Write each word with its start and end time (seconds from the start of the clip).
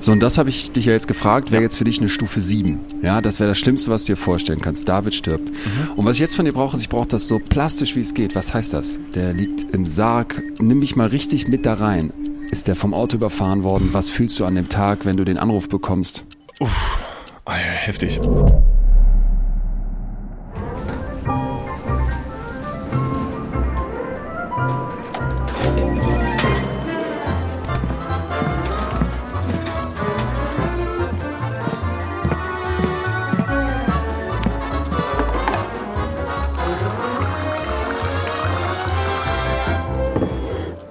So, 0.00 0.12
und 0.12 0.20
das 0.20 0.38
habe 0.38 0.48
ich 0.48 0.72
dich 0.72 0.86
ja 0.86 0.92
jetzt 0.92 1.08
gefragt, 1.08 1.52
wäre 1.52 1.62
jetzt 1.62 1.76
für 1.76 1.84
dich 1.84 1.98
eine 1.98 2.08
Stufe 2.08 2.40
7. 2.40 2.80
Ja, 3.02 3.20
das 3.20 3.38
wäre 3.38 3.50
das 3.50 3.58
Schlimmste, 3.58 3.90
was 3.90 4.04
du 4.04 4.12
dir 4.12 4.16
vorstellen 4.16 4.60
kannst. 4.60 4.88
David 4.88 5.14
stirbt. 5.14 5.50
Mhm. 5.50 5.92
Und 5.96 6.06
was 6.06 6.16
ich 6.16 6.20
jetzt 6.20 6.36
von 6.36 6.46
dir 6.46 6.52
brauche, 6.52 6.74
ist, 6.74 6.82
ich 6.82 6.88
brauche 6.88 7.08
das 7.08 7.28
so 7.28 7.38
plastisch, 7.38 7.96
wie 7.96 8.00
es 8.00 8.14
geht. 8.14 8.34
Was 8.34 8.54
heißt 8.54 8.72
das? 8.72 8.98
Der 9.14 9.34
liegt 9.34 9.74
im 9.74 9.84
Sarg. 9.84 10.42
Nimm 10.58 10.78
mich 10.78 10.96
mal 10.96 11.08
richtig 11.08 11.48
mit 11.48 11.66
da 11.66 11.74
rein. 11.74 12.12
Ist 12.50 12.66
der 12.66 12.76
vom 12.76 12.94
Auto 12.94 13.16
überfahren 13.16 13.62
worden? 13.62 13.90
Was 13.92 14.08
fühlst 14.08 14.38
du 14.40 14.46
an 14.46 14.54
dem 14.54 14.70
Tag, 14.70 15.04
wenn 15.04 15.16
du 15.16 15.24
den 15.24 15.38
Anruf 15.38 15.68
bekommst? 15.68 16.24
Uff, 16.60 16.98
heftig. 17.46 18.20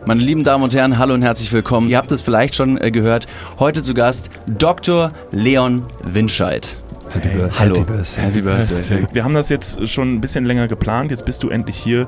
Meine 0.10 0.24
lieben 0.24 0.44
Damen 0.44 0.64
und 0.64 0.74
Herren, 0.74 0.98
hallo 0.98 1.14
und 1.14 1.22
herzlich 1.22 1.54
willkommen. 1.54 1.88
Ihr 1.88 1.98
habt 1.98 2.12
es 2.12 2.24
vielleicht 2.24 2.56
schon 2.56 2.82
äh, 2.82 2.90
gehört. 2.90 3.28
Heute 3.60 3.84
zu 3.84 3.94
Gast 3.94 4.32
Dr. 4.48 5.14
Leon 5.30 5.84
Winscheid. 6.02 6.78
Happy, 7.12 7.28
hey, 7.28 7.50
hallo. 7.52 7.76
Happy 7.76 7.94
Birthday. 7.94 8.24
Happy 8.24 8.42
Birthday. 8.42 9.08
Wir 9.14 9.24
haben 9.24 9.36
das 9.36 9.50
jetzt 9.50 9.88
schon 9.88 10.16
ein 10.16 10.20
bisschen 10.20 10.46
länger 10.46 10.68
geplant. 10.68 11.12
Jetzt 11.12 11.26
bist 11.26 11.44
du 11.44 11.50
endlich 11.50 11.76
hier 11.76 12.08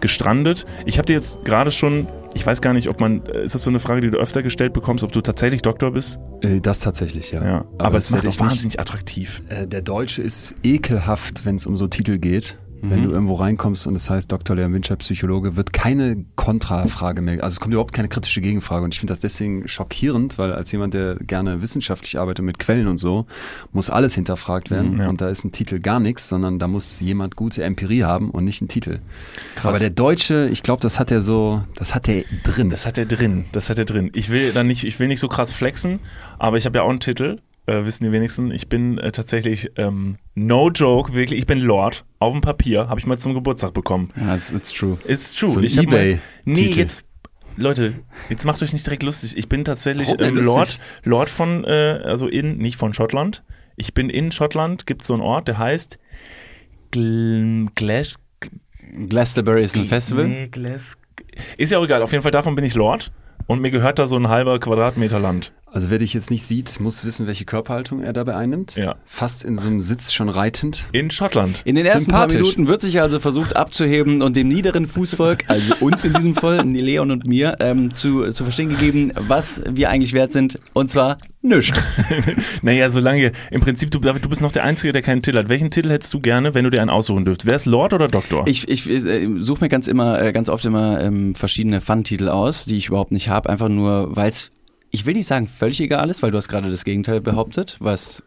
gestrandet. 0.00 0.64
Ich 0.86 0.96
habe 0.96 1.04
dir 1.04 1.12
jetzt 1.12 1.44
gerade 1.44 1.70
schon, 1.72 2.06
ich 2.32 2.46
weiß 2.46 2.62
gar 2.62 2.72
nicht, 2.72 2.88
ob 2.88 3.00
man, 3.00 3.26
äh, 3.26 3.44
ist 3.44 3.54
das 3.54 3.64
so 3.64 3.68
eine 3.68 3.80
Frage, 3.80 4.00
die 4.00 4.10
du 4.10 4.16
öfter 4.16 4.42
gestellt 4.42 4.72
bekommst, 4.72 5.04
ob 5.04 5.12
du 5.12 5.20
tatsächlich 5.20 5.60
Doktor 5.60 5.90
bist? 5.90 6.20
Äh, 6.40 6.62
das 6.62 6.80
tatsächlich, 6.80 7.32
ja. 7.32 7.44
ja 7.44 7.56
aber, 7.76 7.84
aber 7.84 7.98
es 7.98 8.08
macht 8.08 8.26
auch 8.26 8.38
wahnsinnig 8.38 8.64
nicht, 8.64 8.80
attraktiv. 8.80 9.42
der 9.66 9.82
Deutsche 9.82 10.22
ist 10.22 10.54
ekelhaft, 10.62 11.44
wenn 11.44 11.56
es 11.56 11.66
um 11.66 11.76
so 11.76 11.86
Titel 11.86 12.16
geht. 12.16 12.56
Wenn 12.84 13.00
mhm. 13.00 13.04
du 13.04 13.10
irgendwo 13.12 13.34
reinkommst 13.34 13.86
und 13.86 13.94
es 13.94 14.10
heißt 14.10 14.32
Dr. 14.32 14.56
Leon 14.56 14.74
Wincher, 14.74 14.96
Psychologe, 14.96 15.56
wird 15.56 15.72
keine 15.72 16.24
Kontrafrage 16.34 17.22
mehr, 17.22 17.34
also 17.44 17.54
es 17.54 17.60
kommt 17.60 17.72
überhaupt 17.72 17.94
keine 17.94 18.08
kritische 18.08 18.40
Gegenfrage. 18.40 18.82
Und 18.82 18.92
ich 18.92 18.98
finde 18.98 19.12
das 19.12 19.20
deswegen 19.20 19.68
schockierend, 19.68 20.36
weil 20.36 20.52
als 20.52 20.72
jemand, 20.72 20.92
der 20.92 21.14
gerne 21.14 21.62
wissenschaftlich 21.62 22.18
arbeitet 22.18 22.44
mit 22.44 22.58
Quellen 22.58 22.88
und 22.88 22.98
so, 22.98 23.26
muss 23.70 23.88
alles 23.88 24.16
hinterfragt 24.16 24.72
werden. 24.72 24.94
Mhm, 24.94 25.00
ja. 25.00 25.08
Und 25.08 25.20
da 25.20 25.28
ist 25.28 25.44
ein 25.44 25.52
Titel 25.52 25.78
gar 25.78 26.00
nichts, 26.00 26.28
sondern 26.28 26.58
da 26.58 26.66
muss 26.66 26.98
jemand 26.98 27.36
gute 27.36 27.62
Empirie 27.62 28.02
haben 28.02 28.30
und 28.30 28.44
nicht 28.44 28.60
einen 28.60 28.68
Titel. 28.68 28.98
Krass. 29.54 29.66
Aber 29.66 29.78
der 29.78 29.90
Deutsche, 29.90 30.48
ich 30.50 30.64
glaube, 30.64 30.82
das 30.82 30.98
hat 30.98 31.12
er 31.12 31.22
so, 31.22 31.62
das 31.76 31.94
hat 31.94 32.08
er 32.08 32.24
drin. 32.42 32.68
Das 32.68 32.84
hat 32.84 32.98
er 32.98 33.06
drin, 33.06 33.44
das 33.52 33.70
hat 33.70 33.78
er 33.78 33.84
drin. 33.84 34.10
Ich 34.12 34.28
will 34.28 34.52
dann 34.52 34.66
nicht, 34.66 34.82
ich 34.82 34.98
will 34.98 35.06
nicht 35.06 35.20
so 35.20 35.28
krass 35.28 35.52
flexen, 35.52 36.00
aber 36.40 36.56
ich 36.56 36.66
habe 36.66 36.78
ja 36.78 36.82
auch 36.82 36.90
einen 36.90 36.98
Titel 36.98 37.38
äh, 37.66 37.84
wissen 37.84 38.04
die 38.04 38.12
wenigsten. 38.12 38.50
Ich 38.50 38.68
bin 38.68 38.98
äh, 38.98 39.12
tatsächlich, 39.12 39.70
ähm, 39.76 40.18
no 40.34 40.70
joke, 40.70 41.14
wirklich, 41.14 41.38
ich 41.38 41.46
bin 41.46 41.58
Lord. 41.58 42.04
Auf 42.18 42.32
dem 42.32 42.40
Papier 42.40 42.88
habe 42.88 43.00
ich 43.00 43.06
mal 43.06 43.18
zum 43.18 43.34
Geburtstag 43.34 43.74
bekommen. 43.74 44.08
Ja, 44.16 44.34
it's, 44.34 44.52
it's 44.52 44.72
true. 44.72 44.98
It's 45.06 45.34
true. 45.34 45.48
So 45.48 45.60
ich 45.60 45.78
eBay. 45.78 46.14
Mal, 46.14 46.20
nee, 46.44 46.66
jetzt, 46.66 47.04
Leute, 47.56 47.94
jetzt 48.28 48.44
macht 48.44 48.62
euch 48.62 48.72
nicht 48.72 48.86
direkt 48.86 49.02
lustig. 49.02 49.36
Ich 49.36 49.48
bin 49.48 49.64
tatsächlich 49.64 50.14
ähm, 50.18 50.36
Lord, 50.36 50.80
Lord 51.04 51.30
von, 51.30 51.64
äh, 51.64 52.00
also 52.04 52.28
in, 52.28 52.58
nicht 52.58 52.76
von 52.76 52.94
Schottland. 52.94 53.44
Ich 53.76 53.94
bin 53.94 54.10
in 54.10 54.32
Schottland, 54.32 54.86
gibt 54.86 55.02
es 55.02 55.08
so 55.08 55.14
einen 55.14 55.22
Ort, 55.22 55.48
der 55.48 55.58
heißt 55.58 55.98
Gl 56.90 57.68
Glash. 57.74 58.14
Glastonbury 59.08 59.62
ist 59.62 59.76
ein 59.76 59.86
Festival? 59.86 60.28
Nee, 60.28 60.48
Glas 60.48 60.96
ist 61.56 61.72
ja 61.72 61.78
auch 61.78 61.84
egal, 61.84 62.02
auf 62.02 62.12
jeden 62.12 62.22
Fall 62.22 62.32
davon 62.32 62.54
bin 62.54 62.64
ich 62.64 62.74
Lord 62.74 63.12
und 63.46 63.60
mir 63.60 63.70
gehört 63.70 63.98
da 63.98 64.06
so 64.06 64.16
ein 64.16 64.28
halber 64.28 64.58
Quadratmeter 64.58 65.18
Land. 65.18 65.52
Also 65.72 65.88
wer 65.88 65.98
dich 65.98 66.12
jetzt 66.12 66.30
nicht 66.30 66.46
sieht, 66.46 66.80
muss 66.80 67.02
wissen, 67.02 67.26
welche 67.26 67.46
Körperhaltung 67.46 68.02
er 68.02 68.12
dabei 68.12 68.34
einnimmt. 68.34 68.76
Ja. 68.76 68.96
Fast 69.06 69.42
in 69.42 69.56
so 69.56 69.68
einem 69.68 69.80
Sitz 69.80 70.12
schon 70.12 70.28
reitend. 70.28 70.84
In 70.92 71.10
Schottland. 71.10 71.62
In 71.64 71.76
den 71.76 71.86
ersten 71.86 72.12
paar 72.12 72.26
Minuten 72.26 72.66
wird 72.66 72.82
sich 72.82 73.00
also 73.00 73.18
versucht 73.18 73.56
abzuheben 73.56 74.20
und 74.20 74.36
dem 74.36 74.48
niederen 74.48 74.86
Fußvolk, 74.86 75.44
also 75.48 75.74
uns 75.80 76.04
in 76.04 76.12
diesem 76.12 76.34
Fall, 76.34 76.62
Leon 76.66 77.10
und 77.10 77.26
mir, 77.26 77.56
ähm, 77.60 77.94
zu, 77.94 78.30
zu 78.32 78.44
verstehen 78.44 78.68
gegeben, 78.68 79.12
was 79.16 79.62
wir 79.66 79.88
eigentlich 79.88 80.12
wert 80.12 80.34
sind. 80.34 80.58
Und 80.74 80.90
zwar 80.90 81.16
nichts. 81.40 81.80
naja, 82.62 82.90
solange, 82.90 83.32
im 83.50 83.62
Prinzip, 83.62 83.90
du, 83.90 83.98
du 83.98 84.28
bist 84.28 84.42
noch 84.42 84.52
der 84.52 84.64
Einzige, 84.64 84.92
der 84.92 85.00
keinen 85.00 85.22
Titel 85.22 85.38
hat. 85.38 85.48
Welchen 85.48 85.70
Titel 85.70 85.88
hättest 85.88 86.12
du 86.12 86.20
gerne, 86.20 86.52
wenn 86.52 86.64
du 86.64 86.70
dir 86.70 86.82
einen 86.82 86.90
aussuchen 86.90 87.24
dürftest? 87.24 87.46
Wäre 87.46 87.56
es 87.56 87.64
Lord 87.64 87.94
oder 87.94 88.08
Doktor? 88.08 88.46
Ich, 88.46 88.68
ich 88.68 88.86
äh, 88.90 89.26
suche 89.38 89.64
mir 89.64 89.68
ganz 89.70 89.88
immer, 89.88 90.20
äh, 90.20 90.32
ganz 90.32 90.50
oft 90.50 90.66
immer 90.66 91.00
ähm, 91.00 91.34
verschiedene 91.34 91.80
Fun-Titel 91.80 92.28
aus, 92.28 92.66
die 92.66 92.76
ich 92.76 92.88
überhaupt 92.88 93.12
nicht 93.12 93.30
habe, 93.30 93.48
einfach 93.48 93.70
nur, 93.70 94.14
weil 94.14 94.28
es 94.28 94.52
ich 94.94 95.06
will 95.06 95.14
nicht 95.14 95.26
sagen 95.26 95.46
völlig 95.46 95.80
egal 95.80 96.10
ist, 96.10 96.22
weil 96.22 96.30
du 96.30 96.36
hast 96.36 96.48
gerade 96.48 96.70
das 96.70 96.84
Gegenteil 96.84 97.22
behauptet, 97.22 97.76
was 97.80 98.22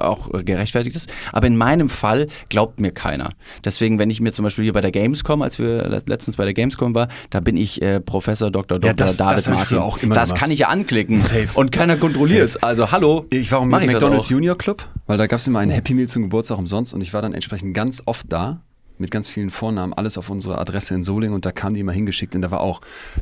auch 0.00 0.28
gerechtfertigt 0.44 0.96
ist. 0.96 1.10
Aber 1.32 1.46
in 1.46 1.56
meinem 1.56 1.88
Fall 1.88 2.26
glaubt 2.48 2.80
mir 2.80 2.90
keiner. 2.90 3.30
Deswegen, 3.64 4.00
wenn 4.00 4.10
ich 4.10 4.20
mir 4.20 4.32
zum 4.32 4.42
Beispiel 4.42 4.64
hier 4.64 4.72
bei 4.72 4.80
der 4.80 4.90
Gamescom, 4.90 5.40
als 5.40 5.60
wir 5.60 6.02
letztens 6.06 6.36
bei 6.36 6.44
der 6.44 6.52
Gamescom 6.52 6.96
war, 6.96 7.06
da 7.30 7.38
bin 7.38 7.56
ich 7.56 7.80
äh, 7.80 8.00
Professor 8.00 8.50
Dr. 8.50 8.80
Dr. 8.80 8.88
Ja, 8.88 8.92
das, 8.94 9.16
David 9.16 9.38
das 9.38 9.48
Martin. 9.48 9.78
auch 9.78 9.98
immer 10.02 10.16
das 10.16 10.30
gemacht. 10.30 10.40
kann 10.40 10.50
ich 10.50 10.58
ja 10.58 10.68
anklicken. 10.68 11.20
Safe. 11.20 11.48
Und 11.54 11.70
keiner 11.70 11.96
kontrolliert 11.96 12.48
es. 12.48 12.56
Also 12.60 12.90
hallo. 12.90 13.26
Ich 13.30 13.52
war 13.52 13.60
auch 13.60 13.64
mit 13.64 13.86
McDonalds 13.86 14.30
Junior 14.30 14.58
Club, 14.58 14.84
weil 15.06 15.16
da 15.16 15.28
gab 15.28 15.38
es 15.38 15.46
immer 15.46 15.60
ein 15.60 15.70
Happy 15.70 15.94
Meal 15.94 16.08
zum 16.08 16.22
Geburtstag 16.22 16.58
umsonst 16.58 16.92
und 16.92 17.02
ich 17.02 17.14
war 17.14 17.22
dann 17.22 17.34
entsprechend 17.34 17.72
ganz 17.72 18.02
oft 18.04 18.26
da 18.28 18.62
mit 19.00 19.10
ganz 19.10 19.28
vielen 19.28 19.50
Vornamen, 19.50 19.92
alles 19.92 20.18
auf 20.18 20.30
unsere 20.30 20.58
Adresse 20.58 20.94
in 20.94 21.02
Solingen 21.02 21.34
und 21.34 21.46
da 21.46 21.52
kam 21.52 21.74
die 21.74 21.80
immer 21.80 21.92
hingeschickt 21.92 22.34
und 22.34 22.42
da 22.42 22.50
war 22.50 22.60
auch 22.60 22.80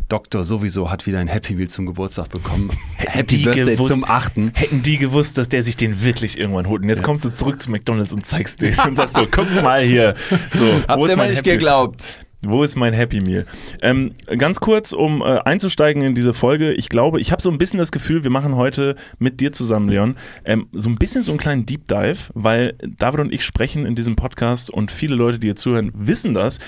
Doktor 0.08 0.44
sowieso 0.44 0.90
hat 0.90 1.06
wieder 1.06 1.18
ein 1.18 1.28
Happy 1.28 1.54
Meal 1.54 1.68
zum 1.68 1.86
Geburtstag 1.86 2.28
bekommen. 2.30 2.70
Happy 2.96 3.38
Birthday 3.38 3.76
gewusst, 3.76 3.94
zum 3.94 4.04
achten. 4.04 4.52
Hätten 4.54 4.82
die 4.82 4.98
gewusst, 4.98 5.38
dass 5.38 5.48
der 5.48 5.62
sich 5.62 5.76
den 5.76 6.02
wirklich 6.02 6.38
irgendwann 6.38 6.68
holt. 6.68 6.82
Und 6.82 6.88
jetzt 6.88 7.00
ja. 7.00 7.04
kommst 7.04 7.24
du 7.24 7.30
zurück 7.30 7.62
zu 7.62 7.70
McDonalds 7.70 8.12
und 8.12 8.26
zeigst 8.26 8.62
den 8.62 8.78
und 8.86 8.96
sagst 8.96 9.16
so, 9.16 9.26
guck 9.30 9.46
mal 9.62 9.82
hier. 9.82 10.14
So, 10.30 10.82
Habt 10.88 11.08
ihr 11.08 11.16
mal 11.16 11.30
nicht 11.30 11.44
geglaubt? 11.44 12.20
Wo 12.42 12.62
ist 12.62 12.76
mein 12.76 12.92
Happy 12.92 13.20
Meal? 13.20 13.46
Ähm, 13.82 14.14
ganz 14.38 14.60
kurz, 14.60 14.92
um 14.92 15.22
äh, 15.22 15.38
einzusteigen 15.40 16.02
in 16.02 16.14
diese 16.14 16.32
Folge. 16.32 16.72
Ich 16.72 16.88
glaube, 16.88 17.20
ich 17.20 17.32
habe 17.32 17.42
so 17.42 17.50
ein 17.50 17.58
bisschen 17.58 17.80
das 17.80 17.90
Gefühl, 17.90 18.22
wir 18.22 18.30
machen 18.30 18.54
heute 18.54 18.94
mit 19.18 19.40
dir 19.40 19.50
zusammen, 19.50 19.88
Leon, 19.88 20.16
ähm, 20.44 20.68
so 20.70 20.88
ein 20.88 20.96
bisschen 20.96 21.24
so 21.24 21.32
einen 21.32 21.40
kleinen 21.40 21.66
Deep 21.66 21.88
Dive, 21.88 22.30
weil 22.34 22.76
David 22.96 23.20
und 23.20 23.34
ich 23.34 23.44
sprechen 23.44 23.86
in 23.86 23.96
diesem 23.96 24.14
Podcast 24.14 24.70
und 24.70 24.92
viele 24.92 25.16
Leute, 25.16 25.40
die 25.40 25.48
hier 25.48 25.56
zuhören, 25.56 25.90
wissen 25.94 26.32
das 26.32 26.60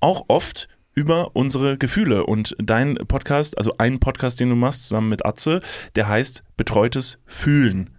auch 0.00 0.24
oft 0.26 0.68
über 0.96 1.36
unsere 1.36 1.78
Gefühle. 1.78 2.26
Und 2.26 2.56
dein 2.58 2.96
Podcast, 2.96 3.58
also 3.58 3.74
ein 3.78 4.00
Podcast, 4.00 4.40
den 4.40 4.48
du 4.48 4.56
machst 4.56 4.84
zusammen 4.84 5.08
mit 5.08 5.24
Atze, 5.24 5.60
der 5.94 6.08
heißt 6.08 6.42
Betreutes 6.56 7.20
Fühlen. 7.26 7.90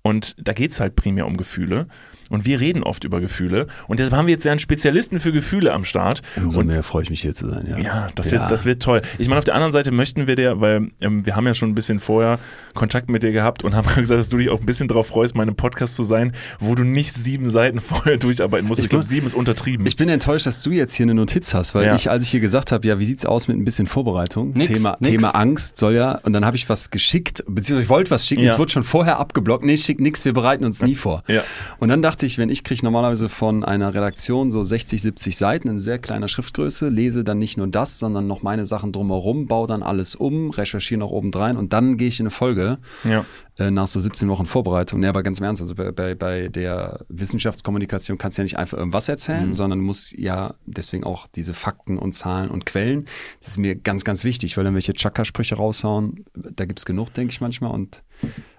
Und 0.00 0.36
da 0.38 0.54
geht 0.54 0.70
es 0.70 0.80
halt 0.80 0.96
primär 0.96 1.26
um 1.26 1.36
Gefühle. 1.36 1.88
Und 2.30 2.44
wir 2.44 2.60
reden 2.60 2.82
oft 2.82 3.04
über 3.04 3.20
Gefühle. 3.20 3.66
Und 3.86 4.00
deshalb 4.00 4.16
haben 4.16 4.26
wir 4.26 4.32
jetzt 4.32 4.44
ja 4.44 4.52
einen 4.52 4.58
Spezialisten 4.58 5.20
für 5.20 5.32
Gefühle 5.32 5.72
am 5.72 5.84
Start. 5.84 6.22
Umso 6.36 6.60
und 6.60 6.66
mehr 6.66 6.82
freue 6.82 7.02
ich 7.04 7.10
mich 7.10 7.22
hier 7.22 7.34
zu 7.34 7.48
sein. 7.48 7.66
Ja, 7.68 7.78
ja, 7.78 8.08
das, 8.14 8.30
ja. 8.30 8.40
Wird, 8.40 8.50
das 8.50 8.64
wird 8.64 8.82
toll. 8.82 9.02
Ich 9.18 9.28
meine, 9.28 9.38
auf 9.38 9.44
der 9.44 9.54
anderen 9.54 9.72
Seite 9.72 9.92
möchten 9.92 10.26
wir 10.26 10.34
dir, 10.34 10.60
weil 10.60 10.90
ähm, 11.00 11.24
wir 11.24 11.36
haben 11.36 11.46
ja 11.46 11.54
schon 11.54 11.70
ein 11.70 11.74
bisschen 11.74 12.00
vorher 12.00 12.38
Kontakt 12.74 13.10
mit 13.10 13.22
dir 13.22 13.32
gehabt 13.32 13.62
und 13.64 13.74
haben 13.74 13.86
gesagt, 13.94 14.18
dass 14.18 14.28
du 14.28 14.38
dich 14.38 14.50
auch 14.50 14.60
ein 14.60 14.66
bisschen 14.66 14.88
darauf 14.88 15.08
freust, 15.08 15.36
meinem 15.36 15.56
Podcast 15.56 15.96
zu 15.96 16.04
sein, 16.04 16.32
wo 16.58 16.74
du 16.74 16.84
nicht 16.84 17.12
sieben 17.12 17.48
Seiten 17.48 17.80
vorher 17.86 18.16
durcharbeiten 18.16 18.66
musst. 18.66 18.80
Ich, 18.80 18.86
ich 18.86 18.90
glaube, 18.90 19.04
sieben 19.04 19.26
ist 19.26 19.34
untertrieben. 19.34 19.86
Ich 19.86 19.96
bin 19.96 20.08
enttäuscht, 20.08 20.46
dass 20.46 20.62
du 20.62 20.70
jetzt 20.70 20.94
hier 20.94 21.04
eine 21.04 21.14
Notiz 21.14 21.54
hast, 21.54 21.74
weil 21.74 21.86
ja. 21.86 21.94
ich, 21.94 22.10
als 22.10 22.24
ich 22.24 22.30
hier 22.30 22.40
gesagt 22.40 22.72
habe, 22.72 22.86
ja, 22.86 22.98
wie 22.98 23.04
sieht's 23.04 23.24
aus 23.24 23.48
mit 23.48 23.56
ein 23.56 23.64
bisschen 23.64 23.86
Vorbereitung? 23.86 24.52
Nix, 24.52 24.72
Thema, 24.72 24.96
nix. 25.00 25.10
Thema 25.10 25.30
Angst 25.30 25.76
soll 25.76 25.94
ja, 25.94 26.18
und 26.22 26.32
dann 26.32 26.44
habe 26.44 26.56
ich 26.56 26.68
was 26.68 26.90
geschickt, 26.90 27.44
beziehungsweise 27.46 27.84
ich 27.84 27.88
wollte 27.88 28.10
was 28.10 28.26
schicken, 28.26 28.42
ja. 28.42 28.52
es 28.52 28.58
wurde 28.58 28.72
schon 28.72 28.82
vorher 28.82 29.18
abgeblockt. 29.18 29.64
Nee, 29.64 29.76
schick 29.76 30.00
nix, 30.00 30.24
wir 30.24 30.32
bereiten 30.32 30.64
uns 30.64 30.82
nie 30.82 30.96
vor. 30.96 31.22
Ja. 31.28 31.42
Und 31.78 31.88
dann 31.88 32.02
dachte 32.02 32.15
ich, 32.22 32.38
wenn 32.38 32.48
ich 32.48 32.64
kriege 32.64 32.84
normalerweise 32.84 33.28
von 33.28 33.64
einer 33.64 33.92
Redaktion 33.92 34.50
so 34.50 34.62
60, 34.62 35.02
70 35.02 35.36
Seiten 35.36 35.68
in 35.68 35.80
sehr 35.80 35.98
kleiner 35.98 36.28
Schriftgröße, 36.28 36.88
lese 36.88 37.24
dann 37.24 37.38
nicht 37.38 37.56
nur 37.56 37.66
das, 37.66 37.98
sondern 37.98 38.26
noch 38.26 38.42
meine 38.42 38.64
Sachen 38.64 38.92
drumherum, 38.92 39.46
baue 39.46 39.66
dann 39.66 39.82
alles 39.82 40.14
um, 40.14 40.50
recherchiere 40.50 41.00
noch 41.00 41.10
obendrein 41.10 41.56
und 41.56 41.72
dann 41.72 41.96
gehe 41.96 42.08
ich 42.08 42.20
in 42.20 42.26
eine 42.26 42.30
Folge. 42.30 42.78
Ja. 43.04 43.24
Äh, 43.58 43.70
nach 43.70 43.86
so 43.86 43.98
17 43.98 44.28
Wochen 44.28 44.44
Vorbereitung. 44.44 45.00
Nee, 45.00 45.06
aber 45.06 45.22
ganz 45.22 45.38
im 45.38 45.46
Ernst, 45.46 45.62
also 45.62 45.74
bei, 45.74 45.90
bei, 45.90 46.14
bei 46.14 46.48
der 46.48 47.06
Wissenschaftskommunikation 47.08 48.18
kannst 48.18 48.36
du 48.36 48.42
ja 48.42 48.44
nicht 48.44 48.58
einfach 48.58 48.76
irgendwas 48.76 49.08
erzählen, 49.08 49.46
mhm. 49.46 49.52
sondern 49.54 49.80
musst 49.80 50.12
ja 50.12 50.54
deswegen 50.66 51.04
auch 51.04 51.26
diese 51.34 51.54
Fakten 51.54 51.98
und 51.98 52.12
Zahlen 52.12 52.50
und 52.50 52.66
Quellen. 52.66 53.06
Das 53.40 53.52
ist 53.52 53.58
mir 53.58 53.74
ganz, 53.74 54.04
ganz 54.04 54.24
wichtig, 54.24 54.58
weil 54.58 54.64
dann 54.64 54.74
welche 54.74 54.92
Chaka-Sprüche 54.92 55.54
raushauen, 55.54 56.26
da 56.34 56.66
gibt 56.66 56.80
es 56.80 56.84
genug, 56.84 57.14
denke 57.14 57.32
ich 57.32 57.40
manchmal. 57.40 57.70
Und 57.70 58.02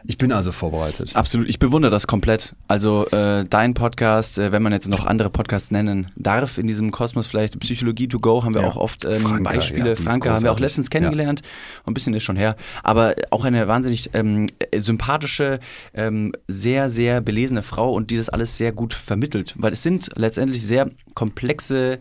ich 0.07 0.17
bin 0.17 0.31
also 0.31 0.53
vorbereitet. 0.53 1.15
Absolut, 1.15 1.49
ich 1.49 1.59
bewundere 1.59 1.91
das 1.91 2.07
komplett. 2.07 2.55
Also 2.67 3.07
äh, 3.07 3.43
dein 3.43 3.73
Podcast, 3.73 4.39
äh, 4.39 4.53
wenn 4.53 4.63
man 4.63 4.71
jetzt 4.71 4.87
noch 4.87 5.05
andere 5.05 5.29
Podcasts 5.29 5.69
nennen 5.69 6.07
darf, 6.15 6.57
in 6.57 6.65
diesem 6.65 6.91
Kosmos 6.91 7.27
vielleicht 7.27 7.59
Psychologie 7.59 8.07
to 8.07 8.19
go, 8.19 8.43
haben 8.43 8.53
wir 8.53 8.61
ja. 8.61 8.67
auch 8.67 8.77
oft 8.77 9.03
ähm, 9.03 9.21
Franka, 9.21 9.51
Beispiele. 9.51 9.89
Ja, 9.89 9.95
Franke 9.97 10.31
haben 10.31 10.43
wir 10.43 10.51
auch 10.53 10.59
letztens 10.59 10.89
kennengelernt. 10.89 11.41
Ja. 11.41 11.81
Ein 11.87 11.93
bisschen 11.93 12.13
ist 12.13 12.23
schon 12.23 12.37
her. 12.37 12.55
Aber 12.83 13.15
auch 13.31 13.43
eine 13.43 13.67
wahnsinnig 13.67 14.11
ähm, 14.13 14.47
sympathische, 14.75 15.59
ähm, 15.93 16.31
sehr, 16.47 16.87
sehr 16.87 17.19
belesene 17.19 17.61
Frau 17.61 17.93
und 17.93 18.09
die 18.09 18.17
das 18.17 18.29
alles 18.29 18.57
sehr 18.57 18.71
gut 18.71 18.93
vermittelt. 18.93 19.55
Weil 19.57 19.73
es 19.73 19.83
sind 19.83 20.09
letztendlich 20.15 20.65
sehr 20.65 20.89
komplexe 21.15 21.99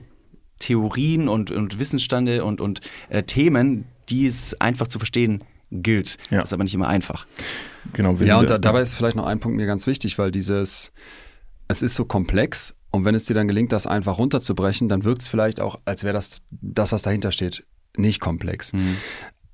Theorien 0.61 1.29
und, 1.29 1.50
und 1.50 1.81
Wissensstände 1.81 2.44
und, 2.44 2.61
und 2.61 2.82
äh, 3.09 3.25
Themen, 3.25 3.85
die 4.09 4.26
es 4.26 4.59
einfach 4.61 4.87
zu 4.87 5.00
verstehen 5.00 5.43
gilt. 5.71 6.17
Ja. 6.31 6.41
Das 6.41 6.51
ist 6.51 6.53
aber 6.53 6.65
nicht 6.65 6.75
immer 6.75 6.89
einfach. 6.89 7.27
Genau. 7.93 8.15
Ja, 8.17 8.39
und 8.39 8.51
da, 8.51 8.59
dabei 8.59 8.81
ist 8.81 8.95
vielleicht 8.95 9.17
noch 9.17 9.27
ein 9.27 9.41
Punkt 9.41 9.57
mir 9.57 9.67
ganz 9.67 9.87
wichtig, 9.87 10.19
weil 10.19 10.31
dieses, 10.31 10.93
es 11.69 11.83
ist 11.83 11.95
so 11.95 12.05
komplex 12.05 12.75
und 12.91 13.05
wenn 13.05 13.15
es 13.15 13.27
dir 13.27 13.35
dann 13.35 13.49
gelingt, 13.49 13.73
das 13.73 13.87
einfach 13.87 14.19
runterzubrechen, 14.19 14.89
dann 14.89 15.05
wirkt 15.05 15.23
es 15.23 15.29
vielleicht 15.29 15.61
auch, 15.61 15.81
als 15.85 16.05
wäre 16.05 16.15
das 16.15 16.41
das, 16.51 16.93
was 16.93 17.03
dahinter 17.03 17.31
steht, 17.31 17.65
nicht 17.97 18.21
komplex. 18.21 18.73
Mhm. 18.73 18.97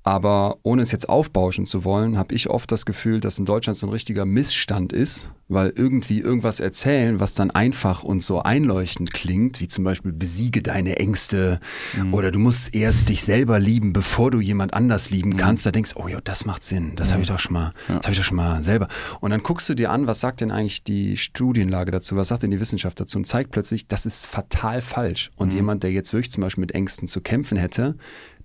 Aber 0.03 0.57
ohne 0.63 0.81
es 0.81 0.91
jetzt 0.91 1.07
aufbauschen 1.07 1.65
zu 1.65 1.85
wollen, 1.85 2.17
habe 2.17 2.35
ich 2.35 2.49
oft 2.49 2.71
das 2.71 2.85
Gefühl, 2.85 3.21
dass 3.21 3.39
in 3.39 3.45
Deutschland 3.45 3.77
so 3.77 3.87
ein 3.87 3.91
richtiger 3.91 4.25
Missstand 4.25 4.91
ist, 4.91 5.31
weil 5.47 5.71
irgendwie 5.75 6.19
irgendwas 6.19 6.59
erzählen, 6.59 7.21
was 7.21 7.33
dann 7.33 7.51
einfach 7.51 8.03
und 8.03 8.21
so 8.21 8.41
einleuchtend 8.41 9.13
klingt, 9.13 9.61
wie 9.61 9.67
zum 9.67 9.83
Beispiel 9.83 10.11
besiege 10.11 10.61
deine 10.61 10.97
Ängste 10.97 11.59
mhm. 11.95 12.13
oder 12.13 12.31
du 12.31 12.39
musst 12.39 12.75
erst 12.75 13.09
dich 13.09 13.23
selber 13.23 13.59
lieben, 13.59 13.93
bevor 13.93 14.31
du 14.31 14.41
jemand 14.41 14.73
anders 14.73 15.09
lieben 15.09 15.31
mhm. 15.31 15.37
kannst. 15.37 15.65
Da 15.65 15.71
denkst 15.71 15.93
du, 15.93 16.01
oh 16.01 16.07
ja, 16.07 16.19
das 16.21 16.45
macht 16.45 16.63
Sinn, 16.63 16.93
das 16.95 17.09
mhm. 17.09 17.11
habe 17.13 17.21
ich 17.23 17.27
doch 17.29 17.39
schon 17.39 17.53
mal, 17.53 17.73
ja. 17.87 17.95
das 17.95 18.03
habe 18.03 18.11
ich 18.11 18.17
doch 18.17 18.25
schon 18.25 18.37
mal 18.37 18.61
selber. 18.61 18.87
Und 19.21 19.31
dann 19.31 19.41
guckst 19.41 19.69
du 19.69 19.73
dir 19.73 19.91
an, 19.91 20.07
was 20.07 20.19
sagt 20.19 20.41
denn 20.41 20.51
eigentlich 20.51 20.83
die 20.83 21.15
Studienlage 21.15 21.91
dazu, 21.91 22.17
was 22.17 22.27
sagt 22.27 22.43
denn 22.43 22.51
die 22.51 22.59
Wissenschaft 22.59 22.99
dazu 22.99 23.17
und 23.17 23.25
zeigt 23.25 23.51
plötzlich, 23.51 23.87
das 23.87 24.05
ist 24.05 24.25
fatal 24.25 24.81
falsch. 24.81 25.31
Und 25.37 25.51
mhm. 25.51 25.57
jemand, 25.57 25.83
der 25.83 25.91
jetzt 25.91 26.11
wirklich 26.13 26.31
zum 26.31 26.41
Beispiel 26.41 26.61
mit 26.61 26.73
Ängsten 26.73 27.07
zu 27.07 27.21
kämpfen 27.21 27.57
hätte, 27.57 27.95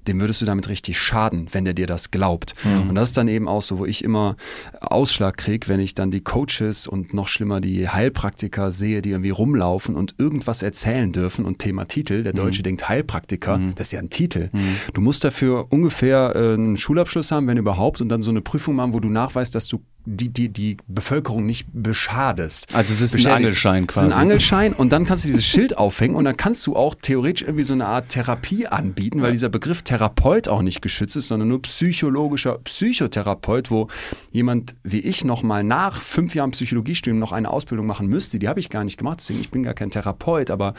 dem 0.07 0.21
würdest 0.21 0.41
du 0.41 0.47
damit 0.47 0.69
richtig 0.69 0.99
schaden, 0.99 1.49
wenn 1.53 1.65
der 1.65 1.75
dir 1.75 1.87
das 1.87 2.11
glaubt. 2.11 2.55
Mhm. 2.65 2.91
Und 2.91 2.95
das 2.95 3.09
ist 3.09 3.17
dann 3.17 3.29
eben 3.29 3.49
auch 3.49 3.63
so, 3.63 3.79
wo 3.79 3.87
ich 3.87 4.05
immer 4.05 4.37
Ausschlag 4.81 5.37
kriege, 5.37 5.69
wenn 5.69 5.81
ich 5.81 5.95
dann 5.95 6.11
die 6.11 6.21
Coaches 6.21 6.87
und 6.87 7.13
noch 7.15 7.29
schlimmer 7.29 7.61
die 7.61 7.89
Heilpraktiker 7.89 8.71
sehe, 8.71 9.03
die 9.03 9.11
irgendwie 9.11 9.31
rumlaufen 9.31 9.95
und 9.95 10.15
irgendwas 10.19 10.63
erzählen 10.63 11.13
dürfen 11.13 11.45
und 11.45 11.59
Thema 11.59 11.87
Titel. 11.87 12.23
Der 12.23 12.33
Deutsche 12.33 12.61
mhm. 12.61 12.65
denkt 12.65 12.89
Heilpraktiker, 12.89 13.59
mhm. 13.59 13.75
das 13.75 13.89
ist 13.89 13.93
ja 13.93 13.99
ein 14.01 14.11
Titel. 14.11 14.51
Mhm. 14.53 14.77
Du 14.95 15.01
musst 15.01 15.25
dafür 15.25 15.67
ungefähr 15.71 16.35
äh, 16.35 16.55
einen 16.55 16.77
Schulabschluss 16.77 17.31
haben, 17.31 17.47
wenn 17.47 17.59
überhaupt, 17.59 18.01
und 18.01 18.09
dann 18.09 18.23
so 18.23 18.31
eine 18.31 18.41
Prüfung 18.41 18.77
machen, 18.77 18.93
wo 18.93 19.01
du 19.01 19.09
nachweist, 19.09 19.55
dass 19.55 19.67
du 19.69 19.81
die, 20.05 20.31
die, 20.31 20.49
die 20.49 20.79
Bevölkerung 20.87 21.45
nicht 21.45 21.67
beschadest. 21.73 22.75
Also 22.75 22.95
es 22.95 23.01
ist 23.01 23.27
ein 23.27 23.33
Angelschein 23.33 23.87
quasi. 23.87 24.07
Es 24.07 24.13
ist 24.13 24.17
ein 24.17 24.23
Angelschein 24.23 24.73
und 24.73 24.91
dann 24.91 25.05
kannst 25.05 25.25
du 25.25 25.29
dieses 25.29 25.45
Schild 25.45 25.77
aufhängen 25.77 26.15
und 26.15 26.25
dann 26.25 26.37
kannst 26.37 26.67
du 26.67 26.77
auch 26.77 26.95
theoretisch 26.95 27.43
irgendwie 27.43 27.65
so 27.65 27.75
eine 27.75 27.87
Art 27.87 28.09
Therapie 28.09 28.67
anbieten, 28.67 29.21
weil 29.21 29.33
dieser 29.33 29.51
Begriff 29.51 29.83
Therapeut 29.83 30.49
auch 30.49 30.63
nicht 30.63 30.81
geschützt 30.81 31.17
ist, 31.17 31.29
sondern 31.29 31.49
nur 31.49 31.63
psychologischer 31.63 32.59
Psychotherapeut, 32.59 33.71
wo 33.71 33.89
jemand 34.33 34.77
wie 34.83 35.01
ich 35.01 35.25
nochmal 35.25 35.63
nach 35.63 36.01
fünf 36.01 36.35
Jahren 36.35 36.53
Psychologiestudium 36.53 37.19
noch 37.19 37.33
eine 37.33 37.51
Ausbildung 37.51 37.87
machen 37.87 38.07
müsste. 38.07 38.39
Die 38.39 38.49
habe 38.49 38.61
ich 38.61 38.71
gar 38.71 38.85
nicht 38.85 38.97
gemacht, 38.97 39.19
deswegen 39.21 39.41
ich 39.41 39.51
bin 39.51 39.63
gar 39.63 39.75
kein 39.75 39.91
Therapeut, 39.91 40.51
aber 40.51 40.75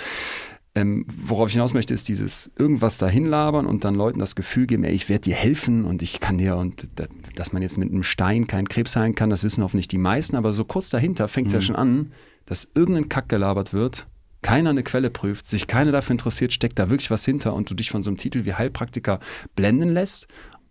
ähm, 0.75 1.05
worauf 1.25 1.49
ich 1.49 1.53
hinaus 1.53 1.73
möchte, 1.73 1.93
ist 1.93 2.07
dieses 2.07 2.51
irgendwas 2.57 2.97
dahin 2.97 3.25
labern 3.25 3.65
und 3.65 3.83
dann 3.83 3.95
Leuten 3.95 4.19
das 4.19 4.35
Gefühl 4.35 4.67
geben, 4.67 4.83
ey, 4.83 4.93
ich 4.93 5.09
werde 5.09 5.23
dir 5.23 5.35
helfen 5.35 5.83
und 5.83 6.01
ich 6.01 6.19
kann 6.19 6.37
dir 6.37 6.57
und 6.57 6.87
dass 7.35 7.53
man 7.53 7.61
jetzt 7.61 7.77
mit 7.77 7.91
einem 7.91 8.03
Stein 8.03 8.47
keinen 8.47 8.69
Krebs 8.69 8.95
heilen 8.95 9.15
kann, 9.15 9.29
das 9.29 9.43
wissen 9.43 9.63
hoffentlich 9.63 9.87
die 9.87 9.97
meisten, 9.97 10.35
aber 10.35 10.53
so 10.53 10.65
kurz 10.65 10.89
dahinter 10.89 11.27
fängt 11.27 11.47
es 11.47 11.53
mhm. 11.53 11.57
ja 11.57 11.61
schon 11.61 11.75
an, 11.75 12.11
dass 12.45 12.69
irgendein 12.75 13.09
Kack 13.09 13.29
gelabert 13.29 13.73
wird, 13.73 14.07
keiner 14.41 14.69
eine 14.69 14.83
Quelle 14.83 15.09
prüft, 15.09 15.47
sich 15.47 15.67
keiner 15.67 15.91
dafür 15.91 16.13
interessiert, 16.13 16.53
steckt 16.53 16.79
da 16.79 16.89
wirklich 16.89 17.11
was 17.11 17.25
hinter 17.25 17.53
und 17.53 17.69
du 17.69 17.73
dich 17.73 17.91
von 17.91 18.03
so 18.03 18.09
einem 18.09 18.17
Titel 18.17 18.45
wie 18.45 18.53
Heilpraktiker 18.53 19.19
blenden 19.55 19.89
lässt 19.89 20.27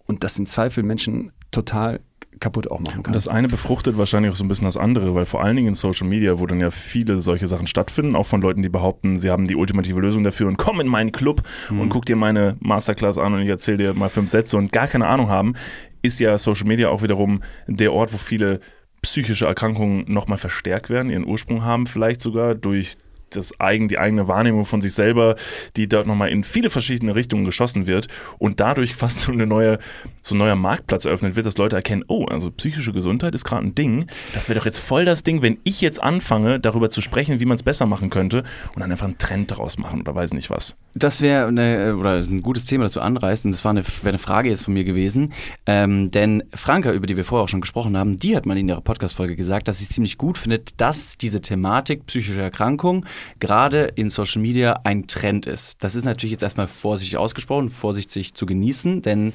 und 0.06 0.24
das 0.24 0.38
im 0.38 0.46
Zweifel 0.46 0.84
Menschen 0.84 1.32
total 1.50 2.00
kaputt 2.40 2.70
auch 2.70 2.80
machen 2.80 3.02
kann. 3.02 3.12
Das 3.12 3.28
eine 3.28 3.48
befruchtet 3.48 3.98
wahrscheinlich 3.98 4.32
auch 4.32 4.36
so 4.36 4.44
ein 4.44 4.48
bisschen 4.48 4.66
das 4.66 4.76
andere, 4.76 5.14
weil 5.14 5.26
vor 5.26 5.42
allen 5.42 5.56
Dingen 5.56 5.68
in 5.68 5.74
Social 5.74 6.06
Media, 6.06 6.38
wo 6.38 6.46
dann 6.46 6.60
ja 6.60 6.70
viele 6.70 7.20
solche 7.20 7.48
Sachen 7.48 7.66
stattfinden, 7.66 8.16
auch 8.16 8.26
von 8.26 8.40
Leuten, 8.40 8.62
die 8.62 8.68
behaupten, 8.68 9.18
sie 9.18 9.30
haben 9.30 9.44
die 9.44 9.56
ultimative 9.56 10.00
Lösung 10.00 10.24
dafür 10.24 10.48
und 10.48 10.56
komm 10.56 10.80
in 10.80 10.86
meinen 10.86 11.12
Club 11.12 11.42
mhm. 11.70 11.80
und 11.80 11.88
guck 11.88 12.06
dir 12.06 12.16
meine 12.16 12.56
Masterclass 12.60 13.18
an 13.18 13.34
und 13.34 13.42
ich 13.42 13.48
erzähle 13.48 13.78
dir 13.78 13.94
mal 13.94 14.08
fünf 14.08 14.30
Sätze 14.30 14.56
und 14.56 14.72
gar 14.72 14.86
keine 14.86 15.06
Ahnung 15.06 15.28
haben, 15.28 15.54
ist 16.02 16.20
ja 16.20 16.38
Social 16.38 16.66
Media 16.66 16.88
auch 16.88 17.02
wiederum 17.02 17.42
der 17.66 17.92
Ort, 17.92 18.12
wo 18.12 18.18
viele 18.18 18.60
psychische 19.02 19.46
Erkrankungen 19.46 20.04
nochmal 20.12 20.38
verstärkt 20.38 20.90
werden, 20.90 21.10
ihren 21.10 21.26
Ursprung 21.26 21.64
haben, 21.64 21.86
vielleicht 21.86 22.20
sogar 22.20 22.54
durch 22.54 22.96
das 23.36 23.58
eigen, 23.60 23.88
die 23.88 23.98
eigene 23.98 24.28
Wahrnehmung 24.28 24.64
von 24.64 24.80
sich 24.80 24.92
selber, 24.92 25.36
die 25.76 25.88
dort 25.88 26.06
nochmal 26.06 26.28
in 26.30 26.44
viele 26.44 26.70
verschiedene 26.70 27.14
Richtungen 27.14 27.44
geschossen 27.44 27.86
wird 27.86 28.08
und 28.38 28.60
dadurch 28.60 28.94
fast 28.94 29.20
so, 29.20 29.32
eine 29.32 29.46
neue, 29.46 29.78
so 30.22 30.34
ein 30.34 30.38
neuer 30.38 30.56
Marktplatz 30.56 31.04
eröffnet 31.04 31.36
wird, 31.36 31.46
dass 31.46 31.58
Leute 31.58 31.76
erkennen, 31.76 32.04
oh, 32.08 32.24
also 32.26 32.50
psychische 32.50 32.92
Gesundheit 32.92 33.34
ist 33.34 33.44
gerade 33.44 33.66
ein 33.66 33.74
Ding. 33.74 34.06
Das 34.34 34.48
wäre 34.48 34.58
doch 34.58 34.66
jetzt 34.66 34.78
voll 34.78 35.04
das 35.04 35.22
Ding, 35.22 35.42
wenn 35.42 35.58
ich 35.64 35.80
jetzt 35.80 36.02
anfange, 36.02 36.60
darüber 36.60 36.90
zu 36.90 37.00
sprechen, 37.00 37.40
wie 37.40 37.46
man 37.46 37.56
es 37.56 37.62
besser 37.62 37.86
machen 37.86 38.10
könnte 38.10 38.44
und 38.74 38.80
dann 38.80 38.90
einfach 38.90 39.06
einen 39.06 39.18
Trend 39.18 39.50
daraus 39.50 39.78
machen 39.78 40.00
oder 40.00 40.14
weiß 40.14 40.32
nicht 40.34 40.50
was. 40.50 40.76
Das 40.94 41.20
wäre 41.20 41.48
ein 41.48 42.42
gutes 42.42 42.64
Thema, 42.64 42.84
das 42.84 42.92
du 42.92 43.00
anreißt 43.00 43.44
und 43.44 43.52
das 43.52 43.64
war 43.64 43.70
eine, 43.70 43.82
eine 44.04 44.18
Frage 44.18 44.48
jetzt 44.48 44.64
von 44.64 44.74
mir 44.74 44.84
gewesen. 44.84 45.32
Ähm, 45.66 46.10
denn 46.10 46.44
Franka, 46.54 46.92
über 46.92 47.06
die 47.06 47.16
wir 47.16 47.24
vorher 47.24 47.44
auch 47.44 47.48
schon 47.48 47.60
gesprochen 47.60 47.96
haben, 47.96 48.18
die 48.18 48.36
hat 48.36 48.46
mal 48.46 48.56
in 48.56 48.68
ihrer 48.68 48.80
Podcast-Folge 48.80 49.36
gesagt, 49.36 49.68
dass 49.68 49.78
sie 49.78 49.88
ziemlich 49.88 50.18
gut 50.18 50.38
findet, 50.38 50.80
dass 50.80 51.16
diese 51.16 51.40
Thematik 51.40 52.06
psychische 52.06 52.40
Erkrankung 52.40 53.04
gerade 53.40 53.84
in 53.94 54.10
Social 54.10 54.42
Media 54.42 54.80
ein 54.84 55.06
Trend 55.06 55.46
ist. 55.46 55.82
Das 55.82 55.94
ist 55.94 56.04
natürlich 56.04 56.32
jetzt 56.32 56.42
erstmal 56.42 56.68
vorsichtig 56.68 57.18
ausgesprochen, 57.18 57.70
vorsichtig 57.70 58.34
zu 58.34 58.46
genießen, 58.46 59.02
denn 59.02 59.32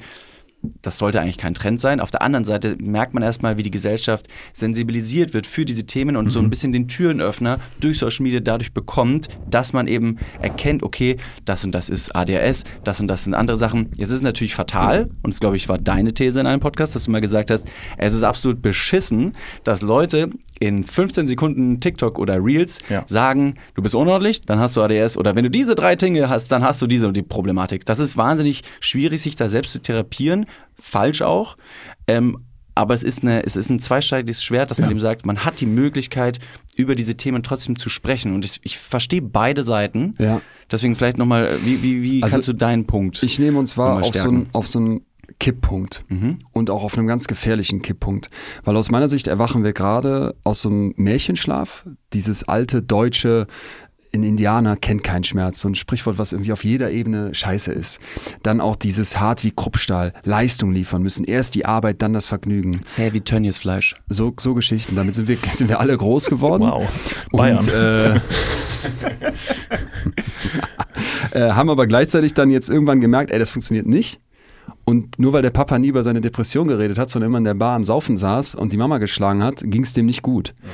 das 0.82 0.98
sollte 0.98 1.20
eigentlich 1.20 1.38
kein 1.38 1.54
Trend 1.54 1.80
sein. 1.80 2.00
Auf 2.00 2.10
der 2.10 2.22
anderen 2.22 2.44
Seite 2.44 2.76
merkt 2.78 3.14
man 3.14 3.22
erstmal, 3.22 3.56
wie 3.56 3.62
die 3.62 3.70
Gesellschaft 3.70 4.28
sensibilisiert 4.52 5.34
wird 5.34 5.46
für 5.46 5.64
diese 5.64 5.84
Themen 5.84 6.16
und 6.16 6.26
mhm. 6.26 6.30
so 6.30 6.38
ein 6.40 6.46
mhm. 6.46 6.50
bisschen 6.50 6.72
den 6.72 6.88
Türenöffner 6.88 7.60
durch 7.80 7.98
Social 7.98 8.22
Media 8.22 8.40
dadurch 8.40 8.72
bekommt, 8.72 9.28
dass 9.48 9.72
man 9.72 9.86
eben 9.86 10.18
erkennt, 10.40 10.82
okay, 10.82 11.16
das 11.44 11.64
und 11.64 11.72
das 11.72 11.88
ist 11.88 12.14
ADHS, 12.14 12.64
das 12.84 13.00
und 13.00 13.08
das 13.08 13.24
sind 13.24 13.34
andere 13.34 13.56
Sachen. 13.56 13.90
Jetzt 13.96 14.10
ist 14.10 14.16
es 14.16 14.22
natürlich 14.22 14.54
fatal, 14.54 15.10
und 15.22 15.32
das 15.32 15.40
glaube 15.40 15.56
ich 15.56 15.68
war 15.68 15.78
deine 15.78 16.14
These 16.14 16.40
in 16.40 16.46
einem 16.46 16.60
Podcast, 16.60 16.94
dass 16.94 17.04
du 17.04 17.10
mal 17.10 17.20
gesagt 17.20 17.50
hast, 17.50 17.70
es 17.98 18.14
ist 18.14 18.22
absolut 18.22 18.62
beschissen, 18.62 19.32
dass 19.64 19.82
Leute 19.82 20.30
in 20.64 20.82
15 20.82 21.28
Sekunden 21.28 21.80
TikTok 21.80 22.18
oder 22.18 22.42
Reels 22.42 22.80
ja. 22.88 23.04
sagen, 23.06 23.56
du 23.74 23.82
bist 23.82 23.94
unordentlich, 23.94 24.42
dann 24.42 24.58
hast 24.58 24.76
du 24.76 24.82
ADS 24.82 25.16
oder 25.16 25.36
wenn 25.36 25.44
du 25.44 25.50
diese 25.50 25.74
drei 25.74 25.96
Dinge 25.96 26.28
hast, 26.28 26.50
dann 26.50 26.62
hast 26.62 26.80
du 26.80 26.86
diese 26.86 27.12
die 27.12 27.22
Problematik. 27.22 27.84
Das 27.84 28.00
ist 28.00 28.16
wahnsinnig 28.16 28.62
schwierig, 28.80 29.22
sich 29.22 29.36
da 29.36 29.48
selbst 29.48 29.72
zu 29.72 29.80
therapieren, 29.80 30.46
falsch 30.74 31.22
auch. 31.22 31.56
Ähm, 32.06 32.38
aber 32.76 32.94
es 32.94 33.04
ist, 33.04 33.22
eine, 33.22 33.44
es 33.44 33.54
ist 33.54 33.70
ein 33.70 33.78
zweischneidiges 33.78 34.42
Schwert, 34.42 34.70
dass 34.70 34.80
man 34.80 34.90
ja. 34.90 34.96
ihm 34.96 35.00
sagt, 35.00 35.26
man 35.26 35.44
hat 35.44 35.60
die 35.60 35.66
Möglichkeit, 35.66 36.40
über 36.76 36.96
diese 36.96 37.16
Themen 37.16 37.44
trotzdem 37.44 37.78
zu 37.78 37.88
sprechen. 37.88 38.34
Und 38.34 38.44
ich, 38.44 38.60
ich 38.64 38.78
verstehe 38.78 39.22
beide 39.22 39.62
Seiten. 39.62 40.16
Ja. 40.18 40.40
Deswegen 40.72 40.96
vielleicht 40.96 41.18
nochmal, 41.18 41.58
wie, 41.62 41.84
wie, 41.84 42.02
wie 42.02 42.22
also 42.22 42.34
kannst 42.34 42.48
du 42.48 42.52
deinen 42.52 42.86
Punkt? 42.86 43.22
Ich 43.22 43.38
nehme 43.38 43.58
uns 43.60 43.70
zwar 43.70 44.02
auf 44.02 44.14
so, 44.14 44.28
ein, 44.28 44.48
auf 44.52 44.66
so 44.66 44.80
ein 44.80 45.02
Kipppunkt 45.44 46.06
mhm. 46.08 46.38
und 46.52 46.70
auch 46.70 46.82
auf 46.82 46.96
einem 46.96 47.06
ganz 47.06 47.26
gefährlichen 47.26 47.82
Kipppunkt. 47.82 48.30
Weil 48.64 48.78
aus 48.78 48.90
meiner 48.90 49.08
Sicht 49.08 49.26
erwachen 49.26 49.62
wir 49.62 49.74
gerade 49.74 50.34
aus 50.42 50.62
so 50.62 50.70
einem 50.70 50.94
Märchenschlaf, 50.96 51.84
dieses 52.14 52.48
alte 52.48 52.82
deutsche 52.82 53.46
ein 54.14 54.22
Indianer 54.22 54.76
kennt 54.76 55.02
keinen 55.02 55.24
Schmerz, 55.24 55.60
so 55.60 55.68
ein 55.68 55.74
Sprichwort, 55.74 56.16
was 56.18 56.32
irgendwie 56.32 56.52
auf 56.52 56.64
jeder 56.64 56.90
Ebene 56.92 57.34
scheiße 57.34 57.72
ist. 57.72 57.98
Dann 58.42 58.60
auch 58.62 58.76
dieses 58.76 59.18
hart 59.18 59.44
wie 59.44 59.50
Kruppstahl, 59.50 60.14
Leistung 60.22 60.72
liefern 60.72 61.02
müssen. 61.02 61.24
Erst 61.24 61.56
die 61.56 61.66
Arbeit, 61.66 62.00
dann 62.00 62.14
das 62.14 62.26
Vergnügen. 62.26 62.80
Zäh 62.84 63.12
wie 63.12 63.20
Tönnies 63.20 63.58
Fleisch. 63.58 63.96
So, 64.08 64.32
so 64.38 64.54
Geschichten. 64.54 64.96
Damit 64.96 65.14
sind 65.16 65.28
wir, 65.28 65.36
sind 65.52 65.68
wir 65.68 65.80
alle 65.80 65.98
groß 65.98 66.30
geworden. 66.30 66.62
Wow. 66.62 66.88
Bayern. 67.32 67.58
Und, 67.58 67.68
äh, 67.68 68.14
äh, 71.32 71.50
haben 71.50 71.68
aber 71.68 71.86
gleichzeitig 71.86 72.34
dann 72.34 72.50
jetzt 72.50 72.70
irgendwann 72.70 73.00
gemerkt, 73.00 73.30
ey, 73.30 73.38
das 73.38 73.50
funktioniert 73.50 73.86
nicht. 73.86 74.20
Und 74.84 75.18
nur 75.18 75.32
weil 75.32 75.42
der 75.42 75.50
Papa 75.50 75.78
nie 75.78 75.88
über 75.88 76.02
seine 76.02 76.20
Depression 76.20 76.68
geredet 76.68 76.98
hat, 76.98 77.08
sondern 77.08 77.30
immer 77.30 77.38
in 77.38 77.44
der 77.44 77.54
Bar 77.54 77.74
am 77.74 77.84
Saufen 77.84 78.16
saß 78.16 78.54
und 78.54 78.72
die 78.72 78.76
Mama 78.76 78.98
geschlagen 78.98 79.42
hat, 79.42 79.62
ging 79.64 79.82
es 79.82 79.94
dem 79.94 80.06
nicht 80.06 80.22
gut. 80.22 80.54
Ja. 80.62 80.70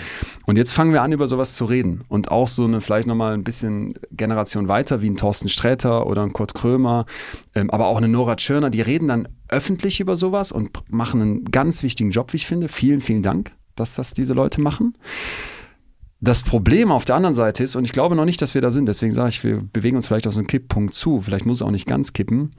Und 0.47 0.57
jetzt 0.57 0.73
fangen 0.73 0.93
wir 0.93 1.03
an, 1.03 1.13
über 1.13 1.27
sowas 1.27 1.55
zu 1.55 1.65
reden. 1.65 2.03
Und 2.09 2.31
auch 2.31 2.49
so 2.49 2.65
eine 2.65 2.81
vielleicht 2.81 3.07
nochmal 3.07 3.35
ein 3.35 3.45
bisschen 3.45 3.95
Generation 4.11 4.69
weiter, 4.69 5.01
wie 5.01 5.11
ein 5.11 5.17
Thorsten 5.17 5.49
Sträter 5.49 6.07
oder 6.07 6.23
ein 6.23 6.33
Kurt 6.33 6.55
Krömer, 6.55 7.07
ähm, 7.55 7.71
aber 7.71 7.87
auch 7.87 7.99
eine 7.99 8.09
Nora 8.09 8.37
Tschirner, 8.37 8.71
die 8.71 8.81
reden 8.81 9.07
dann 9.07 9.29
öffentlich 9.49 10.01
über 10.01 10.17
sowas 10.17 10.51
und 10.53 10.71
machen 10.89 11.21
einen 11.21 11.45
ganz 11.45 11.83
wichtigen 11.83 12.11
Job, 12.11 12.33
wie 12.33 12.39
ich 12.39 12.47
finde. 12.47 12.69
Vielen, 12.69 13.01
vielen 13.01 13.23
Dank, 13.23 13.53
dass 13.77 13.95
das 13.95 14.13
diese 14.13 14.35
Leute 14.35 14.61
machen. 14.61 14.95
Das 16.23 16.43
Problem 16.43 16.93
auf 16.93 17.07
der 17.07 17.17
anderen 17.17 17.35
Seite 17.35 17.65
ist, 17.65 17.77
und 17.77 17.85
ich 17.85 17.93
glaube 17.93 18.15
noch 18.15 18.27
nicht, 18.27 18.43
dass 18.43 18.55
wir 18.55 18.61
da 18.61 18.71
sind, 18.71 18.87
deswegen 18.87 19.13
sage 19.13 19.31
ich, 19.31 19.43
wir 19.43 19.63
bewegen 19.73 19.97
uns 19.97 20.07
vielleicht 20.07 20.27
auf 20.27 20.35
so 20.35 20.41
einen 20.41 20.49
Kipppunkt 20.49 20.93
zu, 20.93 21.23
vielleicht 21.23 21.47
muss 21.47 21.59
es 21.59 21.63
auch 21.63 21.71
nicht 21.71 21.87
ganz 21.87 22.13
kippen, 22.13 22.53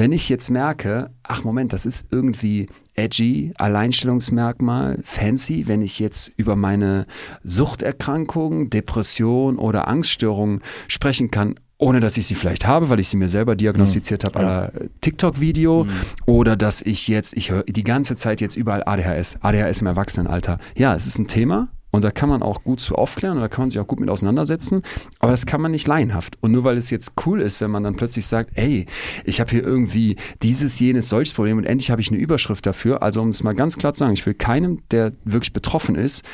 wenn 0.00 0.12
ich 0.12 0.30
jetzt 0.30 0.48
merke, 0.48 1.10
ach 1.22 1.44
Moment, 1.44 1.74
das 1.74 1.84
ist 1.84 2.06
irgendwie 2.10 2.68
edgy, 2.94 3.52
Alleinstellungsmerkmal, 3.58 4.98
fancy, 5.04 5.64
wenn 5.66 5.82
ich 5.82 5.98
jetzt 5.98 6.32
über 6.38 6.56
meine 6.56 7.06
Suchterkrankung, 7.44 8.70
Depression 8.70 9.58
oder 9.58 9.88
Angststörung 9.88 10.62
sprechen 10.88 11.30
kann, 11.30 11.60
ohne 11.76 12.00
dass 12.00 12.16
ich 12.16 12.26
sie 12.26 12.34
vielleicht 12.34 12.66
habe, 12.66 12.88
weil 12.88 12.98
ich 12.98 13.10
sie 13.10 13.18
mir 13.18 13.28
selber 13.28 13.56
diagnostiziert 13.56 14.22
mhm. 14.22 14.26
habe, 14.28 14.42
ja. 14.42 14.70
TikTok-Video, 15.02 15.84
mhm. 15.84 15.90
oder 16.24 16.56
dass 16.56 16.80
ich 16.80 17.06
jetzt, 17.06 17.36
ich 17.36 17.50
höre 17.50 17.64
die 17.64 17.84
ganze 17.84 18.16
Zeit 18.16 18.40
jetzt 18.40 18.56
überall 18.56 18.82
ADHS, 18.86 19.36
ADHS 19.42 19.82
im 19.82 19.86
Erwachsenenalter. 19.86 20.60
Ja, 20.76 20.94
es 20.94 21.06
ist 21.06 21.18
ein 21.18 21.26
Thema, 21.26 21.68
und 21.90 22.04
da 22.04 22.10
kann 22.10 22.28
man 22.28 22.42
auch 22.42 22.62
gut 22.62 22.80
zu 22.80 22.94
aufklären 22.94 23.36
und 23.36 23.42
da 23.42 23.48
kann 23.48 23.62
man 23.62 23.70
sich 23.70 23.80
auch 23.80 23.86
gut 23.86 24.00
mit 24.00 24.08
auseinandersetzen, 24.08 24.82
aber 25.18 25.32
das 25.32 25.46
kann 25.46 25.60
man 25.60 25.72
nicht 25.72 25.86
laienhaft. 25.86 26.38
Und 26.40 26.52
nur 26.52 26.64
weil 26.64 26.76
es 26.76 26.90
jetzt 26.90 27.14
cool 27.26 27.40
ist, 27.40 27.60
wenn 27.60 27.70
man 27.70 27.82
dann 27.82 27.96
plötzlich 27.96 28.26
sagt, 28.26 28.50
ey, 28.54 28.86
ich 29.24 29.40
habe 29.40 29.50
hier 29.50 29.62
irgendwie 29.62 30.16
dieses, 30.42 30.78
jenes, 30.78 31.08
solches 31.08 31.34
Problem 31.34 31.58
und 31.58 31.64
endlich 31.64 31.90
habe 31.90 32.00
ich 32.00 32.10
eine 32.10 32.20
Überschrift 32.20 32.66
dafür. 32.66 33.02
Also 33.02 33.20
um 33.22 33.28
es 33.28 33.42
mal 33.42 33.54
ganz 33.54 33.76
klar 33.76 33.94
zu 33.94 34.00
sagen, 34.00 34.12
ich 34.12 34.24
will 34.24 34.34
keinem, 34.34 34.82
der 34.90 35.12
wirklich 35.24 35.52
betroffen 35.52 35.96
ist, 35.96 36.24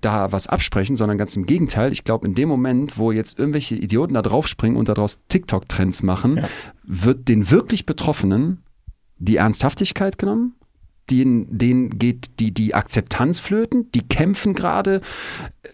da 0.00 0.32
was 0.32 0.46
absprechen, 0.46 0.96
sondern 0.96 1.18
ganz 1.18 1.36
im 1.36 1.46
Gegenteil. 1.46 1.92
Ich 1.92 2.04
glaube, 2.04 2.26
in 2.26 2.34
dem 2.34 2.48
Moment, 2.48 2.98
wo 2.98 3.12
jetzt 3.12 3.38
irgendwelche 3.38 3.76
Idioten 3.76 4.14
da 4.14 4.22
draufspringen 4.22 4.78
und 4.78 4.88
daraus 4.88 5.18
TikTok-Trends 5.28 6.02
machen, 6.02 6.38
ja. 6.38 6.48
wird 6.84 7.28
den 7.28 7.50
wirklich 7.50 7.86
Betroffenen 7.86 8.62
die 9.18 9.36
Ernsthaftigkeit 9.36 10.16
genommen, 10.16 10.54
denen, 11.10 11.46
denen 11.56 11.98
geht 11.98 12.40
die, 12.40 12.52
die 12.52 12.74
Akzeptanz 12.74 13.40
flöten, 13.40 13.90
die 13.92 14.02
kämpfen 14.02 14.54
gerade 14.54 15.00
äh, 15.62 15.68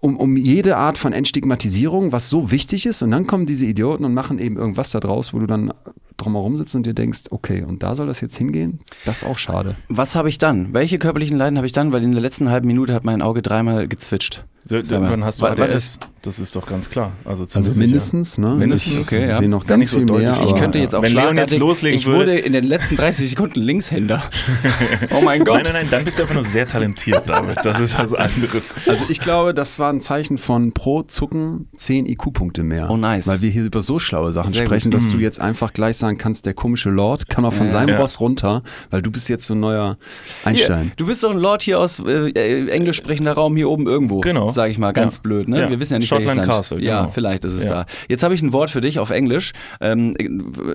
um, 0.00 0.16
um 0.16 0.36
jede 0.36 0.76
Art 0.76 0.98
von 0.98 1.12
Entstigmatisierung, 1.12 2.12
was 2.12 2.28
so 2.28 2.50
wichtig 2.50 2.86
ist. 2.86 3.02
Und 3.02 3.10
dann 3.10 3.26
kommen 3.26 3.46
diese 3.46 3.66
Idioten 3.66 4.04
und 4.04 4.14
machen 4.14 4.38
eben 4.38 4.56
irgendwas 4.56 4.90
da 4.90 5.00
draus, 5.00 5.32
wo 5.32 5.38
du 5.38 5.46
dann 5.46 5.72
drumherum 6.16 6.56
sitzt 6.56 6.74
und 6.74 6.86
dir 6.86 6.94
denkst, 6.94 7.24
okay, 7.30 7.62
und 7.62 7.82
da 7.82 7.94
soll 7.94 8.06
das 8.06 8.20
jetzt 8.20 8.36
hingehen? 8.36 8.80
Das 9.04 9.22
ist 9.22 9.28
auch 9.28 9.38
schade. 9.38 9.76
Was 9.88 10.14
habe 10.14 10.28
ich 10.28 10.38
dann? 10.38 10.72
Welche 10.72 10.98
körperlichen 10.98 11.36
Leiden 11.36 11.56
habe 11.56 11.66
ich 11.66 11.72
dann? 11.72 11.92
Weil 11.92 12.02
in 12.02 12.12
der 12.12 12.20
letzten 12.20 12.50
halben 12.50 12.66
Minute 12.66 12.94
hat 12.94 13.04
mein 13.04 13.22
Auge 13.22 13.42
dreimal 13.42 13.88
gezwitscht. 13.88 14.44
So, 14.68 14.82
dann 14.82 15.24
hast 15.24 15.40
du 15.40 15.46
ADS. 15.46 16.00
Das 16.22 16.40
ist 16.40 16.56
doch 16.56 16.66
ganz 16.66 16.90
klar. 16.90 17.12
Also, 17.24 17.44
also 17.44 17.78
mindestens, 17.78 18.36
ne? 18.36 18.52
Mindestens, 18.52 19.06
okay, 19.06 19.22
ja. 19.22 19.28
Ich 19.28 19.36
sehe 19.36 19.48
noch 19.48 19.64
ganz 19.64 19.90
so 19.90 19.98
viel 19.98 20.06
mehr. 20.06 20.40
Ich 20.42 20.56
könnte 20.56 20.80
jetzt 20.80 20.92
auch 20.92 21.02
Wenn 21.02 21.14
Leon 21.14 21.36
jetzt 21.36 21.56
loslegen 21.56 21.96
Ich 21.96 22.08
wurde 22.08 22.36
in 22.36 22.52
den 22.52 22.64
letzten 22.64 22.96
30 22.96 23.30
Sekunden 23.30 23.60
Linkshänder. 23.60 24.24
oh 25.16 25.20
mein 25.20 25.44
Gott. 25.44 25.62
Nein, 25.62 25.72
nein, 25.72 25.82
nein, 25.82 25.88
dann 25.92 26.04
bist 26.04 26.18
du 26.18 26.22
einfach 26.22 26.34
nur 26.34 26.42
sehr 26.42 26.66
talentiert 26.66 27.28
damit. 27.28 27.58
Das 27.62 27.78
ist 27.78 27.96
was 27.96 28.12
anderes. 28.12 28.74
Also 28.88 29.04
ich 29.08 29.20
glaube, 29.20 29.54
das 29.54 29.78
war 29.78 29.92
ein 29.92 30.00
Zeichen 30.00 30.36
von 30.36 30.72
pro 30.72 31.02
Zucken 31.02 31.68
10 31.76 32.06
IQ-Punkte 32.06 32.64
mehr. 32.64 32.90
Oh 32.90 32.96
nice. 32.96 33.28
Weil 33.28 33.42
wir 33.42 33.50
hier 33.50 33.62
über 33.62 33.82
so 33.82 34.00
schlaue 34.00 34.32
Sachen 34.32 34.52
sehr 34.52 34.66
sprechen, 34.66 34.90
gut. 34.90 35.00
dass 35.00 35.10
du 35.10 35.18
mhm. 35.18 35.22
jetzt 35.22 35.40
einfach 35.40 35.72
gleich 35.72 35.96
sagen 36.06 36.18
kannst, 36.18 36.46
der 36.46 36.54
komische 36.54 36.90
Lord 36.90 37.28
kann 37.28 37.44
auch 37.44 37.52
von 37.52 37.66
ja, 37.66 37.72
seinem 37.72 37.90
ja. 37.90 38.00
Boss 38.00 38.20
runter, 38.20 38.62
weil 38.90 39.02
du 39.02 39.10
bist 39.10 39.28
jetzt 39.28 39.46
so 39.46 39.54
ein 39.54 39.60
neuer 39.60 39.96
Einstein. 40.44 40.86
Hier, 40.86 40.92
du 40.96 41.06
bist 41.06 41.22
doch 41.22 41.30
ein 41.30 41.38
Lord 41.38 41.62
hier 41.62 41.78
aus 41.78 42.00
äh, 42.00 42.30
äh 42.30 42.68
englisch 42.68 42.96
sprechender 42.96 43.32
Raum 43.32 43.56
hier 43.56 43.70
oben 43.70 43.86
irgendwo. 43.86 44.20
Genau. 44.20 44.50
Sag 44.50 44.70
ich 44.70 44.78
mal, 44.78 44.92
ganz 44.92 45.18
blöd 45.18 45.36
blöd, 45.36 45.48
ne? 45.48 45.60
Ja. 45.60 45.70
Wir 45.70 45.80
wissen 45.80 45.94
ja 45.94 45.98
nicht, 45.98 46.08
Schottland 46.08 46.42
Castle. 46.42 46.78
Genau. 46.78 46.90
Ja, 46.90 47.08
vielleicht 47.08 47.44
ist 47.44 47.54
es 47.54 47.64
ja. 47.64 47.70
da. 47.70 47.86
Jetzt 48.08 48.22
habe 48.22 48.34
ich 48.34 48.42
ein 48.42 48.52
Wort 48.52 48.70
für 48.70 48.80
dich 48.80 48.98
auf 48.98 49.10
Englisch. 49.10 49.52
Ähm, 49.80 50.14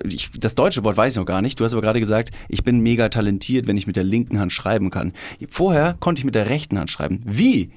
ich, 0.04 0.30
das 0.38 0.54
deutsche 0.54 0.84
Wort 0.84 0.96
weiß 0.96 1.14
ich 1.14 1.18
noch 1.18 1.26
gar 1.26 1.42
nicht. 1.42 1.58
Du 1.58 1.64
hast 1.64 1.72
aber 1.72 1.82
gerade 1.82 2.00
gesagt, 2.00 2.30
ich 2.48 2.64
bin 2.64 2.80
mega 2.80 3.08
talentiert, 3.08 3.66
wenn 3.66 3.76
ich 3.76 3.86
mit 3.86 3.96
der 3.96 4.04
linken 4.04 4.38
Hand 4.38 4.52
schreiben 4.52 4.90
kann. 4.90 5.12
Vorher 5.48 5.96
konnte 6.00 6.20
ich 6.20 6.24
mit 6.24 6.34
der 6.34 6.48
rechten 6.50 6.78
Hand 6.78 6.90
schreiben. 6.90 7.20
Wie? 7.24 7.70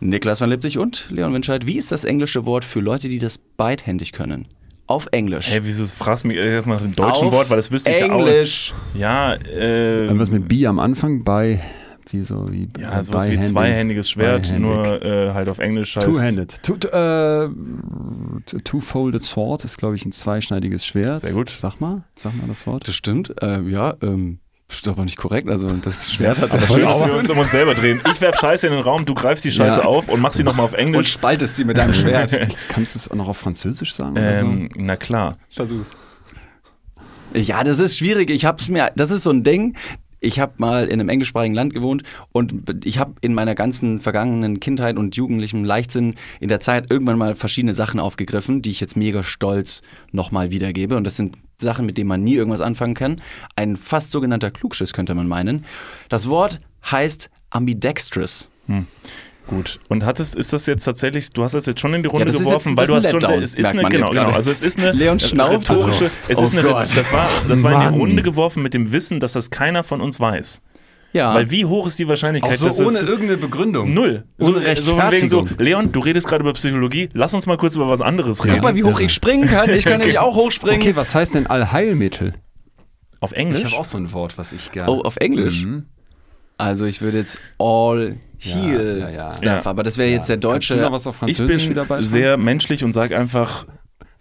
Niklas 0.00 0.40
van 0.40 0.48
Lipzig 0.48 0.78
und 0.78 1.08
Leon 1.10 1.34
Winscheid, 1.34 1.66
wie 1.66 1.76
ist 1.76 1.92
das 1.92 2.04
englische 2.04 2.46
Wort 2.46 2.64
für 2.64 2.80
Leute, 2.80 3.08
die 3.08 3.18
das 3.18 3.38
beidhändig 3.38 4.12
können? 4.12 4.46
Auf 4.90 5.06
Englisch. 5.12 5.52
Hey, 5.52 5.60
wieso 5.62 5.84
fragst 5.86 6.24
du 6.24 6.28
mich 6.28 6.36
jetzt 6.36 6.66
nach 6.66 6.80
dem 6.80 6.92
deutschen 6.92 7.28
Auf 7.28 7.32
Wort, 7.32 7.48
weil 7.48 7.56
das 7.56 7.70
wüsste 7.70 7.90
ich 7.90 8.02
Englisch. 8.02 8.74
ja 8.92 9.34
auch. 9.34 9.38
Ja, 9.48 9.50
äh. 9.52 10.18
Was 10.18 10.32
mit 10.32 10.48
B 10.48 10.66
am 10.66 10.80
Anfang 10.80 11.22
bei 11.22 11.60
wie 12.10 12.24
so 12.24 12.50
wie 12.50 12.68
ja 12.76 13.04
sowas 13.04 13.30
wie 13.30 13.40
zweihändiges 13.40 14.10
Schwert, 14.10 14.52
nur 14.58 15.00
äh, 15.00 15.32
halt 15.32 15.48
auf 15.48 15.60
Englisch 15.60 15.94
heißt. 15.94 16.06
Two-handed. 16.06 16.60
Two, 16.64 16.74
äh, 16.88 17.48
Two-folded 18.64 19.22
sword 19.22 19.64
ist 19.64 19.78
glaube 19.78 19.94
ich 19.94 20.04
ein 20.04 20.10
zweischneidiges 20.10 20.84
Schwert. 20.84 21.20
Sehr 21.20 21.34
gut. 21.34 21.50
Sag 21.50 21.80
mal, 21.80 22.02
sag 22.16 22.34
mal 22.36 22.48
das 22.48 22.66
Wort. 22.66 22.88
Das 22.88 22.96
stimmt. 22.96 23.32
Äh, 23.40 23.60
ja. 23.68 23.94
Ähm. 24.02 24.40
Ist 24.70 24.86
aber 24.88 25.04
nicht 25.04 25.16
korrekt. 25.16 25.48
Also 25.48 25.68
das 25.68 26.12
Schwert 26.12 26.40
hat 26.40 26.52
aber 26.52 26.66
schön, 26.66 26.84
dass 26.84 27.04
wir 27.04 27.16
uns 27.16 27.28
um 27.28 27.38
uns 27.38 27.50
selber 27.50 27.74
drehen. 27.74 28.00
Ich 28.12 28.20
werf 28.20 28.38
Scheiße 28.38 28.66
in 28.66 28.72
den 28.72 28.82
Raum, 28.82 29.04
du 29.04 29.14
greifst 29.14 29.44
die 29.44 29.50
Scheiße 29.50 29.80
ja. 29.80 29.86
auf 29.86 30.08
und 30.08 30.20
machst 30.20 30.36
sie 30.36 30.44
nochmal 30.44 30.64
auf 30.64 30.72
Englisch. 30.74 30.96
Und 30.96 31.08
spaltest 31.08 31.56
sie 31.56 31.64
mit 31.64 31.76
deinem 31.76 31.92
Schwert. 31.92 32.30
Kannst 32.68 32.94
du 32.94 32.98
es 32.98 33.10
auch 33.10 33.16
noch 33.16 33.28
auf 33.28 33.36
Französisch 33.36 33.92
sagen? 33.94 34.14
Ähm, 34.16 34.68
so? 34.72 34.80
Na 34.80 34.96
klar. 34.96 35.36
Versuch's. 35.50 35.90
Ja, 37.34 37.62
das 37.62 37.78
ist 37.78 37.98
schwierig. 37.98 38.30
Ich 38.30 38.44
hab's 38.44 38.68
mir, 38.68 38.90
das 38.96 39.10
ist 39.10 39.24
so 39.24 39.30
ein 39.30 39.44
Ding, 39.44 39.76
ich 40.20 40.38
habe 40.38 40.52
mal 40.58 40.86
in 40.86 41.00
einem 41.00 41.08
englischsprachigen 41.08 41.54
Land 41.54 41.74
gewohnt 41.74 42.02
und 42.32 42.84
ich 42.84 42.98
habe 42.98 43.14
in 43.22 43.34
meiner 43.34 43.54
ganzen 43.54 44.00
vergangenen 44.00 44.60
Kindheit 44.60 44.96
und 44.96 45.16
jugendlichem 45.16 45.64
Leichtsinn 45.64 46.14
in 46.40 46.48
der 46.48 46.60
Zeit 46.60 46.90
irgendwann 46.90 47.18
mal 47.18 47.34
verschiedene 47.34 47.74
Sachen 47.74 47.98
aufgegriffen, 48.00 48.62
die 48.62 48.70
ich 48.70 48.80
jetzt 48.80 48.96
mega 48.96 49.22
stolz 49.22 49.82
nochmal 50.12 50.50
wiedergebe. 50.50 50.96
Und 50.96 51.04
das 51.04 51.16
sind 51.16 51.36
Sachen, 51.60 51.86
mit 51.86 51.98
denen 51.98 52.08
man 52.08 52.22
nie 52.22 52.34
irgendwas 52.34 52.60
anfangen 52.60 52.94
kann. 52.94 53.20
Ein 53.56 53.76
fast 53.76 54.10
sogenannter 54.10 54.50
Klugschiss 54.50 54.92
könnte 54.92 55.14
man 55.14 55.28
meinen. 55.28 55.64
Das 56.08 56.28
Wort 56.28 56.60
heißt 56.90 57.30
ambidextrous. 57.50 58.48
Hm. 58.66 58.86
Gut. 59.46 59.80
Und 59.88 60.04
hat 60.04 60.20
es, 60.20 60.34
ist 60.34 60.52
das 60.52 60.66
jetzt 60.66 60.84
tatsächlich, 60.84 61.30
du 61.30 61.42
hast 61.42 61.52
das 61.52 61.66
jetzt 61.66 61.80
schon 61.80 61.92
in 61.92 62.02
die 62.02 62.08
Runde 62.08 62.30
ja, 62.30 62.38
geworfen, 62.38 62.70
jetzt, 62.70 62.78
weil 62.78 62.86
du 62.86 62.94
hast 62.94 63.10
schon, 63.10 63.42
es 63.42 63.54
ist 63.54 63.66
eine, 63.66 63.82
genau, 63.88 64.08
genau, 64.10 64.30
also 64.30 64.50
es 64.52 64.62
ist 64.62 64.78
eine 64.78 64.92
Leon 64.92 65.18
rhetorische, 65.18 66.04
also, 66.04 66.04
es 66.28 66.40
ist 66.40 66.54
oh 66.54 66.58
eine, 66.58 66.68
Gott. 66.68 66.96
das 66.96 67.12
war, 67.12 67.28
das 67.48 67.62
war 67.64 67.72
in 67.72 67.92
die 67.92 67.98
Runde 67.98 68.22
geworfen 68.22 68.62
mit 68.62 68.74
dem 68.74 68.92
Wissen, 68.92 69.18
dass 69.18 69.32
das 69.32 69.50
keiner 69.50 69.82
von 69.82 70.00
uns 70.00 70.20
weiß. 70.20 70.62
Ja. 71.12 71.34
Weil 71.34 71.50
wie 71.50 71.64
hoch 71.64 71.86
ist 71.86 71.98
die 71.98 72.06
Wahrscheinlichkeit, 72.06 72.52
Auch 72.52 72.56
so 72.56 72.66
dass 72.66 72.80
ohne 72.80 72.98
es, 72.98 73.02
irgendeine 73.02 73.36
Begründung. 73.36 73.92
Null. 73.92 74.24
So, 74.38 74.54
ohne 74.54 74.76
so 74.76 74.96
wegen 74.96 75.28
so, 75.28 75.46
Leon, 75.58 75.92
du 75.92 76.00
redest 76.00 76.28
gerade 76.28 76.42
über 76.42 76.52
Psychologie, 76.52 77.08
lass 77.12 77.34
uns 77.34 77.46
mal 77.46 77.56
kurz 77.56 77.76
über 77.76 77.88
was 77.88 78.00
anderes 78.00 78.44
reden. 78.44 78.56
Guck 78.56 78.64
mal, 78.64 78.76
wie 78.76 78.84
hoch 78.84 79.00
ich 79.00 79.12
springen 79.12 79.48
kann. 79.48 79.70
Ich 79.70 79.84
kann 79.84 79.94
okay. 79.94 80.02
nämlich 80.02 80.18
auch 80.18 80.36
hochspringen. 80.36 80.80
Okay, 80.80 80.94
was 80.94 81.14
heißt 81.14 81.34
denn 81.34 81.46
Allheilmittel? 81.46 82.34
Auf 83.20 83.32
Englisch? 83.32 83.60
Ich 83.64 83.72
habe 83.72 83.80
auch 83.80 83.84
so 83.84 83.98
ein 83.98 84.12
Wort, 84.12 84.38
was 84.38 84.52
ich 84.52 84.72
gerne. 84.72 84.90
Oh, 84.90 85.00
auf 85.02 85.16
Englisch? 85.16 85.64
Mhm. 85.64 85.86
Also 86.56 86.84
ich 86.84 87.00
würde 87.00 87.18
jetzt 87.18 87.40
all 87.58 88.16
heal 88.36 88.98
ja, 89.00 89.08
ja, 89.08 89.32
stuff, 89.32 89.66
aber 89.66 89.82
das 89.82 89.96
wäre 89.98 90.10
jetzt 90.10 90.28
der 90.28 90.36
deutsche. 90.36 90.76
Du 90.76 90.92
was 90.92 91.06
auf 91.06 91.16
Französisch 91.16 91.64
ich 91.64 91.74
bin 91.74 91.86
wieder 91.86 92.02
sehr 92.02 92.36
menschlich 92.36 92.84
und 92.84 92.92
sage 92.92 93.18
einfach 93.18 93.66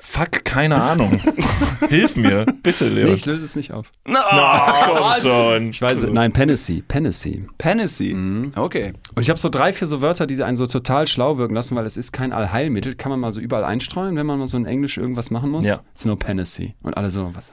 Fuck, 0.01 0.45
keine 0.45 0.81
Ahnung. 0.81 1.19
Hilf 1.89 2.15
mir, 2.15 2.45
bitte, 2.63 2.87
Leo. 2.87 3.07
Nee, 3.07 3.13
ich 3.13 3.25
löse 3.25 3.43
es 3.43 3.55
nicht 3.55 3.73
auf. 3.73 3.91
No, 4.05 4.13
Na, 4.31 4.83
komm 4.85 4.99
was? 4.99 5.21
schon. 5.21 5.69
Ich 5.71 5.81
weiß, 5.81 6.07
nein, 6.11 6.31
Penessy. 6.31 6.81
Penessy. 6.87 7.45
Penessy. 7.57 8.13
Mhm. 8.13 8.53
Okay. 8.55 8.93
Und 9.15 9.21
ich 9.21 9.29
habe 9.29 9.37
so 9.37 9.49
drei, 9.49 9.73
vier 9.73 9.87
so 9.87 10.01
Wörter, 10.01 10.25
die 10.25 10.41
einen 10.41 10.55
so 10.55 10.67
total 10.67 11.05
schlau 11.05 11.37
wirken 11.37 11.53
lassen, 11.53 11.75
weil 11.75 11.85
es 11.85 11.97
ist 11.97 12.13
kein 12.13 12.31
Allheilmittel. 12.31 12.95
Kann 12.95 13.09
man 13.09 13.19
mal 13.19 13.33
so 13.33 13.41
überall 13.41 13.65
einstreuen, 13.65 14.15
wenn 14.15 14.25
man 14.25 14.39
mal 14.39 14.47
so 14.47 14.55
in 14.57 14.65
Englisch 14.65 14.97
irgendwas 14.97 15.31
machen 15.31 15.49
muss. 15.51 15.67
Ja. 15.67 15.81
Es 15.93 16.01
ist 16.01 16.05
nur 16.05 16.17
Penessy. 16.17 16.75
Und 16.81 16.95
alle 16.95 17.11
so, 17.11 17.31
was? 17.33 17.51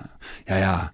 Ja, 0.48 0.58
ja. 0.58 0.92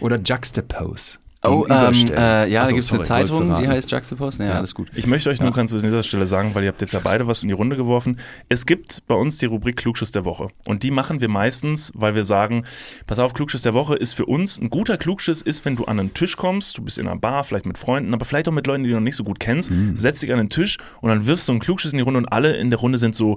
Oder 0.00 0.18
Juxtapose. 0.18 1.18
Oh, 1.44 1.66
ähm, 1.68 1.92
äh, 2.16 2.48
ja, 2.48 2.62
Achso, 2.62 2.70
da 2.70 2.76
gibt 2.76 2.84
es 2.84 2.92
eine 2.92 3.02
Zeitung, 3.02 3.56
die 3.56 3.68
heißt 3.68 3.90
Juxtapost. 3.90 4.40
Ja, 4.40 4.46
ja, 4.46 4.52
alles 4.54 4.74
gut. 4.74 4.88
Ich 4.94 5.06
möchte 5.06 5.28
euch 5.28 5.40
nur 5.40 5.50
ja. 5.50 5.56
ganz 5.56 5.74
an 5.74 5.82
dieser 5.82 6.02
Stelle 6.02 6.26
sagen, 6.26 6.54
weil 6.54 6.62
ihr 6.62 6.68
habt 6.68 6.80
jetzt 6.80 6.94
ja 6.94 7.00
beide 7.00 7.26
was 7.26 7.42
in 7.42 7.48
die 7.48 7.54
Runde 7.54 7.76
geworfen. 7.76 8.18
Es 8.48 8.64
gibt 8.64 9.06
bei 9.06 9.14
uns 9.14 9.38
die 9.38 9.46
Rubrik 9.46 9.76
Klugschuss 9.76 10.10
der 10.10 10.24
Woche. 10.24 10.48
Und 10.66 10.82
die 10.82 10.90
machen 10.90 11.20
wir 11.20 11.28
meistens, 11.28 11.92
weil 11.94 12.14
wir 12.14 12.24
sagen, 12.24 12.64
pass 13.06 13.18
auf, 13.18 13.34
Klugschuss 13.34 13.62
der 13.62 13.74
Woche 13.74 13.94
ist 13.94 14.14
für 14.14 14.26
uns, 14.26 14.58
ein 14.58 14.70
guter 14.70 14.96
Klugschuss 14.96 15.42
ist, 15.42 15.64
wenn 15.64 15.76
du 15.76 15.84
an 15.84 16.00
einen 16.00 16.14
Tisch 16.14 16.36
kommst, 16.36 16.78
du 16.78 16.82
bist 16.82 16.98
in 16.98 17.06
einer 17.06 17.18
Bar, 17.18 17.44
vielleicht 17.44 17.66
mit 17.66 17.76
Freunden, 17.76 18.14
aber 18.14 18.24
vielleicht 18.24 18.48
auch 18.48 18.52
mit 18.52 18.66
Leuten, 18.66 18.84
die 18.84 18.90
du 18.90 18.96
noch 18.96 19.02
nicht 19.02 19.16
so 19.16 19.24
gut 19.24 19.38
kennst, 19.38 19.70
mhm. 19.70 19.96
setzt 19.96 20.22
dich 20.22 20.32
an 20.32 20.38
den 20.38 20.48
Tisch 20.48 20.78
und 21.00 21.10
dann 21.10 21.26
wirfst 21.26 21.48
du 21.48 21.52
einen 21.52 21.60
Klugschuss 21.60 21.92
in 21.92 21.98
die 21.98 22.04
Runde 22.04 22.18
und 22.18 22.26
alle 22.26 22.56
in 22.56 22.70
der 22.70 22.78
Runde 22.78 22.98
sind 22.98 23.14
so, 23.14 23.36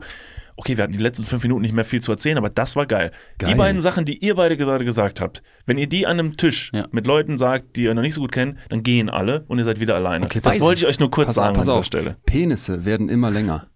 okay, 0.57 0.75
wir 0.75 0.83
hatten 0.83 0.93
die 0.93 0.99
letzten 0.99 1.23
fünf 1.23 1.43
Minuten 1.43 1.61
nicht 1.61 1.73
mehr 1.73 1.85
viel 1.85 2.01
zu 2.01 2.11
erzählen, 2.11 2.37
aber 2.37 2.49
das 2.49 2.75
war 2.75 2.85
geil. 2.85 3.11
geil. 3.37 3.49
Die 3.49 3.55
beiden 3.55 3.79
Sachen, 3.79 4.05
die 4.05 4.17
ihr 4.17 4.35
beide 4.35 4.57
gerade 4.57 4.83
gesagt 4.83 5.21
habt, 5.21 5.43
wenn 5.65 5.77
ihr 5.77 5.87
die 5.87 6.05
an 6.05 6.19
einem 6.19 6.35
Tisch 6.35 6.71
ja. 6.73 6.87
mit 6.91 7.07
Leuten 7.07 7.37
sagt, 7.37 7.75
die 7.75 7.83
ihr 7.83 7.93
noch 7.93 8.01
nicht 8.01 8.15
so 8.15 8.21
gut 8.21 8.31
kennt, 8.31 8.57
dann 8.69 8.83
gehen 8.83 9.09
alle 9.09 9.45
und 9.47 9.59
ihr 9.59 9.63
seid 9.63 9.79
wieder 9.79 9.95
alleine. 9.95 10.25
Okay, 10.25 10.41
das 10.43 10.59
wollte 10.59 10.81
ich 10.81 10.87
euch 10.87 10.99
nur 10.99 11.11
kurz 11.11 11.35
sagen 11.35 11.51
auf, 11.51 11.59
an 11.59 11.61
dieser 11.61 11.79
auf. 11.79 11.85
Stelle. 11.85 12.17
Penisse 12.25 12.85
werden 12.85 13.07
immer 13.07 13.31
länger. 13.31 13.67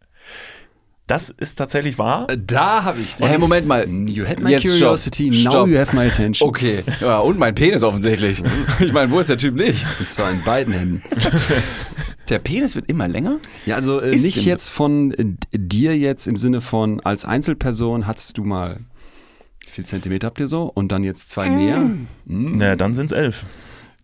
Das 1.11 1.29
ist 1.29 1.55
tatsächlich 1.55 1.97
wahr. 1.99 2.29
Äh, 2.29 2.37
da 2.37 2.85
habe 2.85 3.01
ich 3.01 3.15
den. 3.17 3.27
Hey, 3.27 3.37
Moment 3.37 3.67
mal. 3.67 3.85
You 3.85 4.25
had 4.25 4.39
my 4.39 4.49
Jetzt 4.49 4.63
curiosity, 4.63 5.33
stopp. 5.33 5.43
now 5.43 5.59
stopp. 5.59 5.67
you 5.67 5.77
have 5.77 5.93
my 5.93 6.07
attention. 6.07 6.47
Okay. 6.47 6.83
Ja, 7.01 7.19
und 7.19 7.37
mein 7.37 7.53
Penis 7.53 7.83
offensichtlich. 7.83 8.41
ich 8.79 8.93
meine, 8.93 9.11
wo 9.11 9.19
ist 9.19 9.29
der 9.29 9.37
Typ 9.37 9.55
nicht? 9.55 9.85
Und 9.99 10.09
zwar 10.09 10.31
in 10.31 10.41
beiden 10.43 10.73
Händen. 10.73 11.03
Der 12.29 12.39
Penis 12.39 12.75
wird 12.75 12.87
immer 12.87 13.09
länger? 13.09 13.39
Ja, 13.65 13.75
also 13.75 13.99
äh, 13.99 14.11
nicht 14.11 14.45
jetzt 14.45 14.69
von 14.69 15.11
äh, 15.11 15.25
dir 15.51 15.97
jetzt 15.97 16.27
im 16.27 16.37
Sinne 16.37 16.61
von 16.61 17.01
als 17.01 17.25
Einzelperson 17.25 18.07
hattest 18.07 18.37
du 18.37 18.45
mal 18.45 18.79
wie 19.65 19.69
viel 19.69 19.85
Zentimeter 19.85 20.27
habt 20.27 20.39
ihr 20.39 20.47
so 20.47 20.63
und 20.63 20.93
dann 20.93 21.03
jetzt 21.03 21.29
zwei 21.29 21.49
mehr? 21.49 21.79
Mhm. 22.23 22.57
Naja, 22.57 22.77
dann 22.77 22.93
sind 22.93 23.07
es 23.07 23.11
elf. 23.11 23.43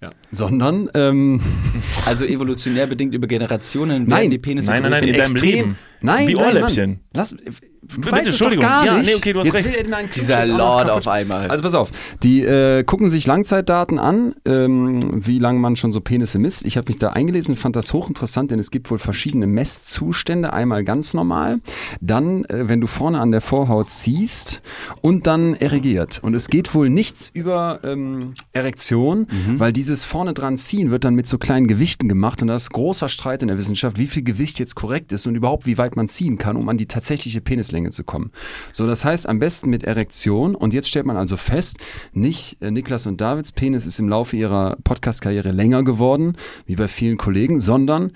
Ja. 0.01 0.09
Sondern, 0.31 0.89
ähm, 0.93 1.41
also 2.05 2.25
evolutionär 2.25 2.87
bedingt 2.87 3.15
über 3.15 3.27
Generationen 3.27 4.05
nein, 4.07 4.29
die 4.29 4.37
Penisse 4.37 4.71
Nein, 4.71 4.83
nein, 4.83 4.91
nein, 4.91 5.03
in 5.03 5.17
deinem 5.17 5.35
Leben. 5.35 5.77
Nein, 6.01 6.27
Wie 6.27 6.35
Ohrläppchen. 6.35 6.99
Lass, 7.13 7.35
Bitte, 7.81 8.17
Entschuldigung. 8.17 8.65
Gar 8.65 8.83
nicht. 8.83 8.91
Ja, 8.91 9.01
nee, 9.01 9.15
okay, 9.15 9.33
du 9.33 9.39
hast 9.39 9.47
Jetzt 9.47 9.77
recht. 9.77 10.15
Dieser 10.15 10.45
Lord 10.45 10.89
auf 10.89 11.07
einmal. 11.07 11.47
Also 11.49 11.63
pass 11.63 11.75
auf, 11.75 11.89
die 12.23 12.43
äh, 12.43 12.83
gucken 12.83 13.09
sich 13.09 13.25
Langzeitdaten 13.25 13.99
an, 13.99 14.35
ähm, 14.45 14.99
wie 15.25 15.39
lange 15.39 15.59
man 15.59 15.75
schon 15.75 15.91
so 15.91 16.01
Penisse 16.01 16.39
misst. 16.39 16.65
Ich 16.65 16.77
habe 16.77 16.89
mich 16.89 16.99
da 16.99 17.09
eingelesen, 17.09 17.55
fand 17.55 17.75
das 17.75 17.93
hochinteressant, 17.93 18.51
denn 18.51 18.59
es 18.59 18.71
gibt 18.71 18.91
wohl 18.91 18.97
verschiedene 18.97 19.47
Messzustände. 19.47 20.53
Einmal 20.53 20.83
ganz 20.83 21.13
normal, 21.13 21.59
dann, 22.01 22.43
äh, 22.45 22.67
wenn 22.67 22.81
du 22.81 22.87
vorne 22.87 23.19
an 23.19 23.31
der 23.31 23.41
Vorhaut 23.41 23.89
ziehst 23.89 24.61
und 25.01 25.27
dann 25.27 25.55
erregiert. 25.55 26.19
Und 26.21 26.33
es 26.33 26.49
geht 26.49 26.73
wohl 26.73 26.89
nichts 26.89 27.29
über 27.33 27.79
ähm, 27.83 28.33
Erektion, 28.53 29.27
mhm. 29.29 29.59
weil 29.59 29.71
dieses 29.71 30.03
vorne 30.03 30.33
dran 30.33 30.57
ziehen 30.57 30.91
wird 30.91 31.03
dann 31.03 31.15
mit 31.15 31.27
so 31.27 31.37
kleinen 31.37 31.67
Gewichten 31.67 32.09
gemacht 32.09 32.41
und 32.41 32.49
da 32.49 32.55
ist 32.55 32.71
großer 32.71 33.09
Streit 33.09 33.41
in 33.41 33.47
der 33.47 33.57
Wissenschaft, 33.57 33.97
wie 33.97 34.07
viel 34.07 34.23
Gewicht 34.23 34.59
jetzt 34.59 34.75
korrekt 34.75 35.13
ist 35.13 35.27
und 35.27 35.35
überhaupt 35.35 35.65
wie 35.65 35.77
weit 35.77 35.95
man 35.95 36.07
ziehen 36.07 36.37
kann, 36.37 36.57
um 36.57 36.67
an 36.69 36.77
die 36.77 36.87
tatsächliche 36.87 37.41
Penislänge 37.41 37.76
zu 37.91 38.03
kommen. 38.03 38.31
So, 38.73 38.87
das 38.87 39.05
heißt 39.05 39.27
am 39.29 39.39
besten 39.39 39.69
mit 39.69 39.83
Erektion 39.83 40.55
und 40.55 40.73
jetzt 40.73 40.89
stellt 40.89 41.05
man 41.05 41.17
also 41.17 41.37
fest, 41.37 41.77
nicht 42.13 42.61
äh, 42.61 42.71
Niklas 42.71 43.07
und 43.07 43.21
Davids 43.21 43.51
Penis 43.51 43.85
ist 43.85 43.99
im 43.99 44.09
Laufe 44.09 44.35
ihrer 44.35 44.77
Podcast-Karriere 44.83 45.51
länger 45.51 45.83
geworden, 45.83 46.35
wie 46.65 46.75
bei 46.75 46.87
vielen 46.87 47.17
Kollegen, 47.17 47.59
sondern 47.59 48.11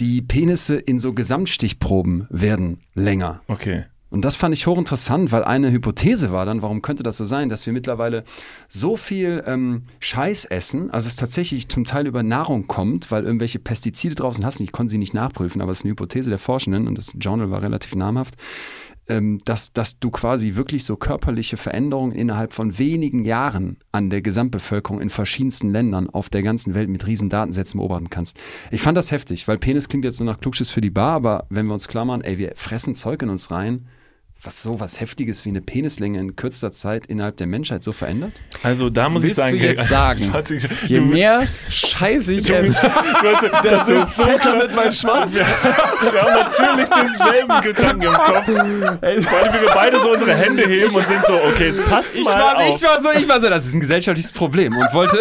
die 0.00 0.22
Penisse 0.22 0.76
in 0.76 0.98
so 0.98 1.12
Gesamtstichproben 1.12 2.26
werden 2.30 2.78
länger. 2.94 3.42
Okay. 3.46 3.84
Und 4.14 4.24
das 4.24 4.36
fand 4.36 4.54
ich 4.54 4.68
hochinteressant, 4.68 5.32
weil 5.32 5.42
eine 5.42 5.72
Hypothese 5.72 6.30
war 6.30 6.46
dann, 6.46 6.62
warum 6.62 6.82
könnte 6.82 7.02
das 7.02 7.16
so 7.16 7.24
sein, 7.24 7.48
dass 7.48 7.66
wir 7.66 7.72
mittlerweile 7.72 8.22
so 8.68 8.96
viel 8.96 9.42
ähm, 9.44 9.82
Scheiß 9.98 10.44
essen, 10.44 10.88
also 10.92 11.08
es 11.08 11.16
tatsächlich 11.16 11.68
zum 11.68 11.84
Teil 11.84 12.06
über 12.06 12.22
Nahrung 12.22 12.68
kommt, 12.68 13.10
weil 13.10 13.24
irgendwelche 13.24 13.58
Pestizide 13.58 14.14
draußen 14.14 14.46
hast. 14.46 14.60
Ich 14.60 14.70
konnte 14.70 14.92
sie 14.92 14.98
nicht 14.98 15.14
nachprüfen, 15.14 15.60
aber 15.60 15.72
es 15.72 15.78
ist 15.78 15.84
eine 15.84 15.90
Hypothese 15.90 16.30
der 16.30 16.38
Forschenden 16.38 16.86
und 16.86 16.96
das 16.96 17.14
Journal 17.18 17.50
war 17.50 17.62
relativ 17.62 17.96
namhaft, 17.96 18.36
ähm, 19.08 19.38
dass, 19.44 19.72
dass 19.72 19.98
du 19.98 20.10
quasi 20.10 20.54
wirklich 20.54 20.84
so 20.84 20.96
körperliche 20.96 21.56
Veränderungen 21.56 22.12
innerhalb 22.12 22.52
von 22.52 22.78
wenigen 22.78 23.24
Jahren 23.24 23.78
an 23.92 24.10
der 24.10 24.22
Gesamtbevölkerung 24.22 25.00
in 25.00 25.10
verschiedensten 25.10 25.70
Ländern 25.70 26.08
auf 26.08 26.30
der 26.30 26.42
ganzen 26.42 26.74
Welt 26.74 26.88
mit 26.88 27.06
riesen 27.06 27.28
Datensätzen 27.28 27.78
beobachten 27.78 28.10
kannst. 28.10 28.36
Ich 28.70 28.82
fand 28.82 28.96
das 28.96 29.10
heftig, 29.10 29.46
weil 29.48 29.58
Penis 29.58 29.88
klingt 29.88 30.04
jetzt 30.04 30.16
so 30.16 30.24
nach 30.24 30.40
Klugschiss 30.40 30.70
für 30.70 30.80
die 30.80 30.90
Bar, 30.90 31.16
aber 31.16 31.46
wenn 31.50 31.66
wir 31.66 31.74
uns 31.74 31.88
klammern, 31.88 32.22
ey, 32.22 32.38
wir 32.38 32.52
fressen 32.56 32.94
Zeug 32.94 33.22
in 33.22 33.28
uns 33.28 33.50
rein, 33.50 33.86
was 34.42 34.62
so 34.62 34.78
was 34.78 35.00
Heftiges 35.00 35.44
wie 35.44 35.48
eine 35.50 35.60
Penislänge 35.62 36.18
in 36.18 36.36
kürzester 36.36 36.70
Zeit 36.70 37.06
innerhalb 37.06 37.36
der 37.38 37.46
Menschheit 37.46 37.82
so 37.82 37.92
verändert? 37.92 38.32
Also 38.62 38.90
da 38.90 39.08
muss 39.08 39.22
Willst 39.22 39.38
ich 39.38 39.44
sagen, 39.44 39.58
du 39.58 39.64
jetzt 39.64 39.88
sagen, 39.88 40.32
je 40.86 41.00
mehr 41.00 41.46
Scheiße 41.70 42.34
ich 42.34 42.50
esse, 42.50 42.90
das 43.62 43.88
ist 43.88 44.16
so 44.16 44.24
fetter 44.24 44.56
mit 44.56 44.74
meinem 44.74 44.92
Schwanz. 44.92 45.36
Wir, 45.36 45.46
wir 46.12 46.22
haben 46.22 46.34
natürlich 46.34 46.88
denselben 46.88 47.60
Gedanken 47.62 48.02
im 48.02 48.12
Kopf. 48.12 48.48
Wie 48.48 49.60
wir 49.60 49.70
beide 49.72 50.00
so 50.00 50.10
unsere 50.10 50.34
Hände 50.34 50.64
heben 50.64 50.94
und 50.94 51.08
sind 51.08 51.24
so, 51.24 51.34
okay, 51.34 51.68
jetzt 51.68 51.84
passt 51.88 52.16
ich 52.16 52.24
mal 52.24 52.38
war, 52.38 52.56
auf. 52.58 52.68
Ich 52.68 52.82
war 52.82 53.00
so, 53.00 53.10
ich 53.12 53.28
war 53.28 53.40
so, 53.40 53.48
das 53.48 53.66
ist 53.66 53.74
ein 53.74 53.80
gesellschaftliches 53.80 54.32
Problem 54.32 54.76
und 54.76 54.92
wollte... 54.92 55.18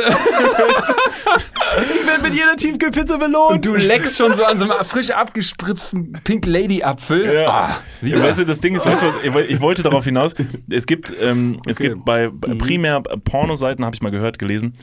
ich 1.92 2.08
werde 2.08 2.22
mit 2.22 2.34
jeder 2.34 2.56
Tiefkühlpizza 2.56 3.18
belohnt. 3.18 3.54
Und 3.54 3.66
du 3.66 3.76
leckst 3.76 4.18
schon 4.18 4.34
so 4.34 4.44
an 4.44 4.58
so 4.58 4.70
einem 4.70 4.86
frisch 4.86 5.12
abgespritzten 5.12 6.14
Pink 6.24 6.46
Lady 6.46 6.84
Apfel. 6.84 7.34
Ja. 7.34 7.48
Ah, 7.48 7.78
ja, 8.02 8.22
weißt 8.22 8.40
du, 8.40 8.46
das 8.46 8.60
Ding 8.60 8.76
ist, 8.76 8.86
weißt 8.86 9.02
du, 9.02 9.03
was, 9.04 9.46
ich 9.48 9.62
wollte 9.62 9.84
darauf 9.84 10.06
hinaus, 10.06 10.34
es 10.70 10.86
gibt, 10.86 11.14
ähm, 11.22 11.60
es 11.66 11.78
okay. 11.78 11.90
gibt 11.90 12.06
bei 12.06 12.30
mhm. 12.30 12.58
primär 12.58 13.02
Pornoseiten, 13.02 13.86
habe 13.86 13.96
ich 13.96 14.02
mal 14.02 14.12
gehört, 14.12 14.40
gelesen, 14.40 14.76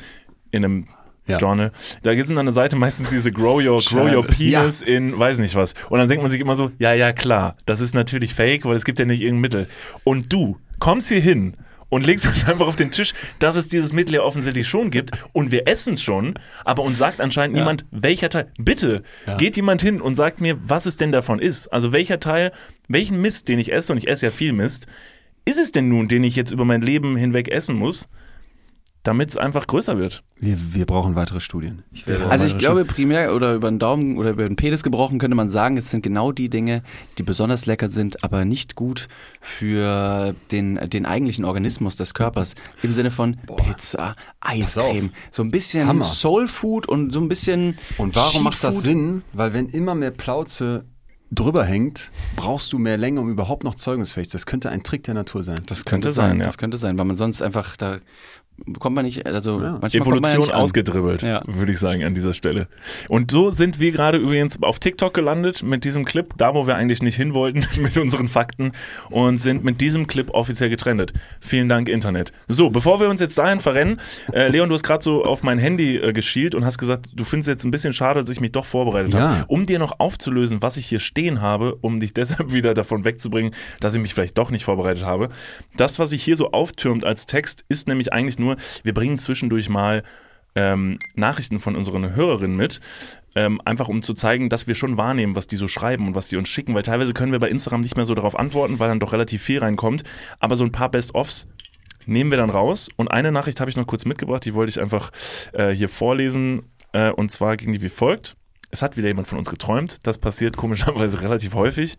in 0.51 0.65
einem 0.65 0.87
ja. 1.27 1.39
Journal. 1.39 1.73
Da 2.03 2.15
gibt 2.15 2.25
es 2.25 2.29
dann 2.29 2.39
eine 2.39 2.53
Seite 2.53 2.77
meistens 2.77 3.11
diese 3.11 3.33
Grow 3.33 3.61
Your, 3.61 3.81
grow 3.81 4.13
your 4.13 4.27
Penis 4.27 4.81
ja. 4.81 4.87
in 4.87 5.19
weiß 5.19 5.39
nicht 5.39 5.55
was. 5.55 5.75
Und 5.89 5.99
dann 5.99 6.09
denkt 6.09 6.23
man 6.23 6.31
sich 6.31 6.41
immer 6.41 6.57
so, 6.57 6.71
ja, 6.79 6.93
ja, 6.93 7.13
klar, 7.13 7.57
das 7.67 7.81
ist 7.81 7.95
natürlich 7.95 8.35
fake, 8.35 8.65
weil 8.65 8.77
es 8.77 8.85
gibt 8.85 8.99
ja 8.99 9.05
nicht 9.05 9.21
irgendein 9.21 9.41
Mittel. 9.41 9.69
Und 10.05 10.33
du 10.33 10.59
kommst 10.79 11.09
hier 11.09 11.21
hin 11.21 11.57
und 11.89 12.07
legst 12.07 12.27
uns 12.27 12.47
einfach 12.47 12.67
auf 12.67 12.77
den 12.77 12.91
Tisch, 12.91 13.13
dass 13.39 13.57
es 13.57 13.69
dieses 13.69 13.93
Mittel 13.93 14.15
ja 14.15 14.23
offensichtlich 14.23 14.67
schon 14.67 14.91
gibt 14.91 15.13
und 15.33 15.51
wir 15.51 15.69
essen 15.69 15.95
es 15.95 16.03
schon, 16.03 16.35
aber 16.65 16.83
uns 16.83 16.99
sagt 16.99 17.21
anscheinend 17.21 17.57
ja. 17.57 17.63
niemand, 17.63 17.85
welcher 17.91 18.31
Teil. 18.31 18.51
Bitte, 18.59 19.03
ja. 19.27 19.37
geht 19.37 19.57
jemand 19.57 19.83
hin 19.83 20.01
und 20.01 20.15
sagt 20.15 20.41
mir, 20.41 20.57
was 20.63 20.87
es 20.87 20.97
denn 20.97 21.13
davon 21.13 21.39
ist. 21.39 21.69
Also 21.69 21.93
welcher 21.93 22.21
Teil, 22.21 22.53
welchen 22.91 23.21
Mist, 23.21 23.49
den 23.49 23.59
ich 23.59 23.73
esse, 23.73 23.93
und 23.93 23.99
ich 23.99 24.09
esse 24.09 24.27
ja 24.27 24.33
viel 24.33 24.53
Mist, 24.53 24.87
ist 25.45 25.59
es 25.59 25.73
denn 25.73 25.89
nun, 25.89 26.09
den 26.09 26.25
ich 26.25 26.37
jetzt 26.37 26.53
über 26.53 26.65
mein 26.65 26.83
Leben 26.83 27.17
hinweg 27.17 27.49
essen 27.49 27.77
muss? 27.77 28.09
damit 29.03 29.31
es 29.31 29.37
einfach 29.37 29.67
größer 29.67 29.97
wird. 29.97 30.23
Wir, 30.39 30.59
wir 30.75 30.85
brauchen 30.85 31.15
weitere 31.15 31.41
Studien. 31.41 31.85
Ich 31.91 32.07
also 32.07 32.45
ich 32.45 32.59
glaube 32.59 32.85
primär 32.85 33.35
oder 33.35 33.55
über 33.55 33.71
den 33.71 33.79
Daumen 33.79 34.19
oder 34.19 34.31
über 34.31 34.43
den 34.43 34.57
Penis 34.57 34.83
gebrochen 34.83 35.19
könnte 35.19 35.35
man 35.35 35.49
sagen, 35.49 35.79
es 35.79 35.91
sind 35.91 36.03
genau 36.03 36.33
die 36.33 36.51
Dinge, 36.51 36.83
die 37.17 37.23
besonders 37.23 37.65
lecker 37.65 37.89
sind, 37.89 38.23
aber 38.23 38.45
nicht 38.45 38.75
gut 38.75 39.09
für 39.41 40.35
den, 40.51 40.79
den 40.91 41.07
eigentlichen 41.07 41.47
Organismus 41.47 41.97
des 41.97 42.13
Körpers. 42.13 42.55
Im 42.83 42.93
Sinne 42.93 43.11
von 43.11 43.39
Boah. 43.47 43.57
Pizza, 43.57 44.17
Eiscreme, 44.41 45.11
so 45.31 45.43
ein 45.43 45.51
bisschen 45.51 45.89
Hammer. 45.89 46.05
Soul 46.05 46.47
Food 46.47 46.87
und 46.87 47.13
so 47.13 47.21
ein 47.21 47.29
bisschen 47.29 47.79
Und 47.97 48.15
warum 48.17 48.45
macht 48.45 48.63
das 48.63 48.83
Sinn? 48.83 49.23
Weil 49.33 49.55
wenn 49.55 49.67
immer 49.67 49.95
mehr 49.95 50.11
Plauze 50.11 50.85
drüber 51.31 51.65
hängt, 51.65 52.11
brauchst 52.37 52.73
du 52.73 52.79
mehr 52.79 52.97
Länge, 52.97 53.21
um 53.21 53.31
überhaupt 53.31 53.65
noch 53.65 53.75
zeugungsfähig 53.75 54.29
zu 54.29 54.33
sein. 54.33 54.39
Das 54.41 54.47
könnte 54.47 54.71
ein 54.71 54.83
Trick 54.83 55.05
der 55.05 55.15
Natur 55.15 55.43
sein. 55.43 55.61
Das 55.67 55.85
könnte, 55.85 56.09
könnte 56.09 56.11
sein, 56.11 56.39
ja. 56.39 56.45
Das 56.45 56.59
könnte 56.59 56.77
sein, 56.77 56.99
weil 56.99 57.05
man 57.05 57.17
sonst 57.17 57.41
einfach 57.43 57.77
da 57.77 57.99
bekommt 58.67 58.97
man 58.97 59.05
nicht, 59.05 59.27
also 59.27 59.61
ja. 59.61 59.79
Evolution 59.93 60.43
ja 60.43 60.55
ausgedribbelt, 60.55 61.23
ja. 61.23 61.43
würde 61.47 61.73
ich 61.73 61.79
sagen, 61.79 62.05
an 62.05 62.15
dieser 62.15 62.35
Stelle. 62.35 62.69
Und 63.09 63.31
so 63.31 63.51
sind 63.51 63.81
wir 63.81 63.93
gerade 63.93 64.19
übrigens 64.19 64.63
auf 64.63 64.79
TikTok 64.79 65.15
gelandet 65.15 65.63
mit 65.63 65.85
diesem 65.85 66.05
Clip, 66.05 66.33
da 66.37 66.55
wo 66.55 66.67
wir 66.67 66.77
eigentlich 66.77 67.03
nicht 67.03 67.17
hin 67.17 67.35
wollten 67.35 67.65
mit 67.83 67.97
unseren 67.97 68.29
Fakten 68.29 68.73
und 69.11 69.39
sind 69.39 69.65
mit 69.65 69.81
diesem 69.81 70.07
Clip 70.07 70.31
offiziell 70.31 70.71
getrennt. 70.71 71.13
Vielen 71.41 71.69
Dank, 71.69 71.89
Internet. 71.89 72.33
So, 72.49 72.71
bevor 72.71 73.01
wir 73.01 73.09
uns 73.09 73.21
jetzt 73.21 73.39
dahin 73.39 73.61
verrennen, 73.61 74.01
äh, 74.33 74.49
Leon, 74.49 74.69
du 74.69 74.75
hast 74.75 74.83
gerade 74.83 75.03
so 75.03 75.25
auf 75.25 75.43
mein 75.43 75.59
Handy 75.59 75.97
äh, 75.97 76.13
geschielt 76.13 76.55
und 76.55 76.65
hast 76.65 76.79
gesagt, 76.79 77.09
du 77.15 77.25
findest 77.25 77.49
jetzt 77.49 77.65
ein 77.65 77.71
bisschen 77.71 77.93
schade, 77.93 78.21
dass 78.21 78.31
ich 78.31 78.41
mich 78.41 78.53
doch 78.53 78.65
vorbereitet 78.65 79.15
habe. 79.15 79.45
Um 79.49 79.67
dir 79.67 79.79
noch 79.79 79.99
aufzulösen, 79.99 80.63
was 80.63 80.77
ich 80.77 80.87
hier 80.87 81.01
stehen 81.01 81.41
habe, 81.41 81.77
um 81.77 82.01
dich 82.01 82.15
deshalb 82.21 82.53
wieder 82.53 82.75
davon 82.75 83.05
wegzubringen, 83.05 83.55
dass 83.81 83.95
ich 83.95 84.01
mich 84.01 84.15
vielleicht 84.15 84.39
doch 84.39 84.51
nicht 84.51 84.65
vorbereitet 84.65 85.05
habe. 85.05 85.31
Das, 85.77 85.99
was 85.99 86.11
sich 86.11 86.23
hier 86.23 86.37
so 86.37 86.53
auftürmt 86.53 87.05
als 87.05 87.27
Text, 87.27 87.65
ist 87.69 87.89
nämlich 87.89 88.13
eigentlich 88.13 88.39
nur 88.39 88.50
nur, 88.51 88.57
wir 88.83 88.95
bringen 88.95 89.19
zwischendurch 89.19 89.69
mal 89.69 90.03
ähm, 90.55 90.99
Nachrichten 91.15 91.61
von 91.61 91.77
unseren 91.77 92.15
Hörerinnen 92.15 92.57
mit, 92.57 92.81
ähm, 93.35 93.61
einfach 93.65 93.89
um 93.89 94.03
zu 94.03 94.15
zeigen, 94.15 94.49
dass 94.49 94.67
wir 94.67 94.75
schon 94.75 94.97
wahrnehmen, 94.97 95.37
was 95.37 95.47
die 95.47 95.57
so 95.57 95.69
schreiben 95.69 96.09
und 96.09 96.15
was 96.15 96.29
die 96.29 96.37
uns 96.37 96.49
schicken, 96.49 96.75
weil 96.75 96.83
teilweise 96.83 97.15
können 97.15 97.33
wir 97.33 97.39
bei 97.39 97.49
Instagram 97.49 97.81
nicht 97.81 97.97
mehr 97.97 98.07
so 98.07 98.15
darauf 98.15 98.39
antworten, 98.39 98.79
weil 98.79 98.89
dann 98.89 99.01
doch 99.01 99.13
relativ 99.13 99.43
viel 99.43 99.61
reinkommt. 99.61 100.03
Aber 100.41 100.57
so 100.57 100.65
ein 100.65 100.73
paar 100.73 100.91
Best-ofs 100.91 101.47
nehmen 102.07 102.31
wir 102.31 102.39
dann 102.39 102.51
raus. 102.51 102.89
Und 102.97 103.09
eine 103.09 103.31
Nachricht 103.31 103.61
habe 103.61 103.71
ich 103.71 103.77
noch 103.77 103.87
kurz 103.87 104.05
mitgebracht, 104.05 104.45
die 104.45 104.55
wollte 104.55 104.71
ich 104.71 104.81
einfach 104.81 105.11
äh, 105.53 105.71
hier 105.71 105.89
vorlesen. 105.89 106.63
Äh, 106.93 107.11
und 107.11 107.31
zwar 107.31 107.57
ging 107.57 107.73
die 107.73 107.83
wie 107.83 107.89
folgt. 107.89 108.37
Es 108.73 108.83
hat 108.83 108.97
wieder 108.97 109.09
jemand 109.09 109.29
von 109.29 109.39
uns 109.39 109.51
geträumt. 109.51 110.07
Das 110.07 110.19
passiert 110.19 110.57
komischerweise 110.57 111.21
relativ 111.23 111.55
häufig. 111.55 111.99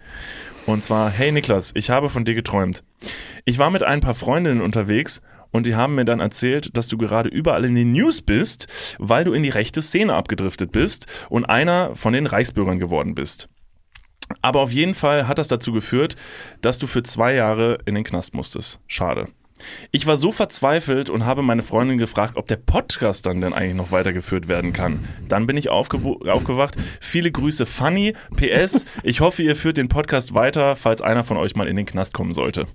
Und 0.65 0.83
zwar, 0.83 1.09
hey 1.09 1.31
Niklas, 1.31 1.71
ich 1.75 1.89
habe 1.89 2.09
von 2.09 2.25
dir 2.25 2.35
geträumt. 2.35 2.83
Ich 3.45 3.57
war 3.57 3.71
mit 3.71 3.83
ein 3.83 4.01
paar 4.01 4.15
Freundinnen 4.15 4.61
unterwegs 4.61 5.21
und 5.51 5.65
die 5.65 5.75
haben 5.75 5.95
mir 5.95 6.05
dann 6.05 6.19
erzählt, 6.19 6.75
dass 6.77 6.87
du 6.87 6.97
gerade 6.97 7.29
überall 7.29 7.65
in 7.65 7.75
den 7.75 7.91
News 7.91 8.21
bist, 8.21 8.67
weil 8.99 9.23
du 9.23 9.33
in 9.33 9.43
die 9.43 9.49
rechte 9.49 9.81
Szene 9.81 10.13
abgedriftet 10.13 10.71
bist 10.71 11.07
und 11.29 11.45
einer 11.45 11.95
von 11.95 12.13
den 12.13 12.27
Reichsbürgern 12.27 12.79
geworden 12.79 13.15
bist. 13.15 13.49
Aber 14.41 14.61
auf 14.61 14.71
jeden 14.71 14.95
Fall 14.95 15.27
hat 15.27 15.39
das 15.39 15.49
dazu 15.49 15.73
geführt, 15.73 16.15
dass 16.61 16.79
du 16.79 16.87
für 16.87 17.03
zwei 17.03 17.33
Jahre 17.33 17.79
in 17.85 17.95
den 17.95 18.03
Knast 18.03 18.33
musstest. 18.33 18.79
Schade. 18.87 19.27
Ich 19.91 20.07
war 20.07 20.17
so 20.17 20.31
verzweifelt 20.31 21.09
und 21.09 21.25
habe 21.25 21.43
meine 21.43 21.61
Freundin 21.61 21.97
gefragt, 21.97 22.35
ob 22.35 22.47
der 22.47 22.55
Podcast 22.55 23.25
dann 23.25 23.41
denn 23.41 23.53
eigentlich 23.53 23.75
noch 23.75 23.91
weitergeführt 23.91 24.47
werden 24.47 24.73
kann. 24.73 25.07
Dann 25.27 25.45
bin 25.45 25.57
ich 25.57 25.69
aufgewacht. 25.69 26.77
Viele 26.99 27.31
Grüße, 27.31 27.65
Funny. 27.65 28.15
PS, 28.35 28.85
ich 29.03 29.21
hoffe, 29.21 29.43
ihr 29.43 29.55
führt 29.55 29.77
den 29.77 29.87
Podcast 29.89 30.33
weiter, 30.33 30.75
falls 30.75 31.01
einer 31.01 31.23
von 31.23 31.37
euch 31.37 31.55
mal 31.55 31.67
in 31.67 31.75
den 31.75 31.85
Knast 31.85 32.13
kommen 32.13 32.33
sollte. 32.33 32.65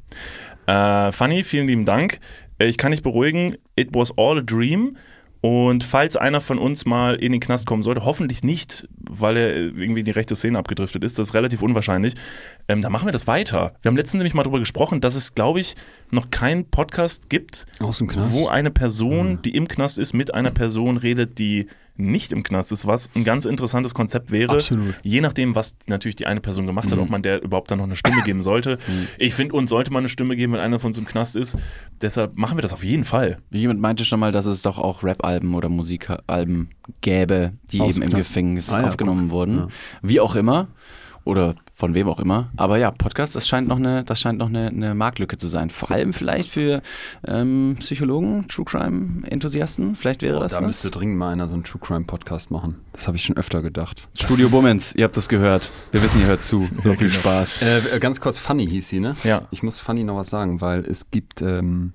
Äh, 0.66 1.12
Funny, 1.12 1.44
vielen 1.44 1.66
lieben 1.66 1.84
Dank. 1.84 2.20
Äh, 2.58 2.66
ich 2.66 2.76
kann 2.76 2.92
dich 2.92 3.02
beruhigen, 3.02 3.56
it 3.76 3.88
was 3.92 4.16
all 4.16 4.38
a 4.38 4.42
dream. 4.42 4.96
Und 5.42 5.84
falls 5.84 6.16
einer 6.16 6.40
von 6.40 6.58
uns 6.58 6.86
mal 6.86 7.14
in 7.14 7.30
den 7.30 7.40
Knast 7.40 7.66
kommen 7.66 7.82
sollte, 7.82 8.04
hoffentlich 8.04 8.42
nicht, 8.42 8.88
weil 8.98 9.36
er 9.36 9.54
irgendwie 9.54 10.00
in 10.00 10.04
die 10.04 10.10
rechte 10.10 10.34
Szene 10.34 10.58
abgedriftet 10.58 11.04
ist, 11.04 11.18
das 11.18 11.28
ist 11.28 11.34
relativ 11.34 11.62
unwahrscheinlich, 11.62 12.14
ähm, 12.68 12.82
dann 12.82 12.92
machen 12.92 13.06
wir 13.06 13.12
das 13.12 13.26
weiter. 13.26 13.74
Wir 13.82 13.90
haben 13.90 13.96
letztens 13.96 14.18
nämlich 14.18 14.34
mal 14.34 14.42
darüber 14.42 14.58
gesprochen, 14.58 15.00
dass 15.00 15.14
es, 15.14 15.34
glaube 15.34 15.60
ich, 15.60 15.76
noch 16.10 16.30
keinen 16.30 16.68
Podcast 16.68 17.30
gibt, 17.30 17.66
wo 17.80 18.48
eine 18.48 18.70
Person, 18.70 19.32
mhm. 19.32 19.42
die 19.42 19.54
im 19.54 19.68
Knast 19.68 19.98
ist, 19.98 20.14
mit 20.14 20.34
einer 20.34 20.50
Person 20.50 20.96
redet, 20.96 21.38
die 21.38 21.66
nicht 21.98 22.32
im 22.32 22.42
Knast 22.42 22.72
ist, 22.72 22.86
was 22.86 23.10
ein 23.14 23.24
ganz 23.24 23.46
interessantes 23.46 23.94
Konzept 23.94 24.30
wäre. 24.30 24.56
Absolut. 24.56 24.94
Je 25.02 25.20
nachdem, 25.20 25.54
was 25.54 25.76
natürlich 25.86 26.16
die 26.16 26.26
eine 26.26 26.40
Person 26.40 26.66
gemacht 26.66 26.90
hat, 26.90 26.96
mhm. 26.96 27.04
ob 27.04 27.10
man 27.10 27.22
der 27.22 27.42
überhaupt 27.42 27.70
dann 27.70 27.78
noch 27.78 27.86
eine 27.86 27.96
Stimme 27.96 28.22
geben 28.22 28.42
sollte. 28.42 28.78
Mhm. 28.86 29.06
Ich 29.18 29.34
finde, 29.34 29.54
uns 29.54 29.70
sollte 29.70 29.92
man 29.92 30.00
eine 30.00 30.08
Stimme 30.08 30.36
geben, 30.36 30.52
wenn 30.52 30.60
einer 30.60 30.78
von 30.78 30.88
uns 30.88 30.98
im 30.98 31.06
Knast 31.06 31.36
ist. 31.36 31.56
Deshalb 32.02 32.36
machen 32.36 32.58
wir 32.58 32.62
das 32.62 32.72
auf 32.72 32.84
jeden 32.84 33.04
Fall. 33.04 33.38
Jemand 33.50 33.80
meinte 33.80 34.04
schon 34.04 34.20
mal, 34.20 34.30
dass 34.30 34.46
es 34.46 34.62
doch 34.62 34.78
auch 34.78 35.02
Rap-Alben 35.02 35.54
oder 35.54 35.68
Musikalben 35.68 36.70
gäbe, 37.00 37.52
die 37.72 37.80
Aus 37.80 37.96
eben 37.96 38.10
im 38.10 38.16
Gefängnis 38.16 38.70
ah, 38.70 38.82
ja, 38.82 38.88
aufgenommen 38.88 39.28
guck. 39.28 39.30
wurden. 39.30 39.56
Ja. 39.56 39.68
Wie 40.02 40.20
auch 40.20 40.34
immer. 40.34 40.68
oder 41.24 41.54
von 41.76 41.92
wem 41.92 42.08
auch 42.08 42.18
immer. 42.18 42.48
Aber 42.56 42.78
ja, 42.78 42.90
Podcast, 42.90 43.36
das 43.36 43.46
scheint 43.46 43.68
noch 43.68 43.76
eine, 43.76 44.02
das 44.02 44.18
scheint 44.18 44.38
noch 44.38 44.48
eine, 44.48 44.68
eine 44.68 44.94
Marktlücke 44.94 45.36
zu 45.36 45.46
sein. 45.46 45.68
Vor 45.68 45.90
allem 45.90 46.14
vielleicht 46.14 46.48
für 46.48 46.80
ähm, 47.28 47.76
Psychologen, 47.80 48.48
True 48.48 48.64
Crime 48.64 49.28
Enthusiasten. 49.28 49.94
Vielleicht 49.94 50.22
wäre 50.22 50.38
oh, 50.38 50.40
das 50.40 50.52
da 50.52 50.60
was. 50.60 50.66
müsste 50.66 50.90
dringend 50.90 51.18
mal 51.18 51.34
einer 51.34 51.48
so 51.48 51.54
einen 51.54 51.64
True 51.64 51.80
Crime 51.84 52.06
Podcast 52.06 52.50
machen. 52.50 52.76
Das 52.94 53.06
habe 53.06 53.18
ich 53.18 53.24
schon 53.24 53.36
öfter 53.36 53.60
gedacht. 53.60 54.08
Studio 54.18 54.48
Bummens, 54.48 54.94
ihr 54.94 55.04
habt 55.04 55.18
das 55.18 55.28
gehört. 55.28 55.70
Wir 55.92 56.02
wissen, 56.02 56.18
ihr 56.22 56.28
hört 56.28 56.44
zu. 56.44 56.66
So 56.82 56.94
viel. 56.94 57.10
Spaß. 57.10 57.62
Äh, 57.62 57.98
ganz 58.00 58.20
kurz, 58.20 58.38
Funny 58.38 58.66
hieß 58.66 58.88
sie, 58.88 59.00
ne? 59.00 59.14
Ja. 59.22 59.42
Ich 59.50 59.62
muss 59.62 59.78
Funny 59.78 60.02
noch 60.04 60.16
was 60.16 60.30
sagen, 60.30 60.62
weil 60.62 60.80
es 60.86 61.10
gibt 61.10 61.42
ähm, 61.42 61.92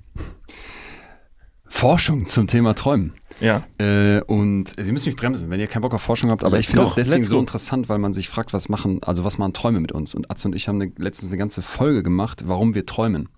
Forschung 1.66 2.28
zum 2.28 2.46
Thema 2.46 2.76
Träumen. 2.76 3.16
Ja. 3.42 3.64
Äh, 3.78 4.22
und 4.22 4.74
Sie 4.78 4.92
müssen 4.92 5.10
mich 5.10 5.16
bremsen, 5.16 5.50
wenn 5.50 5.60
ihr 5.60 5.68
keinen 5.68 5.82
Bock 5.82 5.94
auf 5.94 6.02
Forschung 6.02 6.30
habt, 6.30 6.44
aber 6.44 6.60
ich 6.60 6.68
finde 6.68 6.84
das 6.84 6.96
deswegen 6.96 7.24
so 7.24 7.40
interessant, 7.40 7.90
weil 7.90 7.98
man 7.98 8.14
sich 8.14 8.30
fragt, 8.30 8.54
was 8.54 8.70
machen, 8.70 9.02
also 9.04 9.24
was 9.24 9.38
machen 9.38 9.54
Träume 9.54 9.80
mit 9.80 9.92
uns? 9.92 10.16
Und 10.16 10.30
Atze 10.32 10.48
und 10.48 10.56
ich 10.56 10.68
haben 10.68 10.82
eine, 10.82 10.92
letztens 10.98 11.32
eine 11.32 11.38
ganze 11.40 11.62
Folge 11.62 12.04
gemacht, 12.04 12.44
warum 12.46 12.76
wir 12.76 12.86
träumen. 12.86 13.30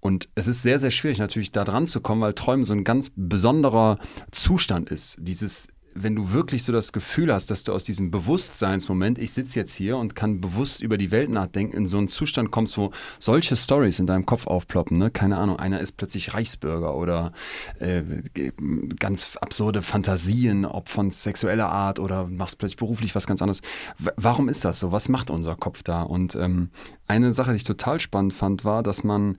Und 0.00 0.28
es 0.34 0.48
ist 0.48 0.62
sehr, 0.62 0.78
sehr 0.78 0.90
schwierig 0.90 1.18
natürlich 1.18 1.52
da 1.52 1.64
dran 1.64 1.86
zu 1.86 2.00
kommen, 2.00 2.20
weil 2.20 2.34
Träumen 2.34 2.64
so 2.64 2.74
ein 2.74 2.84
ganz 2.84 3.12
besonderer 3.16 3.98
Zustand 4.30 4.90
ist. 4.90 5.16
Dieses 5.20 5.68
wenn 5.94 6.14
du 6.14 6.32
wirklich 6.32 6.64
so 6.64 6.72
das 6.72 6.92
Gefühl 6.92 7.32
hast, 7.32 7.50
dass 7.50 7.64
du 7.64 7.72
aus 7.72 7.84
diesem 7.84 8.10
Bewusstseinsmoment, 8.10 9.18
ich 9.18 9.32
sitze 9.32 9.58
jetzt 9.58 9.74
hier 9.74 9.96
und 9.96 10.14
kann 10.14 10.40
bewusst 10.40 10.82
über 10.82 10.98
die 10.98 11.10
Welt 11.10 11.30
nachdenken, 11.30 11.76
in 11.76 11.86
so 11.86 11.98
einen 11.98 12.08
Zustand 12.08 12.50
kommst, 12.50 12.78
wo 12.78 12.90
solche 13.18 13.56
Stories 13.56 13.98
in 13.98 14.06
deinem 14.06 14.26
Kopf 14.26 14.46
aufploppen, 14.46 14.98
ne? 14.98 15.10
Keine 15.10 15.38
Ahnung, 15.38 15.58
einer 15.58 15.80
ist 15.80 15.92
plötzlich 15.92 16.34
Reichsbürger 16.34 16.94
oder 16.96 17.32
äh, 17.78 18.02
ganz 18.98 19.36
absurde 19.36 19.82
Fantasien, 19.82 20.64
ob 20.64 20.88
von 20.88 21.10
sexueller 21.10 21.68
Art 21.68 21.98
oder 21.98 22.26
machst 22.26 22.58
plötzlich 22.58 22.78
beruflich 22.78 23.14
was 23.14 23.26
ganz 23.26 23.42
anderes. 23.42 23.60
W 23.98 24.10
warum 24.16 24.48
ist 24.48 24.64
das 24.64 24.78
so? 24.78 24.92
Was 24.92 25.08
macht 25.08 25.30
unser 25.30 25.56
Kopf 25.56 25.82
da? 25.82 26.02
Und 26.02 26.34
ähm, 26.34 26.70
eine 27.06 27.32
Sache, 27.32 27.50
die 27.50 27.56
ich 27.56 27.64
total 27.64 28.00
spannend 28.00 28.34
fand, 28.34 28.64
war, 28.64 28.82
dass 28.82 29.04
man, 29.04 29.36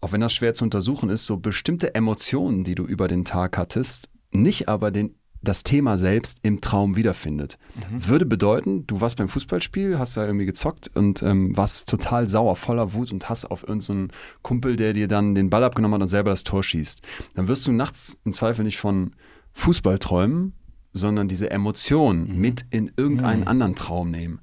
auch 0.00 0.12
wenn 0.12 0.20
das 0.20 0.34
schwer 0.34 0.54
zu 0.54 0.64
untersuchen 0.64 1.08
ist, 1.08 1.26
so 1.26 1.36
bestimmte 1.36 1.94
Emotionen, 1.94 2.64
die 2.64 2.74
du 2.74 2.84
über 2.84 3.08
den 3.08 3.24
Tag 3.24 3.56
hattest, 3.56 4.08
nicht 4.30 4.68
aber 4.68 4.90
den 4.90 5.14
das 5.44 5.62
Thema 5.62 5.96
selbst 5.96 6.38
im 6.42 6.60
Traum 6.60 6.96
wiederfindet. 6.96 7.58
Mhm. 7.74 8.08
Würde 8.08 8.26
bedeuten, 8.26 8.86
du 8.86 9.00
warst 9.00 9.16
beim 9.16 9.28
Fußballspiel, 9.28 9.98
hast 9.98 10.16
da 10.16 10.26
irgendwie 10.26 10.46
gezockt 10.46 10.90
und 10.94 11.22
ähm, 11.22 11.56
warst 11.56 11.88
total 11.88 12.28
sauer, 12.28 12.56
voller 12.56 12.92
Wut 12.92 13.12
und 13.12 13.28
Hass 13.28 13.44
auf 13.44 13.66
irgendeinen 13.66 14.10
Kumpel, 14.42 14.76
der 14.76 14.92
dir 14.92 15.08
dann 15.08 15.34
den 15.34 15.50
Ball 15.50 15.64
abgenommen 15.64 15.94
hat 15.94 16.02
und 16.02 16.08
selber 16.08 16.30
das 16.30 16.44
Tor 16.44 16.62
schießt. 16.62 17.02
Dann 17.34 17.48
wirst 17.48 17.66
du 17.66 17.72
nachts 17.72 18.18
im 18.24 18.32
Zweifel 18.32 18.64
nicht 18.64 18.78
von 18.78 19.12
Fußball 19.52 19.98
träumen, 19.98 20.54
sondern 20.92 21.28
diese 21.28 21.50
Emotion 21.50 22.28
mhm. 22.28 22.40
mit 22.40 22.64
in 22.70 22.90
irgendeinen 22.96 23.42
mhm. 23.42 23.48
anderen 23.48 23.74
Traum 23.74 24.10
nehmen. 24.10 24.40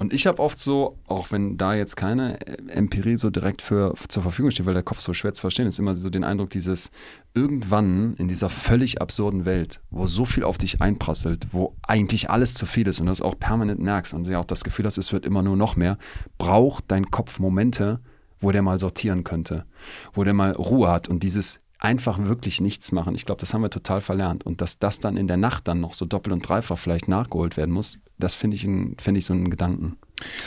Und 0.00 0.14
ich 0.14 0.26
habe 0.26 0.42
oft 0.42 0.58
so, 0.58 0.96
auch 1.08 1.30
wenn 1.30 1.58
da 1.58 1.74
jetzt 1.74 1.94
keine 1.94 2.40
Empirie 2.68 3.18
so 3.18 3.28
direkt 3.28 3.60
für, 3.60 3.94
zur 4.08 4.22
Verfügung 4.22 4.50
steht, 4.50 4.64
weil 4.64 4.72
der 4.72 4.82
Kopf 4.82 5.00
so 5.00 5.12
schwer 5.12 5.34
zu 5.34 5.42
verstehen 5.42 5.66
ist, 5.66 5.78
immer 5.78 5.94
so 5.94 6.08
den 6.08 6.24
Eindruck, 6.24 6.48
dieses 6.48 6.90
irgendwann 7.34 8.14
in 8.14 8.26
dieser 8.26 8.48
völlig 8.48 9.02
absurden 9.02 9.44
Welt, 9.44 9.82
wo 9.90 10.06
so 10.06 10.24
viel 10.24 10.42
auf 10.42 10.56
dich 10.56 10.80
einprasselt, 10.80 11.48
wo 11.52 11.76
eigentlich 11.82 12.30
alles 12.30 12.54
zu 12.54 12.64
viel 12.64 12.88
ist 12.88 13.00
und 13.00 13.06
du 13.06 13.10
das 13.10 13.20
auch 13.20 13.38
permanent 13.38 13.82
merkst 13.82 14.14
und 14.14 14.26
ja 14.26 14.38
auch 14.38 14.46
das 14.46 14.64
Gefühl 14.64 14.86
hast, 14.86 14.96
es 14.96 15.12
wird 15.12 15.26
immer 15.26 15.42
nur 15.42 15.58
noch 15.58 15.76
mehr, 15.76 15.98
braucht 16.38 16.84
dein 16.88 17.10
Kopf 17.10 17.38
Momente, 17.38 18.00
wo 18.40 18.52
der 18.52 18.62
mal 18.62 18.78
sortieren 18.78 19.22
könnte, 19.22 19.66
wo 20.14 20.24
der 20.24 20.32
mal 20.32 20.52
Ruhe 20.52 20.88
hat 20.88 21.10
und 21.10 21.22
dieses 21.22 21.60
einfach 21.80 22.18
wirklich 22.26 22.60
nichts 22.60 22.92
machen. 22.92 23.14
Ich 23.14 23.24
glaube, 23.24 23.40
das 23.40 23.54
haben 23.54 23.62
wir 23.62 23.70
total 23.70 24.02
verlernt. 24.02 24.44
Und 24.44 24.60
dass 24.60 24.78
das 24.78 25.00
dann 25.00 25.16
in 25.16 25.26
der 25.26 25.38
Nacht 25.38 25.66
dann 25.66 25.80
noch 25.80 25.94
so 25.94 26.04
doppelt 26.04 26.34
und 26.34 26.46
dreifach 26.46 26.78
vielleicht 26.78 27.08
nachgeholt 27.08 27.56
werden 27.56 27.72
muss, 27.72 27.98
das 28.18 28.34
finde 28.34 28.56
ich, 28.56 28.62
find 28.62 29.16
ich 29.16 29.24
so 29.24 29.32
einen 29.32 29.50
Gedanken. 29.50 29.96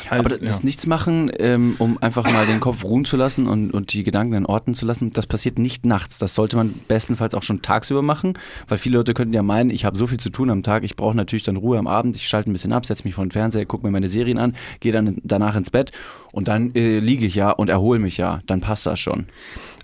Also, 0.08 0.36
Aber 0.36 0.46
das 0.46 0.60
ja. 0.60 0.64
Nichtsmachen, 0.66 1.32
ähm, 1.40 1.76
um 1.80 1.98
einfach 1.98 2.32
mal 2.32 2.46
den 2.46 2.60
Kopf 2.60 2.84
ruhen 2.84 3.06
zu 3.06 3.18
lassen 3.18 3.48
und, 3.48 3.72
und 3.72 3.92
die 3.94 4.04
Gedanken 4.04 4.36
in 4.36 4.46
Orten 4.46 4.76
zu 4.76 4.86
lassen, 4.86 5.10
das 5.10 5.26
passiert 5.26 5.58
nicht 5.58 5.84
nachts. 5.84 6.20
Das 6.20 6.36
sollte 6.36 6.56
man 6.56 6.76
bestenfalls 6.88 7.34
auch 7.34 7.42
schon 7.42 7.64
tagsüber 7.64 8.04
machen, 8.04 8.38
weil 8.68 8.78
viele 8.78 8.98
Leute 8.98 9.16
könnten 9.16 9.34
ja 9.34 9.42
meinen, 9.42 9.72
ich 9.72 9.86
habe 9.86 9.98
so 9.98 10.06
viel 10.06 10.20
zu 10.20 10.30
tun 10.30 10.52
am 10.52 10.62
Tag, 10.62 10.84
ich 10.84 10.96
brauche 10.96 11.18
natürlich 11.18 11.42
dann 11.42 11.58
Ruhe 11.58 11.80
am 11.80 11.88
Abend, 11.88 12.16
ich 12.16 12.28
schalte 12.28 12.52
ein 12.52 12.54
bisschen 12.54 12.72
ab, 12.72 12.86
setze 12.86 13.04
mich 13.06 13.16
vor 13.16 13.26
den 13.26 13.32
Fernseher, 13.32 13.66
gucke 13.66 13.84
mir 13.84 13.92
meine 13.92 14.10
Serien 14.10 14.38
an, 14.38 14.56
gehe 14.80 14.92
dann 14.92 15.18
danach 15.24 15.56
ins 15.56 15.72
Bett 15.72 15.92
und 16.32 16.48
dann 16.48 16.76
äh, 16.76 17.00
liege 17.00 17.26
ich 17.26 17.34
ja 17.34 17.50
und 17.50 17.70
erhole 17.70 17.98
mich 17.98 18.18
ja. 18.18 18.42
Dann 18.46 18.62
passt 18.62 18.86
das 18.86 19.00
schon. 19.00 19.26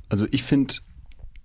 Also 0.09 0.27
ich 0.29 0.43
finde, 0.43 0.75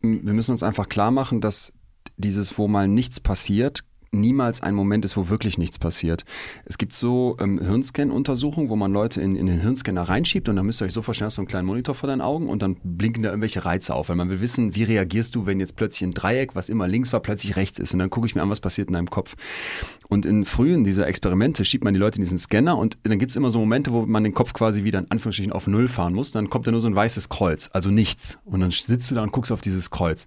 wir 0.05 0.33
müssen 0.33 0.53
uns 0.53 0.63
einfach 0.63 0.89
klar 0.89 1.11
machen, 1.11 1.41
dass 1.41 1.73
dieses, 2.17 2.59
wo 2.59 2.69
mal 2.69 2.89
nichts 2.89 3.21
passiert, 3.21 3.85
niemals 4.21 4.63
ein 4.63 4.75
Moment 4.75 5.05
ist, 5.05 5.17
wo 5.17 5.29
wirklich 5.29 5.59
nichts 5.59 5.79
passiert. 5.79 6.25
Es 6.65 6.79
gibt 6.79 6.93
so 6.93 7.37
ähm, 7.41 7.61
Hirnscan-Untersuchungen, 7.61 8.69
wo 8.69 8.77
man 8.77 8.93
Leute 8.93 9.21
in, 9.21 9.37
in 9.37 9.47
den 9.47 9.61
Hirnscanner 9.61 10.03
reinschiebt 10.03 10.49
und 10.49 10.57
dann 10.57 10.67
müsst 10.67 10.81
ihr 10.83 10.87
euch 10.87 10.93
so 10.93 11.03
vorstellen, 11.03 11.27
hast 11.27 11.39
du 11.39 11.43
einen 11.43 11.49
kleinen 11.49 11.67
Monitor 11.67 11.95
vor 11.95 12.09
deinen 12.09 12.21
Augen 12.21 12.49
und 12.49 12.63
dann 12.63 12.77
blinken 12.83 13.23
da 13.23 13.31
irgendwelche 13.31 13.65
Reize 13.65 13.95
auf, 13.95 14.09
weil 14.09 14.17
man 14.17 14.31
will 14.31 14.41
wissen, 14.41 14.75
wie 14.75 14.85
reagierst 14.85 15.35
du, 15.35 15.47
wenn 15.47 15.61
jetzt 15.61 15.77
plötzlich 15.77 16.09
ein 16.09 16.15
Dreieck, 16.15 16.55
was 16.55 16.69
immer 16.69 16.87
links 16.87 17.13
war, 17.13 17.21
plötzlich 17.21 17.57
rechts 17.57 17.79
ist 17.79 17.93
und 17.93 17.99
dann 17.99 18.11
gucke 18.11 18.27
ich 18.27 18.35
mir 18.35 18.43
an, 18.43 18.51
was 18.51 18.61
passiert 18.61 18.89
in 18.89 18.95
deinem 18.95 19.11
Kopf. 19.11 19.35
Und 20.09 20.27
in 20.27 20.45
frühen 20.45 20.85
dieser 20.85 21.07
Experimente 21.07 21.65
schiebt 21.65 21.85
man 21.85 21.95
die 21.95 22.01
Leute 22.01 22.17
in 22.17 22.23
diesen 22.23 22.39
Scanner 22.39 22.79
und 22.79 22.99
dann 23.03 23.19
gibt 23.19 23.31
es 23.33 23.37
immer 23.37 23.51
so 23.51 23.59
Momente, 23.59 23.93
wo 23.93 24.07
man 24.07 24.25
den 24.25 24.35
Kopf 24.35 24.53
quasi 24.53 24.85
wieder 24.85 24.99
in 24.99 25.11
Anführungsstrichen 25.11 25.53
auf 25.53 25.67
Null 25.67 25.89
fahren 25.89 26.15
muss, 26.15 26.33
dann 26.33 26.51
kommt 26.51 26.67
da 26.67 26.71
nur 26.71 26.81
so 26.81 26.89
ein 26.89 26.95
weißes 26.95 27.29
Kreuz, 27.29 27.71
also 27.73 27.91
nichts 27.91 28.39
und 28.45 28.61
dann 28.61 28.71
sitzt 28.71 29.11
du 29.11 29.15
da 29.15 29.23
und 29.23 29.33
guckst 29.33 29.53
auf 29.53 29.61
dieses 29.61 29.91
Kreuz. 29.91 30.27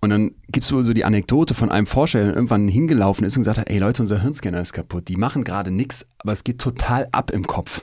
Und 0.00 0.10
dann 0.10 0.32
gibt 0.48 0.64
es 0.64 0.72
wohl 0.72 0.84
so 0.84 0.92
die 0.92 1.04
Anekdote 1.04 1.54
von 1.54 1.70
einem 1.70 1.86
Forscher, 1.86 2.22
der 2.22 2.34
irgendwann 2.34 2.68
hingelaufen 2.68 3.24
ist 3.24 3.36
und 3.36 3.40
gesagt 3.40 3.58
hat, 3.58 3.68
ey 3.68 3.78
Leute, 3.78 4.02
unser 4.02 4.22
Hirnscanner 4.22 4.60
ist 4.60 4.72
kaputt. 4.72 5.08
Die 5.08 5.16
machen 5.16 5.44
gerade 5.44 5.70
nichts, 5.70 6.06
aber 6.18 6.32
es 6.32 6.44
geht 6.44 6.60
total 6.60 7.08
ab 7.10 7.30
im 7.30 7.46
Kopf. 7.46 7.82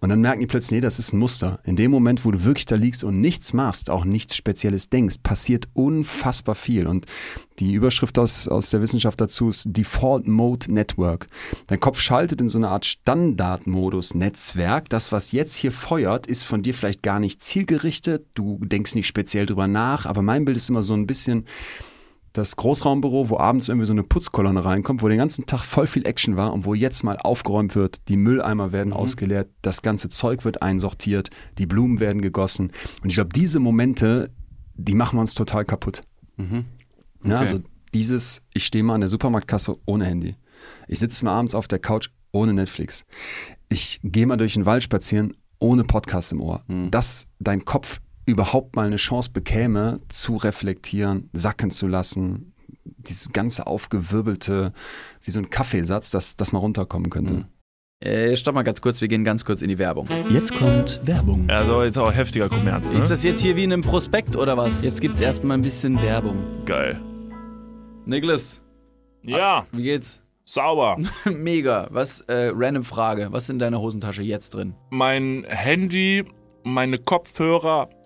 Und 0.00 0.08
dann 0.08 0.20
merken 0.20 0.40
die 0.40 0.46
plötzlich, 0.46 0.72
nee, 0.72 0.80
das 0.80 0.98
ist 0.98 1.12
ein 1.12 1.18
Muster. 1.18 1.60
In 1.64 1.76
dem 1.76 1.90
Moment, 1.90 2.24
wo 2.24 2.30
du 2.30 2.44
wirklich 2.44 2.66
da 2.66 2.76
liegst 2.76 3.04
und 3.04 3.20
nichts 3.20 3.52
machst, 3.52 3.90
auch 3.90 4.04
nichts 4.04 4.36
Spezielles 4.36 4.88
denkst, 4.88 5.16
passiert 5.22 5.68
unfassbar 5.74 6.54
viel. 6.54 6.86
Und 6.86 7.06
die 7.58 7.74
Überschrift 7.74 8.18
aus, 8.18 8.48
aus 8.48 8.70
der 8.70 8.80
Wissenschaft 8.80 9.20
dazu 9.20 9.48
ist 9.48 9.66
Default 9.68 10.26
Mode 10.26 10.72
Network. 10.72 11.28
Dein 11.66 11.80
Kopf 11.80 12.00
schaltet 12.00 12.40
in 12.40 12.48
so 12.48 12.58
eine 12.58 12.68
Art 12.68 12.84
Standardmodus 12.84 14.14
Netzwerk. 14.14 14.88
Das, 14.88 15.12
was 15.12 15.32
jetzt 15.32 15.56
hier 15.56 15.72
feuert, 15.72 16.26
ist 16.26 16.44
von 16.44 16.62
dir 16.62 16.74
vielleicht 16.74 17.02
gar 17.02 17.20
nicht 17.20 17.42
zielgerichtet. 17.42 18.26
Du 18.34 18.58
denkst 18.64 18.94
nicht 18.94 19.06
speziell 19.06 19.46
drüber 19.46 19.68
nach, 19.68 20.06
aber 20.06 20.22
mein 20.22 20.44
Bild 20.44 20.56
ist 20.56 20.70
immer 20.70 20.82
so 20.82 20.94
ein 20.94 21.06
bisschen, 21.06 21.46
das 22.32 22.56
Großraumbüro, 22.56 23.28
wo 23.28 23.38
abends 23.38 23.68
irgendwie 23.68 23.86
so 23.86 23.92
eine 23.92 24.02
Putzkolonne 24.02 24.64
reinkommt, 24.64 25.02
wo 25.02 25.08
den 25.08 25.18
ganzen 25.18 25.46
Tag 25.46 25.64
voll 25.64 25.86
viel 25.86 26.06
Action 26.06 26.36
war 26.36 26.52
und 26.52 26.64
wo 26.64 26.74
jetzt 26.74 27.02
mal 27.04 27.18
aufgeräumt 27.18 27.74
wird, 27.74 28.08
die 28.08 28.16
Mülleimer 28.16 28.72
werden 28.72 28.90
mhm. 28.90 28.96
ausgeleert, 28.96 29.50
das 29.60 29.82
ganze 29.82 30.08
Zeug 30.08 30.44
wird 30.44 30.62
einsortiert, 30.62 31.30
die 31.58 31.66
Blumen 31.66 32.00
werden 32.00 32.22
gegossen. 32.22 32.72
Und 33.02 33.10
ich 33.10 33.16
glaube, 33.16 33.30
diese 33.34 33.60
Momente, 33.60 34.30
die 34.74 34.94
machen 34.94 35.16
wir 35.16 35.20
uns 35.20 35.34
total 35.34 35.64
kaputt. 35.64 36.00
Mhm. 36.36 36.64
Okay. 37.20 37.30
Ja, 37.30 37.38
also 37.38 37.60
dieses, 37.94 38.42
ich 38.54 38.64
stehe 38.64 38.82
mal 38.82 38.94
an 38.94 39.00
der 39.00 39.10
Supermarktkasse 39.10 39.76
ohne 39.84 40.06
Handy. 40.06 40.36
Ich 40.88 40.98
sitze 40.98 41.24
mal 41.24 41.32
abends 41.32 41.54
auf 41.54 41.68
der 41.68 41.78
Couch 41.78 42.08
ohne 42.32 42.54
Netflix. 42.54 43.04
Ich 43.68 44.00
gehe 44.02 44.26
mal 44.26 44.36
durch 44.36 44.54
den 44.54 44.66
Wald 44.66 44.82
spazieren 44.82 45.34
ohne 45.58 45.84
Podcast 45.84 46.32
im 46.32 46.40
Ohr. 46.40 46.64
Mhm. 46.66 46.90
Dass 46.90 47.26
dein 47.38 47.64
Kopf 47.64 48.00
überhaupt 48.26 48.76
mal 48.76 48.86
eine 48.86 48.96
Chance 48.96 49.30
bekäme, 49.32 50.00
zu 50.08 50.36
reflektieren, 50.36 51.28
sacken 51.32 51.70
zu 51.70 51.86
lassen, 51.86 52.52
dieses 52.84 53.32
ganze 53.32 53.66
aufgewirbelte, 53.66 54.72
wie 55.22 55.30
so 55.30 55.40
ein 55.40 55.50
Kaffeesatz, 55.50 56.10
dass 56.10 56.36
das 56.36 56.52
mal 56.52 56.58
runterkommen 56.60 57.10
könnte. 57.10 57.34
Mhm. 57.34 57.44
Äh, 58.00 58.36
stopp 58.36 58.56
mal 58.56 58.62
ganz 58.62 58.80
kurz, 58.80 59.00
wir 59.00 59.06
gehen 59.06 59.22
ganz 59.22 59.44
kurz 59.44 59.62
in 59.62 59.68
die 59.68 59.78
Werbung. 59.78 60.08
Jetzt 60.28 60.52
kommt 60.54 61.00
Werbung. 61.04 61.48
Also 61.48 61.84
jetzt 61.84 61.98
auch 61.98 62.12
heftiger 62.12 62.48
Kommerz, 62.48 62.90
ne? 62.90 62.98
Ist 62.98 63.12
das 63.12 63.22
jetzt 63.22 63.40
hier 63.40 63.54
wie 63.54 63.62
in 63.62 63.72
einem 63.72 63.82
Prospekt 63.82 64.34
oder 64.34 64.56
was? 64.56 64.82
Jetzt 64.82 65.00
gibt's 65.00 65.20
erstmal 65.20 65.56
ein 65.56 65.62
bisschen 65.62 66.02
Werbung. 66.02 66.64
Geil. 66.66 67.00
Niklas. 68.04 68.60
Ja. 69.22 69.66
Wie 69.70 69.84
geht's? 69.84 70.20
Sauber. 70.44 70.98
Mega. 71.30 71.86
Was, 71.92 72.22
äh, 72.22 72.50
random 72.52 72.82
Frage. 72.82 73.28
Was 73.30 73.44
ist 73.44 73.50
in 73.50 73.60
deiner 73.60 73.80
Hosentasche 73.80 74.24
jetzt 74.24 74.54
drin? 74.54 74.74
Mein 74.90 75.44
Handy, 75.48 76.24
meine 76.64 76.98
Kopfhörer 76.98 77.88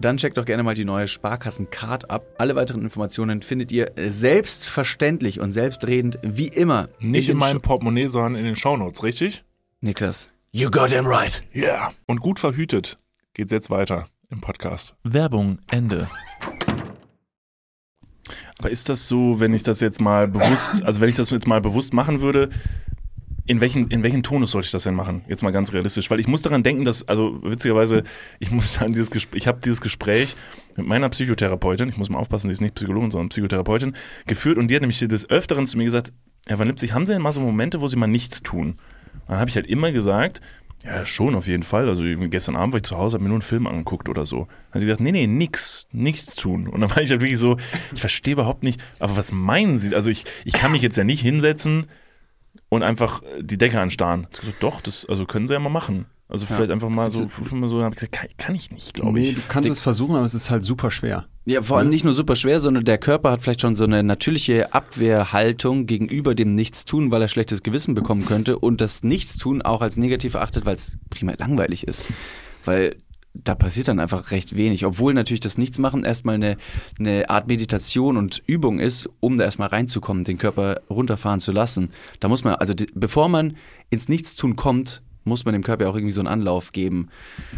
dann 0.00 0.16
checkt 0.16 0.36
doch 0.36 0.44
gerne 0.44 0.62
mal 0.62 0.74
die 0.74 0.84
neue 0.84 1.08
Sparkassen-Card 1.08 2.10
ab. 2.10 2.26
Alle 2.38 2.56
weiteren 2.56 2.82
Informationen 2.82 3.42
findet 3.42 3.72
ihr 3.72 3.92
selbstverständlich 3.96 5.40
und 5.40 5.52
selbstredend 5.52 6.18
wie 6.22 6.48
immer. 6.48 6.88
Nicht 7.00 7.28
in 7.28 7.34
den 7.34 7.38
meinem 7.38 7.60
Portemonnaie, 7.60 8.08
sondern 8.08 8.36
in 8.36 8.44
den 8.44 8.56
Shownotes, 8.56 9.02
richtig? 9.02 9.44
Niklas. 9.80 10.30
You 10.52 10.70
got 10.70 10.90
him 10.90 11.06
right. 11.06 11.44
Yeah. 11.54 11.92
Und 12.06 12.20
gut 12.20 12.40
verhütet 12.40 12.98
geht's 13.34 13.52
jetzt 13.52 13.70
weiter 13.70 14.06
im 14.30 14.40
Podcast. 14.40 14.94
Werbung, 15.02 15.58
Ende. 15.70 16.08
Aber 18.58 18.70
ist 18.70 18.88
das 18.88 19.08
so, 19.08 19.40
wenn 19.40 19.52
ich 19.52 19.62
das 19.62 19.80
jetzt 19.80 20.00
mal 20.00 20.28
bewusst, 20.28 20.82
also 20.84 21.00
wenn 21.00 21.08
ich 21.08 21.16
das 21.16 21.30
jetzt 21.30 21.46
mal 21.46 21.60
bewusst 21.60 21.92
machen 21.92 22.20
würde, 22.20 22.50
in 23.46 23.60
welchen, 23.60 23.88
in 23.88 24.02
welchen 24.02 24.22
Tonus 24.22 24.52
sollte 24.52 24.66
ich 24.66 24.72
das 24.72 24.84
denn 24.84 24.94
machen? 24.94 25.22
Jetzt 25.28 25.42
mal 25.42 25.50
ganz 25.50 25.72
realistisch, 25.72 26.10
weil 26.10 26.18
ich 26.18 26.26
muss 26.26 26.42
daran 26.42 26.62
denken, 26.62 26.84
dass, 26.84 27.06
also 27.06 27.38
witzigerweise, 27.42 28.04
ich 28.38 28.50
muss 28.50 28.72
sagen, 28.74 28.92
dieses 28.92 29.10
Gespräch, 29.10 29.42
ich 29.42 29.46
habe 29.46 29.60
dieses 29.62 29.80
Gespräch 29.80 30.34
mit 30.76 30.86
meiner 30.86 31.08
Psychotherapeutin, 31.10 31.88
ich 31.88 31.96
muss 31.96 32.08
mal 32.08 32.18
aufpassen, 32.18 32.48
die 32.48 32.54
ist 32.54 32.62
nicht 32.62 32.74
Psychologin, 32.74 33.10
sondern 33.10 33.28
Psychotherapeutin, 33.28 33.94
geführt 34.26 34.56
und 34.56 34.68
die 34.68 34.74
hat 34.74 34.80
nämlich 34.80 34.98
des 34.98 35.28
Öfteren 35.28 35.66
zu 35.66 35.76
mir 35.76 35.84
gesagt, 35.84 36.12
Herr 36.46 36.58
Van 36.58 36.68
Lipzig, 36.68 36.92
haben 36.92 37.06
Sie 37.06 37.12
denn 37.12 37.22
mal 37.22 37.32
so 37.32 37.40
Momente, 37.40 37.80
wo 37.80 37.88
Sie 37.88 37.96
mal 37.96 38.06
nichts 38.06 38.42
tun? 38.42 38.74
Dann 39.28 39.38
habe 39.38 39.50
ich 39.50 39.56
halt 39.56 39.66
immer 39.66 39.92
gesagt, 39.92 40.40
ja, 40.84 41.06
schon, 41.06 41.34
auf 41.34 41.46
jeden 41.46 41.62
Fall. 41.62 41.88
Also 41.88 42.02
gestern 42.28 42.56
Abend 42.56 42.74
war 42.74 42.78
ich 42.78 42.84
zu 42.84 42.98
Hause, 42.98 43.14
habe 43.14 43.24
mir 43.24 43.30
nur 43.30 43.36
einen 43.36 43.42
Film 43.42 43.66
angeguckt 43.66 44.08
oder 44.08 44.26
so. 44.26 44.40
Dann 44.40 44.74
hat 44.74 44.80
sie 44.80 44.86
gesagt, 44.86 45.00
nee, 45.00 45.12
nee, 45.12 45.26
nix, 45.26 45.86
nichts 45.92 46.34
tun. 46.34 46.66
Und 46.68 46.80
dann 46.80 46.90
war 46.90 47.00
ich 47.00 47.10
halt 47.10 47.22
wirklich 47.22 47.38
so, 47.38 47.56
ich 47.94 48.00
verstehe 48.00 48.34
überhaupt 48.34 48.62
nicht, 48.62 48.82
aber 48.98 49.16
was 49.16 49.32
meinen 49.32 49.78
Sie? 49.78 49.94
Also 49.94 50.10
ich, 50.10 50.24
ich 50.44 50.52
kann 50.52 50.72
mich 50.72 50.82
jetzt 50.82 50.96
ja 50.96 51.04
nicht 51.04 51.20
hinsetzen 51.20 51.86
und 52.74 52.82
einfach 52.82 53.22
die 53.40 53.58
Decke 53.58 53.80
anstarren. 53.80 54.26
Ich 54.32 54.40
so, 54.40 54.52
doch, 54.60 54.80
das 54.80 55.06
also 55.06 55.24
können 55.26 55.48
Sie 55.48 55.54
ja 55.54 55.60
mal 55.60 55.68
machen. 55.70 56.06
Also 56.26 56.46
vielleicht 56.46 56.70
einfach 56.70 56.88
mal 56.88 57.10
so, 57.10 57.28
mal 57.52 57.68
so, 57.68 57.82
hab 57.82 57.92
ich 57.92 57.98
gesagt, 58.00 58.12
kann, 58.12 58.28
kann 58.38 58.54
ich 58.54 58.70
nicht, 58.70 58.94
glaube 58.94 59.12
Nee, 59.12 59.28
ich. 59.30 59.34
du 59.34 59.42
kannst 59.46 59.68
es 59.68 59.80
versuchen, 59.80 60.16
aber 60.16 60.24
es 60.24 60.34
ist 60.34 60.50
halt 60.50 60.64
super 60.64 60.90
schwer. 60.90 61.26
Ja, 61.44 61.60
vor 61.60 61.76
allem 61.76 61.90
nicht 61.90 62.02
nur 62.04 62.14
super 62.14 62.34
schwer, 62.34 62.60
sondern 62.60 62.84
der 62.84 62.96
Körper 62.96 63.30
hat 63.30 63.42
vielleicht 63.42 63.60
schon 63.60 63.74
so 63.74 63.84
eine 63.84 64.02
natürliche 64.02 64.72
Abwehrhaltung 64.72 65.86
gegenüber 65.86 66.34
dem 66.34 66.54
Nichtstun, 66.54 67.10
weil 67.10 67.20
er 67.20 67.28
schlechtes 67.28 67.62
Gewissen 67.62 67.94
bekommen 67.94 68.24
könnte 68.24 68.58
und 68.58 68.80
das 68.80 69.04
Nichtstun 69.04 69.60
auch 69.60 69.82
als 69.82 69.98
negativ 69.98 70.34
erachtet, 70.34 70.64
weil 70.64 70.76
es 70.76 70.96
primär 71.10 71.36
langweilig 71.38 71.86
ist. 71.86 72.06
Weil 72.64 72.96
da 73.34 73.54
passiert 73.54 73.88
dann 73.88 73.98
einfach 73.98 74.30
recht 74.30 74.56
wenig, 74.56 74.86
obwohl 74.86 75.12
natürlich 75.12 75.40
das 75.40 75.58
Nichtsmachen 75.58 76.04
erstmal 76.04 76.36
eine, 76.36 76.56
eine 76.98 77.28
Art 77.28 77.48
Meditation 77.48 78.16
und 78.16 78.42
Übung 78.46 78.78
ist, 78.78 79.08
um 79.20 79.36
da 79.36 79.44
erstmal 79.44 79.68
reinzukommen, 79.68 80.24
den 80.24 80.38
Körper 80.38 80.80
runterfahren 80.88 81.40
zu 81.40 81.50
lassen. 81.50 81.88
Da 82.20 82.28
muss 82.28 82.44
man, 82.44 82.54
also 82.54 82.74
bevor 82.94 83.28
man 83.28 83.56
ins 83.90 84.08
Nichtstun 84.08 84.54
kommt, 84.54 85.02
muss 85.24 85.44
man 85.44 85.52
dem 85.52 85.62
Körper 85.62 85.88
auch 85.88 85.94
irgendwie 85.94 86.12
so 86.12 86.20
einen 86.20 86.28
Anlauf 86.28 86.72
geben. 86.72 87.08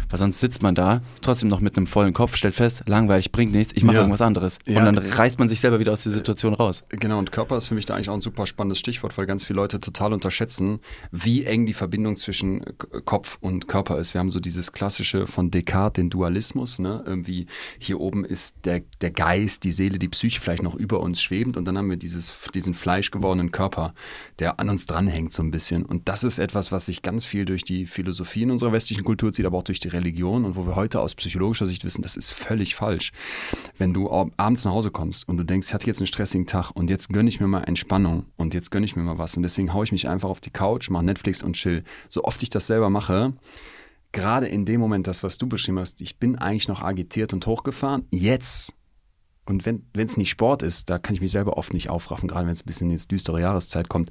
Weil 0.09 0.19
sonst 0.19 0.39
sitzt 0.39 0.63
man 0.63 0.75
da, 0.75 1.01
trotzdem 1.21 1.49
noch 1.49 1.59
mit 1.59 1.77
einem 1.77 1.87
vollen 1.87 2.13
Kopf, 2.13 2.35
stellt 2.35 2.55
fest, 2.55 2.83
langweilig, 2.87 3.31
bringt 3.31 3.51
nichts, 3.51 3.73
ich 3.75 3.83
mache 3.83 3.95
Ja. 3.95 4.01
irgendwas 4.01 4.21
anderes. 4.21 4.59
Ja. 4.65 4.79
Und 4.79 4.85
dann 4.85 4.97
reißt 4.97 5.39
man 5.39 5.49
sich 5.49 5.59
selber 5.59 5.79
wieder 5.79 5.93
aus 5.93 6.03
der 6.03 6.11
Situation 6.11 6.53
raus. 6.53 6.83
Genau, 6.89 7.19
und 7.19 7.31
Körper 7.31 7.57
ist 7.57 7.67
für 7.67 7.75
mich 7.75 7.85
da 7.85 7.95
eigentlich 7.95 8.09
auch 8.09 8.13
ein 8.15 8.21
super 8.21 8.45
spannendes 8.45 8.79
Stichwort, 8.79 9.17
weil 9.17 9.25
ganz 9.25 9.43
viele 9.43 9.57
Leute 9.57 9.79
total 9.79 10.13
unterschätzen, 10.13 10.79
wie 11.11 11.43
eng 11.45 11.65
die 11.65 11.73
Verbindung 11.73 12.15
zwischen 12.15 12.63
Kopf 13.05 13.37
und 13.41 13.67
Körper 13.67 13.97
ist. 13.99 14.13
Wir 14.13 14.19
haben 14.19 14.29
so 14.31 14.39
dieses 14.39 14.71
klassische 14.71 15.27
von 15.27 15.51
Descartes, 15.51 15.97
den 15.97 16.09
Dualismus, 16.09 16.79
ne? 16.79 17.03
Irgendwie 17.05 17.47
hier 17.79 17.99
oben 17.99 18.25
ist 18.25 18.55
der, 18.65 18.81
der 19.01 19.11
Geist, 19.11 19.63
die 19.63 19.71
Seele, 19.71 19.99
die 19.99 20.07
Psyche 20.09 20.39
vielleicht 20.39 20.63
noch 20.63 20.75
über 20.75 20.99
uns 20.99 21.21
schwebend 21.21 21.57
und 21.57 21.65
dann 21.65 21.77
haben 21.77 21.89
wir 21.89 21.97
dieses, 21.97 22.33
diesen 22.53 22.73
fleischgewordenen 22.73 23.51
Körper, 23.51 23.93
der 24.39 24.59
an 24.59 24.69
uns 24.69 24.85
dranhängt 24.85 25.33
so 25.33 25.41
ein 25.43 25.51
bisschen. 25.51 25.83
Und 25.85 26.07
das 26.09 26.23
ist 26.23 26.39
etwas, 26.39 26.71
was 26.71 26.85
sich 26.87 27.01
ganz 27.01 27.25
viel 27.25 27.45
durch 27.45 27.56
die 27.63 27.85
Philosophie 27.85 28.43
in 28.43 28.51
unserer 28.51 28.71
westlichen 28.71 29.03
Kultur 29.03 29.31
zieht, 29.33 29.45
aber 29.45 29.57
auch 29.57 29.63
durch 29.63 29.79
die 29.79 29.87
Religion 29.87 30.45
und 30.45 30.55
wo 30.55 30.65
wir 30.65 30.75
heute 30.75 30.99
aus 31.01 31.15
psychologischer 31.15 31.65
Sicht 31.65 31.83
wissen, 31.85 32.01
das 32.01 32.15
ist 32.17 32.31
völlig 32.31 32.75
falsch. 32.75 33.11
Wenn 33.77 33.93
du 33.93 34.09
ab- 34.09 34.31
abends 34.37 34.65
nach 34.65 34.71
Hause 34.71 34.91
kommst 34.91 35.27
und 35.27 35.37
du 35.37 35.43
denkst, 35.43 35.67
ich 35.67 35.73
hatte 35.73 35.87
jetzt 35.87 35.99
einen 35.99 36.07
stressigen 36.07 36.47
Tag 36.47 36.71
und 36.71 36.89
jetzt 36.89 37.09
gönne 37.09 37.29
ich 37.29 37.39
mir 37.39 37.47
mal 37.47 37.63
Entspannung 37.63 38.25
und 38.37 38.53
jetzt 38.53 38.71
gönne 38.71 38.85
ich 38.85 38.95
mir 38.95 39.03
mal 39.03 39.17
was 39.17 39.35
und 39.37 39.43
deswegen 39.43 39.73
haue 39.73 39.83
ich 39.83 39.91
mich 39.91 40.07
einfach 40.07 40.29
auf 40.29 40.39
die 40.39 40.51
Couch, 40.51 40.89
mache 40.89 41.05
Netflix 41.05 41.43
und 41.43 41.53
chill. 41.53 41.83
So 42.09 42.23
oft 42.23 42.41
ich 42.43 42.49
das 42.49 42.67
selber 42.67 42.89
mache, 42.89 43.33
gerade 44.11 44.47
in 44.47 44.65
dem 44.65 44.79
Moment, 44.79 45.07
das, 45.07 45.23
was 45.23 45.37
du 45.37 45.47
beschrieben 45.47 45.79
hast, 45.79 46.01
ich 46.01 46.17
bin 46.17 46.37
eigentlich 46.37 46.67
noch 46.67 46.81
agitiert 46.81 47.33
und 47.33 47.45
hochgefahren, 47.45 48.05
jetzt 48.11 48.73
und 49.45 49.65
wenn 49.65 49.83
es 49.93 50.17
nicht 50.17 50.29
Sport 50.29 50.61
ist, 50.61 50.89
da 50.89 50.99
kann 50.99 51.15
ich 51.15 51.21
mich 51.21 51.31
selber 51.31 51.57
oft 51.57 51.73
nicht 51.73 51.89
aufraffen, 51.89 52.27
gerade 52.27 52.45
wenn 52.45 52.51
es 52.51 52.63
ein 52.63 52.65
bisschen 52.65 52.91
in 52.91 52.97
die 52.97 53.07
düstere 53.07 53.39
Jahreszeit 53.39 53.87
kommt, 53.87 54.09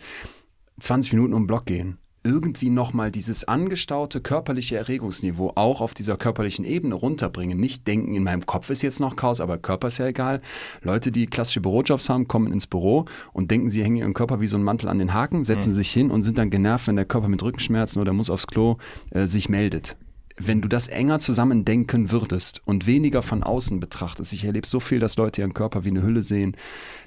20 0.81 1.13
Minuten 1.13 1.35
um 1.35 1.43
den 1.43 1.47
Block 1.47 1.67
gehen. 1.67 1.99
Irgendwie 2.27 2.71
nochmal 2.71 3.13
dieses 3.13 3.45
angestaute 3.45 4.21
körperliche 4.21 4.77
Erregungsniveau 4.77 5.53
auch 5.55 5.81
auf 5.81 5.95
dieser 5.95 6.17
körperlichen 6.17 6.65
Ebene 6.65 6.97
runterbringen. 6.97 7.57
Nicht 7.57 7.87
denken, 7.87 8.17
in 8.17 8.25
meinem 8.25 8.45
Kopf 8.47 8.69
ist 8.69 8.83
jetzt 8.83 8.99
noch 8.99 9.15
Chaos, 9.15 9.41
aber 9.41 9.59
Körper 9.59 9.87
ist 9.87 9.99
ja 9.99 10.07
egal. 10.07 10.41
Leute, 10.83 11.13
die 11.13 11.27
klassische 11.27 11.61
Bürojobs 11.61 12.09
haben, 12.09 12.27
kommen 12.27 12.53
ins 12.53 12.67
Büro 12.67 13.05
und 13.33 13.53
denken, 13.53 13.71
sie 13.71 13.85
hängen 13.85 13.99
ihren 13.99 14.13
Körper 14.13 14.41
wie 14.41 14.49
so 14.49 14.57
ein 14.57 14.65
Mantel 14.65 14.89
an 14.89 14.99
den 14.99 15.15
Haken, 15.15 15.45
setzen 15.45 15.73
sich 15.73 15.93
hin 15.93 16.11
und 16.11 16.25
sind 16.25 16.37
dann 16.37 16.51
genervt, 16.51 16.89
wenn 16.89 16.97
der 16.97 17.05
Körper 17.05 17.29
mit 17.29 17.45
Rückenschmerzen 17.45 18.03
oder 18.03 18.13
muss 18.13 18.29
aufs 18.29 18.49
Klo 18.49 18.79
äh, 19.11 19.29
sich 19.29 19.49
meldet 19.49 19.97
wenn 20.39 20.61
du 20.61 20.69
das 20.69 20.87
enger 20.87 21.19
zusammen 21.19 21.65
denken 21.65 22.11
würdest 22.11 22.61
und 22.67 22.87
weniger 22.87 23.23
von 23.23 23.43
außen 23.43 23.81
betrachtest, 23.81 24.33
ich 24.33 24.45
erlebe 24.45 24.67
so 24.67 24.81
viel, 24.81 24.99
dass 24.99 25.17
Leute 25.17 25.41
ihren 25.41 25.55
Körper 25.55 25.85
wie 25.85 25.91
eine 25.91 26.03
Hülle 26.03 26.23
sehen, 26.23 26.57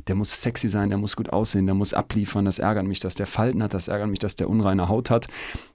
der 0.07 0.15
muss 0.15 0.41
sexy 0.41 0.67
sein, 0.67 0.89
der 0.89 0.97
muss 0.97 1.15
gut 1.15 1.29
aussehen, 1.29 1.65
der 1.65 1.75
muss 1.75 1.93
abliefern, 1.93 2.45
das 2.45 2.59
ärgert 2.59 2.87
mich, 2.87 2.99
dass 2.99 3.15
der 3.15 3.27
Falten 3.27 3.61
hat, 3.61 3.73
das 3.73 3.87
ärgert 3.87 4.09
mich, 4.09 4.19
dass 4.19 4.35
der 4.35 4.49
unreine 4.49 4.89
Haut 4.89 5.09
hat. 5.11 5.27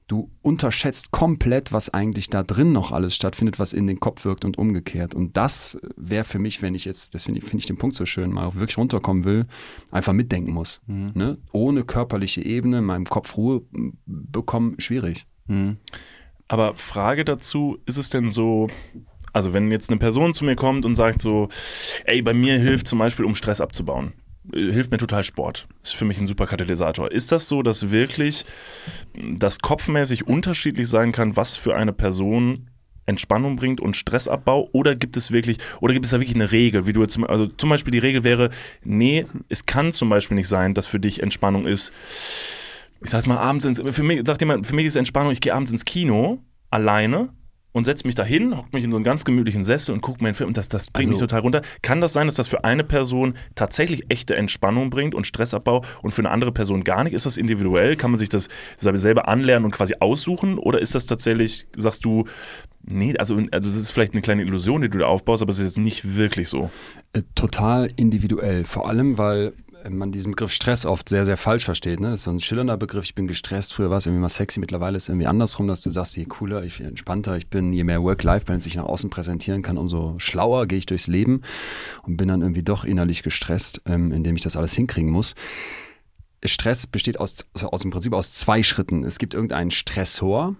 Du 0.06 0.30
unterschätzt 0.42 1.12
komplett, 1.12 1.72
was 1.72 1.94
eigentlich 1.94 2.28
da 2.28 2.42
drin 2.42 2.72
noch 2.72 2.92
alles 2.92 3.14
stattfindet, 3.14 3.58
was 3.58 3.72
in 3.72 3.86
den 3.86 4.00
Kopf 4.00 4.24
wirkt 4.24 4.44
und 4.44 4.58
umgekehrt. 4.58 5.14
Und 5.14 5.36
das 5.36 5.78
wäre 5.96 6.24
für 6.24 6.38
mich, 6.38 6.60
wenn 6.60 6.74
ich 6.74 6.84
jetzt, 6.84 7.14
deswegen 7.14 7.40
finde 7.40 7.58
ich 7.58 7.66
den 7.66 7.78
Punkt 7.78 7.96
so 7.96 8.04
schön, 8.04 8.30
mal 8.30 8.44
auch 8.44 8.56
wirklich 8.56 8.76
runterkommen 8.76 9.24
will, 9.24 9.46
einfach 9.90 10.12
mitdenken 10.12 10.52
muss. 10.52 10.82
Ne? 10.86 11.38
Ohne 11.52 11.84
körperliche 11.84 12.42
Ebene 12.42 12.78
in 12.78 12.84
meinem 12.84 13.06
Kopf 13.06 13.36
Ruhe 13.36 13.62
bekommen, 14.04 14.74
schwierig. 14.78 15.26
Mhm. 15.46 15.78
Aber 16.48 16.74
Frage 16.74 17.24
dazu, 17.24 17.78
ist 17.86 17.96
es 17.96 18.10
denn 18.10 18.28
so, 18.28 18.68
also 19.32 19.52
wenn 19.52 19.70
jetzt 19.70 19.90
eine 19.90 19.98
Person 19.98 20.34
zu 20.34 20.44
mir 20.44 20.56
kommt 20.56 20.84
und 20.84 20.94
sagt 20.94 21.22
so, 21.22 21.48
ey, 22.04 22.22
bei 22.22 22.34
mir 22.34 22.58
hilft 22.58 22.86
zum 22.86 22.98
Beispiel, 22.98 23.24
um 23.24 23.34
Stress 23.34 23.60
abzubauen, 23.60 24.12
äh, 24.52 24.72
hilft 24.72 24.90
mir 24.90 24.98
total 24.98 25.24
Sport. 25.24 25.66
Ist 25.82 25.94
für 25.94 26.04
mich 26.04 26.18
ein 26.18 26.26
super 26.26 26.46
Katalysator. 26.46 27.10
Ist 27.10 27.32
das 27.32 27.48
so, 27.48 27.62
dass 27.62 27.90
wirklich 27.90 28.44
das 29.14 29.58
kopfmäßig 29.60 30.26
unterschiedlich 30.26 30.88
sein 30.88 31.12
kann, 31.12 31.36
was 31.36 31.56
für 31.56 31.74
eine 31.74 31.92
Person 31.92 32.70
Entspannung 33.06 33.56
bringt 33.56 33.80
und 33.80 33.96
Stressabbau? 33.96 34.68
Oder 34.72 34.94
gibt 34.96 35.16
es 35.16 35.30
wirklich, 35.30 35.58
oder 35.80 35.92
gibt 35.92 36.06
es 36.06 36.12
da 36.12 36.20
wirklich 36.20 36.36
eine 36.36 36.52
Regel, 36.52 36.86
wie 36.86 36.92
du 36.92 37.02
jetzt, 37.02 37.18
also 37.18 37.46
zum 37.46 37.70
Beispiel 37.70 37.92
die 37.92 37.98
Regel 37.98 38.24
wäre, 38.24 38.50
nee, 38.82 39.26
es 39.48 39.66
kann 39.66 39.92
zum 39.92 40.08
Beispiel 40.08 40.36
nicht 40.36 40.48
sein, 40.48 40.74
dass 40.74 40.86
für 40.86 41.00
dich 41.00 41.22
Entspannung 41.22 41.66
ist, 41.66 41.92
ich 43.04 43.10
sag's 43.10 43.26
mal, 43.26 43.38
abends 43.38 43.64
ins, 43.64 43.80
für 43.80 44.02
mich, 44.02 44.22
sagt 44.26 44.40
jemand, 44.40 44.66
für 44.66 44.74
mich 44.74 44.86
ist 44.86 44.96
Entspannung, 44.96 45.32
ich 45.32 45.40
gehe 45.40 45.54
abends 45.54 45.70
ins 45.70 45.84
Kino, 45.84 46.42
alleine, 46.70 47.30
und 47.74 47.86
setze 47.86 48.06
mich 48.06 48.14
dahin, 48.14 48.56
hocke 48.56 48.68
mich 48.72 48.84
in 48.84 48.92
so 48.92 48.96
einen 48.96 49.04
ganz 49.04 49.24
gemütlichen 49.24 49.64
Sessel 49.64 49.92
und 49.92 50.00
gucke 50.00 50.22
mir 50.22 50.28
einen 50.28 50.36
Film 50.36 50.48
und 50.48 50.56
das, 50.56 50.68
das 50.68 50.90
bringt 50.92 51.08
also, 51.08 51.10
mich 51.10 51.18
total 51.18 51.40
runter. 51.40 51.62
Kann 51.82 52.00
das 52.00 52.12
sein, 52.12 52.28
dass 52.28 52.36
das 52.36 52.46
für 52.46 52.62
eine 52.62 52.84
Person 52.84 53.34
tatsächlich 53.56 54.04
echte 54.10 54.36
Entspannung 54.36 54.90
bringt 54.90 55.12
und 55.12 55.26
Stressabbau 55.26 55.84
und 56.00 56.12
für 56.12 56.22
eine 56.22 56.30
andere 56.30 56.52
Person 56.52 56.84
gar 56.84 57.02
nicht? 57.02 57.14
Ist 57.14 57.26
das 57.26 57.36
individuell? 57.36 57.96
Kann 57.96 58.12
man 58.12 58.20
sich 58.20 58.28
das 58.28 58.48
selber 58.78 59.26
anlernen 59.26 59.64
und 59.64 59.72
quasi 59.72 59.96
aussuchen? 59.98 60.56
Oder 60.56 60.78
ist 60.78 60.94
das 60.94 61.06
tatsächlich, 61.06 61.66
sagst 61.76 62.04
du, 62.04 62.26
nee, 62.88 63.16
also, 63.18 63.34
also 63.34 63.68
das 63.68 63.76
ist 63.76 63.90
vielleicht 63.90 64.12
eine 64.12 64.22
kleine 64.22 64.42
Illusion, 64.42 64.82
die 64.82 64.88
du 64.88 64.98
da 64.98 65.06
aufbaust, 65.06 65.42
aber 65.42 65.50
es 65.50 65.58
ist 65.58 65.64
jetzt 65.64 65.78
nicht 65.78 66.16
wirklich 66.16 66.48
so? 66.48 66.70
Äh, 67.12 67.22
total 67.34 67.90
individuell. 67.96 68.64
Vor 68.64 68.88
allem, 68.88 69.18
weil 69.18 69.52
man 69.90 70.12
diesen 70.12 70.32
Begriff 70.32 70.52
Stress 70.52 70.86
oft 70.86 71.08
sehr, 71.08 71.26
sehr 71.26 71.36
falsch 71.36 71.64
versteht. 71.64 72.00
Ne? 72.00 72.10
Das 72.10 72.20
ist 72.20 72.24
so 72.24 72.30
ein 72.30 72.40
schillernder 72.40 72.76
Begriff, 72.76 73.04
ich 73.04 73.14
bin 73.14 73.26
gestresst, 73.26 73.74
früher 73.74 73.90
war 73.90 73.98
es 73.98 74.06
irgendwie 74.06 74.22
mal 74.22 74.28
sexy, 74.28 74.60
mittlerweile 74.60 74.96
ist 74.96 75.04
es 75.04 75.08
irgendwie 75.08 75.26
andersrum, 75.26 75.66
dass 75.66 75.82
du 75.82 75.90
sagst, 75.90 76.16
je 76.16 76.24
cooler, 76.24 76.64
ich 76.64 76.80
entspannter 76.80 77.36
ich 77.36 77.48
bin, 77.48 77.72
je 77.72 77.84
mehr 77.84 78.02
Work-Life-Balance 78.02 78.68
ich 78.68 78.76
nach 78.76 78.84
außen 78.84 79.10
präsentieren 79.10 79.62
kann, 79.62 79.78
umso 79.78 80.18
schlauer 80.18 80.66
gehe 80.66 80.78
ich 80.78 80.86
durchs 80.86 81.06
Leben 81.06 81.42
und 82.02 82.16
bin 82.16 82.28
dann 82.28 82.42
irgendwie 82.42 82.62
doch 82.62 82.84
innerlich 82.84 83.22
gestresst, 83.22 83.82
ähm, 83.86 84.12
indem 84.12 84.36
ich 84.36 84.42
das 84.42 84.56
alles 84.56 84.74
hinkriegen 84.74 85.10
muss. 85.10 85.34
Stress 86.44 86.86
besteht 86.86 87.18
aus, 87.18 87.46
aus 87.54 87.80
dem 87.80 87.90
Prinzip 87.90 88.12
aus 88.12 88.32
zwei 88.32 88.62
Schritten. 88.62 89.04
Es 89.04 89.18
gibt 89.18 89.34
irgendeinen 89.34 89.70
Stressor, 89.70 90.56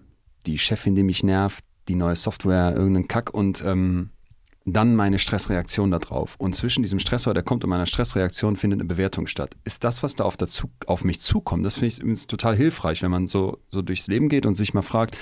die 0.47 0.59
Chefin, 0.59 0.95
die 0.95 1.03
mich 1.03 1.23
nervt, 1.23 1.65
die 1.89 1.95
neue 1.95 2.17
Software, 2.17 2.75
irgendeinen 2.75 3.09
Kack 3.09 3.33
und 3.33 3.63
ähm, 3.65 4.11
dann 4.65 4.95
meine 4.95 5.19
Stressreaktion 5.19 5.91
darauf. 5.91 6.37
Und 6.39 6.55
zwischen 6.57 6.83
diesem 6.83 6.99
Stressor, 6.99 7.35
der 7.35 7.43
kommt 7.43 7.65
und 7.65 7.71
meiner 7.71 7.87
Stressreaktion 7.87 8.57
findet 8.57 8.81
eine 8.81 8.89
Bewertung 8.89 9.27
statt. 9.27 9.55
Ist 9.65 9.85
das, 9.85 10.03
was 10.03 10.15
da 10.15 10.25
auf, 10.25 10.37
dazu, 10.37 10.71
auf 10.87 11.05
mich 11.05 11.21
zukommt, 11.21 11.65
das 11.67 11.75
finde 11.75 11.89
ich 11.89 11.99
übrigens 11.99 12.27
total 12.27 12.57
hilfreich, 12.57 13.03
wenn 13.03 13.11
man 13.11 13.27
so, 13.27 13.59
so 13.71 13.83
durchs 13.83 14.07
Leben 14.07 14.29
geht 14.29 14.47
und 14.47 14.55
sich 14.55 14.73
mal 14.73 14.83
fragt, 14.83 15.17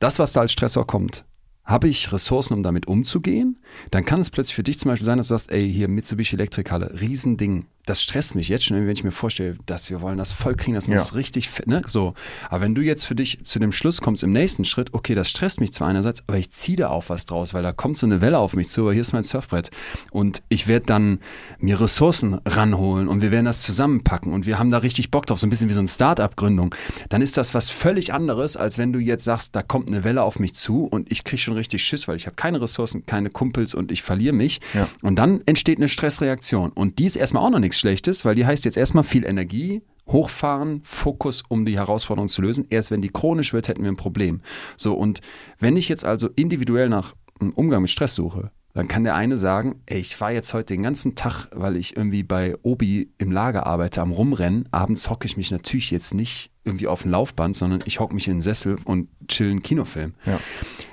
das, 0.00 0.18
was 0.18 0.32
da 0.32 0.40
als 0.40 0.52
Stressor 0.52 0.86
kommt, 0.86 1.24
habe 1.64 1.86
ich 1.86 2.12
Ressourcen, 2.12 2.54
um 2.54 2.64
damit 2.64 2.88
umzugehen? 2.88 3.58
Dann 3.92 4.04
kann 4.04 4.20
es 4.20 4.30
plötzlich 4.30 4.56
für 4.56 4.64
dich 4.64 4.80
zum 4.80 4.88
Beispiel 4.90 5.04
sein, 5.04 5.18
dass 5.18 5.28
du 5.28 5.34
sagst, 5.34 5.52
ey, 5.52 5.70
hier 5.70 5.86
Mitsubishi 5.86 6.34
Elektrikhalle, 6.34 7.00
Riesending, 7.00 7.66
das 7.86 8.00
stresst 8.00 8.36
mich 8.36 8.48
jetzt 8.48 8.64
schon, 8.64 8.76
wenn 8.76 8.92
ich 8.92 9.02
mir 9.02 9.10
vorstelle, 9.10 9.56
dass 9.66 9.90
wir 9.90 10.00
wollen 10.00 10.16
das 10.16 10.30
voll 10.30 10.54
kriegen, 10.54 10.74
das 10.74 10.86
muss 10.86 11.10
ja. 11.10 11.14
richtig, 11.16 11.50
ne, 11.66 11.82
so. 11.86 12.14
Aber 12.48 12.60
wenn 12.60 12.76
du 12.76 12.80
jetzt 12.80 13.04
für 13.04 13.16
dich 13.16 13.40
zu 13.42 13.58
dem 13.58 13.72
Schluss 13.72 14.00
kommst 14.00 14.22
im 14.22 14.30
nächsten 14.30 14.64
Schritt, 14.64 14.94
okay, 14.94 15.16
das 15.16 15.28
stresst 15.28 15.60
mich 15.60 15.72
zwar 15.72 15.88
einerseits, 15.88 16.22
aber 16.28 16.38
ich 16.38 16.52
ziehe 16.52 16.76
da 16.76 16.90
auch 16.90 17.08
was 17.08 17.26
draus, 17.26 17.54
weil 17.54 17.62
da 17.64 17.72
kommt 17.72 17.98
so 17.98 18.06
eine 18.06 18.20
Welle 18.20 18.38
auf 18.38 18.54
mich 18.54 18.68
zu, 18.68 18.82
aber 18.82 18.92
hier 18.92 19.00
ist 19.00 19.12
mein 19.12 19.24
Surfbrett 19.24 19.70
und 20.12 20.42
ich 20.48 20.68
werde 20.68 20.86
dann 20.86 21.18
mir 21.58 21.80
Ressourcen 21.80 22.40
ranholen 22.46 23.08
und 23.08 23.20
wir 23.20 23.32
werden 23.32 23.46
das 23.46 23.62
zusammenpacken 23.62 24.32
und 24.32 24.46
wir 24.46 24.60
haben 24.60 24.70
da 24.70 24.78
richtig 24.78 25.10
Bock 25.10 25.26
drauf, 25.26 25.40
so 25.40 25.46
ein 25.48 25.50
bisschen 25.50 25.68
wie 25.68 25.74
so 25.74 25.80
eine 25.80 25.88
Start-up-Gründung, 25.88 26.74
dann 27.08 27.20
ist 27.20 27.36
das 27.36 27.52
was 27.52 27.70
völlig 27.70 28.12
anderes, 28.12 28.56
als 28.56 28.78
wenn 28.78 28.92
du 28.92 29.00
jetzt 29.00 29.24
sagst, 29.24 29.56
da 29.56 29.62
kommt 29.62 29.88
eine 29.88 30.04
Welle 30.04 30.22
auf 30.22 30.38
mich 30.38 30.54
zu 30.54 30.84
und 30.84 31.10
ich 31.10 31.24
kriege 31.24 31.42
schon 31.42 31.54
richtig 31.54 31.82
Schiss, 31.82 32.06
weil 32.06 32.14
ich 32.14 32.26
habe 32.26 32.36
keine 32.36 32.60
Ressourcen, 32.60 33.06
keine 33.06 33.30
Kumpels 33.30 33.74
und 33.74 33.90
ich 33.90 34.02
verliere 34.02 34.34
mich 34.34 34.60
ja. 34.72 34.86
und 35.02 35.16
dann 35.16 35.40
entsteht 35.46 35.78
eine 35.78 35.88
Stressreaktion 35.88 36.70
und 36.70 37.00
die 37.00 37.06
ist 37.06 37.16
erstmal 37.16 37.44
auch 37.44 37.50
noch 37.50 37.58
nichts 37.58 37.71
Schlechtes, 37.78 38.24
weil 38.24 38.34
die 38.34 38.46
heißt 38.46 38.64
jetzt 38.64 38.76
erstmal 38.76 39.04
viel 39.04 39.24
Energie, 39.24 39.82
hochfahren, 40.08 40.80
Fokus, 40.82 41.42
um 41.48 41.64
die 41.64 41.76
Herausforderung 41.76 42.28
zu 42.28 42.42
lösen. 42.42 42.66
Erst 42.70 42.90
wenn 42.90 43.02
die 43.02 43.08
chronisch 43.08 43.52
wird, 43.52 43.68
hätten 43.68 43.82
wir 43.82 43.90
ein 43.90 43.96
Problem. 43.96 44.40
So, 44.76 44.94
und 44.94 45.20
wenn 45.58 45.76
ich 45.76 45.88
jetzt 45.88 46.04
also 46.04 46.28
individuell 46.34 46.88
nach 46.88 47.14
einem 47.40 47.52
Umgang 47.52 47.82
mit 47.82 47.90
Stress 47.90 48.14
suche, 48.14 48.50
dann 48.74 48.88
kann 48.88 49.04
der 49.04 49.14
eine 49.14 49.36
sagen, 49.36 49.82
ey, 49.86 49.98
ich 49.98 50.18
war 50.20 50.32
jetzt 50.32 50.54
heute 50.54 50.74
den 50.74 50.82
ganzen 50.82 51.14
Tag, 51.14 51.48
weil 51.52 51.76
ich 51.76 51.96
irgendwie 51.96 52.22
bei 52.22 52.56
Obi 52.62 53.10
im 53.18 53.30
Lager 53.30 53.66
arbeite, 53.66 54.00
am 54.00 54.12
Rumrennen. 54.12 54.66
Abends 54.70 55.10
hocke 55.10 55.26
ich 55.26 55.36
mich 55.36 55.50
natürlich 55.50 55.90
jetzt 55.90 56.14
nicht 56.14 56.50
irgendwie 56.64 56.86
auf 56.86 57.04
ein 57.04 57.10
Laufband, 57.10 57.54
sondern 57.54 57.82
ich 57.84 58.00
hocke 58.00 58.14
mich 58.14 58.28
in 58.28 58.36
den 58.36 58.40
Sessel 58.40 58.78
und 58.84 59.08
chill 59.28 59.50
einen 59.50 59.62
Kinofilm. 59.62 60.14
Ja. 60.24 60.40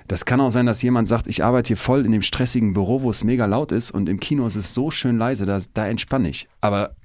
Das 0.09 0.25
kann 0.25 0.41
auch 0.41 0.49
sein, 0.49 0.65
dass 0.65 0.81
jemand 0.81 1.07
sagt, 1.07 1.27
ich 1.27 1.43
arbeite 1.43 1.67
hier 1.67 1.77
voll 1.77 2.03
in 2.03 2.11
dem 2.11 2.23
stressigen 2.23 2.73
Büro, 2.73 3.03
wo 3.03 3.11
es 3.11 3.23
mega 3.23 3.45
laut 3.45 3.71
ist 3.71 3.91
und 3.91 4.09
im 4.09 4.19
Kino 4.19 4.47
ist 4.47 4.55
es 4.55 4.73
so 4.73 4.89
schön 4.89 5.19
leise, 5.19 5.45
da, 5.45 5.59
da 5.75 5.87
entspanne 5.87 6.29
ich. 6.29 6.49
Aber 6.61 6.95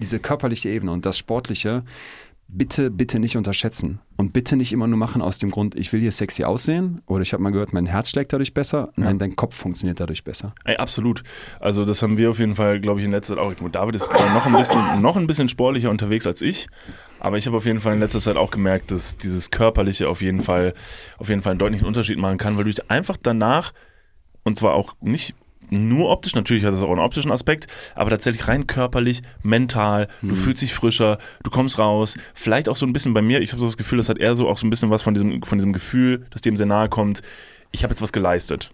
diese 0.00 0.18
körperliche 0.18 0.68
Ebene 0.68 0.92
und 0.92 1.06
das 1.06 1.16
Sportliche, 1.16 1.82
bitte, 2.48 2.90
bitte 2.90 3.18
nicht 3.18 3.36
unterschätzen. 3.36 4.00
Und 4.16 4.32
bitte 4.32 4.56
nicht 4.56 4.72
immer 4.72 4.86
nur 4.86 4.98
machen 4.98 5.20
aus 5.20 5.38
dem 5.38 5.50
Grund, 5.50 5.74
ich 5.74 5.92
will 5.92 6.00
hier 6.00 6.12
sexy 6.12 6.44
aussehen 6.44 7.02
oder 7.06 7.22
ich 7.22 7.32
habe 7.32 7.42
mal 7.42 7.50
gehört, 7.50 7.72
mein 7.72 7.86
Herz 7.86 8.10
schlägt 8.10 8.32
dadurch 8.32 8.54
besser. 8.54 8.92
Nein, 8.96 9.14
ja. 9.14 9.18
dein 9.18 9.36
Kopf 9.36 9.54
funktioniert 9.54 10.00
dadurch 10.00 10.24
besser. 10.24 10.54
Ey, 10.64 10.76
absolut. 10.76 11.22
Also 11.60 11.84
das 11.84 12.02
haben 12.02 12.16
wir 12.16 12.30
auf 12.30 12.38
jeden 12.38 12.54
Fall, 12.54 12.80
glaube 12.80 13.00
ich, 13.00 13.06
in 13.06 13.12
letzter 13.12 13.36
Zeit 13.36 13.44
auch. 13.44 13.52
David 13.70 13.96
ist 13.96 14.10
noch 14.12 14.46
ein 14.46 14.52
bisschen, 14.52 15.02
noch 15.02 15.16
ein 15.16 15.26
bisschen 15.26 15.48
sportlicher 15.48 15.90
unterwegs 15.90 16.26
als 16.26 16.40
ich. 16.40 16.68
Aber 17.20 17.38
ich 17.38 17.46
habe 17.46 17.56
auf 17.56 17.66
jeden 17.66 17.80
Fall 17.80 17.94
in 17.94 18.00
letzter 18.00 18.20
Zeit 18.20 18.36
auch 18.36 18.50
gemerkt, 18.50 18.90
dass 18.90 19.16
dieses 19.16 19.50
Körperliche 19.50 20.08
auf 20.08 20.22
jeden 20.22 20.42
Fall, 20.42 20.74
auf 21.18 21.28
jeden 21.28 21.42
Fall 21.42 21.52
einen 21.52 21.58
deutlichen 21.58 21.86
Unterschied 21.86 22.18
machen 22.18 22.38
kann, 22.38 22.56
weil 22.56 22.64
du 22.64 22.70
dich 22.70 22.90
einfach 22.90 23.16
danach, 23.20 23.72
und 24.44 24.56
zwar 24.58 24.74
auch 24.74 24.94
nicht 25.00 25.34
nur 25.70 26.10
optisch, 26.10 26.34
natürlich 26.34 26.64
hat 26.64 26.74
es 26.74 26.82
auch 26.82 26.90
einen 26.90 27.00
optischen 27.00 27.32
Aspekt, 27.32 27.66
aber 27.94 28.10
tatsächlich 28.10 28.48
rein 28.48 28.66
körperlich, 28.66 29.22
mental, 29.42 30.08
du 30.22 30.28
mhm. 30.28 30.34
fühlst 30.34 30.62
dich 30.62 30.74
frischer, 30.74 31.18
du 31.42 31.50
kommst 31.50 31.78
raus, 31.78 32.16
vielleicht 32.34 32.68
auch 32.68 32.76
so 32.76 32.86
ein 32.86 32.92
bisschen 32.92 33.14
bei 33.14 33.22
mir, 33.22 33.40
ich 33.40 33.52
habe 33.52 33.60
so 33.60 33.66
das 33.66 33.76
Gefühl, 33.76 33.98
das 33.98 34.08
hat 34.08 34.18
eher 34.18 34.34
so 34.34 34.48
auch 34.48 34.58
so 34.58 34.66
ein 34.66 34.70
bisschen 34.70 34.90
was 34.90 35.02
von 35.02 35.14
diesem, 35.14 35.42
von 35.42 35.58
diesem 35.58 35.72
Gefühl, 35.72 36.26
das 36.30 36.40
dem 36.40 36.56
sehr 36.56 36.66
nahe 36.66 36.88
kommt, 36.88 37.22
ich 37.72 37.82
habe 37.82 37.92
jetzt 37.92 38.02
was 38.02 38.12
geleistet. 38.12 38.70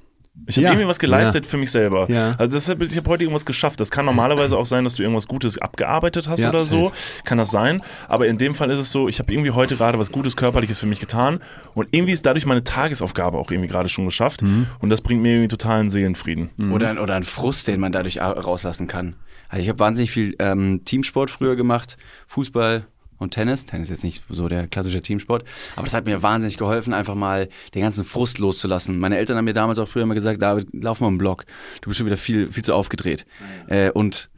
Ich 0.46 0.56
habe 0.56 0.64
ja. 0.64 0.70
irgendwie 0.72 0.88
was 0.88 0.98
geleistet 0.98 1.44
ja. 1.44 1.50
für 1.50 1.58
mich 1.58 1.70
selber. 1.70 2.10
Ja. 2.10 2.34
Also 2.38 2.56
deshalb, 2.56 2.82
ich 2.82 2.96
habe 2.96 3.10
heute 3.10 3.24
irgendwas 3.24 3.44
geschafft. 3.44 3.80
Das 3.80 3.90
kann 3.90 4.06
normalerweise 4.06 4.56
auch 4.56 4.64
sein, 4.64 4.84
dass 4.84 4.94
du 4.94 5.02
irgendwas 5.02 5.28
Gutes 5.28 5.58
abgearbeitet 5.58 6.26
hast 6.26 6.44
oder 6.44 6.58
so. 6.58 6.90
Kann 7.24 7.36
das 7.38 7.50
sein. 7.50 7.82
Aber 8.08 8.26
in 8.26 8.38
dem 8.38 8.54
Fall 8.54 8.70
ist 8.70 8.78
es 8.78 8.90
so, 8.90 9.08
ich 9.08 9.18
habe 9.18 9.32
irgendwie 9.32 9.50
heute 9.50 9.76
gerade 9.76 9.98
was 9.98 10.10
Gutes 10.10 10.36
Körperliches 10.36 10.78
für 10.78 10.86
mich 10.86 11.00
getan 11.00 11.40
und 11.74 11.88
irgendwie 11.90 12.12
ist 12.12 12.24
dadurch 12.24 12.46
meine 12.46 12.64
Tagesaufgabe 12.64 13.36
auch 13.36 13.50
irgendwie 13.50 13.68
gerade 13.68 13.90
schon 13.90 14.06
geschafft. 14.06 14.42
Mhm. 14.42 14.66
Und 14.80 14.88
das 14.88 15.02
bringt 15.02 15.22
mir 15.22 15.32
irgendwie 15.32 15.48
totalen 15.48 15.90
Seelenfrieden. 15.90 16.50
Mhm. 16.56 16.72
Oder, 16.72 17.02
oder 17.02 17.14
ein 17.14 17.24
Frust, 17.24 17.68
den 17.68 17.78
man 17.78 17.92
dadurch 17.92 18.20
rauslassen 18.20 18.86
kann. 18.86 19.16
Also 19.50 19.62
ich 19.62 19.68
habe 19.68 19.80
wahnsinnig 19.80 20.10
viel 20.10 20.34
ähm, 20.38 20.80
Teamsport 20.86 21.30
früher 21.30 21.56
gemacht, 21.56 21.98
Fußball, 22.26 22.86
und 23.22 23.30
Tennis. 23.30 23.64
Tennis 23.66 23.88
ist 23.88 23.96
jetzt 23.96 24.04
nicht 24.04 24.22
so 24.28 24.48
der 24.48 24.66
klassische 24.68 25.00
Teamsport, 25.00 25.44
aber 25.76 25.84
das 25.84 25.94
hat 25.94 26.06
mir 26.06 26.22
wahnsinnig 26.22 26.58
geholfen, 26.58 26.92
einfach 26.92 27.14
mal 27.14 27.48
den 27.74 27.82
ganzen 27.82 28.04
Frust 28.04 28.38
loszulassen. 28.38 28.98
Meine 28.98 29.16
Eltern 29.16 29.36
haben 29.36 29.44
mir 29.44 29.54
damals 29.54 29.78
auch 29.78 29.88
früher 29.88 30.02
immer 30.02 30.14
gesagt, 30.14 30.42
David, 30.42 30.68
lauf 30.72 31.00
mal 31.00 31.08
im 31.08 31.18
Block. 31.18 31.44
Du 31.80 31.88
bist 31.88 31.98
schon 31.98 32.06
wieder 32.06 32.16
viel, 32.16 32.50
viel 32.50 32.64
zu 32.64 32.74
aufgedreht. 32.74 33.26
Äh, 33.68 33.90
und 33.90 34.30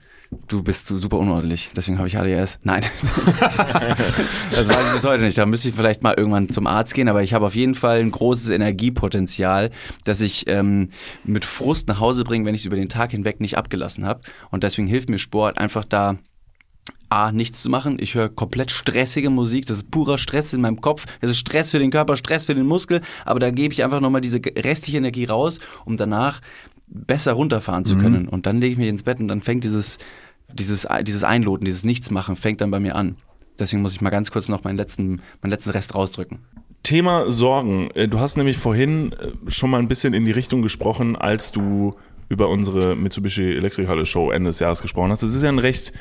du 0.48 0.62
bist 0.62 0.88
super 0.88 1.18
unordentlich, 1.18 1.70
deswegen 1.76 1.98
habe 1.98 2.08
ich 2.08 2.18
ADS. 2.18 2.58
Nein. 2.62 2.82
das 4.50 4.68
weiß 4.68 4.86
ich 4.88 4.92
bis 4.92 5.04
heute 5.04 5.24
nicht. 5.24 5.38
Da 5.38 5.46
müsste 5.46 5.68
ich 5.68 5.74
vielleicht 5.74 6.02
mal 6.02 6.14
irgendwann 6.16 6.48
zum 6.48 6.66
Arzt 6.66 6.94
gehen, 6.94 7.08
aber 7.08 7.22
ich 7.22 7.34
habe 7.34 7.46
auf 7.46 7.54
jeden 7.54 7.74
Fall 7.74 8.00
ein 8.00 8.10
großes 8.10 8.50
Energiepotenzial, 8.50 9.70
das 10.04 10.20
ich 10.20 10.48
ähm, 10.48 10.90
mit 11.24 11.44
Frust 11.44 11.88
nach 11.88 12.00
Hause 12.00 12.24
bringe, 12.24 12.46
wenn 12.46 12.54
ich 12.54 12.62
es 12.62 12.66
über 12.66 12.76
den 12.76 12.88
Tag 12.88 13.12
hinweg 13.12 13.40
nicht 13.40 13.56
abgelassen 13.56 14.06
habe. 14.06 14.20
Und 14.50 14.64
deswegen 14.64 14.88
hilft 14.88 15.08
mir 15.10 15.18
Sport 15.18 15.58
einfach 15.58 15.84
da 15.84 16.18
A, 17.14 17.30
nichts 17.30 17.62
zu 17.62 17.70
machen. 17.70 17.98
Ich 18.00 18.16
höre 18.16 18.28
komplett 18.28 18.72
stressige 18.72 19.30
Musik. 19.30 19.66
Das 19.66 19.76
ist 19.78 19.90
purer 19.92 20.18
Stress 20.18 20.52
in 20.52 20.60
meinem 20.60 20.80
Kopf. 20.80 21.06
Es 21.20 21.30
ist 21.30 21.38
Stress 21.38 21.70
für 21.70 21.78
den 21.78 21.92
Körper, 21.92 22.16
Stress 22.16 22.44
für 22.44 22.56
den 22.56 22.66
Muskel. 22.66 23.02
Aber 23.24 23.38
da 23.38 23.50
gebe 23.50 23.72
ich 23.72 23.84
einfach 23.84 24.00
nochmal 24.00 24.20
diese 24.20 24.40
restliche 24.44 24.98
Energie 24.98 25.24
raus, 25.24 25.60
um 25.84 25.96
danach 25.96 26.40
besser 26.88 27.34
runterfahren 27.34 27.84
zu 27.84 27.94
mhm. 27.94 28.00
können. 28.00 28.22
Mhm. 28.22 28.28
Und 28.30 28.46
dann 28.46 28.60
lege 28.60 28.72
ich 28.72 28.78
mich 28.78 28.88
ins 28.88 29.04
Bett 29.04 29.20
und 29.20 29.28
dann 29.28 29.40
fängt 29.40 29.62
dieses, 29.62 29.98
dieses, 30.52 30.88
dieses 31.02 31.22
Einloten, 31.22 31.64
dieses 31.64 31.84
Nichtsmachen, 31.84 32.34
fängt 32.34 32.60
dann 32.60 32.72
bei 32.72 32.80
mir 32.80 32.96
an. 32.96 33.16
Deswegen 33.60 33.82
muss 33.82 33.92
ich 33.92 34.00
mal 34.00 34.10
ganz 34.10 34.32
kurz 34.32 34.48
noch 34.48 34.64
meinen 34.64 34.76
letzten, 34.76 35.20
meinen 35.40 35.50
letzten 35.50 35.70
Rest 35.70 35.94
rausdrücken. 35.94 36.40
Thema 36.82 37.30
Sorgen. 37.30 37.90
Äh, 37.94 38.08
du 38.08 38.18
hast 38.18 38.36
nämlich 38.36 38.58
vorhin 38.58 39.12
äh, 39.12 39.50
schon 39.52 39.70
mal 39.70 39.78
ein 39.78 39.86
bisschen 39.86 40.14
in 40.14 40.24
die 40.24 40.32
Richtung 40.32 40.62
gesprochen, 40.62 41.14
als 41.14 41.52
du 41.52 41.94
über 42.28 42.48
unsere 42.48 42.96
Mitsubishi 42.96 43.54
Elektrikhalle 43.54 44.04
Show 44.04 44.32
Ende 44.32 44.50
des 44.50 44.58
Jahres 44.58 44.82
gesprochen 44.82 45.12
hast. 45.12 45.22
Das 45.22 45.34
ist 45.34 45.42
ja 45.42 45.48
ein 45.48 45.60
recht 45.60 45.92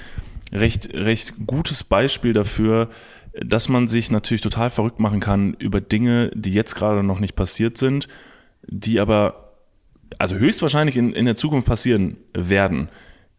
recht, 0.53 0.93
recht 0.93 1.33
gutes 1.45 1.83
Beispiel 1.83 2.33
dafür, 2.33 2.89
dass 3.33 3.67
man 3.67 3.87
sich 3.87 4.11
natürlich 4.11 4.41
total 4.41 4.69
verrückt 4.69 4.99
machen 4.99 5.19
kann 5.19 5.55
über 5.55 5.81
Dinge, 5.81 6.31
die 6.35 6.53
jetzt 6.53 6.75
gerade 6.75 7.03
noch 7.03 7.19
nicht 7.19 7.35
passiert 7.35 7.77
sind, 7.77 8.07
die 8.67 8.99
aber 8.99 9.55
also 10.19 10.35
höchstwahrscheinlich 10.35 10.95
in, 10.95 11.11
in 11.11 11.25
der 11.25 11.35
Zukunft 11.35 11.67
passieren 11.67 12.17
werden. 12.33 12.89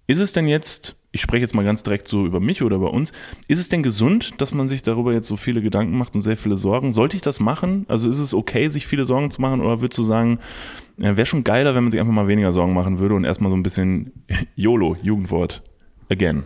Ist 0.06 0.18
es 0.18 0.32
denn 0.32 0.48
jetzt, 0.48 0.96
ich 1.12 1.20
spreche 1.20 1.42
jetzt 1.42 1.54
mal 1.54 1.64
ganz 1.64 1.84
direkt 1.84 2.08
so 2.08 2.26
über 2.26 2.40
mich 2.40 2.62
oder 2.62 2.76
über 2.76 2.92
uns, 2.92 3.12
ist 3.46 3.60
es 3.60 3.68
denn 3.68 3.84
gesund, 3.84 4.32
dass 4.38 4.52
man 4.52 4.68
sich 4.68 4.82
darüber 4.82 5.12
jetzt 5.12 5.28
so 5.28 5.36
viele 5.36 5.62
Gedanken 5.62 5.96
macht 5.96 6.16
und 6.16 6.22
sehr 6.22 6.36
viele 6.36 6.56
Sorgen? 6.56 6.92
Sollte 6.92 7.16
ich 7.16 7.22
das 7.22 7.38
machen? 7.38 7.86
Also 7.88 8.10
ist 8.10 8.18
es 8.18 8.34
okay, 8.34 8.68
sich 8.68 8.86
viele 8.86 9.04
Sorgen 9.04 9.30
zu 9.30 9.40
machen 9.40 9.60
oder 9.60 9.80
würdest 9.80 9.98
du 9.98 10.02
sagen, 10.02 10.40
wäre 10.96 11.26
schon 11.26 11.44
geiler, 11.44 11.74
wenn 11.74 11.84
man 11.84 11.90
sich 11.92 12.00
einfach 12.00 12.12
mal 12.12 12.28
weniger 12.28 12.52
Sorgen 12.52 12.74
machen 12.74 12.98
würde 12.98 13.14
und 13.14 13.24
erstmal 13.24 13.50
so 13.50 13.56
ein 13.56 13.62
bisschen 13.62 14.12
YOLO, 14.56 14.96
Jugendwort, 15.00 15.62
again? 16.10 16.44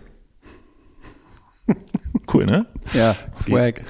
Cool, 2.32 2.46
ne? 2.46 2.66
Ja, 2.94 3.14
Swag. 3.36 3.82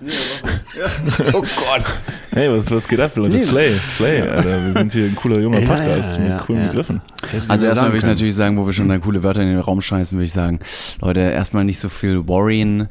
oh 1.32 1.40
Gott. 1.40 1.84
Hey, 2.30 2.50
was, 2.50 2.70
was 2.70 2.86
geht 2.86 3.00
ab, 3.00 3.16
Leute? 3.16 3.38
Slay, 3.40 3.74
Slay, 3.74 4.22
Alter. 4.22 4.64
Wir 4.64 4.72
sind 4.72 4.92
hier 4.92 5.06
ein 5.06 5.16
cooler 5.16 5.40
junger 5.40 5.60
Podcast 5.60 6.18
ja, 6.18 6.24
ja, 6.24 6.34
mit 6.36 6.46
coolen 6.46 6.62
ja. 6.62 6.68
Begriffen. 6.68 7.00
Also 7.48 7.66
erstmal 7.66 7.88
würde 7.88 7.98
ich 7.98 8.04
natürlich 8.04 8.36
sagen, 8.36 8.56
wo 8.56 8.64
wir 8.64 8.72
schon 8.72 8.88
dann 8.88 9.00
coole 9.00 9.22
Wörter 9.22 9.42
in 9.42 9.48
den 9.48 9.58
Raum 9.58 9.80
schmeißen, 9.80 10.16
würde 10.16 10.26
ich 10.26 10.32
sagen, 10.32 10.60
Leute, 11.00 11.20
erstmal 11.20 11.64
nicht 11.64 11.80
so 11.80 11.88
viel 11.88 12.28
worryen, 12.28 12.88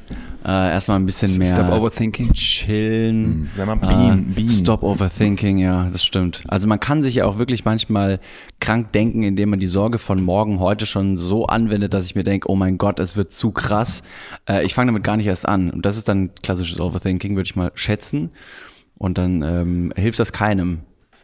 äh, 0.47 0.71
erstmal 0.71 0.97
ein 0.97 1.05
bisschen 1.05 1.37
mehr 1.37 1.45
Stop 1.45 1.69
overthinking. 1.69 2.31
Chillen. 2.31 3.41
Mhm. 3.41 3.49
Sag 3.53 3.67
mal, 3.67 3.75
bean, 3.75 4.27
äh, 4.31 4.33
bean. 4.33 4.47
Stop 4.47 4.81
overthinking, 4.81 5.57
ja, 5.57 5.89
das 5.89 6.05
stimmt. 6.05 6.45
Also 6.47 6.69
man 6.69 6.79
kann 6.79 7.03
sich 7.03 7.15
ja 7.15 7.25
auch 7.25 7.37
wirklich 7.37 7.65
manchmal 7.65 8.21
krank 8.61 8.93
denken, 8.93 9.23
indem 9.23 9.49
man 9.49 9.59
die 9.59 9.67
Sorge 9.67 9.97
von 9.97 10.23
morgen 10.23 10.61
heute 10.61 10.85
schon 10.85 11.17
so 11.17 11.47
anwendet, 11.47 11.93
dass 11.93 12.05
ich 12.05 12.15
mir 12.15 12.23
denke, 12.23 12.49
oh 12.49 12.55
mein 12.55 12.77
Gott, 12.77 13.01
es 13.01 13.17
wird 13.17 13.31
zu 13.31 13.51
krass. 13.51 14.03
Äh, 14.47 14.65
ich 14.65 14.73
fange 14.73 14.87
damit 14.87 15.03
gar 15.03 15.17
nicht 15.17 15.27
erst 15.27 15.45
an. 15.45 15.69
Und 15.69 15.85
das 15.85 15.97
ist 15.97 16.07
dann 16.07 16.33
klassisches 16.41 16.79
Overthinking, 16.79 17.35
würde 17.35 17.47
ich 17.47 17.57
mal 17.57 17.71
schätzen. 17.75 18.29
Und 18.97 19.17
dann 19.17 19.41
ähm, 19.41 19.91
hilft 19.97 20.17
das 20.17 20.31
keinem. 20.31 20.79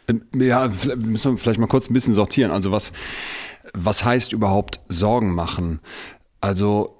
Ähm, 0.10 0.24
ja, 0.36 0.70
müssen 0.98 1.32
wir 1.32 1.38
vielleicht 1.38 1.62
mal 1.62 1.68
kurz 1.68 1.90
ein 1.90 1.94
bisschen 1.94 2.14
sortieren. 2.14 2.52
Also 2.52 2.74
was, 2.74 2.92
was 3.74 4.04
heißt 4.04 4.34
überhaupt 4.34 4.82
Sorgen 4.90 5.34
machen? 5.34 5.80
Also 6.42 7.00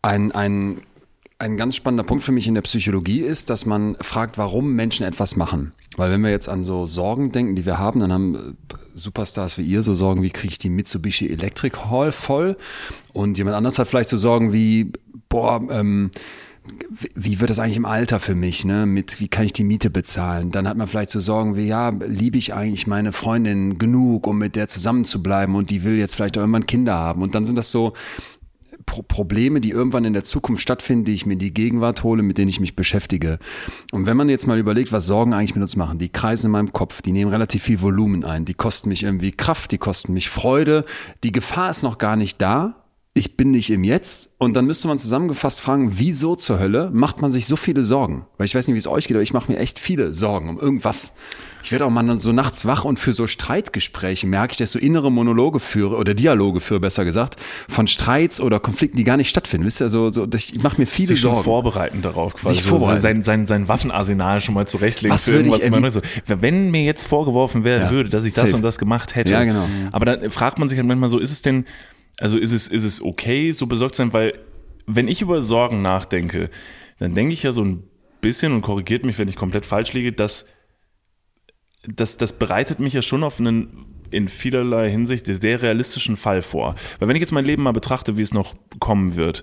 ein, 0.00 0.32
ein, 0.32 0.80
ein 1.40 1.56
ganz 1.56 1.74
spannender 1.74 2.04
Punkt 2.04 2.22
für 2.22 2.32
mich 2.32 2.46
in 2.46 2.54
der 2.54 2.60
Psychologie 2.62 3.20
ist, 3.20 3.48
dass 3.48 3.64
man 3.64 3.96
fragt, 4.00 4.36
warum 4.36 4.74
Menschen 4.74 5.06
etwas 5.06 5.36
machen. 5.36 5.72
Weil 5.96 6.10
wenn 6.10 6.20
wir 6.20 6.30
jetzt 6.30 6.48
an 6.48 6.62
so 6.62 6.84
Sorgen 6.84 7.32
denken, 7.32 7.56
die 7.56 7.64
wir 7.64 7.78
haben, 7.78 8.00
dann 8.00 8.12
haben 8.12 8.34
äh, 8.34 8.76
Superstars 8.94 9.56
wie 9.56 9.62
ihr 9.62 9.82
so 9.82 9.94
Sorgen, 9.94 10.22
wie 10.22 10.30
kriege 10.30 10.52
ich 10.52 10.58
die 10.58 10.68
Mitsubishi 10.68 11.28
Electric 11.28 11.76
Hall 11.88 12.12
voll? 12.12 12.56
Und 13.14 13.38
jemand 13.38 13.56
anders 13.56 13.78
hat 13.78 13.88
vielleicht 13.88 14.10
so 14.10 14.18
Sorgen 14.18 14.52
wie, 14.52 14.92
boah, 15.30 15.66
ähm, 15.70 16.10
wie 17.14 17.40
wird 17.40 17.48
das 17.48 17.58
eigentlich 17.58 17.78
im 17.78 17.86
Alter 17.86 18.20
für 18.20 18.34
mich, 18.34 18.66
ne? 18.66 18.84
Mit 18.84 19.18
wie 19.18 19.28
kann 19.28 19.46
ich 19.46 19.54
die 19.54 19.64
Miete 19.64 19.88
bezahlen? 19.88 20.50
Dann 20.52 20.68
hat 20.68 20.76
man 20.76 20.86
vielleicht 20.86 21.10
so 21.10 21.20
Sorgen 21.20 21.56
wie, 21.56 21.66
ja, 21.66 21.88
liebe 21.88 22.36
ich 22.36 22.52
eigentlich 22.52 22.86
meine 22.86 23.12
Freundin 23.12 23.78
genug, 23.78 24.26
um 24.26 24.38
mit 24.38 24.56
der 24.56 24.68
zusammen 24.68 25.06
zu 25.06 25.22
bleiben 25.22 25.56
und 25.56 25.70
die 25.70 25.84
will 25.84 25.96
jetzt 25.96 26.14
vielleicht 26.14 26.36
auch 26.36 26.42
irgendwann 26.42 26.66
Kinder 26.66 26.94
haben. 26.94 27.22
Und 27.22 27.34
dann 27.34 27.46
sind 27.46 27.56
das 27.56 27.70
so 27.70 27.94
Pro 28.90 29.02
Probleme, 29.02 29.60
die 29.60 29.70
irgendwann 29.70 30.04
in 30.04 30.14
der 30.14 30.24
Zukunft 30.24 30.60
stattfinden, 30.60 31.04
die 31.04 31.14
ich 31.14 31.24
mir 31.24 31.34
in 31.34 31.38
die 31.38 31.54
Gegenwart 31.54 32.02
hole, 32.02 32.24
mit 32.24 32.38
denen 32.38 32.48
ich 32.48 32.58
mich 32.58 32.74
beschäftige. 32.74 33.38
Und 33.92 34.06
wenn 34.06 34.16
man 34.16 34.28
jetzt 34.28 34.48
mal 34.48 34.58
überlegt, 34.58 34.90
was 34.90 35.06
Sorgen 35.06 35.32
eigentlich 35.32 35.54
mit 35.54 35.62
uns 35.62 35.76
machen, 35.76 35.98
die 35.98 36.08
kreisen 36.08 36.46
in 36.46 36.52
meinem 36.52 36.72
Kopf, 36.72 37.00
die 37.00 37.12
nehmen 37.12 37.30
relativ 37.30 37.62
viel 37.62 37.80
Volumen 37.80 38.24
ein, 38.24 38.44
die 38.44 38.54
kosten 38.54 38.88
mich 38.88 39.04
irgendwie 39.04 39.30
Kraft, 39.30 39.70
die 39.70 39.78
kosten 39.78 40.12
mich 40.12 40.28
Freude, 40.28 40.84
die 41.22 41.30
Gefahr 41.30 41.70
ist 41.70 41.84
noch 41.84 41.98
gar 41.98 42.16
nicht 42.16 42.42
da, 42.42 42.80
ich 43.14 43.36
bin 43.36 43.52
nicht 43.52 43.70
im 43.70 43.84
Jetzt. 43.84 44.30
Und 44.38 44.54
dann 44.54 44.66
müsste 44.66 44.88
man 44.88 44.98
zusammengefasst 44.98 45.60
fragen, 45.60 45.92
wieso 45.94 46.34
zur 46.34 46.58
Hölle 46.58 46.90
macht 46.92 47.22
man 47.22 47.30
sich 47.30 47.46
so 47.46 47.54
viele 47.54 47.84
Sorgen? 47.84 48.26
Weil 48.38 48.46
ich 48.46 48.54
weiß 48.56 48.66
nicht, 48.66 48.74
wie 48.74 48.78
es 48.78 48.88
euch 48.88 49.06
geht, 49.06 49.16
aber 49.16 49.22
ich 49.22 49.32
mache 49.32 49.52
mir 49.52 49.58
echt 49.58 49.78
viele 49.78 50.14
Sorgen 50.14 50.48
um 50.48 50.58
irgendwas. 50.58 51.12
Ich 51.62 51.72
werde 51.72 51.86
auch 51.86 51.90
mal 51.90 52.16
so 52.16 52.32
nachts 52.32 52.66
wach 52.66 52.84
und 52.84 52.98
für 52.98 53.12
so 53.12 53.26
Streitgespräche 53.26 54.26
merke 54.26 54.52
ich, 54.52 54.58
dass 54.58 54.70
ich 54.70 54.72
so 54.72 54.78
innere 54.78 55.10
Monologe 55.10 55.60
führe 55.60 55.96
oder 55.96 56.14
Dialoge 56.14 56.60
führe, 56.60 56.80
besser 56.80 57.04
gesagt, 57.04 57.36
von 57.68 57.86
Streits 57.86 58.40
oder 58.40 58.60
Konflikten, 58.60 58.96
die 58.96 59.04
gar 59.04 59.16
nicht 59.16 59.28
stattfinden. 59.28 59.66
Wisst 59.66 59.80
ihr, 59.80 59.90
so, 59.90 60.10
so 60.10 60.26
ich 60.32 60.62
mache 60.62 60.80
mir 60.80 60.86
viele 60.86 61.08
Sich 61.08 61.20
Sorgen. 61.20 61.36
Schon 61.36 61.44
vorbereiten 61.44 62.02
darauf 62.02 62.34
quasi. 62.34 62.56
Sich 62.56 62.64
vorbereiten. 62.64 62.96
So 62.96 63.02
sein, 63.02 63.22
sein, 63.22 63.46
sein 63.46 63.68
Waffenarsenal 63.68 64.40
schon 64.40 64.54
mal 64.54 64.66
zurechtlegen 64.66 65.14
Was 65.14 65.24
für 65.24 65.32
irgendwas. 65.32 65.64
Ich, 65.64 65.70
man 65.70 65.90
so. 65.90 66.00
Wenn 66.26 66.70
mir 66.70 66.82
jetzt 66.82 67.06
vorgeworfen 67.06 67.64
werden 67.64 67.84
ja, 67.84 67.90
würde, 67.90 68.10
dass 68.10 68.24
ich 68.24 68.34
das 68.34 68.44
safe. 68.44 68.56
und 68.56 68.62
das 68.62 68.78
gemacht 68.78 69.14
hätte. 69.14 69.32
Ja, 69.32 69.44
genau. 69.44 69.68
Aber 69.92 70.04
dann 70.04 70.30
fragt 70.30 70.58
man 70.58 70.68
sich 70.68 70.78
halt 70.78 70.88
manchmal 70.88 71.10
so, 71.10 71.18
ist 71.18 71.30
es 71.30 71.42
denn, 71.42 71.64
also 72.18 72.38
ist 72.38 72.52
es, 72.52 72.66
ist 72.66 72.84
es 72.84 73.02
okay, 73.02 73.52
so 73.52 73.66
besorgt 73.66 73.94
zu 73.94 74.02
sein? 74.02 74.12
Weil 74.12 74.34
wenn 74.86 75.08
ich 75.08 75.22
über 75.22 75.42
Sorgen 75.42 75.82
nachdenke, 75.82 76.50
dann 76.98 77.14
denke 77.14 77.32
ich 77.32 77.42
ja 77.42 77.52
so 77.52 77.64
ein 77.64 77.82
bisschen 78.20 78.52
und 78.52 78.62
korrigiert 78.62 79.04
mich, 79.04 79.18
wenn 79.18 79.28
ich 79.28 79.36
komplett 79.36 79.66
falsch 79.66 79.92
liege, 79.92 80.12
dass 80.12 80.46
das, 81.82 82.16
das 82.16 82.32
bereitet 82.32 82.78
mich 82.80 82.92
ja 82.92 83.02
schon 83.02 83.24
auf 83.24 83.38
einen 83.38 83.86
in 84.10 84.28
vielerlei 84.28 84.90
Hinsicht 84.90 85.26
sehr 85.26 85.62
realistischen 85.62 86.16
Fall 86.16 86.42
vor. 86.42 86.74
Weil 86.98 87.08
wenn 87.08 87.16
ich 87.16 87.20
jetzt 87.20 87.32
mein 87.32 87.44
Leben 87.44 87.62
mal 87.62 87.72
betrachte, 87.72 88.16
wie 88.16 88.22
es 88.22 88.34
noch 88.34 88.54
kommen 88.80 89.14
wird, 89.14 89.42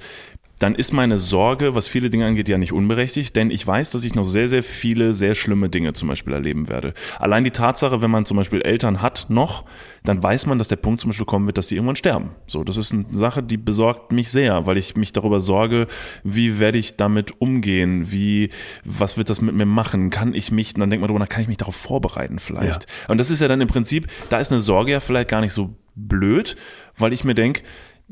dann 0.60 0.76
ist 0.76 0.92
meine 0.92 1.18
Sorge, 1.18 1.76
was 1.76 1.88
viele 1.88 2.10
Dinge 2.10 2.26
angeht, 2.26 2.50
ja 2.50 2.58
nicht 2.58 2.74
unberechtigt, 2.74 3.36
denn 3.36 3.52
ich 3.52 3.66
weiß, 3.66 3.92
dass 3.92 4.04
ich 4.04 4.16
noch 4.16 4.26
sehr, 4.26 4.48
sehr 4.48 4.64
viele, 4.64 5.14
sehr 5.14 5.36
schlimme 5.36 5.70
Dinge 5.70 5.94
zum 5.94 6.08
Beispiel 6.08 6.34
erleben 6.34 6.68
werde. 6.68 6.94
Allein 7.20 7.44
die 7.44 7.52
Tatsache, 7.52 8.02
wenn 8.02 8.10
man 8.10 8.26
zum 8.26 8.38
Beispiel 8.38 8.62
Eltern 8.62 9.02
hat 9.02 9.28
noch, 9.30 9.66
dann 10.04 10.22
weiß 10.22 10.48
man, 10.48 10.58
dass 10.58 10.68
der 10.68 10.78
Punkt 10.78 11.02
zum 11.02 11.10
Beispiel 11.10 11.26
kommen 11.26 11.46
wird, 11.46 11.58
dass 11.58 11.68
die 11.68 11.76
irgendwann 11.76 11.96
sterben. 11.96 12.32
So, 12.48 12.64
das 12.64 12.78
ist 12.78 12.92
eine 12.92 13.06
Sache, 13.12 13.44
die 13.44 13.58
besorgt 13.58 14.12
mich 14.12 14.32
sehr, 14.32 14.66
weil 14.66 14.78
ich 14.78 14.96
mich 14.96 15.14
darüber 15.14 15.40
sorge, 15.40 15.88
wie 16.24 16.60
werde 16.60 16.78
ich 16.78 16.98
damit 16.98 17.40
umgehen, 17.40 18.12
wie, 18.12 18.50
was 18.84 19.18
wird 19.18 19.30
das 19.30 19.42
mit 19.42 19.54
mir 19.54 19.66
machen, 19.66 20.10
kann 20.10 20.34
ich 20.34 20.52
mich, 20.52 20.74
dann 20.74 20.90
denkt 20.90 21.02
man 21.02 21.10
darüber 21.10 21.24
nach, 21.24 21.30
kann 21.30 21.42
ich 21.42 21.48
mich 21.48 21.58
darauf 21.58 21.76
vorbereiten 21.76 22.40
vielleicht. 22.40 22.84
Ja. 22.84 23.10
Und 23.10 23.20
das 23.20 23.30
ist 23.30 23.42
ja 23.42 23.48
dann 23.48 23.62
im 23.62 23.68
Prinzip, 23.68 24.08
da 24.30 24.40
ist 24.40 24.52
eine 24.52 24.62
Sorge 24.62 24.94
ja 24.94 25.00
vielleicht 25.02 25.30
gar 25.30 25.42
nicht 25.42 25.54
so 25.54 25.76
blöd, 25.96 26.56
weil 26.98 27.14
ich 27.14 27.24
mir 27.24 27.36
denke, 27.36 27.64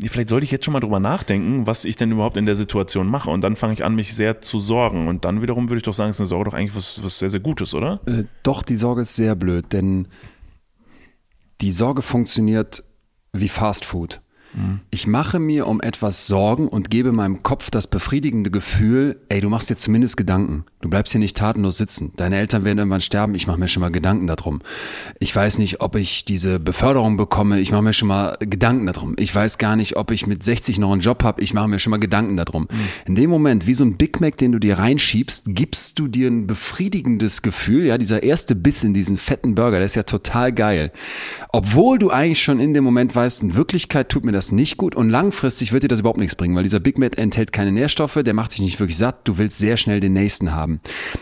vielleicht 0.02 0.30
sollte 0.30 0.44
ich 0.44 0.52
jetzt 0.52 0.66
schon 0.66 0.74
mal 0.74 0.80
drüber 0.80 1.00
nachdenken, 1.00 1.68
was 1.68 1.86
ich 1.86 1.96
denn 1.96 2.12
überhaupt 2.12 2.38
in 2.38 2.46
der 2.46 2.56
Situation 2.56 3.08
mache. 3.08 3.30
Und 3.30 3.42
dann 3.42 3.56
fange 3.56 3.74
ich 3.74 3.84
an, 3.84 3.96
mich 3.96 4.14
sehr 4.14 4.42
zu 4.42 4.60
sorgen. 4.60 5.08
Und 5.08 5.26
dann 5.26 5.42
wiederum 5.42 5.70
würde 5.70 5.78
ich 5.78 5.84
doch 5.84 5.94
sagen, 5.94 6.10
ist 6.10 6.20
eine 6.20 6.28
Sorge 6.28 6.50
doch 6.50 6.58
eigentlich 6.58 6.76
was, 6.76 7.02
was 7.04 7.20
sehr, 7.20 7.30
sehr 7.30 7.40
Gutes, 7.40 7.74
oder? 7.74 8.02
Äh, 8.06 8.26
doch, 8.44 8.64
die 8.64 8.76
Sorge 8.76 9.02
ist 9.02 9.16
sehr 9.16 9.36
blöd, 9.36 9.72
denn 9.72 10.08
die 11.62 11.72
Sorge 11.72 12.02
funktioniert 12.02 12.84
wie 13.32 13.50
Fast 13.50 13.86
Food. 13.86 14.22
Ich 14.92 15.08
mache 15.08 15.40
mir 15.40 15.68
um 15.68 15.82
etwas 15.82 16.28
Sorgen 16.28 16.68
und 16.68 16.90
gebe 16.90 17.12
meinem 17.12 17.44
Kopf 17.44 17.70
das 17.70 17.88
befriedigende 17.88 18.52
Gefühl, 18.52 19.20
ey, 19.30 19.42
du 19.42 19.50
machst 19.50 19.70
dir 19.70 19.76
zumindest 19.76 20.16
Gedanken. 20.18 20.66
Du 20.82 20.90
bleibst 20.90 21.12
hier 21.12 21.20
nicht 21.20 21.36
tatenlos 21.36 21.78
sitzen. 21.78 22.14
Deine 22.16 22.38
Eltern 22.38 22.64
werden 22.64 22.78
irgendwann 22.78 23.02
sterben. 23.02 23.36
Ich 23.36 23.48
mache 23.48 23.60
mir 23.60 23.68
schon 23.68 23.82
mal 23.82 23.90
Gedanken 23.90 24.28
darum. 24.28 24.62
Ich 25.20 25.36
weiß 25.36 25.58
nicht, 25.58 25.82
ob 25.82 25.96
ich 25.96 26.26
diese 26.26 26.60
Beförderung 26.60 27.18
bekomme. 27.18 27.60
Ich 27.60 27.72
mache 27.72 27.82
mir 27.82 27.94
schon 27.94 28.08
mal 28.08 28.38
Gedanken 28.40 28.86
darum. 28.86 29.16
Ich 29.18 29.34
weiß 29.34 29.58
gar 29.58 29.76
nicht, 29.76 29.98
ob 29.98 30.12
ich 30.12 30.28
mit 30.28 30.44
60 30.44 30.78
noch 30.78 30.92
einen 30.92 31.02
Job 31.02 31.24
habe. 31.24 31.42
Ich 31.42 31.54
mache 31.54 31.68
mir 31.68 31.80
schon 31.80 31.92
mal 31.92 32.00
Gedanken 32.00 32.38
darum. 32.38 32.68
Mhm. 32.70 32.78
In 33.08 33.16
dem 33.16 33.30
Moment, 33.32 33.68
wie 33.68 33.74
so 33.74 33.84
ein 33.84 33.98
Big 33.98 34.22
Mac, 34.22 34.38
den 34.38 34.52
du 34.52 34.60
dir 34.60 34.78
reinschiebst, 34.78 35.46
gibst 35.48 35.98
du 36.00 36.08
dir 36.08 36.30
ein 36.30 36.46
befriedigendes 36.46 37.42
Gefühl. 37.42 37.88
Ja, 37.88 37.98
dieser 37.98 38.22
erste 38.24 38.56
Biss 38.56 38.84
in 38.84 38.94
diesen 38.94 39.18
fetten 39.18 39.56
Burger, 39.56 39.78
der 39.78 39.86
ist 39.86 39.96
ja 39.96 40.04
total 40.04 40.54
geil. 40.54 40.92
Obwohl 41.52 41.98
du 41.98 42.12
eigentlich 42.12 42.44
schon 42.44 42.60
in 42.60 42.74
dem 42.76 42.84
Moment 42.84 43.16
weißt, 43.16 43.42
in 43.42 43.56
Wirklichkeit 43.56 44.10
tut 44.10 44.24
mir 44.24 44.32
das 44.32 44.45
das 44.46 44.52
nicht 44.52 44.78
gut 44.78 44.96
und 44.96 45.10
langfristig 45.10 45.72
wird 45.72 45.84
dir 45.84 45.88
das 45.88 46.02
überhaupt 46.02 46.20
nichts 46.20 46.36
bringen, 46.36 46.56
weil 46.56 46.64
dieser 46.64 46.80
Big 46.80 47.00
Mac 47.00 47.18
enthält 47.18 47.52
keine 47.52 47.72
Nährstoffe, 47.72 48.20
der 48.24 48.34
macht 48.34 48.52
sich 48.52 48.62
nicht 48.62 48.80
wirklich 48.80 48.98
satt, 48.98 49.28
du 49.28 49.38
willst 49.38 49.58
sehr 49.58 49.76
schnell 49.78 50.00
den 50.00 50.14
nächsten 50.14 50.54
haben. 50.54 50.82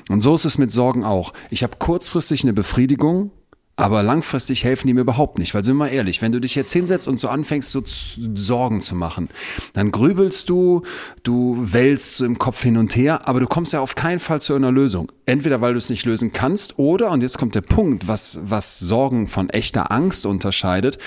Und 0.10 0.22
so 0.22 0.36
ist 0.36 0.46
es 0.46 0.58
mit 0.58 0.72
Sorgen 0.72 1.04
auch. 1.06 1.34
Ich 1.50 1.64
habe 1.64 1.78
kurzfristig 1.80 2.44
eine 2.44 2.54
Befriedigung, 2.54 3.32
aber 3.76 4.04
langfristig 4.04 4.64
helfen 4.64 4.88
die 4.88 4.94
mir 4.94 5.02
überhaupt 5.02 5.40
nicht, 5.40 5.56
weil 5.56 5.64
sind 5.64 5.76
wir 5.76 5.86
mal 5.86 5.88
ehrlich, 5.88 6.22
wenn 6.22 6.32
du 6.32 6.40
dich 6.40 6.54
jetzt 6.54 6.72
hinsetzt 6.72 7.08
und 7.08 7.18
so 7.18 7.28
anfängst, 7.28 7.72
so 7.72 7.84
Sorgen 7.86 8.82
zu 8.82 8.96
machen, 8.96 9.30
dann 9.74 9.92
grübelst 9.92 10.48
du, 10.48 10.84
du 11.24 11.58
wälzt 11.60 12.18
so 12.18 12.26
im 12.26 12.38
Kopf 12.38 12.62
hin 12.62 12.78
und 12.78 12.96
her, 12.96 13.28
aber 13.28 13.40
du 13.40 13.48
kommst 13.48 13.74
ja 13.74 13.80
auf 13.80 13.96
keinen 13.96 14.20
Fall 14.20 14.42
zu 14.42 14.54
einer 14.54 14.72
Lösung. 14.72 15.12
Entweder 15.26 15.60
weil 15.62 15.74
du 15.74 15.80
es 15.80 15.90
nicht 15.90 16.06
lösen 16.06 16.32
kannst 16.34 16.78
oder, 16.78 17.10
und 17.10 17.22
jetzt 17.22 17.40
kommt 17.40 17.56
der 17.56 17.62
Punkt, 17.62 18.08
was, 18.08 18.38
was 18.44 18.78
Sorgen 18.78 19.28
von 19.28 19.50
echter 19.50 19.92
Angst 19.92 20.28
unterscheidet, 20.28 21.00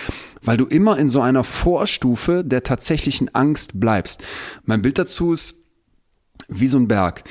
weil 0.42 0.56
du 0.56 0.64
immer 0.64 0.98
in 0.98 1.08
so 1.08 1.20
einer 1.20 1.44
Vorstufe 1.44 2.42
der 2.44 2.64
tatsächlichen 2.64 3.32
Angst 3.32 3.78
bleibst. 3.78 4.24
Mein 4.64 4.82
Bild 4.82 4.98
dazu 4.98 5.32
ist 5.32 5.66
wie 6.48 6.66
so 6.66 6.78
ein 6.78 6.88
Berg 6.88 7.22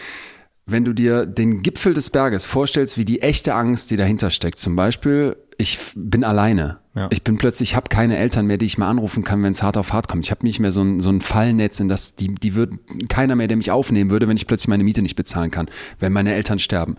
wenn 0.65 0.83
du 0.83 0.93
dir 0.93 1.25
den 1.25 1.61
Gipfel 1.61 1.93
des 1.93 2.09
Berges 2.09 2.45
vorstellst, 2.45 2.97
wie 2.97 3.05
die 3.05 3.21
echte 3.21 3.53
Angst, 3.53 3.91
die 3.91 3.97
dahinter 3.97 4.31
steckt. 4.31 4.57
Zum 4.57 4.75
Beispiel, 4.75 5.37
ich 5.57 5.79
bin 5.95 6.23
alleine. 6.23 6.79
Ja. 6.95 7.07
Ich 7.11 7.23
bin 7.23 7.37
plötzlich, 7.37 7.71
ich 7.71 7.75
habe 7.75 7.89
keine 7.89 8.17
Eltern 8.17 8.47
mehr, 8.47 8.57
die 8.57 8.65
ich 8.65 8.77
mal 8.77 8.89
anrufen 8.89 9.23
kann, 9.23 9.43
wenn 9.43 9.51
es 9.51 9.61
hart 9.61 9.77
auf 9.77 9.93
hart 9.93 10.07
kommt. 10.07 10.25
Ich 10.25 10.31
habe 10.31 10.45
nicht 10.45 10.59
mehr 10.59 10.71
so 10.71 10.81
ein, 10.81 11.01
so 11.01 11.09
ein 11.09 11.21
Fallnetz, 11.21 11.79
in 11.79 11.87
das 11.87 12.15
die, 12.15 12.33
die 12.33 12.55
wird 12.55 12.73
keiner 13.09 13.35
mehr, 13.35 13.47
der 13.47 13.57
mich 13.57 13.69
aufnehmen 13.69 14.09
würde, 14.09 14.27
wenn 14.27 14.37
ich 14.37 14.47
plötzlich 14.47 14.69
meine 14.69 14.83
Miete 14.83 15.01
nicht 15.01 15.15
bezahlen 15.15 15.51
kann, 15.51 15.69
wenn 15.99 16.13
meine 16.13 16.33
Eltern 16.33 16.57
sterben. 16.57 16.97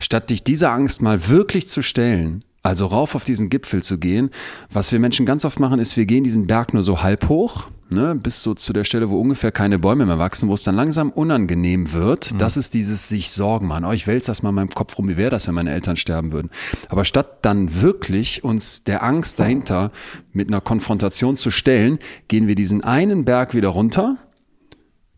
Statt 0.00 0.30
dich 0.30 0.44
dieser 0.44 0.70
Angst 0.70 1.02
mal 1.02 1.28
wirklich 1.28 1.66
zu 1.66 1.82
stellen, 1.82 2.44
also 2.62 2.86
rauf 2.86 3.14
auf 3.14 3.24
diesen 3.24 3.50
Gipfel 3.50 3.82
zu 3.82 3.98
gehen, 3.98 4.30
was 4.70 4.92
wir 4.92 4.98
Menschen 4.98 5.26
ganz 5.26 5.44
oft 5.44 5.60
machen, 5.60 5.78
ist, 5.78 5.96
wir 5.96 6.06
gehen 6.06 6.24
diesen 6.24 6.46
Berg 6.46 6.74
nur 6.74 6.82
so 6.82 7.02
halb 7.02 7.28
hoch, 7.28 7.68
ne, 7.90 8.14
bis 8.14 8.42
so 8.42 8.54
zu 8.54 8.72
der 8.72 8.84
Stelle, 8.84 9.10
wo 9.10 9.20
ungefähr 9.20 9.52
keine 9.52 9.78
Bäume 9.78 10.06
mehr 10.06 10.18
wachsen, 10.18 10.48
wo 10.48 10.54
es 10.54 10.62
dann 10.62 10.74
langsam 10.74 11.10
unangenehm 11.10 11.92
wird. 11.92 12.32
Mhm. 12.32 12.38
Das 12.38 12.56
ist 12.56 12.74
dieses 12.74 13.08
sich 13.08 13.30
Sorgen 13.30 13.66
machen. 13.66 13.84
Oh, 13.84 13.92
ich 13.92 14.06
wälze 14.06 14.30
das 14.30 14.42
mal 14.42 14.50
in 14.50 14.56
meinem 14.56 14.70
Kopf 14.70 14.98
rum, 14.98 15.08
wie 15.08 15.16
wäre 15.16 15.30
das, 15.30 15.46
wenn 15.46 15.54
meine 15.54 15.72
Eltern 15.72 15.96
sterben 15.96 16.32
würden. 16.32 16.50
Aber 16.88 17.04
statt 17.04 17.38
dann 17.42 17.80
wirklich 17.80 18.44
uns 18.44 18.84
der 18.84 19.02
Angst 19.02 19.38
dahinter 19.38 19.90
mit 20.32 20.48
einer 20.48 20.60
Konfrontation 20.60 21.36
zu 21.36 21.50
stellen, 21.50 21.98
gehen 22.28 22.48
wir 22.48 22.54
diesen 22.54 22.84
einen 22.84 23.24
Berg 23.24 23.54
wieder 23.54 23.68
runter, 23.68 24.16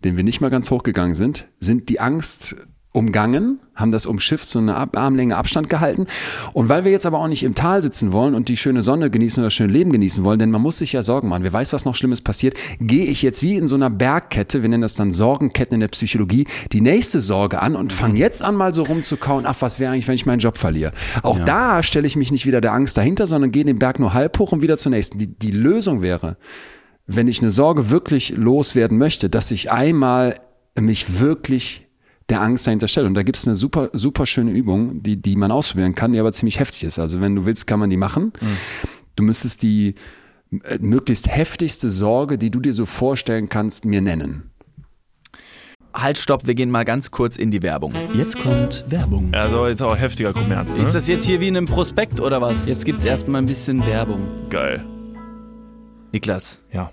den 0.04 0.16
wir 0.16 0.24
nicht 0.24 0.40
mal 0.40 0.50
ganz 0.50 0.70
hochgegangen 0.70 1.14
sind, 1.14 1.48
sind 1.58 1.88
die 1.88 2.00
Angst 2.00 2.56
umgangen, 2.92 3.60
haben 3.76 3.92
das 3.92 4.04
umschifft, 4.04 4.48
so 4.48 4.58
eine 4.58 4.76
Armlänge 4.76 5.36
Abstand 5.36 5.68
gehalten. 5.70 6.06
Und 6.52 6.68
weil 6.68 6.84
wir 6.84 6.90
jetzt 6.90 7.06
aber 7.06 7.20
auch 7.20 7.28
nicht 7.28 7.44
im 7.44 7.54
Tal 7.54 7.82
sitzen 7.82 8.12
wollen 8.12 8.34
und 8.34 8.48
die 8.48 8.56
schöne 8.56 8.82
Sonne 8.82 9.10
genießen 9.10 9.40
oder 9.40 9.46
das 9.46 9.54
schöne 9.54 9.72
Leben 9.72 9.92
genießen 9.92 10.24
wollen, 10.24 10.40
denn 10.40 10.50
man 10.50 10.60
muss 10.60 10.78
sich 10.78 10.92
ja 10.92 11.02
Sorgen 11.02 11.28
machen. 11.28 11.44
Wer 11.44 11.52
weiß, 11.52 11.72
was 11.72 11.84
noch 11.84 11.94
Schlimmes 11.94 12.20
passiert, 12.20 12.56
gehe 12.80 13.04
ich 13.04 13.22
jetzt 13.22 13.42
wie 13.42 13.54
in 13.54 13.68
so 13.68 13.76
einer 13.76 13.90
Bergkette, 13.90 14.62
wir 14.62 14.68
nennen 14.68 14.82
das 14.82 14.96
dann 14.96 15.12
Sorgenketten 15.12 15.74
in 15.74 15.80
der 15.80 15.88
Psychologie, 15.88 16.46
die 16.72 16.80
nächste 16.80 17.20
Sorge 17.20 17.62
an 17.62 17.76
und 17.76 17.92
fange 17.92 18.18
jetzt 18.18 18.42
an 18.42 18.56
mal 18.56 18.74
so 18.74 18.82
rumzukauen, 18.82 19.46
ach, 19.46 19.56
was 19.60 19.78
wäre 19.78 19.92
eigentlich, 19.92 20.08
wenn 20.08 20.16
ich 20.16 20.26
meinen 20.26 20.40
Job 20.40 20.58
verliere? 20.58 20.92
Auch 21.22 21.38
ja. 21.38 21.44
da 21.44 21.82
stelle 21.84 22.08
ich 22.08 22.16
mich 22.16 22.32
nicht 22.32 22.44
wieder 22.44 22.60
der 22.60 22.72
Angst 22.72 22.96
dahinter, 22.96 23.26
sondern 23.26 23.52
gehe 23.52 23.64
den 23.64 23.78
Berg 23.78 24.00
nur 24.00 24.14
halb 24.14 24.36
hoch 24.40 24.50
und 24.50 24.62
wieder 24.62 24.78
zur 24.78 24.90
nächsten. 24.90 25.18
Die, 25.18 25.28
die 25.28 25.52
Lösung 25.52 26.02
wäre, 26.02 26.38
wenn 27.06 27.28
ich 27.28 27.40
eine 27.40 27.52
Sorge 27.52 27.90
wirklich 27.90 28.30
loswerden 28.36 28.98
möchte, 28.98 29.30
dass 29.30 29.52
ich 29.52 29.70
einmal 29.70 30.40
mich 30.76 31.20
wirklich 31.20 31.89
der 32.30 32.40
Angst 32.40 32.66
dahinter 32.66 32.88
stellt. 32.88 33.06
Und 33.06 33.14
da 33.14 33.22
gibt 33.22 33.36
es 33.36 33.46
eine 33.46 33.56
super, 33.56 33.90
super 33.92 34.24
schöne 34.24 34.52
Übung, 34.52 35.02
die, 35.02 35.20
die 35.20 35.36
man 35.36 35.50
ausprobieren 35.50 35.94
kann, 35.94 36.12
die 36.12 36.20
aber 36.20 36.32
ziemlich 36.32 36.60
heftig 36.60 36.84
ist. 36.84 36.98
Also 36.98 37.20
wenn 37.20 37.34
du 37.34 37.44
willst, 37.44 37.66
kann 37.66 37.80
man 37.80 37.90
die 37.90 37.96
machen. 37.96 38.32
Mhm. 38.40 38.56
Du 39.16 39.22
müsstest 39.22 39.62
die 39.62 39.96
äh, 40.64 40.78
möglichst 40.80 41.28
heftigste 41.28 41.90
Sorge, 41.90 42.38
die 42.38 42.50
du 42.50 42.60
dir 42.60 42.72
so 42.72 42.86
vorstellen 42.86 43.48
kannst, 43.48 43.84
mir 43.84 44.00
nennen. 44.00 44.50
Halt, 45.92 46.18
stopp, 46.18 46.46
wir 46.46 46.54
gehen 46.54 46.70
mal 46.70 46.84
ganz 46.84 47.10
kurz 47.10 47.36
in 47.36 47.50
die 47.50 47.62
Werbung. 47.62 47.92
Jetzt 48.14 48.38
kommt 48.38 48.84
Werbung. 48.88 49.30
Also 49.32 49.66
jetzt 49.66 49.82
auch 49.82 49.98
heftiger 49.98 50.32
Kommerz. 50.32 50.76
Ne? 50.76 50.84
Ist 50.84 50.94
das 50.94 51.08
jetzt 51.08 51.24
hier 51.24 51.40
wie 51.40 51.48
in 51.48 51.56
einem 51.56 51.66
Prospekt 51.66 52.20
oder 52.20 52.40
was? 52.40 52.68
Jetzt 52.68 52.84
gibt 52.84 53.00
es 53.00 53.04
erstmal 53.04 53.42
ein 53.42 53.46
bisschen 53.46 53.84
Werbung. 53.84 54.20
Geil. 54.50 54.84
Niklas. 56.12 56.62
Ja. 56.72 56.92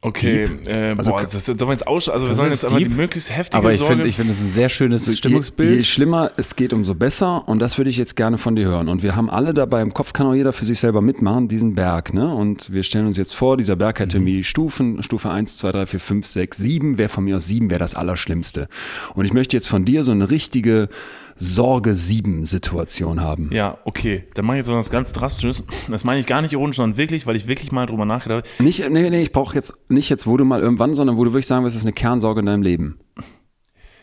Okay, 0.00 0.48
äh, 0.68 0.94
also, 0.96 1.10
boah, 1.10 1.22
das, 1.22 1.44
sollen 1.44 1.58
wir 1.58 1.72
jetzt 1.72 1.88
aus, 1.88 2.08
also 2.08 2.28
wir 2.28 2.34
sollen 2.36 2.52
jetzt 2.52 2.64
aber 2.64 2.78
die 2.78 2.88
möglichst 2.88 3.36
heftige 3.36 3.58
Aber 3.58 3.72
ich 3.72 3.82
finde, 3.82 4.06
ich 4.06 4.14
finde, 4.14 4.32
das 4.32 4.40
ist 4.40 4.46
ein 4.46 4.52
sehr 4.52 4.68
schönes 4.68 5.18
Stimmungsbild. 5.18 5.70
Je, 5.70 5.76
je 5.76 5.82
schlimmer 5.82 6.30
es 6.36 6.54
geht, 6.54 6.72
umso 6.72 6.94
besser 6.94 7.48
und 7.48 7.58
das 7.58 7.78
würde 7.78 7.90
ich 7.90 7.96
jetzt 7.96 8.14
gerne 8.14 8.38
von 8.38 8.54
dir 8.54 8.66
hören. 8.66 8.88
Und 8.88 9.02
wir 9.02 9.16
haben 9.16 9.28
alle 9.28 9.54
dabei 9.54 9.82
im 9.82 9.92
Kopf, 9.92 10.12
kann 10.12 10.28
auch 10.28 10.34
jeder 10.34 10.52
für 10.52 10.64
sich 10.64 10.78
selber 10.78 11.00
mitmachen, 11.00 11.48
diesen 11.48 11.74
Berg, 11.74 12.14
ne? 12.14 12.32
Und 12.32 12.72
wir 12.72 12.84
stellen 12.84 13.06
uns 13.06 13.16
jetzt 13.16 13.32
vor, 13.32 13.56
dieser 13.56 13.74
Berg 13.74 13.98
hätte 13.98 14.20
mhm. 14.20 14.44
Stufen, 14.44 15.02
Stufe 15.02 15.30
1, 15.30 15.56
2, 15.56 15.72
3, 15.72 15.86
4, 15.86 16.00
5, 16.00 16.26
6, 16.26 16.58
7, 16.58 16.98
wäre 16.98 17.08
von 17.08 17.24
mir 17.24 17.36
aus 17.36 17.48
7, 17.48 17.68
wäre 17.68 17.80
das 17.80 17.94
Allerschlimmste. 17.94 18.68
Und 19.14 19.24
ich 19.24 19.32
möchte 19.32 19.56
jetzt 19.56 19.68
von 19.68 19.84
dir 19.84 20.04
so 20.04 20.12
eine 20.12 20.30
richtige 20.30 20.90
Sorge-7-Situation 21.38 23.20
haben. 23.20 23.50
Ja, 23.52 23.78
okay. 23.84 24.24
Dann 24.34 24.44
mache 24.44 24.58
ich 24.58 24.66
jetzt 24.66 24.72
was 24.72 24.90
ganz 24.90 25.12
Drastisches. 25.12 25.64
Das 25.88 26.04
meine 26.04 26.20
ich 26.20 26.26
gar 26.26 26.42
nicht 26.42 26.52
ironisch, 26.52 26.76
sondern 26.76 26.96
wirklich, 26.96 27.26
weil 27.26 27.36
ich 27.36 27.46
wirklich 27.46 27.72
mal 27.72 27.86
drüber 27.86 28.04
nachgedacht 28.04 28.44
habe. 28.44 28.64
Nicht, 28.64 28.88
nee, 28.90 29.08
nee, 29.08 29.22
ich 29.22 29.32
brauche 29.32 29.54
jetzt 29.54 29.74
nicht 29.88 30.08
jetzt, 30.08 30.26
wo 30.26 30.36
du 30.36 30.44
mal 30.44 30.60
irgendwann, 30.60 30.94
sondern 30.94 31.16
wo 31.16 31.24
du 31.24 31.30
wirklich 31.32 31.46
sagen 31.46 31.64
wirst, 31.64 31.76
das 31.76 31.82
ist 31.82 31.86
eine 31.86 31.92
Kernsorge 31.92 32.40
in 32.40 32.46
deinem 32.46 32.62
Leben. 32.62 32.98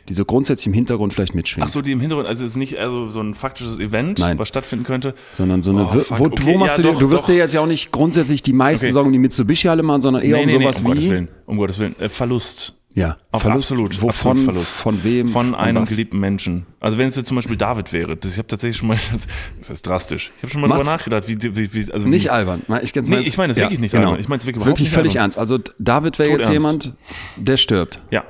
Die 0.07 0.13
so 0.13 0.23
grundsätzlich 0.23 0.67
im 0.67 0.73
Hintergrund 0.73 1.13
vielleicht 1.13 1.33
mitschwingt. 1.33 1.65
Ach 1.65 1.69
so, 1.69 1.81
die 1.81 1.91
im 1.91 1.99
Hintergrund, 1.99 2.27
also 2.27 2.45
es 2.45 2.51
ist 2.51 2.57
nicht 2.57 2.77
also 2.77 3.07
so 3.07 3.21
ein 3.21 3.33
faktisches 3.33 3.79
Event, 3.79 4.19
Nein. 4.19 4.37
was 4.37 4.47
stattfinden 4.47 4.85
könnte. 4.85 5.15
Sondern 5.31 5.63
so 5.63 5.71
eine, 5.71 5.85
oh, 5.85 5.95
wo, 6.09 6.25
okay, 6.25 6.43
wo 6.45 6.57
machst 6.59 6.77
ja, 6.77 6.83
du 6.83 6.91
dir, 6.91 6.99
du 6.99 7.11
wirst 7.11 7.23
doch. 7.23 7.33
dir 7.33 7.37
jetzt 7.37 7.53
ja 7.55 7.61
auch 7.61 7.67
nicht 7.67 7.91
grundsätzlich 7.91 8.43
die 8.43 8.53
meisten 8.53 8.85
okay. 8.85 8.93
Sorgen 8.93 9.11
die 9.11 9.17
Mitsubishi 9.17 9.67
alle 9.67 9.81
machen, 9.81 10.01
sondern 10.01 10.21
eher 10.21 10.37
nee, 10.37 10.43
um 10.43 10.59
nee, 10.59 10.63
sowas 10.63 10.83
nee, 10.83 10.87
um 10.87 10.91
wie. 10.91 10.95
Gottes 10.95 11.09
Willen, 11.09 11.27
um 11.47 11.57
Gottes 11.57 11.79
Willen. 11.79 11.99
Äh, 11.99 12.09
Verlust 12.09 12.75
Ja, 12.95 13.17
Auf 13.31 13.41
Verlust, 13.41 13.71
absolut, 13.73 14.01
wovon, 14.01 14.31
absolut 14.31 14.43
Verlust. 14.45 14.75
Von 14.77 15.03
wem? 15.03 15.27
Von 15.27 15.53
einem 15.53 15.81
was? 15.81 15.89
geliebten 15.89 16.17
Menschen. 16.17 16.65
Also 16.79 16.97
wenn 16.97 17.09
es 17.09 17.17
jetzt 17.17 17.27
zum 17.27 17.35
Beispiel 17.35 17.57
David 17.57 17.91
wäre, 17.91 18.15
das, 18.15 18.31
ich 18.31 18.37
habe 18.37 18.47
tatsächlich 18.47 18.77
schon 18.77 18.87
mal, 18.87 18.97
das, 19.11 19.27
das 19.59 19.69
ist 19.69 19.85
drastisch. 19.85 20.31
Ich 20.37 20.43
habe 20.43 20.51
schon 20.51 20.61
mal 20.61 20.67
Mach's. 20.67 20.79
drüber 20.79 20.91
nachgedacht, 20.91 21.27
wie, 21.27 21.55
wie, 21.57 21.73
wie 21.73 21.91
also 21.91 22.07
Nicht 22.07 22.25
wie, 22.25 22.29
albern. 22.29 22.61
Ich, 22.81 22.93
ganz 22.93 23.09
Nee, 23.09 23.19
ich 23.19 23.37
meine 23.37 23.51
es 23.51 23.59
wirklich 23.59 23.79
nicht 23.79 23.93
albern. 23.93 24.17
Ich 24.19 24.29
meine 24.29 24.39
es 24.39 24.45
wirklich 24.45 24.65
Wirklich 24.65 24.87
nicht 24.87 24.93
völlig 24.93 25.11
albern. 25.19 25.23
ernst. 25.25 25.37
Also 25.37 25.59
David 25.77 26.19
wäre 26.19 26.29
jetzt 26.29 26.47
Todernst. 26.47 26.85
jemand, 26.85 26.93
der 27.35 27.57
stirbt. 27.57 27.99
Ja. 28.11 28.23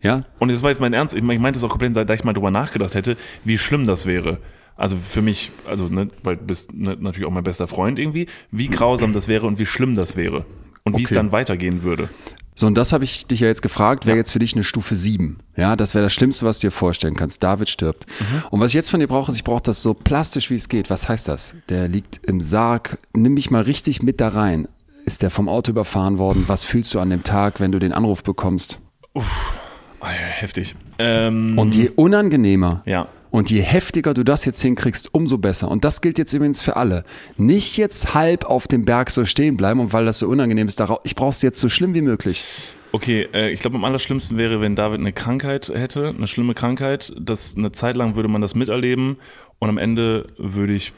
Ja? 0.00 0.24
Und 0.38 0.50
das 0.50 0.62
war 0.62 0.70
jetzt 0.70 0.80
mein 0.80 0.94
Ernst. 0.94 1.14
Ich 1.14 1.22
meine 1.22 1.34
ich 1.34 1.40
meinte 1.40 1.58
es 1.58 1.64
auch 1.64 1.68
komplett, 1.68 1.94
da 1.94 2.14
ich 2.14 2.24
mal 2.24 2.32
drüber 2.32 2.50
nachgedacht 2.50 2.94
hätte, 2.94 3.18
wie 3.44 3.58
schlimm 3.58 3.86
das 3.86 4.06
wäre. 4.06 4.38
Also 4.76 4.96
für 4.96 5.20
mich, 5.20 5.50
also 5.68 5.88
ne, 5.88 6.08
weil 6.22 6.38
du 6.38 6.44
bist 6.44 6.72
ne, 6.72 6.96
natürlich 6.98 7.28
auch 7.28 7.32
mein 7.32 7.44
bester 7.44 7.68
Freund 7.68 7.98
irgendwie, 7.98 8.28
wie 8.50 8.68
grausam 8.68 9.12
das 9.12 9.28
wäre 9.28 9.46
und 9.46 9.58
wie 9.58 9.66
schlimm 9.66 9.94
das 9.94 10.16
wäre. 10.16 10.46
Und 10.84 10.96
wie 10.98 11.02
es 11.02 11.08
Okay. 11.08 11.14
dann 11.16 11.32
weitergehen 11.32 11.82
würde. 11.82 12.08
So, 12.54 12.66
und 12.66 12.74
das 12.74 12.92
habe 12.92 13.04
ich 13.04 13.26
dich 13.26 13.40
ja 13.40 13.46
jetzt 13.46 13.62
gefragt, 13.62 14.04
wäre 14.06 14.16
Ja. 14.16 14.20
jetzt 14.20 14.32
für 14.32 14.38
dich 14.38 14.54
eine 14.54 14.64
Stufe 14.64 14.94
7. 14.96 15.38
Ja, 15.56 15.76
das 15.76 15.94
wäre 15.94 16.04
das 16.04 16.12
Schlimmste, 16.12 16.44
was 16.44 16.58
du 16.58 16.66
dir 16.66 16.70
vorstellen 16.72 17.14
kannst. 17.14 17.42
David 17.42 17.68
stirbt. 17.70 18.06
Mhm. 18.20 18.42
Und 18.50 18.60
was 18.60 18.70
ich 18.70 18.74
jetzt 18.74 18.90
von 18.90 19.00
dir 19.00 19.06
brauche, 19.06 19.30
ist, 19.30 19.36
ich 19.38 19.44
brauche 19.44 19.62
das 19.62 19.80
so 19.82 19.94
plastisch, 19.94 20.50
wie 20.50 20.56
es 20.56 20.68
geht. 20.68 20.90
Was 20.90 21.08
heißt 21.08 21.28
das? 21.28 21.54
Der 21.68 21.88
liegt 21.88 22.20
im 22.26 22.40
Sarg. 22.40 22.98
Nimm 23.14 23.34
mich 23.34 23.50
mal 23.50 23.62
richtig 23.62 24.02
mit 24.02 24.20
da 24.20 24.28
rein. 24.28 24.68
Ist 25.06 25.22
der 25.22 25.30
vom 25.30 25.48
Auto 25.48 25.70
überfahren 25.70 26.18
worden? 26.18 26.44
Was 26.48 26.64
fühlst 26.64 26.92
du 26.92 27.00
an 27.00 27.08
dem 27.08 27.24
Tag, 27.24 27.60
wenn 27.60 27.72
du 27.72 27.78
den 27.78 27.92
Anruf 27.92 28.22
bekommst? 28.22 28.78
Ja, 29.14 30.08
heftig. 30.08 30.74
Ähm, 30.98 31.58
Und 31.58 31.74
je 31.76 31.90
unangenehmer 31.96 32.82
ja. 32.84 33.08
Und 33.30 33.50
je 33.50 33.60
heftiger 33.60 34.14
du 34.14 34.24
das 34.24 34.44
jetzt 34.44 34.60
hinkriegst, 34.62 35.14
umso 35.14 35.38
besser. 35.38 35.70
Und 35.70 35.84
das 35.84 36.00
gilt 36.00 36.18
jetzt 36.18 36.32
übrigens 36.32 36.62
für 36.62 36.76
alle. 36.76 37.04
Nicht 37.36 37.76
jetzt 37.76 38.14
halb 38.14 38.44
auf 38.44 38.66
dem 38.66 38.84
Berg 38.84 39.10
so 39.10 39.24
stehen 39.24 39.56
bleiben 39.56 39.80
und 39.80 39.92
weil 39.92 40.04
das 40.04 40.18
so 40.18 40.28
unangenehm 40.28 40.66
ist, 40.66 40.82
ich 41.04 41.14
brauche 41.14 41.30
es 41.30 41.42
jetzt 41.42 41.60
so 41.60 41.68
schlimm 41.68 41.94
wie 41.94 42.02
möglich. 42.02 42.44
Okay, 42.92 43.28
äh, 43.32 43.50
ich 43.50 43.60
glaube, 43.60 43.76
am 43.76 43.84
allerschlimmsten 43.84 44.36
wäre, 44.36 44.60
wenn 44.60 44.74
David 44.74 45.00
eine 45.00 45.12
Krankheit 45.12 45.68
hätte, 45.68 46.08
eine 46.08 46.26
schlimme 46.26 46.54
Krankheit. 46.54 47.12
Das 47.18 47.56
eine 47.56 47.72
Zeit 47.72 47.96
lang 47.96 48.16
würde 48.16 48.28
man 48.28 48.40
das 48.40 48.54
miterleben 48.54 49.16
und 49.58 49.68
am 49.68 49.78
Ende 49.78 50.26
würde 50.36 50.72
ich 50.72 50.92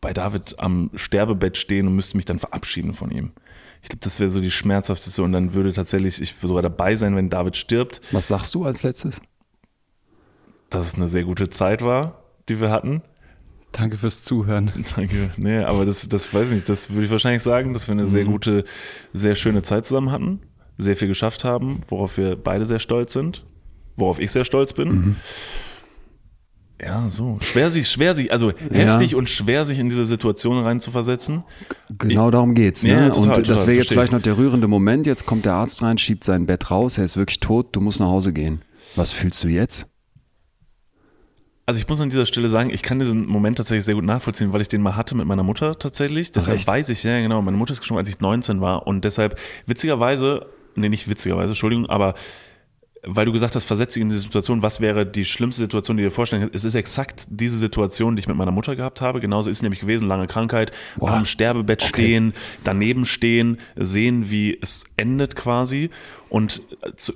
bei 0.00 0.12
David 0.12 0.54
am 0.58 0.90
Sterbebett 0.94 1.58
stehen 1.58 1.86
und 1.86 1.96
müsste 1.96 2.16
mich 2.16 2.24
dann 2.24 2.38
verabschieden 2.38 2.94
von 2.94 3.10
ihm. 3.10 3.32
Ich 3.82 3.88
glaube, 3.88 4.00
das 4.00 4.18
wäre 4.20 4.30
so 4.30 4.40
die 4.40 4.50
schmerzhafteste 4.50 5.22
und 5.22 5.32
dann 5.32 5.54
würde 5.54 5.72
tatsächlich 5.72 6.20
ich 6.20 6.34
sogar 6.40 6.62
dabei 6.62 6.96
sein, 6.96 7.14
wenn 7.14 7.30
David 7.30 7.56
stirbt, 7.56 8.00
Was 8.10 8.28
sagst 8.28 8.54
du 8.54 8.64
als 8.64 8.82
letztes? 8.82 9.20
Dass 10.70 10.86
es 10.86 10.94
eine 10.94 11.08
sehr 11.08 11.24
gute 11.24 11.48
Zeit 11.48 11.82
war, 11.82 12.22
die 12.48 12.60
wir 12.60 12.70
hatten. 12.70 13.02
Danke 13.72 13.96
fürs 13.96 14.24
Zuhören. 14.24 14.72
Danke. 14.96 15.30
Nee, 15.36 15.58
aber 15.58 15.84
das, 15.84 16.08
das 16.08 16.32
weiß 16.32 16.48
ich 16.48 16.54
nicht, 16.54 16.68
das 16.68 16.90
würde 16.90 17.04
ich 17.04 17.10
wahrscheinlich 17.10 17.42
sagen, 17.42 17.74
dass 17.74 17.88
wir 17.88 17.92
eine 17.92 18.06
sehr 18.06 18.24
gute, 18.24 18.64
sehr 19.12 19.34
schöne 19.34 19.62
Zeit 19.62 19.86
zusammen 19.86 20.10
hatten, 20.10 20.40
sehr 20.78 20.96
viel 20.96 21.08
geschafft 21.08 21.44
haben, 21.44 21.80
worauf 21.88 22.16
wir 22.16 22.36
beide 22.36 22.64
sehr 22.64 22.78
stolz 22.78 23.12
sind, 23.12 23.44
worauf 23.96 24.18
ich 24.18 24.30
sehr 24.30 24.44
stolz 24.44 24.72
bin. 24.72 25.16
Ja, 26.80 27.08
so. 27.08 27.38
Schwer 27.40 27.70
sich, 27.70 27.88
schwer 27.88 28.14
sich, 28.14 28.30
also 28.30 28.52
heftig 28.70 29.16
und 29.16 29.28
schwer 29.28 29.64
sich 29.64 29.80
in 29.80 29.88
diese 29.88 30.04
Situation 30.04 30.62
reinzuversetzen. 30.62 31.42
Genau 31.98 32.30
darum 32.30 32.54
geht's. 32.54 32.84
Ne? 32.84 32.90
Ja, 32.90 33.10
total, 33.10 33.38
und 33.38 33.48
das 33.48 33.66
wäre 33.66 33.78
jetzt 33.78 33.88
vielleicht 33.88 34.08
ich. 34.08 34.12
noch 34.12 34.22
der 34.22 34.38
rührende 34.38 34.68
Moment. 34.68 35.06
Jetzt 35.06 35.26
kommt 35.26 35.44
der 35.44 35.54
Arzt 35.54 35.82
rein, 35.82 35.98
schiebt 35.98 36.22
sein 36.22 36.46
Bett 36.46 36.70
raus, 36.70 36.96
er 36.96 37.04
ist 37.04 37.16
wirklich 37.16 37.40
tot, 37.40 37.74
du 37.74 37.80
musst 37.80 37.98
nach 37.98 38.06
Hause 38.06 38.32
gehen. 38.32 38.62
Was 38.94 39.10
fühlst 39.10 39.42
du 39.42 39.48
jetzt? 39.48 39.88
Also 41.68 41.80
ich 41.80 41.86
muss 41.86 42.00
an 42.00 42.08
dieser 42.08 42.24
Stelle 42.24 42.48
sagen, 42.48 42.70
ich 42.70 42.80
kann 42.82 42.98
diesen 42.98 43.26
Moment 43.26 43.58
tatsächlich 43.58 43.84
sehr 43.84 43.94
gut 43.94 44.04
nachvollziehen, 44.06 44.54
weil 44.54 44.62
ich 44.62 44.68
den 44.68 44.80
mal 44.80 44.96
hatte 44.96 45.14
mit 45.14 45.26
meiner 45.26 45.42
Mutter 45.42 45.78
tatsächlich. 45.78 46.32
Deshalb 46.32 46.56
echt? 46.56 46.66
weiß 46.66 46.88
ich, 46.88 47.02
ja 47.02 47.20
genau, 47.20 47.42
meine 47.42 47.58
Mutter 47.58 47.72
ist 47.72 47.80
gestorben, 47.80 47.98
als 47.98 48.08
ich 48.08 48.22
19 48.22 48.62
war 48.62 48.86
und 48.86 49.04
deshalb 49.04 49.38
witzigerweise, 49.66 50.46
nee, 50.76 50.88
nicht 50.88 51.10
witzigerweise, 51.10 51.48
Entschuldigung, 51.48 51.84
aber 51.84 52.14
weil 53.02 53.26
du 53.26 53.32
gesagt 53.32 53.54
hast, 53.54 53.64
versetz 53.64 53.94
dich 53.94 54.02
in 54.02 54.08
diese 54.08 54.20
Situation, 54.22 54.62
was 54.62 54.80
wäre 54.80 55.06
die 55.06 55.24
schlimmste 55.24 55.62
Situation, 55.62 55.96
die 55.96 56.02
du 56.02 56.08
dir 56.08 56.14
vorstellen 56.14 56.42
kannst? 56.42 56.54
Es 56.54 56.64
ist 56.64 56.74
exakt 56.74 57.26
diese 57.30 57.58
Situation, 57.58 58.16
die 58.16 58.20
ich 58.20 58.28
mit 58.28 58.36
meiner 58.36 58.50
Mutter 58.50 58.76
gehabt 58.76 59.00
habe. 59.00 59.20
Genauso 59.20 59.50
ist 59.50 59.58
es 59.58 59.62
nämlich 59.62 59.80
gewesen, 59.80 60.08
lange 60.08 60.26
Krankheit, 60.26 60.72
Boah. 60.96 61.10
am 61.10 61.24
Sterbebett 61.24 61.82
Okay. 61.82 61.88
stehen, 61.88 62.34
daneben 62.64 63.04
stehen, 63.04 63.58
sehen, 63.76 64.30
wie 64.30 64.58
es 64.60 64.84
endet 64.96 65.36
quasi. 65.36 65.90
Und, 66.28 66.60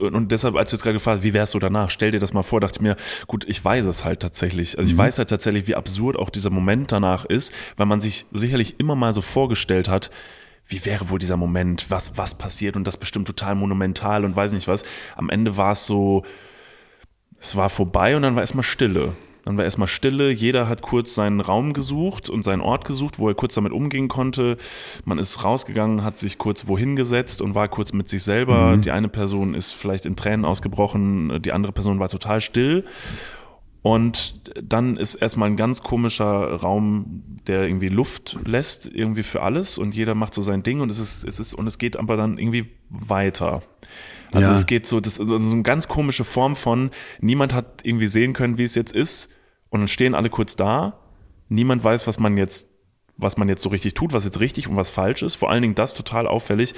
und 0.00 0.32
deshalb, 0.32 0.56
als 0.56 0.70
du 0.70 0.76
jetzt 0.76 0.82
gerade 0.82 0.94
gefragt 0.94 1.18
hast, 1.18 1.24
wie 1.24 1.34
wärst 1.34 1.54
du 1.54 1.58
danach? 1.58 1.90
Stell 1.90 2.12
dir 2.12 2.20
das 2.20 2.32
mal 2.32 2.42
vor, 2.42 2.60
dachte 2.60 2.78
ich 2.78 2.82
mir, 2.82 2.96
gut, 3.26 3.44
ich 3.48 3.62
weiß 3.62 3.84
es 3.86 4.04
halt 4.04 4.20
tatsächlich. 4.20 4.78
Also 4.78 4.90
ich 4.90 4.96
weiß 4.96 5.18
halt 5.18 5.28
tatsächlich, 5.30 5.66
wie 5.66 5.74
absurd 5.74 6.16
auch 6.16 6.30
dieser 6.30 6.50
Moment 6.50 6.92
danach 6.92 7.24
ist, 7.24 7.52
weil 7.76 7.86
man 7.86 8.00
sich 8.00 8.24
sicherlich 8.32 8.76
immer 8.78 8.94
mal 8.94 9.12
so 9.12 9.20
vorgestellt 9.20 9.88
hat, 9.88 10.10
wie 10.66 10.84
wäre 10.84 11.10
wohl 11.10 11.18
dieser 11.18 11.36
Moment, 11.36 11.90
was, 11.90 12.16
was 12.16 12.36
passiert 12.36 12.76
und 12.76 12.86
das 12.86 12.96
bestimmt 12.96 13.26
total 13.26 13.54
monumental 13.54 14.24
und 14.24 14.36
weiß 14.36 14.52
nicht 14.52 14.68
was. 14.68 14.84
Am 15.16 15.28
Ende 15.28 15.56
war 15.56 15.72
es 15.72 15.86
so, 15.86 16.24
es 17.38 17.56
war 17.56 17.68
vorbei 17.68 18.16
und 18.16 18.22
dann 18.22 18.34
war 18.34 18.42
erstmal 18.42 18.62
Stille. 18.62 19.12
Dann 19.44 19.56
war 19.56 19.64
erstmal 19.64 19.88
Stille, 19.88 20.30
jeder 20.30 20.68
hat 20.68 20.82
kurz 20.82 21.14
seinen 21.14 21.40
Raum 21.40 21.72
gesucht 21.72 22.30
und 22.30 22.44
seinen 22.44 22.60
Ort 22.60 22.84
gesucht, 22.84 23.18
wo 23.18 23.28
er 23.28 23.34
kurz 23.34 23.54
damit 23.54 23.72
umgehen 23.72 24.06
konnte. 24.06 24.56
Man 25.04 25.18
ist 25.18 25.42
rausgegangen, 25.42 26.04
hat 26.04 26.16
sich 26.16 26.38
kurz 26.38 26.68
wohin 26.68 26.94
gesetzt 26.94 27.42
und 27.42 27.54
war 27.54 27.66
kurz 27.68 27.92
mit 27.92 28.08
sich 28.08 28.22
selber. 28.22 28.76
Die 28.76 28.92
eine 28.92 29.08
Person 29.08 29.54
ist 29.54 29.72
vielleicht 29.72 30.06
in 30.06 30.14
Tränen 30.14 30.44
ausgebrochen, 30.44 31.42
die 31.42 31.52
andere 31.52 31.72
Person 31.72 31.98
war 31.98 32.08
total 32.08 32.40
still. 32.40 32.84
Und 33.82 34.52
dann 34.62 34.96
ist 34.96 35.16
erstmal 35.16 35.50
ein 35.50 35.56
ganz 35.56 35.82
komischer 35.82 36.52
Raum, 36.54 37.24
der 37.48 37.64
irgendwie 37.64 37.88
Luft 37.88 38.38
lässt, 38.44 38.86
irgendwie 38.86 39.24
für 39.24 39.42
alles 39.42 39.76
und 39.76 39.92
jeder 39.94 40.14
macht 40.14 40.34
so 40.34 40.42
sein 40.42 40.62
Ding 40.62 40.80
und 40.80 40.88
es 40.88 41.00
ist, 41.00 41.24
es 41.24 41.40
ist, 41.40 41.52
und 41.52 41.66
es 41.66 41.78
geht 41.78 41.96
aber 41.96 42.16
dann 42.16 42.38
irgendwie 42.38 42.70
weiter. 42.88 43.62
Also 44.32 44.52
Ja. 44.52 44.56
es 44.56 44.66
geht 44.66 44.86
so, 44.86 45.00
das 45.00 45.18
ist 45.18 45.26
so 45.26 45.34
eine 45.34 45.62
ganz 45.62 45.88
komische 45.88 46.22
Form 46.22 46.54
von, 46.54 46.90
niemand 47.20 47.52
hat 47.52 47.80
irgendwie 47.82 48.06
sehen 48.06 48.34
können, 48.34 48.56
wie 48.56 48.62
es 48.62 48.76
jetzt 48.76 48.92
ist 48.92 49.30
und 49.70 49.80
dann 49.80 49.88
stehen 49.88 50.14
alle 50.14 50.30
kurz 50.30 50.54
da. 50.54 51.00
Niemand 51.48 51.82
weiß, 51.82 52.06
was 52.06 52.20
man 52.20 52.36
jetzt, 52.38 52.68
was 53.16 53.36
man 53.36 53.48
jetzt 53.48 53.62
so 53.62 53.68
richtig 53.68 53.94
tut, 53.94 54.12
was 54.12 54.24
jetzt 54.24 54.38
richtig 54.38 54.68
und 54.68 54.76
was 54.76 54.90
falsch 54.90 55.22
ist. 55.22 55.34
Vor 55.34 55.50
allen 55.50 55.62
Dingen 55.62 55.74
das 55.74 55.94
total 55.94 56.28
auffällig. 56.28 56.72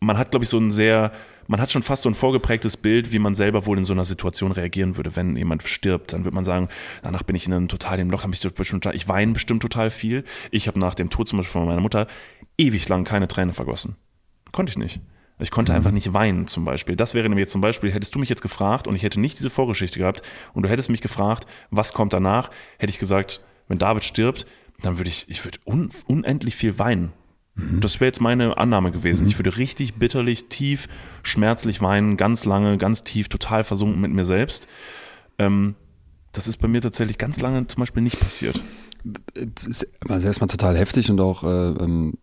Man 0.00 0.16
hat, 0.16 0.30
glaube 0.30 0.44
ich, 0.44 0.48
so 0.48 0.58
ein 0.58 0.70
sehr, 0.70 1.12
man 1.46 1.60
hat 1.60 1.70
schon 1.70 1.82
fast 1.82 2.02
so 2.02 2.08
ein 2.08 2.14
vorgeprägtes 2.14 2.76
Bild, 2.76 3.12
wie 3.12 3.18
man 3.18 3.34
selber 3.34 3.66
wohl 3.66 3.78
in 3.78 3.84
so 3.84 3.92
einer 3.92 4.04
Situation 4.04 4.52
reagieren 4.52 4.96
würde, 4.96 5.16
wenn 5.16 5.36
jemand 5.36 5.62
stirbt. 5.62 6.12
Dann 6.12 6.24
würde 6.24 6.34
man 6.34 6.44
sagen, 6.44 6.68
danach 7.02 7.22
bin 7.22 7.36
ich 7.36 7.46
in 7.46 7.52
einem 7.52 7.68
total 7.68 7.96
dem 7.96 8.10
Loch, 8.10 8.24
ich, 8.30 8.54
bestimmt, 8.54 8.86
ich 8.86 9.08
weine 9.08 9.32
bestimmt 9.32 9.62
total 9.62 9.90
viel. 9.90 10.24
Ich 10.50 10.68
habe 10.68 10.78
nach 10.78 10.94
dem 10.94 11.10
Tod 11.10 11.28
zum 11.28 11.38
Beispiel 11.38 11.52
von 11.52 11.66
meiner 11.66 11.80
Mutter 11.80 12.06
ewig 12.58 12.88
lang 12.88 13.04
keine 13.04 13.28
Träne 13.28 13.52
vergossen. 13.52 13.96
Konnte 14.52 14.70
ich 14.70 14.78
nicht. 14.78 15.00
Ich 15.38 15.50
konnte 15.50 15.74
einfach 15.74 15.90
nicht 15.90 16.14
weinen 16.14 16.46
zum 16.46 16.64
Beispiel. 16.64 16.96
Das 16.96 17.12
wäre 17.12 17.28
nämlich 17.28 17.42
jetzt 17.42 17.52
zum 17.52 17.60
Beispiel, 17.60 17.92
hättest 17.92 18.14
du 18.14 18.18
mich 18.18 18.30
jetzt 18.30 18.40
gefragt 18.40 18.86
und 18.86 18.96
ich 18.96 19.02
hätte 19.02 19.20
nicht 19.20 19.38
diese 19.38 19.50
Vorgeschichte 19.50 19.98
gehabt 19.98 20.22
und 20.54 20.62
du 20.62 20.70
hättest 20.70 20.88
mich 20.88 21.02
gefragt, 21.02 21.46
was 21.70 21.92
kommt 21.92 22.14
danach, 22.14 22.50
hätte 22.78 22.90
ich 22.90 22.98
gesagt, 22.98 23.42
wenn 23.68 23.78
David 23.78 24.04
stirbt, 24.04 24.46
dann 24.80 24.98
würde 24.98 25.10
ich, 25.10 25.28
ich 25.28 25.44
würde 25.44 25.58
un, 25.66 25.90
unendlich 26.06 26.56
viel 26.56 26.78
weinen. 26.78 27.12
Das 27.56 28.00
wäre 28.00 28.06
jetzt 28.06 28.20
meine 28.20 28.58
Annahme 28.58 28.92
gewesen. 28.92 29.26
Ich 29.26 29.38
würde 29.38 29.56
richtig 29.56 29.94
bitterlich, 29.94 30.48
tief, 30.48 30.88
schmerzlich 31.22 31.80
weinen, 31.80 32.16
ganz 32.18 32.44
lange, 32.44 32.76
ganz 32.76 33.02
tief, 33.02 33.28
total 33.28 33.64
versunken 33.64 34.00
mit 34.00 34.12
mir 34.12 34.24
selbst. 34.24 34.68
Ähm, 35.38 35.74
das 36.32 36.48
ist 36.48 36.58
bei 36.58 36.68
mir 36.68 36.82
tatsächlich 36.82 37.16
ganz 37.16 37.40
lange 37.40 37.66
zum 37.66 37.80
Beispiel 37.80 38.02
nicht 38.02 38.20
passiert. 38.20 38.62
Also 40.06 40.26
erstmal 40.26 40.48
total 40.48 40.76
heftig 40.76 41.10
und 41.10 41.18
auch 41.20 41.44
äh, 41.44 41.68
ähm, 41.82 42.18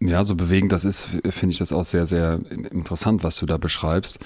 ja, 0.00 0.24
so 0.24 0.36
bewegend 0.36 0.72
das 0.72 0.84
ist, 0.84 1.10
finde 1.28 1.52
ich 1.52 1.58
das 1.58 1.72
auch 1.72 1.84
sehr, 1.84 2.06
sehr 2.06 2.40
interessant, 2.50 3.22
was 3.24 3.36
du 3.36 3.46
da 3.46 3.58
beschreibst. 3.58 4.20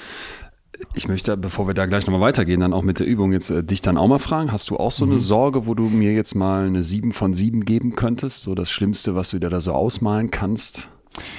Ich 0.95 1.09
möchte, 1.09 1.37
bevor 1.37 1.67
wir 1.67 1.75
da 1.75 1.87
gleich 1.87 2.07
nochmal 2.07 2.21
weitergehen, 2.21 2.61
dann 2.61 2.73
auch 2.73 2.83
mit 2.83 3.01
der 3.01 3.07
Übung 3.07 3.33
jetzt 3.33 3.51
äh, 3.51 3.63
dich 3.63 3.81
dann 3.81 3.99
auch 3.99 4.09
mal 4.09 4.19
fragen. 4.19 4.53
Hast 4.53 4.71
du 4.71 4.77
auch 4.77 4.91
so 4.91 5.05
eine 5.05 5.21
Sorge, 5.21 5.67
wo 5.67 5.75
du 5.75 5.85
mir 5.85 6.13
jetzt 6.13 6.35
mal 6.35 6.67
eine 6.67 6.83
7 6.83 7.13
von 7.13 7.35
7 7.35 7.65
geben 7.65 7.95
könntest? 7.95 8.43
So 8.43 8.55
das 8.55 8.71
Schlimmste, 8.71 9.15
was 9.15 9.31
du 9.31 9.39
dir 9.39 9.51
da 9.51 9.61
so 9.61 9.73
ausmalen 9.73 10.31
kannst? 10.31 10.91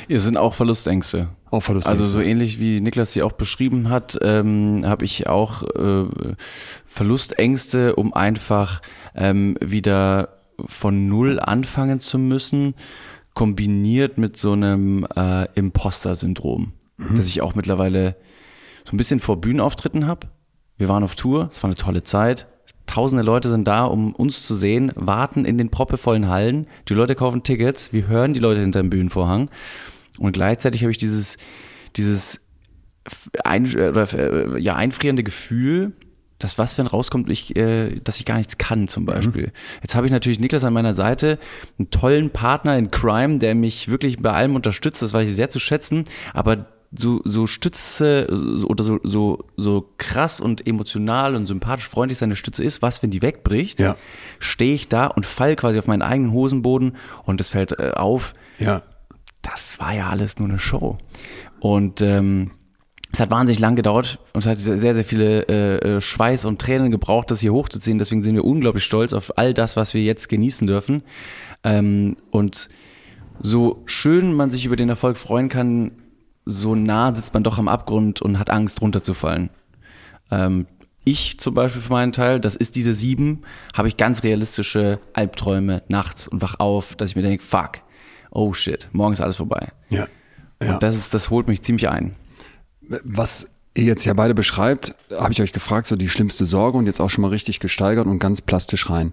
Es 0.08 0.24
sind 0.24 0.38
auch 0.38 0.54
Verlustängste. 0.54 1.30
Auch 1.50 1.62
Verlust. 1.62 1.88
Also 1.88 2.04
so 2.04 2.20
ähnlich 2.20 2.60
wie 2.60 2.82
Niklas 2.82 3.14
sie 3.14 3.24
auch 3.24 3.32
beschrieben 3.32 3.90
hat, 3.90 4.20
ähm, 4.22 4.84
habe 4.86 5.06
ich 5.06 5.28
auch 5.28 5.64
äh, 5.64 6.06
Verlustängste, 6.86 7.96
um 7.96 8.14
einfach 8.14 8.82
ähm, 9.16 9.58
wieder 9.62 10.30
von 10.66 11.06
Null 11.06 11.40
anfangen 11.40 12.00
zu 12.00 12.20
müssen, 12.20 12.76
kombiniert 13.34 14.18
mit 14.18 14.38
so 14.38 14.52
einem 14.52 15.08
äh, 15.16 15.46
Imposter-Syndrom, 15.56 16.74
das 17.16 17.28
ich 17.28 17.42
auch 17.42 17.56
mittlerweile 17.56 18.16
so 18.90 18.96
ein 18.96 18.98
bisschen 18.98 19.20
vor 19.20 19.40
Bühnenauftritten 19.40 20.08
habe. 20.08 20.28
Wir 20.78 20.90
waren 20.90 21.04
auf 21.04 21.14
Tour, 21.14 21.48
es 21.52 21.62
war 21.62 21.68
eine 21.68 21.78
tolle 21.78 22.02
Zeit. 22.02 22.48
Tausende 22.88 23.24
Leute 23.24 23.48
sind 23.48 23.68
da, 23.68 23.86
um 23.86 24.16
uns 24.16 24.42
zu 24.48 24.56
sehen, 24.56 24.92
warten 24.96 25.46
in 25.46 25.60
den 25.60 25.70
proppevollen 25.70 26.28
Hallen. 26.28 26.66
Die 26.88 26.96
Leute 26.96 27.14
kaufen 27.14 27.44
Tickets, 27.44 27.94
wir 27.94 28.08
hören 28.08 28.34
die 28.34 28.40
Leute 28.40 28.62
hinter 28.62 28.82
dem 28.82 28.90
Bühnenvorhang. 28.90 29.52
Und 30.18 30.32
gleichzeitig 30.32 30.82
habe 30.82 30.90
ich 30.90 30.98
dieses, 30.98 31.38
dieses 31.98 32.42
ein, 33.44 33.68
oder, 33.68 34.12
äh, 34.14 34.60
ja, 34.60 34.76
einfrierende 34.76 35.24
Gefühl, 35.24 35.94
dass 36.40 36.58
was, 36.58 36.80
wenn 36.80 36.88
rauskommt, 36.88 37.30
ich, 37.30 37.56
äh, 37.58 37.96
dass 38.04 38.18
ich 38.18 38.26
gar 38.26 38.38
nichts 38.38 38.58
kann, 38.58 38.88
zum 38.88 39.06
Beispiel. 39.06 39.52
Jetzt 39.84 39.94
habe 39.94 40.08
ich 40.08 40.12
natürlich 40.12 40.40
Niklas 40.40 40.64
an 40.64 40.74
meiner 40.74 40.96
Seite, 40.96 41.38
einen 41.78 41.92
tollen 41.92 42.32
Partner 42.32 42.76
in 42.76 42.90
Crime, 42.90 43.38
der 43.38 43.54
mich 43.54 43.90
wirklich 43.90 44.18
bei 44.18 44.32
allem 44.32 44.56
unterstützt, 44.56 45.04
das 45.04 45.14
weiß 45.14 45.30
ich 45.30 45.36
sehr 45.36 45.52
zu 45.52 45.60
schätzen, 45.60 46.06
aber 46.34 46.79
so, 46.92 47.22
so 47.24 47.46
Stütze 47.46 48.28
oder 48.66 48.84
so, 48.84 49.00
so, 49.04 49.46
so 49.58 49.90
krass 49.98 50.40
und 50.40 50.66
emotional 50.66 51.36
und 51.36 51.46
sympathisch 51.46 51.88
freundlich 51.88 52.18
seine 52.18 52.36
Stütze 52.36 52.64
ist, 52.64 52.82
was, 52.82 53.04
wenn 53.04 53.12
die 53.12 53.22
wegbricht, 53.22 53.80
ja. 53.80 53.96
stehe 54.40 54.74
ich 54.74 54.88
da 54.88 55.08
und 55.08 55.26
fall 55.26 55.56
quasi 55.56 55.78
auf 55.78 55.88
meinen 55.88 56.02
eigenen 56.02 56.32
Hosenboden 56.32 56.98
und 57.26 57.42
es 57.42 57.50
fällt 57.50 57.78
äh, 57.80 57.92
auf. 57.92 58.34
Ja. 58.58 58.82
Das 59.42 59.80
war 59.80 59.94
ja 59.94 60.10
alles 60.10 60.40
nur 60.40 60.50
eine 60.50 60.60
Show. 60.60 60.98
Und 61.60 62.02
ähm, 62.02 62.52
es 63.12 63.20
hat 63.20 63.32
wahnsinnig 63.32 63.60
lang 63.60 63.76
gedauert 63.76 64.20
und 64.34 64.42
es 64.42 64.48
hat 64.48 64.60
sehr, 64.60 64.96
sehr 64.96 65.06
viele 65.06 65.48
äh, 65.48 65.78
äh, 65.78 66.02
Schweiß 66.02 66.46
und 66.46 66.60
Tränen 66.60 66.92
gebraucht, 66.92 67.32
das 67.32 67.40
hier 67.40 67.54
hochzuziehen. 67.54 68.00
Deswegen 68.00 68.24
sind 68.24 68.36
wir 68.36 68.46
unglaublich 68.46 68.84
stolz 68.84 69.14
auf 69.14 69.38
all 69.38 69.54
das, 69.54 69.76
was 69.76 69.94
wir 69.94 70.04
jetzt 70.04 70.30
genießen 70.30 70.68
dürfen. 70.68 71.04
Ähm, 71.64 72.16
und 72.32 72.70
so 73.42 73.82
schön 73.86 74.34
man 74.34 74.52
sich 74.52 74.66
über 74.66 74.76
den 74.76 74.90
Erfolg 74.90 75.18
freuen 75.18 75.50
kann, 75.50 75.92
so 76.50 76.76
nah 76.76 77.14
sitzt 77.16 77.34
man 77.34 77.44
doch 77.44 77.58
am 77.58 77.68
Abgrund 77.68 78.22
und 78.22 78.40
hat 78.40 78.50
Angst, 78.50 78.82
runterzufallen. 78.82 79.50
Ähm, 80.32 80.66
ich 81.04 81.40
zum 81.40 81.54
Beispiel 81.54 81.82
für 81.82 81.92
meinen 81.92 82.12
Teil, 82.12 82.40
das 82.40 82.56
ist 82.56 82.76
diese 82.76 82.94
sieben, 82.94 83.42
habe 83.74 83.88
ich 83.88 83.98
ganz 83.98 84.24
realistische 84.24 85.00
Albträume 85.14 85.84
nachts 85.88 86.28
und 86.28 86.42
wach 86.42 86.60
auf, 86.60 86.96
dass 86.96 87.12
ich 87.12 87.16
mir 87.16 87.22
denke, 87.22 87.44
fuck, 87.44 87.80
oh 88.32 88.54
shit, 88.54 88.90
morgen 88.92 89.14
ist 89.14 89.22
alles 89.22 89.38
vorbei. 89.38 89.70
Ja. 89.90 90.08
ja. 90.62 90.74
Und 90.74 90.84
das 90.84 90.96
ist, 90.96 91.14
das 91.14 91.30
holt 91.30 91.48
mich 91.48 91.62
ziemlich 91.62 91.90
ein. 91.90 92.16
Was 92.82 93.50
ihr 93.76 93.86
jetzt 93.86 94.04
ja 94.06 94.14
beide 94.14 94.34
beschreibt, 94.34 94.96
habe 95.12 95.32
ich 95.32 95.42
euch 95.42 95.54
gefragt, 95.54 95.88
so 95.88 95.96
die 95.96 96.10
schlimmste 96.10 96.46
Sorge 96.46 96.78
und 96.78 96.86
jetzt 96.86 97.00
auch 97.00 97.10
schon 97.10 97.22
mal 97.22 97.30
richtig 97.30 97.60
gesteigert 97.60 98.08
und 98.08 98.20
ganz 98.20 98.42
plastisch 98.42 98.90
rein 98.90 99.12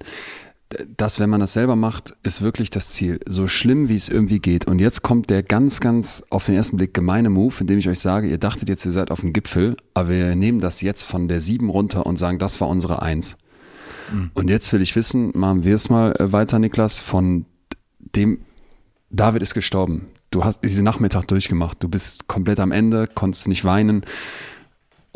das, 0.97 1.21
wenn 1.21 1.31
man 1.31 1.41
das 1.41 1.53
selber 1.53 1.77
macht, 1.77 2.17
ist 2.23 2.43
wirklich 2.43 2.71
das 2.71 2.89
Ziel. 2.89 3.21
So 3.27 3.47
schlimm, 3.47 3.89
wie 3.89 3.95
es 3.95 4.09
irgendwie 4.09 4.41
geht. 4.41 4.67
Und 4.67 4.81
jetzt 4.81 5.03
kommt 5.03 5.31
der 5.31 5.43
ganz, 5.43 5.81
ganz 5.81 6.25
auf 6.29 6.47
den 6.47 6.57
ersten 6.57 6.77
Blick 6.77 6.93
gemeine 6.93 7.31
Move, 7.31 7.55
indem 7.61 7.79
ich 7.79 7.89
euch 7.89 8.01
sage, 8.01 8.29
ihr 8.29 8.39
dachtet 8.39 8.69
jetzt, 8.69 8.85
ihr 8.85 8.91
seid 8.91 9.11
auf 9.11 9.21
dem 9.21 9.33
Gipfel, 9.33 9.77
aber 9.95 10.09
wir 10.09 10.35
nehmen 10.35 10.61
das 10.61 10.81
jetzt 10.81 11.05
von 11.05 11.29
der 11.29 11.41
7 11.41 11.71
runter 11.71 12.05
und 12.05 12.19
sagen, 12.19 12.39
das 12.39 12.61
war 12.61 12.69
unsere 12.69 13.01
1. 13.01 13.37
Mhm. 14.13 14.31
Und 14.35 14.49
jetzt 14.49 14.73
will 14.73 14.83
ich 14.83 14.97
wissen, 14.97 15.31
machen 15.35 15.65
wir 15.65 15.75
es 15.77 15.89
mal 15.89 16.15
äh, 16.17 16.33
weiter, 16.33 16.59
Niklas, 16.59 16.99
von 16.99 17.47
dem, 17.99 18.41
David 19.11 19.43
ist 19.43 19.55
gestorben. 19.55 20.09
Du 20.31 20.45
hast 20.45 20.63
diesen 20.65 20.85
Nachmittag 20.85 21.27
durchgemacht. 21.29 21.81
Du 21.81 21.89
bist 21.89 22.27
komplett 22.27 22.59
am 22.59 22.73
Ende, 22.73 23.07
konntest 23.07 23.47
nicht 23.47 23.65
weinen. 23.65 24.05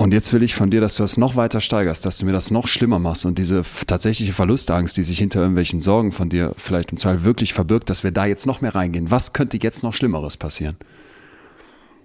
Und 0.00 0.14
jetzt 0.14 0.32
will 0.32 0.42
ich 0.42 0.54
von 0.54 0.70
dir, 0.70 0.80
dass 0.80 0.94
du 0.94 1.02
das 1.02 1.18
noch 1.18 1.36
weiter 1.36 1.60
steigerst, 1.60 2.06
dass 2.06 2.16
du 2.16 2.24
mir 2.24 2.32
das 2.32 2.50
noch 2.50 2.68
schlimmer 2.68 2.98
machst 2.98 3.26
und 3.26 3.36
diese 3.36 3.60
tatsächliche 3.86 4.32
Verlustangst, 4.32 4.96
die 4.96 5.02
sich 5.02 5.18
hinter 5.18 5.40
irgendwelchen 5.40 5.82
Sorgen 5.82 6.10
von 6.10 6.30
dir 6.30 6.54
vielleicht 6.56 6.90
im 6.90 6.96
Zweifel 6.96 7.24
wirklich 7.24 7.52
verbirgt, 7.52 7.90
dass 7.90 8.02
wir 8.02 8.10
da 8.10 8.24
jetzt 8.24 8.46
noch 8.46 8.62
mehr 8.62 8.74
reingehen. 8.74 9.10
Was 9.10 9.34
könnte 9.34 9.58
jetzt 9.60 9.82
noch 9.82 9.92
Schlimmeres 9.92 10.38
passieren? 10.38 10.78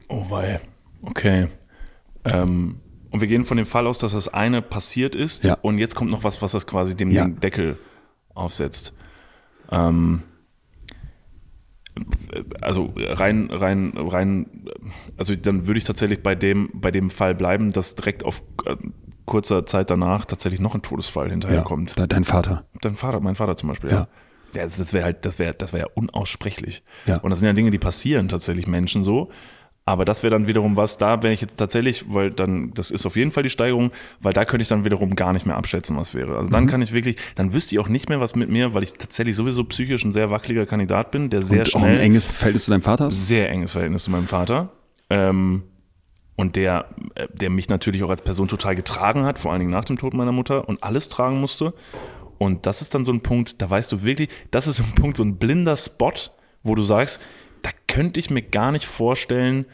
Oh 0.09 0.25
wei, 0.29 0.59
okay. 1.03 1.47
Ähm, 2.25 2.81
und 3.11 3.21
wir 3.21 3.29
gehen 3.29 3.45
von 3.45 3.55
dem 3.55 3.65
Fall 3.65 3.87
aus, 3.87 3.99
dass 3.99 4.11
das 4.11 4.27
eine 4.27 4.61
passiert 4.61 5.15
ist 5.15 5.45
ja. 5.45 5.57
und 5.61 5.77
jetzt 5.77 5.95
kommt 5.95 6.11
noch 6.11 6.25
was, 6.25 6.41
was 6.41 6.51
das 6.51 6.67
quasi 6.67 6.97
dem 6.97 7.11
ja. 7.11 7.29
Deckel 7.29 7.77
aufsetzt. 8.33 8.91
Ähm, 9.71 10.23
also 12.61 12.93
rein, 12.95 13.49
rein, 13.51 13.93
rein, 13.95 14.67
also 15.17 15.35
dann 15.35 15.67
würde 15.67 15.77
ich 15.77 15.83
tatsächlich 15.83 16.21
bei 16.21 16.35
dem, 16.35 16.69
bei 16.73 16.91
dem 16.91 17.09
Fall 17.09 17.35
bleiben, 17.35 17.71
dass 17.71 17.95
direkt 17.95 18.25
auf 18.25 18.43
äh, 18.65 18.75
kurzer 19.25 19.65
Zeit 19.65 19.89
danach 19.89 20.25
tatsächlich 20.25 20.59
noch 20.59 20.75
ein 20.75 20.81
Todesfall 20.81 21.29
hinterherkommt. 21.29 21.95
Ja, 21.97 22.07
dein 22.07 22.23
Vater. 22.23 22.65
Dein 22.81 22.95
Vater, 22.95 23.19
mein 23.19 23.35
Vater 23.35 23.55
zum 23.55 23.69
Beispiel, 23.69 23.89
ja. 23.89 24.07
ja. 24.53 24.61
ja 24.61 24.63
das 24.63 24.93
wäre 24.93 25.05
halt, 25.05 25.25
das 25.25 25.39
wäre, 25.39 25.53
das 25.53 25.73
wäre 25.73 25.87
ja 25.87 25.91
unaussprechlich. 25.95 26.83
Ja. 27.05 27.17
Und 27.17 27.29
das 27.29 27.39
sind 27.39 27.47
ja 27.47 27.53
Dinge, 27.53 27.71
die 27.71 27.79
passieren 27.79 28.29
tatsächlich 28.29 28.67
Menschen 28.67 29.03
so. 29.03 29.31
Aber 29.87 30.03
das 30.03 30.23
wäre 30.23 30.31
dann 30.31 30.47
wiederum 30.47 30.75
was, 30.75 30.97
da 30.97 31.21
wenn 31.21 31.31
ich 31.31 31.41
jetzt 31.41 31.57
tatsächlich, 31.57 32.05
weil 32.11 32.31
dann, 32.31 32.73
das 32.73 32.89
ist 32.89 33.05
auf 33.05 33.15
jeden 33.15 33.31
Fall 33.31 33.43
die 33.43 33.51
Steigerung, 33.51 33.91
weil 34.19 34.33
da 34.33 34.43
könnte 34.43 34.63
ich 34.63 34.67
dann 34.67 34.83
wiederum 34.83 35.15
gar 35.15 35.31
nicht 35.31 35.45
mehr 35.45 35.55
abschätzen, 35.55 35.95
was 35.95 36.15
wäre. 36.15 36.37
Also 36.37 36.49
dann 36.49 36.63
mhm. 36.63 36.67
kann 36.67 36.81
ich 36.81 36.91
wirklich, 36.91 37.17
dann 37.35 37.53
wüsste 37.53 37.75
ich 37.75 37.79
auch 37.79 37.87
nicht 37.87 38.09
mehr, 38.09 38.19
was 38.19 38.33
mit 38.33 38.49
mir, 38.49 38.73
weil 38.73 38.81
ich 38.81 38.93
tatsächlich 38.93 39.35
sowieso 39.35 39.63
psychisch 39.65 40.03
ein 40.03 40.11
sehr 40.11 40.31
wackeliger 40.31 40.65
Kandidat 40.65 41.11
bin, 41.11 41.29
der 41.29 41.43
sehr 41.43 41.59
und 41.59 41.67
schnell. 41.67 41.83
Auch 41.83 41.87
ein 41.87 41.97
enges 41.99 42.25
Verhältnis 42.25 42.65
zu 42.65 42.71
deinem 42.71 42.81
Vater 42.81 43.05
hast? 43.05 43.27
Sehr 43.27 43.51
enges 43.51 43.73
Verhältnis 43.73 44.03
zu 44.03 44.11
meinem 44.11 44.25
Vater. 44.25 44.71
Ähm, 45.11 45.61
und 46.35 46.55
der, 46.55 46.89
äh, 47.13 47.27
der 47.31 47.51
mich 47.51 47.69
natürlich 47.69 48.03
auch 48.03 48.09
als 48.09 48.23
Person 48.23 48.47
total 48.47 48.75
getragen 48.75 49.23
hat, 49.23 49.37
vor 49.37 49.51
allen 49.51 49.59
Dingen 49.59 49.71
nach 49.71 49.85
dem 49.85 49.97
Tod 49.97 50.15
meiner 50.15 50.31
Mutter 50.31 50.67
und 50.67 50.83
alles 50.83 51.09
tragen 51.09 51.39
musste. 51.39 51.75
Und 52.39 52.65
das 52.65 52.81
ist 52.81 52.95
dann 52.95 53.05
so 53.05 53.11
ein 53.11 53.21
Punkt, 53.21 53.61
da 53.61 53.69
weißt 53.69 53.91
du 53.91 54.03
wirklich, 54.03 54.29
das 54.49 54.65
ist 54.65 54.77
so 54.77 54.83
ein 54.83 54.95
Punkt, 54.95 55.15
so 55.15 55.23
ein 55.23 55.37
blinder 55.37 55.77
Spot, 55.77 56.11
wo 56.63 56.73
du 56.73 56.81
sagst, 56.81 57.21
da 57.65 57.71
könnte 57.87 58.19
ich 58.19 58.29
mir 58.29 58.43
gar 58.43 58.71
nicht 58.71 58.85
vorstellen, 58.85 59.65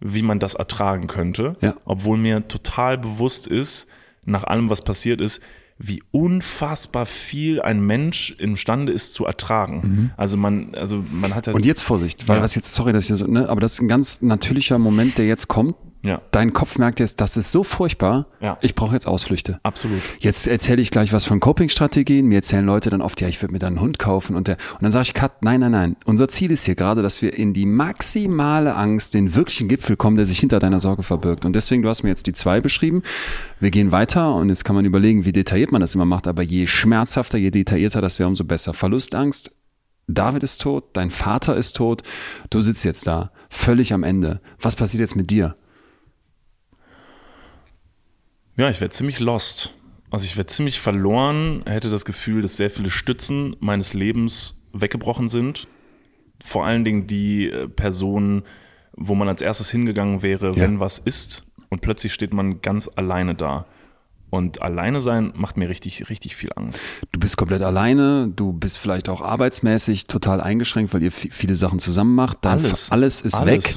wie 0.00 0.22
man 0.22 0.38
das 0.38 0.54
ertragen 0.54 1.06
könnte, 1.06 1.56
ja. 1.60 1.74
obwohl 1.84 2.16
mir 2.16 2.48
total 2.48 2.96
bewusst 2.96 3.46
ist, 3.46 3.88
nach 4.24 4.44
allem, 4.44 4.70
was 4.70 4.80
passiert 4.80 5.20
ist, 5.20 5.42
wie 5.78 6.02
unfassbar 6.10 7.04
viel 7.04 7.60
ein 7.60 7.80
Mensch 7.80 8.34
imstande 8.38 8.90
ist 8.90 9.12
zu 9.12 9.26
ertragen. 9.26 9.82
Mhm. 9.82 10.10
Also 10.16 10.38
man, 10.38 10.74
also 10.74 11.04
man 11.10 11.34
hat 11.34 11.46
ja. 11.46 11.52
Und 11.52 11.66
jetzt 11.66 11.82
Vorsicht, 11.82 12.26
weil 12.26 12.36
ja. 12.36 12.42
das 12.42 12.54
jetzt, 12.54 12.72
sorry, 12.72 12.94
dass 12.94 13.10
ich 13.10 13.16
so, 13.16 13.26
ne, 13.26 13.50
aber 13.50 13.60
das 13.60 13.74
ist 13.74 13.82
ein 13.82 13.88
ganz 13.88 14.22
natürlicher 14.22 14.78
Moment, 14.78 15.18
der 15.18 15.26
jetzt 15.26 15.48
kommt, 15.48 15.76
ja. 16.02 16.22
Dein 16.30 16.52
Kopf 16.52 16.78
merkt 16.78 17.00
jetzt, 17.00 17.20
das 17.20 17.36
ist 17.36 17.50
so 17.50 17.64
furchtbar, 17.64 18.26
ja. 18.40 18.56
ich 18.60 18.74
brauche 18.74 18.94
jetzt 18.94 19.08
Ausflüchte. 19.08 19.58
Absolut. 19.62 20.00
Jetzt 20.20 20.46
erzähle 20.46 20.80
ich 20.80 20.90
gleich 20.90 21.12
was 21.12 21.24
von 21.24 21.40
Coping-Strategien. 21.40 22.26
Mir 22.26 22.36
erzählen 22.36 22.64
Leute 22.64 22.90
dann 22.90 23.00
oft, 23.00 23.20
ja, 23.20 23.28
ich 23.28 23.42
würde 23.42 23.52
mir 23.52 23.58
dann 23.58 23.74
einen 23.74 23.80
Hund 23.80 23.98
kaufen. 23.98 24.36
Und, 24.36 24.48
der, 24.48 24.56
und 24.74 24.82
dann 24.82 24.92
sage 24.92 25.02
ich, 25.02 25.14
Kat, 25.14 25.42
nein, 25.42 25.60
nein, 25.60 25.72
nein. 25.72 25.96
Unser 26.04 26.28
Ziel 26.28 26.50
ist 26.52 26.64
hier 26.64 26.76
gerade, 26.76 27.02
dass 27.02 27.22
wir 27.22 27.34
in 27.34 27.54
die 27.54 27.66
maximale 27.66 28.74
Angst, 28.74 29.14
den 29.14 29.34
wirklichen 29.34 29.68
Gipfel 29.68 29.96
kommen, 29.96 30.16
der 30.16 30.26
sich 30.26 30.38
hinter 30.38 30.60
deiner 30.60 30.78
Sorge 30.78 31.02
verbirgt. 31.02 31.44
Und 31.44 31.54
deswegen, 31.54 31.82
du 31.82 31.88
hast 31.88 32.04
mir 32.04 32.10
jetzt 32.10 32.26
die 32.26 32.32
zwei 32.32 32.60
beschrieben. 32.60 33.02
Wir 33.58 33.70
gehen 33.70 33.90
weiter 33.90 34.34
und 34.34 34.48
jetzt 34.48 34.64
kann 34.64 34.76
man 34.76 34.84
überlegen, 34.84 35.24
wie 35.24 35.32
detailliert 35.32 35.72
man 35.72 35.80
das 35.80 35.94
immer 35.94 36.04
macht. 36.04 36.28
Aber 36.28 36.42
je 36.42 36.66
schmerzhafter, 36.66 37.38
je 37.38 37.50
detaillierter 37.50 38.00
das 38.00 38.18
wäre, 38.18 38.28
umso 38.28 38.44
besser. 38.44 38.74
Verlustangst, 38.74 39.52
David 40.08 40.44
ist 40.44 40.60
tot, 40.60 40.84
dein 40.92 41.10
Vater 41.10 41.56
ist 41.56 41.74
tot, 41.74 42.04
du 42.50 42.60
sitzt 42.60 42.84
jetzt 42.84 43.08
da, 43.08 43.32
völlig 43.50 43.92
am 43.92 44.04
Ende. 44.04 44.40
Was 44.60 44.76
passiert 44.76 45.00
jetzt 45.00 45.16
mit 45.16 45.30
dir? 45.30 45.56
Ja, 48.56 48.70
ich 48.70 48.80
wäre 48.80 48.90
ziemlich 48.90 49.20
lost. 49.20 49.74
Also 50.10 50.24
ich 50.24 50.36
wäre 50.36 50.46
ziemlich 50.46 50.80
verloren, 50.80 51.62
hätte 51.66 51.90
das 51.90 52.04
Gefühl, 52.04 52.42
dass 52.42 52.56
sehr 52.56 52.70
viele 52.70 52.90
Stützen 52.90 53.56
meines 53.60 53.92
Lebens 53.92 54.62
weggebrochen 54.72 55.28
sind. 55.28 55.66
Vor 56.42 56.64
allen 56.64 56.84
Dingen 56.84 57.06
die 57.06 57.50
äh, 57.50 57.68
Personen, 57.68 58.42
wo 58.92 59.14
man 59.14 59.28
als 59.28 59.42
erstes 59.42 59.70
hingegangen 59.70 60.22
wäre, 60.22 60.48
ja. 60.48 60.56
wenn 60.56 60.80
was 60.80 60.98
ist. 60.98 61.44
Und 61.68 61.80
plötzlich 61.80 62.14
steht 62.14 62.32
man 62.32 62.62
ganz 62.62 62.88
alleine 62.94 63.34
da. 63.34 63.66
Und 64.30 64.60
alleine 64.60 65.00
sein 65.00 65.32
macht 65.36 65.56
mir 65.56 65.68
richtig, 65.68 66.08
richtig 66.08 66.36
viel 66.36 66.50
Angst. 66.56 66.82
Du 67.12 67.20
bist 67.20 67.36
komplett 67.36 67.62
alleine, 67.62 68.28
du 68.34 68.52
bist 68.52 68.78
vielleicht 68.78 69.08
auch 69.08 69.22
arbeitsmäßig 69.22 70.06
total 70.06 70.40
eingeschränkt, 70.40 70.92
weil 70.94 71.02
ihr 71.02 71.12
viele 71.12 71.54
Sachen 71.54 71.78
zusammen 71.78 72.14
macht. 72.14 72.38
Dann 72.42 72.58
alles. 72.58 72.90
Alles 72.90 73.22
ist 73.22 73.34
alles. 73.34 73.76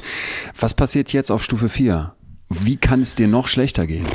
Was 0.58 0.74
passiert 0.74 1.12
jetzt 1.12 1.30
auf 1.30 1.42
Stufe 1.42 1.68
4? 1.68 2.14
Wie 2.48 2.76
kann 2.76 3.00
es 3.00 3.14
dir 3.14 3.28
noch 3.28 3.46
schlechter 3.46 3.86
gehen? 3.86 4.06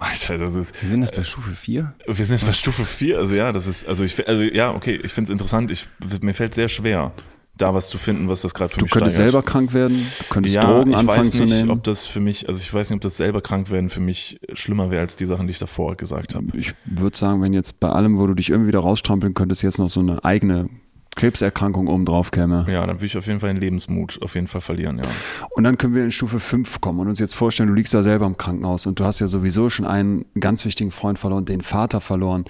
Alter, 0.00 0.38
das 0.38 0.54
ist. 0.54 0.74
Wir 0.80 0.88
sind 0.88 1.02
jetzt 1.02 1.14
bei 1.14 1.24
Stufe 1.24 1.50
4? 1.50 1.94
Wir 2.06 2.14
sind 2.14 2.36
jetzt 2.36 2.46
bei 2.46 2.52
Stufe 2.52 2.84
4, 2.84 3.18
also 3.18 3.34
ja, 3.34 3.52
das 3.52 3.66
ist, 3.66 3.86
also 3.86 4.02
ich, 4.04 4.26
also 4.26 4.42
ja, 4.42 4.72
okay, 4.74 4.98
ich 5.02 5.12
finde 5.12 5.30
es 5.30 5.32
interessant, 5.32 5.70
ich, 5.70 5.86
mir 6.22 6.34
fällt 6.34 6.54
sehr 6.54 6.68
schwer, 6.68 7.12
da 7.56 7.74
was 7.74 7.90
zu 7.90 7.98
finden, 7.98 8.28
was 8.28 8.40
das 8.40 8.54
gerade 8.54 8.72
für 8.72 8.78
du 8.78 8.84
mich 8.86 8.92
Du 8.92 8.98
könntest 8.98 9.16
steigert. 9.16 9.32
selber 9.32 9.44
krank 9.44 9.74
werden, 9.74 10.06
du 10.18 10.24
könntest 10.30 10.54
ja, 10.54 10.62
Drogen 10.62 10.92
ich 10.92 10.96
anfangen 10.96 11.18
weiß 11.18 11.34
nicht, 11.34 11.48
zu 11.48 11.54
nehmen. 11.54 11.70
ob 11.70 11.82
das 11.84 12.06
für 12.06 12.20
mich, 12.20 12.48
also 12.48 12.58
ich 12.60 12.72
weiß 12.72 12.88
nicht, 12.90 12.96
ob 12.96 13.02
das 13.02 13.18
selber 13.18 13.42
krank 13.42 13.70
werden 13.70 13.90
für 13.90 14.00
mich 14.00 14.40
schlimmer 14.54 14.90
wäre 14.90 15.02
als 15.02 15.16
die 15.16 15.26
Sachen, 15.26 15.46
die 15.46 15.50
ich 15.50 15.58
davor 15.58 15.96
gesagt 15.96 16.34
habe. 16.34 16.46
Ich 16.56 16.72
würde 16.86 17.16
sagen, 17.18 17.42
wenn 17.42 17.52
jetzt 17.52 17.78
bei 17.80 17.90
allem, 17.90 18.18
wo 18.18 18.26
du 18.26 18.34
dich 18.34 18.48
irgendwie 18.50 18.68
wieder 18.68 18.80
rausstrampeln 18.80 19.34
könntest, 19.34 19.62
jetzt 19.62 19.78
noch 19.78 19.90
so 19.90 20.00
eine 20.00 20.24
eigene 20.24 20.70
Krebserkrankung 21.16 21.88
oben 21.88 22.04
drauf 22.04 22.30
käme. 22.30 22.66
Ja, 22.68 22.86
dann 22.86 22.96
würde 22.96 23.06
ich 23.06 23.16
auf 23.16 23.26
jeden 23.26 23.40
Fall 23.40 23.52
den 23.52 23.60
Lebensmut 23.60 24.18
auf 24.22 24.34
jeden 24.34 24.46
Fall 24.46 24.60
verlieren, 24.60 24.98
ja. 24.98 25.04
Und 25.50 25.64
dann 25.64 25.76
können 25.76 25.94
wir 25.94 26.04
in 26.04 26.12
Stufe 26.12 26.40
5 26.40 26.80
kommen 26.80 27.00
und 27.00 27.08
uns 27.08 27.18
jetzt 27.18 27.34
vorstellen, 27.34 27.68
du 27.68 27.74
liegst 27.74 27.92
da 27.92 28.02
selber 28.02 28.26
im 28.26 28.36
Krankenhaus 28.36 28.86
und 28.86 28.98
du 29.00 29.04
hast 29.04 29.20
ja 29.20 29.28
sowieso 29.28 29.68
schon 29.68 29.86
einen 29.86 30.24
ganz 30.38 30.64
wichtigen 30.64 30.90
Freund 30.90 31.18
verloren, 31.18 31.44
den 31.44 31.62
Vater 31.62 32.00
verloren. 32.00 32.44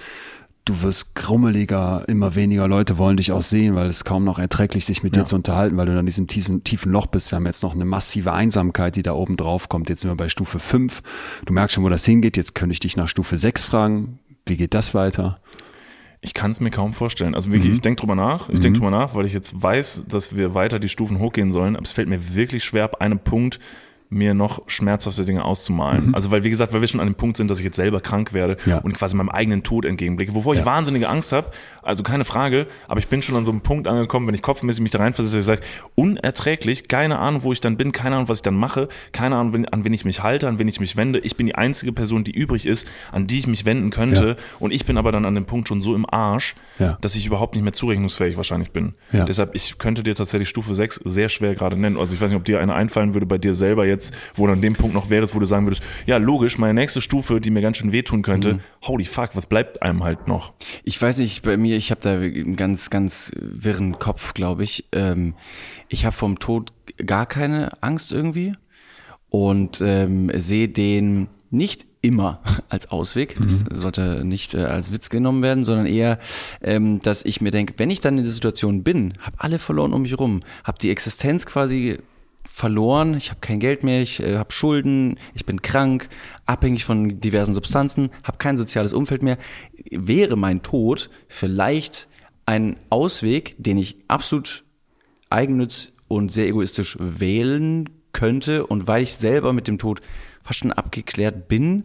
Du 0.67 0.83
wirst 0.83 1.15
grummeliger, 1.15 2.05
immer 2.07 2.35
weniger 2.35 2.69
Leute 2.69 2.99
wollen 2.99 3.17
dich 3.17 3.33
auch 3.33 3.43
sehen, 3.43 3.75
weil 3.75 3.89
es 3.89 4.05
kaum 4.05 4.25
noch 4.25 4.39
erträglich 4.39 4.85
sich 4.85 5.03
mit 5.03 5.17
Ja. 5.17 5.23
dir 5.23 5.27
zu 5.27 5.35
unterhalten, 5.35 5.77
weil 5.79 5.87
du 5.87 5.99
in 5.99 6.05
diesem 6.05 6.27
tiefen, 6.27 6.63
tiefen 6.63 6.93
Loch 6.93 7.07
bist. 7.07 7.33
Wir 7.33 7.37
haben 7.37 7.47
jetzt 7.47 7.63
noch 7.63 7.75
eine 7.75 7.87
massive 7.87 8.35
Einsamkeit, 8.35 8.95
die 8.95 9.03
da 9.03 9.15
oben 9.15 9.37
drauf 9.39 9.71
kommt. 9.71 9.89
Jetzt 9.89 10.03
sind 10.03 10.11
wir 10.11 10.17
bei 10.17 10.29
Stufe 10.29 10.59
5. 10.59 11.03
Du 11.47 11.55
merkst 11.55 11.75
schon, 11.75 11.83
wo 11.83 11.89
das 11.89 12.05
hingeht. 12.05 12.37
Jetzt 12.37 12.55
könnte 12.55 12.75
ich 12.75 12.81
dich 12.81 12.97
nach 12.97 13.09
Stufe 13.09 13.39
6 13.39 13.65
fragen. 13.65 14.19
Wie 14.47 14.59
geht 14.59 14.75
das 14.75 14.95
weiter? 14.95 15.39
Ich 16.23 16.35
kann 16.35 16.51
es 16.51 16.61
mir 16.61 16.71
kaum 16.71 16.93
vorstellen. 16.93 17.35
Also 17.35 17.51
wirklich, 17.51 17.69
Mhm. 17.71 17.75
ich 17.75 17.81
denke 17.81 18.01
drüber 18.01 18.15
nach. 18.15 18.49
Ich 18.51 18.59
Mhm. 18.59 18.63
denke 18.63 18.79
drüber 18.81 18.91
nach, 18.91 19.15
weil 19.15 19.25
ich 19.25 19.33
jetzt 19.33 19.63
weiß, 19.63 20.05
dass 20.09 20.37
wir 20.37 20.55
weiter 20.55 20.79
die 20.79 20.89
Stufen 20.91 21.19
hochgehen 21.19 21.51
sollen. 21.53 21.77
Aber 21.77 21.85
es 21.85 21.93
fällt 21.93 22.09
mir 22.09 22.35
wirklich 22.35 22.63
schwer 22.65 22.85
ab 22.85 23.01
einem 23.01 23.19
Punkt 23.19 23.59
mir 24.13 24.35
noch 24.35 24.63
schmerzhafte 24.67 25.25
Dinge 25.25 25.45
auszumalen. 25.45 26.09
Mhm. 26.09 26.15
Also 26.17 26.33
weil, 26.33 26.43
wie 26.43 26.51
gesagt, 26.51 26.73
weil 26.75 26.81
wir 26.81 26.89
schon 26.89 27.01
an 27.01 27.07
dem 27.07 27.15
Punkt 27.15 27.37
sind, 27.37 27.49
dass 27.49 27.61
ich 27.61 27.65
jetzt 27.65 27.77
selber 27.77 28.01
krank 28.01 28.33
werde 28.33 28.57
ja. 28.67 28.79
und 28.79 28.93
quasi 28.97 29.15
meinem 29.15 29.29
eigenen 29.29 29.63
Tod 29.63 29.85
entgegenblicke, 29.85 30.35
wovor 30.35 30.55
ja. 30.55 30.61
ich 30.61 30.67
wahnsinnige 30.67 31.09
Angst 31.09 31.31
habe, 31.31 31.53
also 31.83 32.03
keine 32.03 32.25
Frage, 32.25 32.67
aber 32.89 33.01
ich 33.01 33.09
bin 33.09 33.23
schon 33.23 33.37
an 33.37 33.45
so 33.45 33.51
einem 33.51 33.61
Punkt 33.61 33.87
angekommen, 33.87 34.27
wenn 34.27 34.35
ich 34.35 34.43
kopfmäßig 34.43 34.83
mich 34.83 34.93
da 34.93 34.99
reinversetze, 34.99 35.39
ich 35.39 35.45
sage, 35.45 35.63
unerträglich, 35.95 36.89
keine 36.89 37.19
Ahnung, 37.19 37.43
wo 37.43 37.53
ich 37.53 37.61
dann 37.61 37.77
bin, 37.77 37.93
keine 37.93 38.17
Ahnung, 38.17 38.29
was 38.29 38.39
ich 38.39 38.43
dann 38.43 38.55
mache, 38.55 38.89
keine 39.13 39.37
Ahnung, 39.37 39.67
an 39.67 39.85
wen 39.85 39.93
ich 39.93 40.05
mich 40.05 40.23
halte, 40.23 40.49
an 40.49 40.59
wen 40.59 40.69
ich 40.69 40.81
mich 40.81 40.97
wende. 40.97 41.19
Ich 41.21 41.37
bin 41.37 41.47
die 41.47 41.55
einzige 41.55 41.93
Person, 41.93 42.25
die 42.25 42.33
übrig 42.33 42.67
ist, 42.67 42.87
an 43.13 43.27
die 43.27 43.39
ich 43.39 43.47
mich 43.47 43.65
wenden 43.65 43.91
könnte 43.91 44.29
ja. 44.29 44.37
und 44.59 44.73
ich 44.73 44.85
bin 44.85 44.99
aber 44.99 45.13
dann 45.13 45.25
an 45.25 45.35
dem 45.35 45.47
Punkt 45.47 45.69
schon 45.69 45.83
so 45.83 45.95
im 45.95 46.09
Arsch, 46.09 46.55
dass 47.01 47.15
ich 47.15 47.27
überhaupt 47.27 47.55
nicht 47.55 47.65
mehr 47.65 47.73
zurechnungsfähig 47.73 48.37
wahrscheinlich 48.37 48.71
bin. 48.71 48.95
Deshalb, 49.13 49.55
ich 49.55 49.79
könnte 49.79 50.03
dir 50.03 50.15
tatsächlich 50.15 50.49
Stufe 50.49 50.75
6 50.75 51.01
sehr 51.05 51.29
schwer 51.29 51.55
gerade 51.55 51.77
nennen. 51.77 51.97
Also 51.97 52.15
ich 52.15 52.21
weiß 52.21 52.31
nicht, 52.31 52.39
ob 52.39 52.45
dir 52.45 52.61
eine 52.61 52.75
einfallen 52.75 53.15
würde 53.15 53.27
bei 53.27 53.39
dir 53.39 53.55
selber 53.55 53.87
jetzt, 53.87 54.15
wo 54.35 54.47
du 54.47 54.53
an 54.53 54.63
dem 54.63 54.75
Punkt 54.75 54.95
noch 54.95 55.11
wärst, 55.11 55.35
wo 55.35 55.39
du 55.39 55.47
sagen 55.47 55.67
würdest, 55.67 55.83
ja, 56.07 56.17
logisch, 56.17 56.59
meine 56.59 56.75
nächste 56.75 57.01
Stufe, 57.01 57.41
die 57.41 57.51
mir 57.51 57.63
ganz 57.63 57.77
schön 57.77 57.93
wehtun 57.93 58.23
könnte, 58.23 58.55
mhm. 58.55 58.61
holy 58.83 59.05
fuck, 59.05 59.31
was 59.35 59.47
bleibt 59.47 59.83
einem 59.83 60.05
halt 60.05 60.29
noch? 60.29 60.53
Ich 60.85 61.01
weiß 61.01 61.19
nicht, 61.19 61.43
bei 61.43 61.57
mir, 61.57 61.70
ich 61.77 61.91
habe 61.91 62.01
da 62.01 62.13
einen 62.15 62.57
ganz, 62.57 62.91
ganz 62.91 63.33
wirren 63.37 63.99
Kopf, 63.99 64.35
glaube 64.35 64.65
ich. 64.65 64.87
Ähm, 64.93 65.35
ich 65.89 66.05
habe 66.05 66.17
vom 66.17 66.39
Tod 66.39 66.73
gar 67.05 67.27
keine 67.27 67.83
Angst 67.83 68.13
irgendwie 68.13 68.55
und 69.29 69.81
ähm, 69.81 70.31
sehe 70.35 70.69
den 70.69 71.29
nicht 71.51 71.87
immer 72.03 72.41
als 72.69 72.91
Ausweg. 72.91 73.37
Das 73.41 73.65
mhm. 73.65 73.75
sollte 73.75 74.25
nicht 74.25 74.55
äh, 74.55 74.65
als 74.65 74.93
Witz 74.93 75.11
genommen 75.11 75.43
werden, 75.43 75.65
sondern 75.65 75.87
eher, 75.87 76.19
ähm, 76.63 77.01
dass 77.01 77.25
ich 77.25 77.41
mir 77.41 77.51
denke, 77.51 77.75
wenn 77.79 77.91
ich 77.91 78.01
dann 78.01 78.19
in 78.19 78.25
der 78.25 78.33
Situation 78.33 78.83
bin, 78.83 79.15
habe 79.21 79.37
alle 79.39 79.59
verloren 79.59 79.93
um 79.93 80.03
mich 80.03 80.19
rum, 80.19 80.43
habe 80.65 80.79
die 80.79 80.91
Existenz 80.91 81.47
quasi 81.47 81.99
verloren, 82.45 83.15
ich 83.15 83.31
habe 83.31 83.41
kein 83.41 83.61
Geld 83.61 83.85
mehr, 83.85 84.01
ich 84.01 84.21
äh, 84.21 84.39
habe 84.39 84.51
Schulden, 84.51 85.19
ich 85.35 85.45
bin 85.45 85.63
krank, 85.63 86.09
abhängig 86.47 86.85
von 86.85 87.21
diversen 87.21 87.55
Substanzen, 87.55 88.11
habe 88.25 88.39
kein 88.39 88.57
soziales 88.57 88.93
Umfeld 88.93 89.23
mehr, 89.23 89.37
wäre 89.91 90.37
mein 90.37 90.63
Tod 90.63 91.11
vielleicht 91.29 92.09
ein 92.47 92.77
Ausweg, 92.91 93.55
den 93.59 93.79
ich 93.79 93.97
absolut 94.09 94.65
eigennütz 95.31 95.93
und 96.09 96.33
sehr 96.33 96.49
egoistisch 96.49 96.97
wählen 96.99 97.89
könnte 98.13 98.67
und 98.67 98.87
weil 98.87 99.03
ich 99.03 99.15
selber 99.15 99.53
mit 99.53 99.69
dem 99.69 99.79
Tod 99.79 100.01
fast 100.43 100.61
schon 100.61 100.73
abgeklärt 100.73 101.47
bin, 101.49 101.85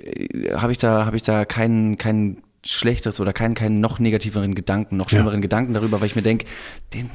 äh, 0.00 0.54
habe 0.54 0.72
ich 0.72 0.78
da 0.78 1.04
habe 1.06 1.16
ich 1.16 1.22
da 1.22 1.44
keinen 1.44 1.98
keinen 1.98 2.42
schlechteres 2.64 3.20
oder 3.20 3.32
keinen, 3.32 3.54
keinen 3.54 3.80
noch 3.80 3.98
negativeren 3.98 4.54
Gedanken, 4.54 4.96
noch 4.96 5.08
schlimmeren 5.08 5.38
ja. 5.38 5.42
Gedanken 5.42 5.74
darüber, 5.74 6.00
weil 6.00 6.06
ich 6.06 6.16
mir 6.16 6.22
denke, 6.22 6.46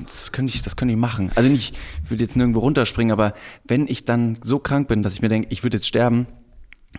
das 0.05 0.31
könnte 0.31 0.53
ich, 0.53 0.61
das 0.61 0.75
könnte 0.75 0.93
ich 0.93 0.99
machen. 0.99 1.31
Also 1.35 1.49
nicht, 1.49 1.77
ich 2.03 2.09
würde 2.09 2.23
jetzt 2.23 2.35
nirgendwo 2.35 2.59
runterspringen, 2.59 3.11
aber 3.11 3.33
wenn 3.65 3.87
ich 3.87 4.05
dann 4.05 4.39
so 4.41 4.59
krank 4.59 4.87
bin, 4.87 5.03
dass 5.03 5.13
ich 5.13 5.21
mir 5.21 5.29
denke, 5.29 5.49
ich 5.51 5.63
würde 5.63 5.77
jetzt 5.77 5.87
sterben, 5.87 6.27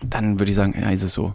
dann 0.03 0.39
würde 0.39 0.51
ich 0.51 0.55
sagen, 0.55 0.75
ja, 0.79 0.89
ist 0.89 1.03
es 1.03 1.13
so. 1.13 1.33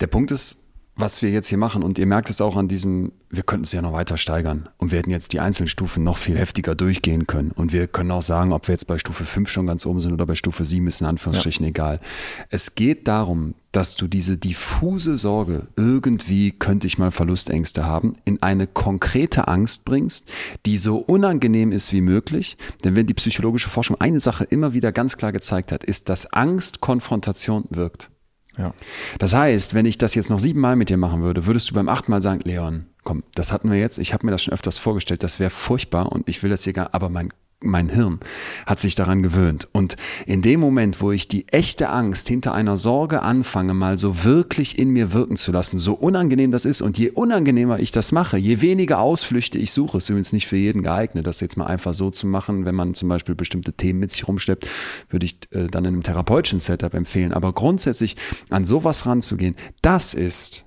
Der 0.00 0.08
Punkt 0.08 0.30
ist, 0.30 0.65
was 0.96 1.20
wir 1.20 1.30
jetzt 1.30 1.48
hier 1.48 1.58
machen, 1.58 1.82
und 1.82 1.98
ihr 1.98 2.06
merkt 2.06 2.30
es 2.30 2.40
auch 2.40 2.56
an 2.56 2.68
diesem, 2.68 3.12
wir 3.28 3.42
könnten 3.42 3.64
es 3.64 3.72
ja 3.72 3.82
noch 3.82 3.92
weiter 3.92 4.16
steigern 4.16 4.70
und 4.78 4.90
wir 4.90 4.98
hätten 4.98 5.10
jetzt 5.10 5.34
die 5.34 5.40
einzelnen 5.40 5.68
Stufen 5.68 6.02
noch 6.02 6.16
viel 6.16 6.38
heftiger 6.38 6.74
durchgehen 6.74 7.26
können. 7.26 7.50
Und 7.50 7.72
wir 7.72 7.86
können 7.86 8.10
auch 8.10 8.22
sagen, 8.22 8.52
ob 8.52 8.66
wir 8.66 8.72
jetzt 8.72 8.86
bei 8.86 8.96
Stufe 8.96 9.26
5 9.26 9.48
schon 9.48 9.66
ganz 9.66 9.84
oben 9.84 10.00
sind 10.00 10.12
oder 10.12 10.24
bei 10.24 10.34
Stufe 10.34 10.64
7 10.64 10.86
ist 10.86 11.02
in 11.02 11.06
Anführungsstrichen 11.06 11.64
ja. 11.64 11.70
egal. 11.70 12.00
Es 12.48 12.74
geht 12.74 13.06
darum, 13.08 13.54
dass 13.72 13.94
du 13.94 14.08
diese 14.08 14.38
diffuse 14.38 15.16
Sorge, 15.16 15.68
irgendwie 15.76 16.52
könnte 16.52 16.86
ich 16.86 16.96
mal 16.96 17.10
Verlustängste 17.10 17.84
haben, 17.84 18.16
in 18.24 18.42
eine 18.42 18.66
konkrete 18.66 19.48
Angst 19.48 19.84
bringst, 19.84 20.26
die 20.64 20.78
so 20.78 20.96
unangenehm 20.96 21.72
ist 21.72 21.92
wie 21.92 22.00
möglich. 22.00 22.56
Denn 22.84 22.96
wenn 22.96 23.06
die 23.06 23.12
psychologische 23.12 23.68
Forschung 23.68 24.00
eine 24.00 24.18
Sache 24.20 24.44
immer 24.44 24.72
wieder 24.72 24.92
ganz 24.92 25.18
klar 25.18 25.32
gezeigt 25.32 25.72
hat, 25.72 25.84
ist, 25.84 26.08
dass 26.08 26.32
Angst 26.32 26.80
Konfrontation 26.80 27.64
wirkt. 27.68 28.10
Ja. 28.58 28.74
Das 29.18 29.34
heißt, 29.34 29.74
wenn 29.74 29.86
ich 29.86 29.98
das 29.98 30.14
jetzt 30.14 30.30
noch 30.30 30.38
siebenmal 30.38 30.76
mit 30.76 30.88
dir 30.88 30.96
machen 30.96 31.22
würde, 31.22 31.46
würdest 31.46 31.70
du 31.70 31.74
beim 31.74 31.88
achten 31.88 32.10
Mal 32.10 32.20
sagen, 32.20 32.40
Leon, 32.44 32.86
komm, 33.04 33.22
das 33.34 33.52
hatten 33.52 33.70
wir 33.70 33.78
jetzt, 33.78 33.98
ich 33.98 34.12
habe 34.12 34.24
mir 34.26 34.32
das 34.32 34.42
schon 34.42 34.54
öfters 34.54 34.78
vorgestellt, 34.78 35.22
das 35.22 35.40
wäre 35.40 35.50
furchtbar 35.50 36.12
und 36.12 36.28
ich 36.28 36.42
will 36.42 36.50
das 36.50 36.64
hier 36.64 36.72
gar, 36.72 36.94
aber 36.94 37.08
mein 37.08 37.32
mein 37.60 37.88
Hirn 37.88 38.20
hat 38.66 38.80
sich 38.80 38.94
daran 38.94 39.22
gewöhnt. 39.22 39.68
Und 39.72 39.96
in 40.26 40.42
dem 40.42 40.60
Moment, 40.60 41.00
wo 41.00 41.10
ich 41.10 41.26
die 41.26 41.48
echte 41.48 41.88
Angst 41.88 42.28
hinter 42.28 42.52
einer 42.52 42.76
Sorge 42.76 43.22
anfange, 43.22 43.72
mal 43.72 43.96
so 43.96 44.24
wirklich 44.24 44.78
in 44.78 44.90
mir 44.90 45.14
wirken 45.14 45.36
zu 45.36 45.52
lassen, 45.52 45.78
so 45.78 45.94
unangenehm 45.94 46.50
das 46.50 46.66
ist 46.66 46.82
und 46.82 46.98
je 46.98 47.10
unangenehmer 47.10 47.78
ich 47.78 47.92
das 47.92 48.12
mache, 48.12 48.36
je 48.36 48.60
weniger 48.60 48.98
Ausflüchte 48.98 49.58
ich 49.58 49.72
suche, 49.72 49.98
ist 49.98 50.08
übrigens 50.10 50.32
nicht 50.32 50.46
für 50.46 50.56
jeden 50.56 50.82
geeignet, 50.82 51.26
das 51.26 51.40
jetzt 51.40 51.56
mal 51.56 51.66
einfach 51.66 51.94
so 51.94 52.10
zu 52.10 52.26
machen, 52.26 52.66
wenn 52.66 52.74
man 52.74 52.94
zum 52.94 53.08
Beispiel 53.08 53.34
bestimmte 53.34 53.72
Themen 53.72 54.00
mit 54.00 54.10
sich 54.10 54.28
rumschleppt, 54.28 54.68
würde 55.08 55.24
ich 55.24 55.38
äh, 55.52 55.66
dann 55.68 55.84
in 55.84 55.94
einem 55.94 56.02
therapeutischen 56.02 56.60
Setup 56.60 56.92
empfehlen. 56.92 57.32
Aber 57.32 57.52
grundsätzlich 57.52 58.16
an 58.50 58.66
sowas 58.66 59.06
ranzugehen, 59.06 59.56
das 59.80 60.12
ist 60.12 60.65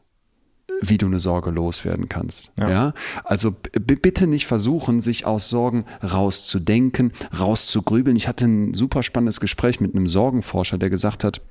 wie 0.82 0.98
du 0.98 1.06
eine 1.06 1.20
Sorge 1.20 1.52
loswerden 1.52 2.10
kannst. 2.10 2.52
Ja. 2.60 2.70
ja? 2.70 2.94
Also 3.24 3.56
bitte 3.74 4.28
nicht 4.28 4.46
versuchen, 4.48 5.02
sich 5.02 5.26
aus 5.26 5.50
Sorgen 5.50 5.86
rauszudenken, 6.04 7.12
rauszugrübeln. 7.38 8.16
Ich 8.16 8.28
hatte 8.28 8.46
ein 8.46 8.74
super 8.74 9.04
spannendes 9.04 9.40
Gespräch 9.40 9.80
mit 9.80 9.96
einem 9.96 10.08
Sorgenforscher, 10.08 10.78
der 10.78 10.90
gesagt 10.90 11.24
hat, 11.24 11.42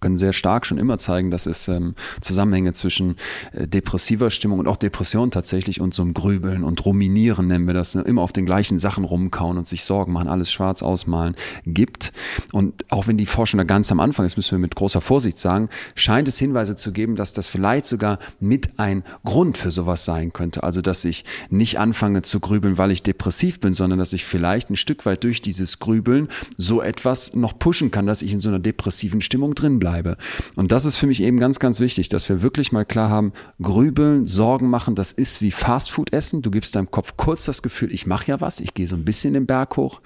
können 0.00 0.16
sehr 0.16 0.32
stark 0.32 0.66
schon 0.66 0.78
immer 0.78 0.98
zeigen, 0.98 1.30
dass 1.30 1.46
es 1.46 1.68
ähm, 1.68 1.94
Zusammenhänge 2.20 2.72
zwischen 2.72 3.16
äh, 3.52 3.66
depressiver 3.66 4.30
Stimmung 4.30 4.58
und 4.58 4.68
auch 4.68 4.76
Depression 4.76 5.30
tatsächlich 5.30 5.80
und 5.80 5.94
so 5.94 6.02
einem 6.02 6.14
Grübeln 6.14 6.64
und 6.64 6.84
Ruminieren 6.84 7.46
nennen 7.48 7.66
wir 7.66 7.74
das, 7.74 7.94
ne? 7.94 8.02
immer 8.02 8.22
auf 8.22 8.32
den 8.32 8.46
gleichen 8.46 8.78
Sachen 8.78 9.04
rumkauen 9.04 9.58
und 9.58 9.68
sich 9.68 9.84
Sorgen 9.84 10.12
machen, 10.12 10.28
alles 10.28 10.50
schwarz 10.50 10.82
ausmalen 10.82 11.34
gibt. 11.66 12.12
Und 12.52 12.84
auch 12.88 13.06
wenn 13.06 13.18
die 13.18 13.26
Forschung 13.26 13.58
da 13.58 13.64
ganz 13.64 13.90
am 13.92 14.00
Anfang 14.00 14.26
ist, 14.26 14.36
müssen 14.36 14.52
wir 14.52 14.58
mit 14.58 14.74
großer 14.74 15.00
Vorsicht 15.00 15.38
sagen, 15.38 15.68
scheint 15.94 16.28
es 16.28 16.38
Hinweise 16.38 16.76
zu 16.76 16.92
geben, 16.92 17.16
dass 17.16 17.32
das 17.32 17.46
vielleicht 17.46 17.86
sogar 17.86 18.18
mit 18.40 18.78
ein 18.78 19.02
Grund 19.24 19.58
für 19.58 19.70
sowas 19.70 20.04
sein 20.04 20.32
könnte. 20.32 20.62
Also, 20.62 20.82
dass 20.82 21.04
ich 21.04 21.24
nicht 21.50 21.78
anfange 21.78 22.22
zu 22.22 22.40
grübeln, 22.40 22.78
weil 22.78 22.90
ich 22.90 23.02
depressiv 23.02 23.60
bin, 23.60 23.72
sondern 23.72 23.98
dass 23.98 24.12
ich 24.12 24.24
vielleicht 24.24 24.70
ein 24.70 24.76
Stück 24.76 25.06
weit 25.06 25.24
durch 25.24 25.42
dieses 25.42 25.78
Grübeln 25.78 26.28
so 26.56 26.82
etwas 26.82 27.34
noch 27.34 27.58
pushen 27.58 27.90
kann, 27.90 28.06
dass 28.06 28.22
ich 28.22 28.32
in 28.32 28.40
so 28.40 28.48
einer 28.48 28.58
depressiven 28.58 29.20
Stimmung 29.20 29.54
drin 29.54 29.77
bleibe. 29.78 30.16
Und 30.56 30.72
das 30.72 30.84
ist 30.84 30.96
für 30.96 31.06
mich 31.06 31.22
eben 31.22 31.38
ganz, 31.38 31.58
ganz 31.58 31.80
wichtig, 31.80 32.08
dass 32.08 32.28
wir 32.28 32.42
wirklich 32.42 32.72
mal 32.72 32.84
klar 32.84 33.10
haben, 33.10 33.32
grübeln, 33.60 34.26
Sorgen 34.26 34.68
machen, 34.68 34.94
das 34.94 35.12
ist 35.12 35.42
wie 35.42 35.50
Fastfood 35.50 36.12
essen. 36.12 36.42
Du 36.42 36.50
gibst 36.50 36.74
deinem 36.74 36.90
Kopf 36.90 37.14
kurz 37.16 37.44
das 37.44 37.62
Gefühl, 37.62 37.92
ich 37.92 38.06
mache 38.06 38.26
ja 38.28 38.40
was, 38.40 38.60
ich 38.60 38.74
gehe 38.74 38.88
so 38.88 38.96
ein 38.96 39.04
bisschen 39.04 39.34
den 39.34 39.46
Berg 39.46 39.76
hoch 39.76 40.00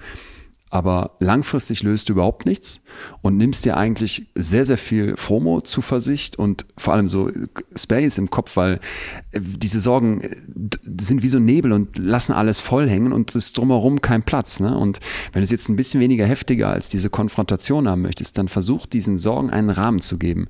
aber 0.73 1.17
langfristig 1.19 1.83
löst 1.83 2.09
du 2.09 2.13
überhaupt 2.13 2.47
nichts 2.47 2.83
und 3.21 3.37
nimmst 3.37 3.63
dir 3.63 3.77
eigentlich 3.77 4.25
sehr, 4.33 4.65
sehr 4.65 4.79
viel 4.79 5.15
FOMO-Zuversicht 5.15 6.39
und 6.39 6.65
vor 6.79 6.95
allem 6.95 7.07
so 7.07 7.29
Space 7.75 8.17
im 8.17 8.31
Kopf, 8.31 8.57
weil 8.57 8.79
äh, 9.33 9.39
diese 9.39 9.79
Sorgen 9.79 10.21
äh, 10.21 10.35
sind 10.99 11.21
wie 11.21 11.27
so 11.27 11.37
Nebel 11.37 11.73
und 11.73 11.99
lassen 11.99 12.33
alles 12.33 12.59
voll 12.59 12.89
hängen 12.89 13.13
und 13.13 13.29
es 13.29 13.35
ist 13.35 13.57
drumherum 13.59 14.01
kein 14.01 14.23
Platz. 14.23 14.59
Ne? 14.59 14.75
Und 14.75 14.99
wenn 15.31 15.41
du 15.41 15.43
es 15.43 15.51
jetzt 15.51 15.69
ein 15.69 15.75
bisschen 15.75 16.01
weniger 16.01 16.25
heftiger 16.25 16.69
als 16.69 16.89
diese 16.89 17.11
Konfrontation 17.11 17.87
haben 17.87 18.01
möchtest, 18.01 18.39
dann 18.39 18.47
versuch 18.47 18.87
diesen 18.87 19.19
Sorgen 19.19 19.51
einen 19.51 19.69
Rahmen 19.69 20.01
zu 20.01 20.17
geben. 20.17 20.47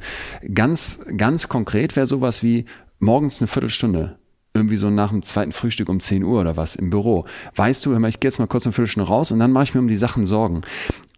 Ganz, 0.53 1.01
ganz 1.17 1.49
konkret 1.49 1.97
wäre 1.97 2.05
sowas 2.05 2.41
wie 2.43 2.63
morgens 2.99 3.41
eine 3.41 3.49
Viertelstunde 3.49 4.17
irgendwie 4.53 4.77
so 4.77 4.89
nach 4.89 5.09
dem 5.09 5.23
zweiten 5.23 5.51
Frühstück 5.51 5.89
um 5.89 5.99
10 5.99 6.23
Uhr 6.23 6.41
oder 6.41 6.57
was 6.57 6.75
im 6.75 6.89
Büro. 6.89 7.25
Weißt 7.55 7.85
du, 7.85 7.97
ich 8.05 8.19
gehe 8.19 8.29
jetzt 8.29 8.39
mal 8.39 8.47
kurz 8.47 8.65
eine 8.65 8.73
Viertelstunde 8.73 9.07
raus 9.09 9.31
und 9.31 9.39
dann 9.39 9.51
mache 9.51 9.63
ich 9.63 9.73
mir 9.73 9.79
um 9.79 9.87
die 9.87 9.97
Sachen 9.97 10.25
Sorgen. 10.25 10.61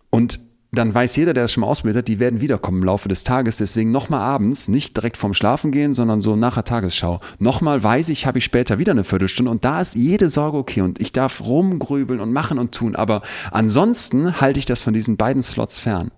Und 0.09 0.39
dann 0.75 0.93
weiß 0.93 1.15
jeder, 1.15 1.33
der 1.33 1.45
das 1.45 1.53
schon 1.53 1.61
mal 1.61 1.67
ausprobiert 1.67 1.97
hat, 1.97 2.07
die 2.07 2.19
werden 2.19 2.41
wiederkommen 2.41 2.79
im 2.79 2.85
Laufe 2.85 3.09
des 3.09 3.23
Tages. 3.23 3.57
Deswegen 3.57 3.91
nochmal 3.91 4.21
abends, 4.21 4.67
nicht 4.67 4.95
direkt 4.95 5.17
vorm 5.17 5.33
Schlafen 5.33 5.71
gehen, 5.71 5.93
sondern 5.93 6.21
so 6.21 6.35
nach 6.35 6.55
der 6.55 6.63
Tagesschau. 6.63 7.21
Nochmal 7.39 7.83
weiß 7.83 8.09
ich, 8.09 8.25
habe 8.25 8.37
ich 8.37 8.43
später 8.43 8.77
wieder 8.77 8.91
eine 8.91 9.03
Viertelstunde 9.03 9.51
und 9.51 9.65
da 9.65 9.81
ist 9.81 9.95
jede 9.95 10.29
Sorge 10.29 10.57
okay 10.57 10.81
und 10.81 10.99
ich 10.99 11.13
darf 11.13 11.41
rumgrübeln 11.41 12.19
und 12.19 12.33
machen 12.33 12.59
und 12.59 12.73
tun. 12.73 12.95
Aber 12.95 13.21
ansonsten 13.51 14.39
halte 14.41 14.59
ich 14.59 14.65
das 14.65 14.81
von 14.81 14.93
diesen 14.93 15.17
beiden 15.17 15.41
Slots 15.41 15.79
fern. 15.79 16.11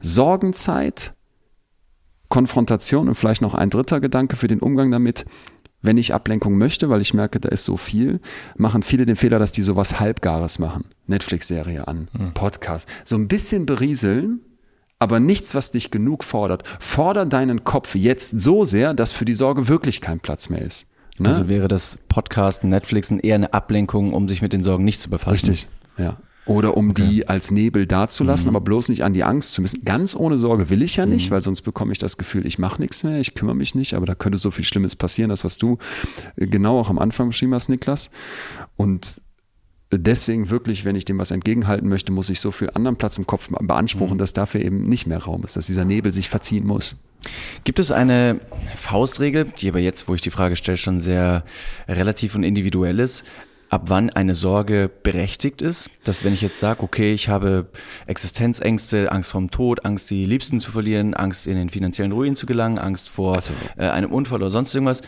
Sorgenzeit, 0.00 1.12
Konfrontation 2.28 3.08
und 3.08 3.14
vielleicht 3.14 3.42
noch 3.42 3.54
ein 3.54 3.70
dritter 3.70 4.00
Gedanke 4.00 4.36
für 4.36 4.48
den 4.48 4.60
Umgang 4.60 4.90
damit 4.90 5.24
wenn 5.82 5.96
ich 5.96 6.12
Ablenkung 6.12 6.58
möchte, 6.58 6.88
weil 6.90 7.00
ich 7.00 7.14
merke, 7.14 7.40
da 7.40 7.48
ist 7.48 7.64
so 7.64 7.76
viel, 7.76 8.20
machen 8.56 8.82
viele 8.82 9.06
den 9.06 9.16
Fehler, 9.16 9.38
dass 9.38 9.52
die 9.52 9.62
sowas 9.62 10.00
Halbgares 10.00 10.58
machen. 10.58 10.86
Netflix-Serie 11.06 11.86
an, 11.86 12.08
mhm. 12.12 12.34
Podcast. 12.34 12.88
So 13.04 13.16
ein 13.16 13.28
bisschen 13.28 13.64
berieseln, 13.66 14.40
aber 14.98 15.20
nichts, 15.20 15.54
was 15.54 15.70
dich 15.70 15.90
genug 15.90 16.24
fordert. 16.24 16.66
Forder 16.80 17.26
deinen 17.26 17.64
Kopf 17.64 17.94
jetzt 17.94 18.40
so 18.40 18.64
sehr, 18.64 18.94
dass 18.94 19.12
für 19.12 19.24
die 19.24 19.34
Sorge 19.34 19.68
wirklich 19.68 20.00
kein 20.00 20.20
Platz 20.20 20.48
mehr 20.48 20.62
ist. 20.62 20.88
Ne? 21.18 21.28
Also 21.28 21.48
wäre 21.48 21.68
das 21.68 21.98
Podcast, 22.08 22.64
Netflixen 22.64 23.20
eher 23.20 23.36
eine 23.36 23.52
Ablenkung, 23.52 24.12
um 24.12 24.28
sich 24.28 24.42
mit 24.42 24.52
den 24.52 24.62
Sorgen 24.62 24.84
nicht 24.84 25.00
zu 25.00 25.10
befassen. 25.10 25.50
Richtig, 25.50 25.68
ja. 25.96 26.16
Oder 26.48 26.76
um 26.78 26.90
okay. 26.90 27.06
die 27.06 27.28
als 27.28 27.50
Nebel 27.50 27.86
dazulassen, 27.86 28.50
mhm. 28.50 28.56
aber 28.56 28.64
bloß 28.64 28.88
nicht 28.88 29.04
an 29.04 29.12
die 29.12 29.22
Angst 29.22 29.52
zu 29.52 29.60
müssen. 29.60 29.84
Ganz 29.84 30.16
ohne 30.16 30.38
Sorge 30.38 30.70
will 30.70 30.82
ich 30.82 30.96
ja 30.96 31.04
nicht, 31.04 31.28
mhm. 31.28 31.34
weil 31.34 31.42
sonst 31.42 31.62
bekomme 31.62 31.92
ich 31.92 31.98
das 31.98 32.16
Gefühl, 32.16 32.46
ich 32.46 32.58
mache 32.58 32.80
nichts 32.80 33.04
mehr, 33.04 33.20
ich 33.20 33.34
kümmere 33.34 33.54
mich 33.54 33.74
nicht, 33.74 33.94
aber 33.94 34.06
da 34.06 34.14
könnte 34.14 34.38
so 34.38 34.50
viel 34.50 34.64
Schlimmes 34.64 34.96
passieren, 34.96 35.28
das 35.28 35.44
was 35.44 35.58
du 35.58 35.76
äh, 36.36 36.46
genau 36.46 36.80
auch 36.80 36.88
am 36.88 36.98
Anfang 36.98 37.28
beschrieben 37.28 37.54
hast, 37.54 37.68
Niklas. 37.68 38.10
Und 38.76 39.20
deswegen 39.92 40.50
wirklich, 40.50 40.84
wenn 40.84 40.96
ich 40.96 41.04
dem 41.04 41.18
was 41.18 41.30
entgegenhalten 41.30 41.88
möchte, 41.88 42.12
muss 42.12 42.30
ich 42.30 42.40
so 42.40 42.50
viel 42.50 42.70
anderen 42.70 42.96
Platz 42.96 43.18
im 43.18 43.26
Kopf 43.26 43.48
beanspruchen, 43.48 44.14
mhm. 44.14 44.18
dass 44.18 44.32
dafür 44.32 44.62
eben 44.62 44.84
nicht 44.84 45.06
mehr 45.06 45.18
Raum 45.18 45.44
ist, 45.44 45.56
dass 45.56 45.66
dieser 45.66 45.84
Nebel 45.84 46.12
sich 46.12 46.28
verziehen 46.28 46.66
muss. 46.66 46.96
Gibt 47.64 47.78
es 47.78 47.90
eine 47.90 48.40
Faustregel, 48.76 49.46
die 49.58 49.68
aber 49.68 49.80
jetzt, 49.80 50.08
wo 50.08 50.14
ich 50.14 50.20
die 50.20 50.30
Frage 50.30 50.56
stelle, 50.56 50.78
schon 50.78 51.00
sehr 51.00 51.44
relativ 51.88 52.34
und 52.34 52.42
individuell 52.42 53.00
ist, 53.00 53.24
ab 53.68 53.84
wann 53.88 54.10
eine 54.10 54.34
Sorge 54.34 54.90
berechtigt 55.02 55.62
ist? 55.62 55.90
Dass 56.04 56.24
wenn 56.24 56.32
ich 56.32 56.42
jetzt 56.42 56.58
sage, 56.58 56.82
okay, 56.82 57.12
ich 57.12 57.28
habe 57.28 57.68
Existenzängste, 58.06 59.12
Angst 59.12 59.30
vorm 59.30 59.50
Tod, 59.50 59.84
Angst, 59.84 60.10
die 60.10 60.24
Liebsten 60.24 60.60
zu 60.60 60.70
verlieren, 60.70 61.14
Angst, 61.14 61.46
in 61.46 61.56
den 61.56 61.68
finanziellen 61.68 62.12
Ruin 62.12 62.36
zu 62.36 62.46
gelangen, 62.46 62.78
Angst 62.78 63.08
vor 63.08 63.34
also, 63.34 63.52
äh, 63.76 63.88
einem 63.88 64.12
Unfall 64.12 64.40
oder 64.40 64.50
sonst 64.50 64.74
irgendwas, 64.74 65.02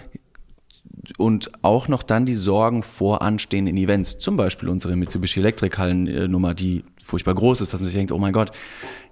und 1.18 1.50
auch 1.62 1.88
noch 1.88 2.02
dann 2.02 2.26
die 2.26 2.34
Sorgen 2.34 2.82
vor 2.82 3.22
anstehenden 3.22 3.76
Events, 3.76 4.18
zum 4.18 4.36
Beispiel 4.36 4.68
unsere 4.68 4.96
Mitsubishi 4.96 5.40
Elektrikhallen-Nummer, 5.40 6.54
die 6.54 6.84
furchtbar 7.02 7.34
groß 7.34 7.60
ist, 7.60 7.72
dass 7.72 7.80
man 7.80 7.86
sich 7.86 7.96
denkt, 7.96 8.12
oh 8.12 8.18
mein 8.18 8.32
Gott, 8.32 8.52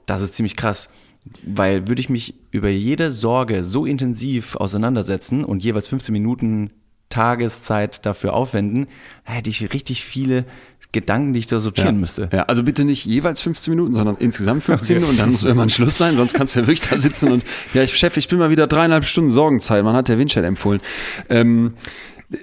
das 0.07 0.23
ist 0.23 0.35
ziemlich 0.35 0.57
krass. 0.57 0.91
Weil 1.45 1.89
würde 1.89 2.01
ich 2.01 2.09
mich 2.09 2.35
über 2.51 2.69
jede 2.69 3.11
Sorge 3.11 3.63
so 3.63 3.85
intensiv 3.85 4.57
auseinandersetzen 4.57 5.45
und 5.45 5.63
jeweils 5.63 5.89
15 5.89 6.13
Minuten 6.13 6.71
Tageszeit 7.09 8.05
dafür 8.05 8.35
aufwenden, 8.35 8.87
hätte 9.25 9.51
ich 9.51 9.73
richtig 9.73 10.05
viele 10.05 10.45
Gedanken, 10.93 11.35
die 11.35 11.41
ich 11.41 11.47
da 11.47 11.61
sortieren 11.61 11.97
ja. 11.97 12.01
müsste. 12.01 12.31
Ja, 12.33 12.45
also 12.45 12.63
bitte 12.63 12.85
nicht 12.85 13.05
jeweils 13.05 13.43
15 13.43 13.73
Minuten, 13.73 13.95
sondern 13.95 14.17
insgesamt 14.17 14.63
15 14.65 14.97
Minuten 14.97 15.13
und 15.13 15.21
dann 15.21 15.31
muss 15.31 15.45
irgendwann 15.45 15.69
Schluss 15.69 15.99
sein, 15.99 16.17
sonst 16.17 16.33
kannst 16.33 16.57
du 16.57 16.61
ja 16.61 16.67
wirklich 16.67 16.89
da 16.89 16.97
sitzen 16.97 17.31
und 17.33 17.45
ja, 17.75 17.83
ich, 17.83 17.97
Chef, 17.97 18.17
ich 18.17 18.29
bin 18.29 18.39
mal 18.39 18.51
wieder 18.51 18.67
dreieinhalb 18.67 19.05
Stunden 19.05 19.31
Sorgenzeit. 19.31 19.85
Man 19.85 19.95
hat 19.95 20.09
der 20.09 20.19
Winchell 20.19 20.45
empfohlen. 20.45 20.81
Ähm, 21.29 21.75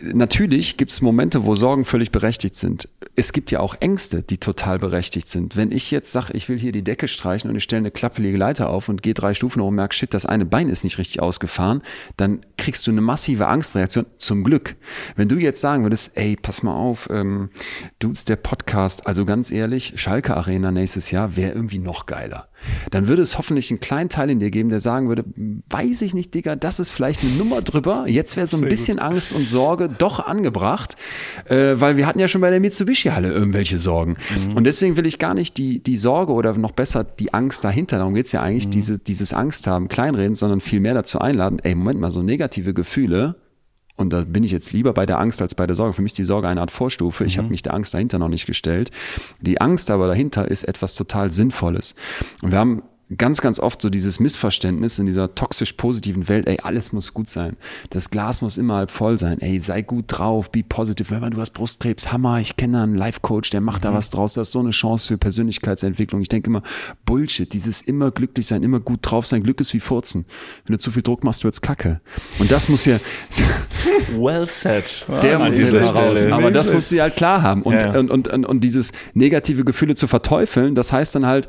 Natürlich 0.02 0.78
gibt 0.78 0.92
es 0.92 1.02
Momente, 1.02 1.46
wo 1.46 1.56
Sorgen 1.56 1.86
völlig 1.86 2.12
berechtigt 2.12 2.56
sind. 2.56 2.90
Es 3.16 3.34
gibt 3.34 3.52
ja 3.52 3.60
auch 3.60 3.76
Ängste, 3.80 4.24
die 4.24 4.40
total 4.40 4.80
berechtigt 4.80 5.30
sind. 5.30 5.56
Wenn 5.56 5.72
ich 5.72 5.92
jetzt 5.92 6.12
sage, 6.12 6.34
ich 6.34 6.50
will 6.50 6.58
hier 6.58 6.72
die 6.72 6.84
Decke 6.84 7.08
streichen 7.08 7.52
und 7.52 7.56
ich 7.56 7.64
stelle 7.64 7.82
eine 7.82 7.92
klappelige 7.92 8.36
Leiter 8.36 8.70
auf 8.70 8.90
und 8.90 9.04
gehe 9.04 9.14
drei 9.14 9.36
Stufen 9.36 9.62
hoch 9.62 9.68
und 9.68 9.76
merke, 9.76 9.94
shit, 9.94 10.12
das 10.12 10.26
eine 10.26 10.46
Bein 10.46 10.70
ist 10.70 10.84
nicht 10.84 10.98
richtig 10.98 11.22
ausgefahren, 11.22 11.84
dann 12.18 12.40
kriegst 12.58 12.88
du 12.88 12.92
eine 12.92 13.02
massive 13.02 13.48
Angstreaktion. 13.48 14.08
Zum 14.18 14.44
Glück. 14.44 14.76
Wenn 15.16 15.28
du 15.28 15.38
jetzt 15.38 15.62
sagen 15.62 15.84
würdest, 15.84 16.18
ey, 16.18 16.36
pass 16.36 16.64
mal 16.64 16.74
auf, 16.74 17.08
ähm, 17.12 17.50
Dudes, 18.00 18.26
der 18.26 18.38
Podcast, 18.38 19.06
also 19.06 19.24
ganz 19.24 19.52
ehrlich, 19.52 19.94
Schalke 19.98 20.36
Arena 20.36 20.72
nächstes 20.72 21.12
Jahr 21.12 21.36
wäre 21.36 21.52
irgendwie 21.52 21.80
noch 21.80 22.08
geiler 22.08 22.50
dann 22.92 23.08
würde 23.08 23.22
es 23.22 23.38
hoffentlich 23.38 23.72
einen 23.72 23.80
kleinen 23.80 24.10
Teil 24.10 24.30
in 24.30 24.40
dir 24.40 24.52
geben, 24.52 24.70
der 24.70 24.80
sagen 24.80 25.08
würde, 25.08 25.26
weiß 25.70 26.02
ich 26.02 26.14
nicht, 26.14 26.34
Digga, 26.34 26.56
das 26.56 26.80
ist 26.80 26.92
vielleicht 26.92 27.24
eine 27.24 27.32
Nummer 27.34 27.62
drüber. 27.62 28.06
Jetzt 28.08 28.38
wäre 28.38 28.48
so 28.48 28.58
ein 28.58 28.62
Sehr 28.62 28.70
bisschen 28.70 28.98
gut. 28.98 29.06
Angst 29.06 29.32
und 29.34 29.48
Sorge 29.48 29.90
doch 29.90 30.20
angebracht, 30.20 30.96
äh, 31.46 31.74
weil 31.76 31.98
wir 31.98 32.08
hatten 32.08 32.20
ja 32.20 32.28
schon 32.28 32.42
bei 32.42 32.50
der 32.50 32.60
Mitsubishi-Halle 32.60 33.32
irgendwelche 33.32 33.78
Sorgen. 33.78 34.16
Mhm. 34.48 34.58
Und 34.58 34.64
deswegen 34.66 34.98
will 34.98 35.06
ich 35.06 35.20
gar 35.20 35.34
nicht 35.34 35.58
die, 35.58 35.82
die 35.82 35.98
Sorge 35.98 36.34
oder 36.34 36.54
noch 36.58 36.72
besser 36.72 37.04
die 37.04 37.34
Angst 37.34 37.64
dahinter, 37.64 37.98
darum 37.98 38.14
geht 38.14 38.26
es 38.26 38.32
ja 38.32 38.42
eigentlich, 38.42 38.68
mhm. 38.68 38.72
diese, 38.72 39.00
dieses 39.00 39.34
Angst 39.34 39.68
haben, 39.68 39.88
kleinreden, 39.88 40.36
sondern 40.36 40.62
viel 40.62 40.80
mehr 40.80 40.94
dazu 40.94 41.20
einladen, 41.20 41.60
ey, 41.60 41.76
Moment 41.76 42.00
mal, 42.00 42.12
so 42.12 42.22
negative 42.22 42.74
Gefühle, 42.74 43.36
und 43.96 44.12
da 44.12 44.24
bin 44.24 44.44
ich 44.44 44.52
jetzt 44.52 44.74
lieber 44.74 44.94
bei 44.94 45.06
der 45.06 45.20
Angst 45.20 45.42
als 45.42 45.56
bei 45.56 45.66
der 45.66 45.76
Sorge. 45.76 45.94
Für 45.94 46.02
mich 46.02 46.12
ist 46.12 46.18
die 46.18 46.26
Sorge 46.26 46.48
eine 46.48 46.62
Art 46.62 46.72
Vorstufe. 46.72 47.24
Ich 47.26 47.38
mhm. 47.38 47.44
habe 47.44 47.50
mich 47.50 47.64
der 47.64 47.74
Angst 47.74 47.94
dahinter 47.94 48.20
noch 48.20 48.28
nicht 48.28 48.46
gestellt. 48.46 48.92
Die 49.42 49.62
Angst 49.62 49.90
aber 49.90 50.08
dahinter 50.08 50.50
ist 50.50 50.64
etwas 50.64 50.96
total 50.96 51.32
Sinnvolles. 51.32 51.96
Und 52.42 52.52
wir 52.52 52.60
haben 52.60 52.84
ganz, 53.18 53.42
ganz 53.42 53.60
oft 53.60 53.82
so 53.82 53.90
dieses 53.90 54.20
Missverständnis 54.20 54.98
in 54.98 55.06
dieser 55.06 55.36
toxisch 55.36 55.74
positiven 55.74 56.28
Welt, 56.28 56.48
ey, 56.48 56.60
alles 56.64 56.92
muss 56.92 57.14
gut 57.14 57.30
sein. 57.30 57.56
Das 57.92 58.10
Glas 58.10 58.42
muss 58.42 58.58
immer 58.58 58.76
halb 58.76 58.92
voll 58.92 59.20
sein. 59.20 59.40
Ey, 59.42 59.60
sei 59.62 59.84
gut 59.84 60.06
drauf, 60.08 60.50
be 60.50 60.64
positive. 60.68 61.12
Wenn 61.12 61.22
man, 61.22 61.32
du 61.32 61.40
hast 61.40 61.52
Brustkrebs, 61.52 62.12
Hammer, 62.12 62.40
ich 62.40 62.58
kenne 62.58 62.82
einen 62.82 62.96
Life-Coach, 62.96 63.52
der 63.52 63.62
macht 63.62 63.84
mhm. 63.84 63.90
da 63.90 63.94
was 63.94 64.10
draus. 64.10 64.34
Das 64.34 64.48
ist 64.48 64.54
so 64.54 64.60
eine 64.60 64.72
Chance 64.72 65.08
für 65.08 65.18
Persönlichkeitsentwicklung. 65.20 66.22
Ich 66.22 66.30
denke 66.30 66.50
immer, 66.50 66.64
Bullshit, 67.06 67.52
dieses 67.54 67.82
immer 67.82 68.10
glücklich 68.10 68.48
sein, 68.48 68.64
immer 68.64 68.80
gut 68.80 69.00
drauf 69.04 69.28
sein. 69.28 69.44
Glück 69.44 69.62
ist 69.62 69.74
wie 69.74 69.80
Furzen. 69.80 70.26
Wenn 70.66 70.74
du 70.74 70.80
zu 70.80 70.92
viel 70.92 71.04
Druck 71.04 71.24
machst, 71.24 71.44
wird's 71.44 71.62
kacke. 71.62 72.02
Und 72.40 72.52
das 72.52 72.70
muss 72.70 72.86
ja... 72.86 72.98
well 74.18 74.48
said. 74.48 75.06
Der 75.22 75.38
muss 75.38 75.62
jetzt 75.62 75.96
raus. 75.96 76.26
Aber 76.26 76.50
das 76.50 76.74
muss 76.74 76.90
sie 76.90 77.02
halt 77.02 77.16
klar 77.16 77.44
haben. 77.44 77.62
Und, 77.62 77.82
ja. 77.82 77.98
und, 77.98 78.10
und, 78.10 78.28
und, 78.28 78.46
und 78.46 78.62
dieses 78.62 78.92
negative 79.14 79.64
Gefühle 79.64 79.94
zu 79.94 80.08
verteufeln, 80.08 80.74
das 80.74 80.92
heißt 80.92 81.14
dann 81.14 81.28
halt, 81.28 81.48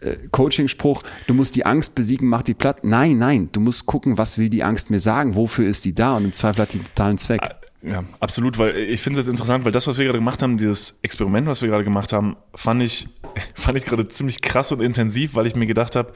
äh, 0.00 0.16
Coaching-Spruch, 0.30 1.02
du 1.26 1.34
musst 1.34 1.56
die 1.56 1.66
Angst 1.66 1.94
besiegen, 1.94 2.28
mach 2.28 2.42
die 2.42 2.54
platt. 2.54 2.84
Nein, 2.84 3.18
nein, 3.18 3.48
du 3.52 3.60
musst 3.60 3.86
gucken, 3.86 4.18
was 4.18 4.38
will 4.38 4.48
die 4.48 4.62
Angst 4.62 4.90
mir 4.90 5.00
sagen, 5.00 5.34
wofür 5.34 5.68
ist 5.68 5.84
die 5.84 5.94
da 5.94 6.16
und 6.16 6.24
im 6.24 6.32
Zweifel 6.32 6.62
hat 6.62 6.72
die 6.72 6.80
totalen 6.80 7.18
Zweck. 7.18 7.40
Ja, 7.82 8.02
absolut, 8.18 8.58
weil 8.58 8.76
ich 8.76 9.00
finde 9.00 9.20
es 9.20 9.26
jetzt 9.26 9.30
interessant, 9.30 9.64
weil 9.64 9.72
das, 9.72 9.86
was 9.86 9.98
wir 9.98 10.04
gerade 10.04 10.18
gemacht 10.18 10.42
haben, 10.42 10.56
dieses 10.56 10.98
Experiment, 11.02 11.46
was 11.46 11.62
wir 11.62 11.68
gerade 11.68 11.84
gemacht 11.84 12.12
haben, 12.12 12.36
fand 12.54 12.82
ich, 12.82 13.08
fand 13.54 13.78
ich 13.78 13.84
gerade 13.84 14.08
ziemlich 14.08 14.42
krass 14.42 14.72
und 14.72 14.80
intensiv, 14.80 15.34
weil 15.34 15.46
ich 15.46 15.54
mir 15.54 15.66
gedacht 15.66 15.94
habe, 15.94 16.12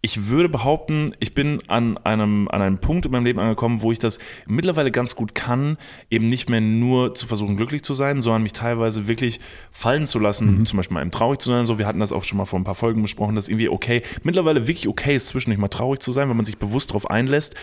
ich 0.00 0.28
würde 0.28 0.48
behaupten, 0.48 1.12
ich 1.18 1.34
bin 1.34 1.60
an 1.66 1.98
einem, 1.98 2.48
an 2.48 2.62
einem 2.62 2.78
Punkt 2.78 3.06
in 3.06 3.10
meinem 3.10 3.24
Leben 3.24 3.40
angekommen, 3.40 3.82
wo 3.82 3.90
ich 3.90 3.98
das 3.98 4.20
mittlerweile 4.46 4.92
ganz 4.92 5.16
gut 5.16 5.34
kann, 5.34 5.76
eben 6.08 6.28
nicht 6.28 6.48
mehr 6.48 6.60
nur 6.60 7.14
zu 7.14 7.26
versuchen, 7.26 7.56
glücklich 7.56 7.82
zu 7.82 7.94
sein, 7.94 8.22
sondern 8.22 8.44
mich 8.44 8.52
teilweise 8.52 9.08
wirklich 9.08 9.40
fallen 9.72 10.06
zu 10.06 10.20
lassen, 10.20 10.58
mhm. 10.58 10.66
zum 10.66 10.76
Beispiel 10.76 10.94
mal 10.94 11.00
eben 11.00 11.10
traurig 11.10 11.40
zu 11.40 11.50
sein. 11.50 11.66
So, 11.66 11.78
wir 11.78 11.86
hatten 11.86 11.98
das 11.98 12.12
auch 12.12 12.22
schon 12.22 12.38
mal 12.38 12.44
vor 12.44 12.60
ein 12.60 12.64
paar 12.64 12.76
Folgen 12.76 13.02
besprochen, 13.02 13.34
dass 13.34 13.48
irgendwie 13.48 13.68
okay, 13.68 14.02
mittlerweile 14.22 14.68
wirklich 14.68 14.86
okay 14.86 15.16
ist, 15.16 15.28
zwischendurch 15.28 15.60
mal 15.60 15.68
traurig 15.68 16.00
zu 16.00 16.12
sein, 16.12 16.28
wenn 16.28 16.36
man 16.36 16.46
sich 16.46 16.58
bewusst 16.58 16.90
darauf 16.90 17.10
einlässt 17.10 17.56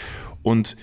und 0.44 0.76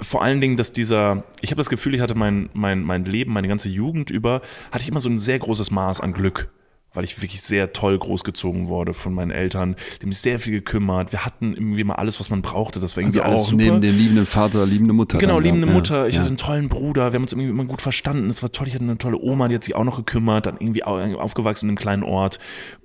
vor 0.00 0.22
allen 0.22 0.40
Dingen, 0.40 0.56
dass 0.56 0.72
dieser, 0.72 1.24
ich 1.40 1.50
habe 1.50 1.60
das 1.60 1.70
Gefühl, 1.70 1.94
ich 1.94 2.00
hatte 2.00 2.16
mein, 2.16 2.50
mein, 2.52 2.82
mein 2.82 3.04
Leben, 3.04 3.32
meine 3.32 3.48
ganze 3.48 3.70
Jugend 3.70 4.10
über, 4.10 4.42
hatte 4.72 4.82
ich 4.82 4.88
immer 4.88 5.00
so 5.00 5.08
ein 5.08 5.20
sehr 5.20 5.38
großes 5.38 5.70
Maß 5.70 6.00
an 6.00 6.12
Glück 6.12 6.50
weil 6.94 7.04
ich 7.04 7.20
wirklich 7.20 7.42
sehr 7.42 7.72
toll 7.72 7.98
großgezogen 7.98 8.68
wurde 8.68 8.94
von 8.94 9.12
meinen 9.12 9.30
Eltern. 9.30 9.76
Die 10.00 10.06
sich 10.06 10.18
sehr 10.20 10.38
viel 10.38 10.52
gekümmert. 10.52 11.12
Wir 11.12 11.24
hatten 11.24 11.54
irgendwie 11.54 11.84
mal 11.84 11.96
alles, 11.96 12.20
was 12.20 12.30
man 12.30 12.40
brauchte. 12.40 12.80
Das 12.80 12.96
war 12.96 13.02
irgendwie 13.02 13.20
also 13.20 13.30
alles 13.32 13.42
auch 13.42 13.48
super. 13.50 13.62
neben 13.64 13.80
dem 13.80 13.98
liebenden 13.98 14.26
Vater, 14.26 14.64
liebende 14.64 14.94
Mutter. 14.94 15.18
Genau, 15.18 15.38
liebende 15.40 15.66
Mutter. 15.66 16.08
Ich 16.08 16.14
ja. 16.14 16.20
hatte 16.20 16.28
einen 16.28 16.36
tollen 16.36 16.68
Bruder. 16.68 17.12
Wir 17.12 17.16
haben 17.16 17.24
uns 17.24 17.32
irgendwie 17.32 17.50
immer 17.50 17.64
gut 17.64 17.82
verstanden. 17.82 18.30
Es 18.30 18.42
war 18.42 18.52
toll. 18.52 18.68
Ich 18.68 18.74
hatte 18.74 18.84
eine 18.84 18.98
tolle 18.98 19.18
Oma, 19.18 19.48
die 19.48 19.56
hat 19.56 19.64
sich 19.64 19.74
auch 19.74 19.84
noch 19.84 19.96
gekümmert. 19.96 20.46
Dann 20.46 20.56
irgendwie 20.58 20.84
aufgewachsen 20.84 21.66
in 21.66 21.70
einem 21.70 21.78
kleinen 21.78 22.02
Ort. 22.02 22.38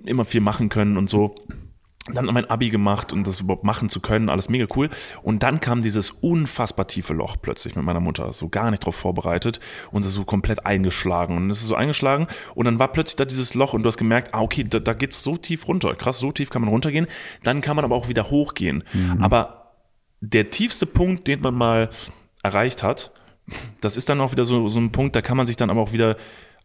Immer 0.04 0.24
viel 0.24 0.40
machen 0.40 0.68
können 0.68 0.96
und 0.96 1.08
so 1.08 1.34
dann 2.14 2.26
mein 2.26 2.48
Abi 2.48 2.70
gemacht 2.70 3.12
und 3.12 3.26
das 3.26 3.40
überhaupt 3.40 3.64
machen 3.64 3.88
zu 3.88 4.00
können, 4.00 4.28
alles 4.28 4.48
mega 4.48 4.66
cool. 4.76 4.90
Und 5.22 5.42
dann 5.42 5.60
kam 5.60 5.82
dieses 5.82 6.10
unfassbar 6.10 6.86
tiefe 6.86 7.14
Loch 7.14 7.36
plötzlich 7.40 7.76
mit 7.76 7.84
meiner 7.84 8.00
Mutter, 8.00 8.32
so 8.32 8.48
gar 8.48 8.70
nicht 8.70 8.84
drauf 8.84 8.96
vorbereitet. 8.96 9.60
Und 9.90 10.02
es 10.02 10.08
ist 10.08 10.14
so 10.14 10.24
komplett 10.24 10.66
eingeschlagen. 10.66 11.36
Und 11.36 11.50
es 11.50 11.60
ist 11.60 11.68
so 11.68 11.74
eingeschlagen. 11.74 12.26
Und 12.54 12.66
dann 12.66 12.78
war 12.78 12.88
plötzlich 12.88 13.16
da 13.16 13.24
dieses 13.24 13.54
Loch 13.54 13.72
und 13.72 13.82
du 13.82 13.88
hast 13.88 13.96
gemerkt, 13.96 14.34
ah, 14.34 14.40
okay, 14.40 14.64
da, 14.68 14.78
da 14.78 14.92
geht's 14.92 15.22
so 15.22 15.36
tief 15.36 15.68
runter, 15.68 15.94
krass, 15.94 16.18
so 16.18 16.32
tief 16.32 16.50
kann 16.50 16.62
man 16.62 16.70
runtergehen, 16.70 17.06
dann 17.42 17.60
kann 17.60 17.76
man 17.76 17.84
aber 17.84 17.96
auch 17.96 18.08
wieder 18.08 18.30
hochgehen. 18.30 18.84
Mhm. 18.92 19.22
Aber 19.22 19.72
der 20.20 20.50
tiefste 20.50 20.86
Punkt, 20.86 21.28
den 21.28 21.40
man 21.40 21.54
mal 21.54 21.90
erreicht 22.42 22.82
hat, 22.82 23.12
das 23.80 23.96
ist 23.96 24.08
dann 24.08 24.20
auch 24.20 24.32
wieder 24.32 24.44
so, 24.44 24.68
so 24.68 24.78
ein 24.78 24.92
Punkt, 24.92 25.16
da 25.16 25.22
kann 25.22 25.36
man 25.36 25.46
sich 25.46 25.56
dann 25.56 25.70
aber 25.70 25.80
auch 25.80 25.92
wieder 25.92 26.16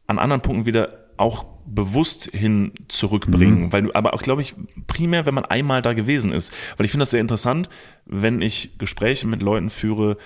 an 0.07 0.19
anderen 0.19 0.41
Punkten 0.41 0.65
wieder 0.65 1.04
auch 1.17 1.45
bewusst 1.65 2.29
hin 2.31 2.71
zurückbringen, 2.87 3.63
mhm. 3.63 3.73
weil 3.73 3.83
du, 3.83 3.95
aber 3.95 4.13
auch 4.13 4.21
glaube 4.21 4.41
ich 4.41 4.53
primär, 4.87 5.25
wenn 5.25 5.33
man 5.33 5.45
einmal 5.45 5.81
da 5.81 5.93
gewesen 5.93 6.31
ist, 6.31 6.53
weil 6.77 6.85
ich 6.85 6.91
finde 6.91 7.03
das 7.03 7.11
sehr 7.11 7.21
interessant, 7.21 7.69
wenn 8.05 8.41
ich 8.41 8.77
Gespräche 8.77 9.27
mit 9.27 9.41
Leuten 9.41 9.69
führe, 9.69 10.17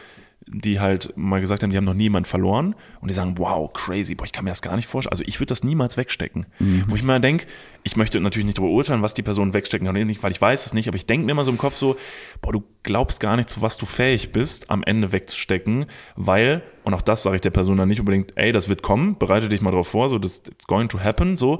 die 0.52 0.80
halt 0.80 1.14
mal 1.16 1.42
gesagt 1.42 1.62
haben, 1.62 1.70
die 1.70 1.78
haben 1.78 1.86
noch 1.86 1.94
niemand 1.94 2.28
verloren 2.28 2.74
und 3.02 3.08
die 3.08 3.14
sagen, 3.14 3.38
wow, 3.38 3.72
crazy, 3.72 4.16
boah, 4.16 4.26
ich 4.26 4.32
kann 4.32 4.46
mir 4.46 4.50
das 4.50 4.64
gar 4.64 4.76
nicht 4.76 4.88
vorstellen. 4.88 5.12
Also 5.12 5.24
ich 5.28 5.40
würde 5.40 5.50
das 5.50 5.64
niemals 5.64 5.96
wegstecken. 5.96 6.48
Mhm. 6.58 6.86
Wo 6.88 6.96
ich 6.96 7.04
mir 7.04 7.20
denke, 7.20 7.46
ich 7.84 7.96
möchte 7.96 8.20
natürlich 8.20 8.46
nicht 8.46 8.58
darüber 8.58 8.74
urteilen, 8.74 9.04
was 9.04 9.14
die 9.14 9.22
Person 9.22 9.54
wegstecken 9.54 9.86
kann, 9.86 9.96
nicht, 10.08 10.24
weil 10.24 10.32
ich 10.32 10.42
weiß 10.42 10.66
es 10.66 10.74
nicht, 10.74 10.88
aber 10.88 10.98
ich 10.98 11.06
denke 11.06 11.26
mir 11.26 11.34
immer 11.34 11.46
so 11.46 11.52
im 11.52 11.58
Kopf 11.58 11.78
so, 11.78 11.98
boah, 12.42 12.52
du 12.52 12.64
glaubst 12.84 13.20
gar 13.20 13.36
nicht, 13.36 13.50
zu 13.50 13.62
was 13.62 13.78
du 13.78 13.86
fähig 13.86 14.32
bist, 14.32 14.72
am 14.72 14.82
Ende 14.84 15.12
wegzustecken, 15.12 15.86
weil, 16.16 16.64
und 16.90 16.96
auch 16.96 17.04
das 17.04 17.22
sage 17.22 17.36
ich 17.36 17.42
der 17.42 17.52
Person 17.52 17.78
dann 17.78 17.88
nicht 17.88 18.00
unbedingt, 18.00 18.34
ey, 18.36 18.52
das 18.52 18.68
wird 18.68 18.82
kommen, 18.82 19.18
bereite 19.20 19.48
dich 19.48 19.62
mal 19.62 19.70
drauf 19.70 19.90
vor, 19.90 20.10
so, 20.10 20.18
das 20.18 20.42
it's 20.50 20.66
going 20.66 20.90
to 20.90 21.00
happen, 21.00 21.38
so. 21.38 21.60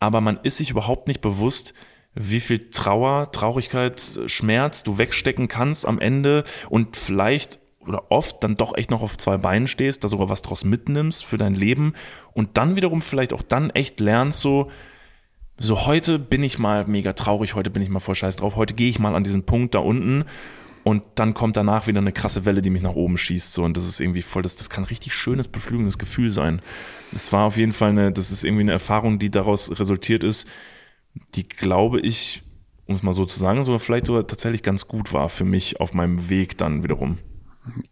Aber 0.00 0.20
man 0.20 0.40
ist 0.42 0.56
sich 0.56 0.70
überhaupt 0.70 1.06
nicht 1.06 1.20
bewusst, 1.20 1.74
wie 2.14 2.40
viel 2.40 2.70
Trauer, 2.70 3.30
Traurigkeit, 3.30 4.20
Schmerz 4.26 4.82
du 4.82 4.98
wegstecken 4.98 5.46
kannst 5.46 5.86
am 5.86 6.00
Ende 6.00 6.42
und 6.68 6.96
vielleicht 6.96 7.60
oder 7.86 8.10
oft 8.10 8.42
dann 8.42 8.56
doch 8.56 8.76
echt 8.76 8.90
noch 8.90 9.00
auf 9.00 9.16
zwei 9.16 9.38
Beinen 9.38 9.68
stehst, 9.68 10.02
da 10.02 10.08
sogar 10.08 10.28
was 10.28 10.42
draus 10.42 10.64
mitnimmst 10.64 11.24
für 11.24 11.38
dein 11.38 11.54
Leben 11.54 11.92
und 12.32 12.56
dann 12.56 12.74
wiederum 12.74 13.00
vielleicht 13.00 13.32
auch 13.32 13.42
dann 13.42 13.70
echt 13.70 14.00
lernst 14.00 14.40
so, 14.40 14.72
so 15.56 15.86
heute 15.86 16.18
bin 16.18 16.42
ich 16.42 16.58
mal 16.58 16.84
mega 16.88 17.12
traurig, 17.12 17.54
heute 17.54 17.70
bin 17.70 17.82
ich 17.82 17.88
mal 17.90 18.00
voll 18.00 18.16
scheiß 18.16 18.36
drauf, 18.36 18.56
heute 18.56 18.74
gehe 18.74 18.90
ich 18.90 18.98
mal 18.98 19.14
an 19.14 19.22
diesen 19.22 19.44
Punkt 19.44 19.76
da 19.76 19.78
unten 19.78 20.24
und 20.84 21.02
dann 21.14 21.34
kommt 21.34 21.56
danach 21.56 21.86
wieder 21.86 22.00
eine 22.00 22.12
krasse 22.12 22.44
Welle, 22.44 22.62
die 22.62 22.70
mich 22.70 22.82
nach 22.82 22.94
oben 22.94 23.18
schießt 23.18 23.52
so 23.52 23.64
und 23.64 23.76
das 23.76 23.86
ist 23.86 24.00
irgendwie 24.00 24.22
voll, 24.22 24.42
das, 24.42 24.56
das 24.56 24.70
kann 24.70 24.84
ein 24.84 24.88
richtig 24.88 25.14
schönes, 25.14 25.48
beflügelndes 25.48 25.98
Gefühl 25.98 26.30
sein. 26.30 26.60
Das 27.12 27.32
war 27.32 27.44
auf 27.44 27.56
jeden 27.56 27.72
Fall 27.72 27.90
eine, 27.90 28.12
das 28.12 28.30
ist 28.30 28.44
irgendwie 28.44 28.62
eine 28.62 28.72
Erfahrung, 28.72 29.18
die 29.18 29.30
daraus 29.30 29.78
resultiert 29.78 30.24
ist, 30.24 30.48
die 31.34 31.48
glaube 31.48 32.00
ich, 32.00 32.42
um 32.86 32.94
es 32.94 33.02
mal 33.02 33.14
so 33.14 33.24
zu 33.24 33.38
sagen, 33.38 33.62
sogar 33.64 33.80
vielleicht 33.80 34.06
sogar 34.06 34.26
tatsächlich 34.26 34.62
ganz 34.62 34.88
gut 34.88 35.12
war 35.12 35.28
für 35.28 35.44
mich 35.44 35.80
auf 35.80 35.94
meinem 35.94 36.30
Weg 36.30 36.56
dann 36.58 36.82
wiederum. 36.82 37.18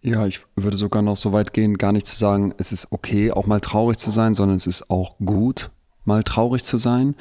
Ja, 0.00 0.26
ich 0.26 0.40
würde 0.54 0.76
sogar 0.76 1.02
noch 1.02 1.16
so 1.16 1.32
weit 1.32 1.52
gehen, 1.52 1.76
gar 1.76 1.92
nicht 1.92 2.06
zu 2.06 2.16
sagen, 2.16 2.54
es 2.56 2.72
ist 2.72 2.88
okay, 2.90 3.30
auch 3.30 3.46
mal 3.46 3.60
traurig 3.60 3.98
zu 3.98 4.10
sein, 4.10 4.34
sondern 4.34 4.56
es 4.56 4.66
ist 4.66 4.90
auch 4.90 5.18
gut, 5.18 5.70
mal 6.04 6.22
traurig 6.22 6.64
zu 6.64 6.78
sein, 6.78 7.14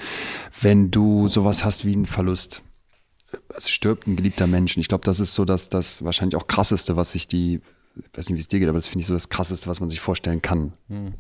wenn 0.62 0.92
du 0.92 1.28
sowas 1.28 1.66
hast 1.66 1.86
wie 1.86 1.94
einen 1.94 2.06
Verlust. 2.06 2.62
Es 3.50 3.70
stirbt 3.70 4.08
ein 4.08 4.16
geliebter 4.16 4.48
Mensch. 4.48 4.76
Und 4.76 4.82
ich 4.82 4.88
glaube, 4.88 5.06
das 5.06 5.20
ist 5.20 5.34
so 5.34 5.46
das, 5.46 5.70
das 5.70 6.04
wahrscheinlich 6.04 6.36
auch 6.36 6.48
krasseste, 6.48 6.96
was 6.96 7.12
sich 7.12 7.28
die, 7.28 7.62
ich 7.96 8.18
weiß 8.18 8.30
nicht, 8.30 8.38
wie 8.38 8.42
es 8.42 8.48
dir 8.48 8.60
geht, 8.60 8.70
aber 8.70 8.78
das 8.78 8.88
finde 8.88 9.02
ich 9.02 9.08
so 9.08 9.14
das 9.14 9.30
krasseste, 9.30 9.68
was 9.68 9.80
man 9.80 9.90
sich 9.90 10.00
vorstellen 10.00 10.42
kann. 10.42 10.74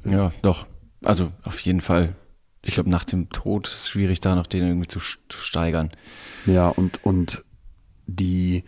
Ja, 0.04 0.32
doch. 0.42 0.66
Also 1.04 1.32
auf 1.44 1.60
jeden 1.60 1.82
Fall. 1.82 2.16
Ich 2.64 2.74
glaube, 2.74 2.90
nach 2.90 3.06
dem 3.06 3.30
Tod 3.30 3.68
ist 3.68 3.74
es 3.74 3.90
schwierig, 3.90 4.22
da 4.22 4.36
noch 4.36 4.48
den 4.48 4.66
irgendwie 4.66 4.88
zu, 4.88 5.00
zu 5.00 5.38
steigern. 5.38 5.92
Ja, 6.48 6.70
und, 6.70 7.04
und 7.04 7.46
die 8.08 8.64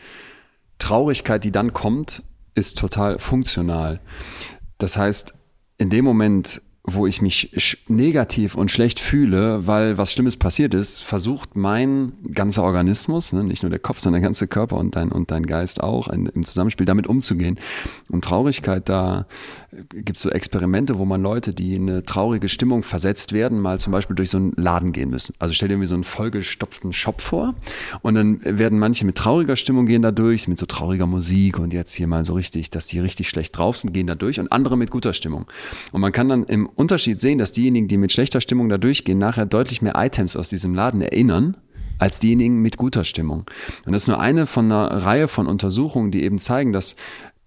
Traurigkeit, 0.78 1.44
die 1.44 1.52
dann 1.52 1.74
kommt, 1.74 2.24
ist 2.54 2.78
total 2.78 3.18
funktional. 3.18 4.00
Das 4.78 4.98
heißt, 4.98 5.34
in 5.78 5.90
dem 5.90 6.06
Moment 6.06 6.62
wo 6.90 7.06
ich 7.06 7.22
mich 7.22 7.78
negativ 7.90 8.56
und 8.56 8.72
schlecht 8.72 9.02
fühle, 9.02 9.68
weil 9.68 9.98
was 9.98 10.14
Schlimmes 10.14 10.38
passiert 10.38 10.74
ist, 10.74 11.04
versucht 11.04 11.58
mein 11.58 12.14
ganzer 12.34 12.64
Organismus, 12.64 13.34
ne, 13.34 13.44
nicht 13.44 13.62
nur 13.62 13.70
der 13.70 13.80
Kopf, 13.80 14.00
sondern 14.00 14.22
der 14.22 14.28
ganze 14.30 14.48
Körper 14.48 14.78
und 14.78 14.96
dein, 14.96 15.12
und 15.12 15.30
dein 15.30 15.46
Geist 15.46 15.84
auch 15.84 16.08
in, 16.08 16.28
im 16.28 16.46
Zusammenspiel 16.46 16.86
damit 16.86 17.06
umzugehen. 17.06 17.60
Und 18.08 18.24
Traurigkeit, 18.24 18.88
da 18.88 19.28
gibt 19.90 20.16
es 20.16 20.24
so 20.24 20.30
Experimente, 20.30 20.98
wo 20.98 21.04
man 21.04 21.22
Leute, 21.22 21.54
die 21.54 21.76
in 21.76 21.90
eine 21.90 22.06
traurige 22.06 22.48
Stimmung 22.48 22.84
versetzt 22.84 23.34
werden, 23.34 23.60
mal 23.60 23.80
zum 23.80 23.92
Beispiel 23.92 24.16
durch 24.16 24.30
so 24.30 24.38
einen 24.38 24.54
Laden 24.56 24.94
gehen 24.94 25.10
müssen. 25.10 25.36
Also 25.40 25.54
stell 25.54 25.68
dir 25.68 25.74
irgendwie 25.74 25.90
so 25.90 25.96
einen 25.96 26.06
vollgestopften 26.06 26.94
Shop 26.94 27.20
vor 27.20 27.54
und 28.02 28.16
dann 28.16 28.40
werden 28.44 28.80
manche 28.80 29.06
mit 29.06 29.18
trauriger 29.18 29.58
Stimmung 29.58 29.88
gehen 29.88 30.04
da 30.04 30.12
durch, 30.12 30.48
mit 30.48 30.58
so 30.58 30.66
trauriger 30.66 31.06
Musik 31.06 31.60
und 31.60 31.74
jetzt 31.74 31.94
hier 31.94 32.08
mal 32.08 32.24
so 32.24 32.34
richtig, 32.34 32.70
dass 32.70 32.86
die 32.86 33.00
richtig 33.00 33.28
schlecht 33.28 33.58
drauf 33.58 33.76
sind, 33.76 33.92
gehen 33.92 34.08
da 34.08 34.16
durch 34.16 34.40
und 34.40 34.54
andere 34.54 34.78
mit 34.78 34.90
guter 34.90 35.12
Stimmung. 35.12 35.48
Und 35.92 36.00
man 36.00 36.14
kann 36.14 36.30
dann 36.30 36.46
im 36.46 36.70
Unterschied 36.78 37.20
sehen, 37.20 37.40
dass 37.40 37.52
diejenigen, 37.52 37.88
die 37.88 37.98
mit 37.98 38.12
schlechter 38.12 38.40
Stimmung 38.40 38.70
da 38.70 38.78
durchgehen, 38.78 39.18
nachher 39.18 39.46
deutlich 39.46 39.82
mehr 39.82 39.96
Items 39.96 40.36
aus 40.36 40.50
diesem 40.50 40.76
Laden 40.76 41.02
erinnern, 41.02 41.58
als 41.98 42.20
diejenigen 42.20 42.62
mit 42.62 42.78
guter 42.78 43.04
Stimmung. 43.04 43.46
Und 43.86 43.94
das 43.94 44.04
ist 44.04 44.08
nur 44.08 44.20
eine 44.20 44.46
von 44.46 44.66
einer 44.66 45.04
Reihe 45.04 45.28
von 45.28 45.48
Untersuchungen, 45.48 46.12
die 46.12 46.24
eben 46.24 46.38
zeigen, 46.38 46.74
dass 46.74 46.96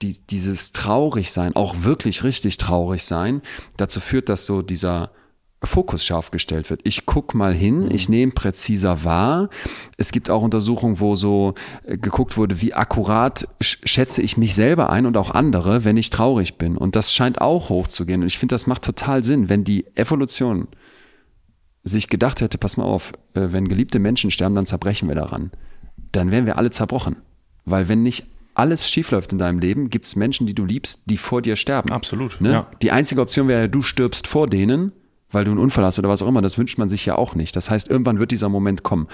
die, 0.03 0.17
dieses 0.31 0.73
Traurigsein, 0.73 1.55
auch 1.55 1.83
wirklich 1.83 2.25
richtig 2.25 2.57
traurig 2.57 3.05
sein, 3.05 3.43
dazu 3.77 4.01
führt, 4.01 4.29
dass 4.29 4.47
so 4.47 4.63
dieser 4.63 5.13
Fokus 5.63 6.05
scharf 6.05 6.31
gestellt 6.31 6.71
wird. 6.71 6.81
Ich 6.85 7.05
guck 7.05 7.35
mal 7.35 7.55
hin, 7.55 7.85
mhm. 7.85 7.91
ich 7.91 8.09
nehme 8.09 8.33
präziser 8.33 9.05
wahr. 9.05 9.51
Es 9.99 10.11
gibt 10.11 10.31
auch 10.31 10.43
Untersuchungen, 10.43 11.01
wo 11.01 11.15
so 11.15 11.55
äh, 11.85 11.99
geguckt 11.99 12.37
wurde, 12.37 12.63
wie 12.63 12.73
akkurat 12.73 13.47
schätze 13.61 14.23
ich 14.23 14.37
mich 14.37 14.55
selber 14.55 14.91
ein 14.91 15.05
und 15.05 15.17
auch 15.17 15.31
andere, 15.31 15.85
wenn 15.85 15.99
ich 15.99 16.09
traurig 16.11 16.57
bin. 16.57 16.77
Und 16.77 16.97
das 16.97 17.13
scheint 17.13 17.41
auch 17.41 17.69
hochzugehen. 17.69 18.23
Und 18.23 18.29
ich 18.29 18.39
finde, 18.39 18.55
das 18.55 18.67
macht 18.67 18.83
total 18.83 19.23
Sinn, 19.23 19.49
wenn 19.49 19.65
die 19.65 19.87
Evolution 19.97 20.69
sich 21.83 22.09
gedacht 22.09 22.41
hätte, 22.41 22.59
pass 22.59 22.77
mal 22.77 22.85
auf, 22.85 23.13
äh, 23.35 23.49
wenn 23.51 23.69
geliebte 23.69 23.99
Menschen 23.99 24.31
sterben, 24.31 24.55
dann 24.55 24.67
zerbrechen 24.67 25.09
wir 25.09 25.15
daran. 25.15 25.51
Dann 26.13 26.31
wären 26.31 26.47
wir 26.47 26.57
alle 26.57 26.71
zerbrochen. 26.71 27.17
Weil 27.67 27.89
wenn 27.89 28.03
nicht 28.03 28.27
alles 28.55 28.89
schiefläuft 28.89 29.33
in 29.33 29.39
deinem 29.39 29.59
Leben, 29.59 29.91
gibt 29.91 30.07
es 30.07 30.17
Menschen, 30.17 30.47
die 30.47 30.55
du 30.55 30.65
liebst, 30.65 31.03
die 31.07 31.17
vor 31.19 31.43
dir 31.43 31.57
sterben. 31.57 31.91
Absolut. 31.91 32.41
Ne? 32.41 32.53
Ja. 32.53 32.67
Die 32.83 32.91
einzige 32.91 33.21
Option 33.21 33.47
wäre, 33.49 33.69
du 33.69 33.83
stirbst 33.83 34.27
vor 34.27 34.47
denen 34.47 34.93
weil 35.33 35.45
du 35.45 35.51
einen 35.51 35.61
Unfall 35.61 35.85
hast 35.85 35.99
oder 35.99 36.09
was 36.09 36.23
auch 36.23 36.29
immer. 36.29 36.43
Das 36.43 36.59
wünscht 36.59 36.79
man 36.79 36.89
sich 36.89 37.07
ja 37.07 37.17
auch 37.17 37.35
nicht. 37.35 37.55
Das 37.57 37.71
heißt, 37.71 37.89
irgendwann 37.89 38.19
wird 38.19 38.31
dieser 38.31 38.49
Moment 38.49 38.83
kommen. 38.83 39.09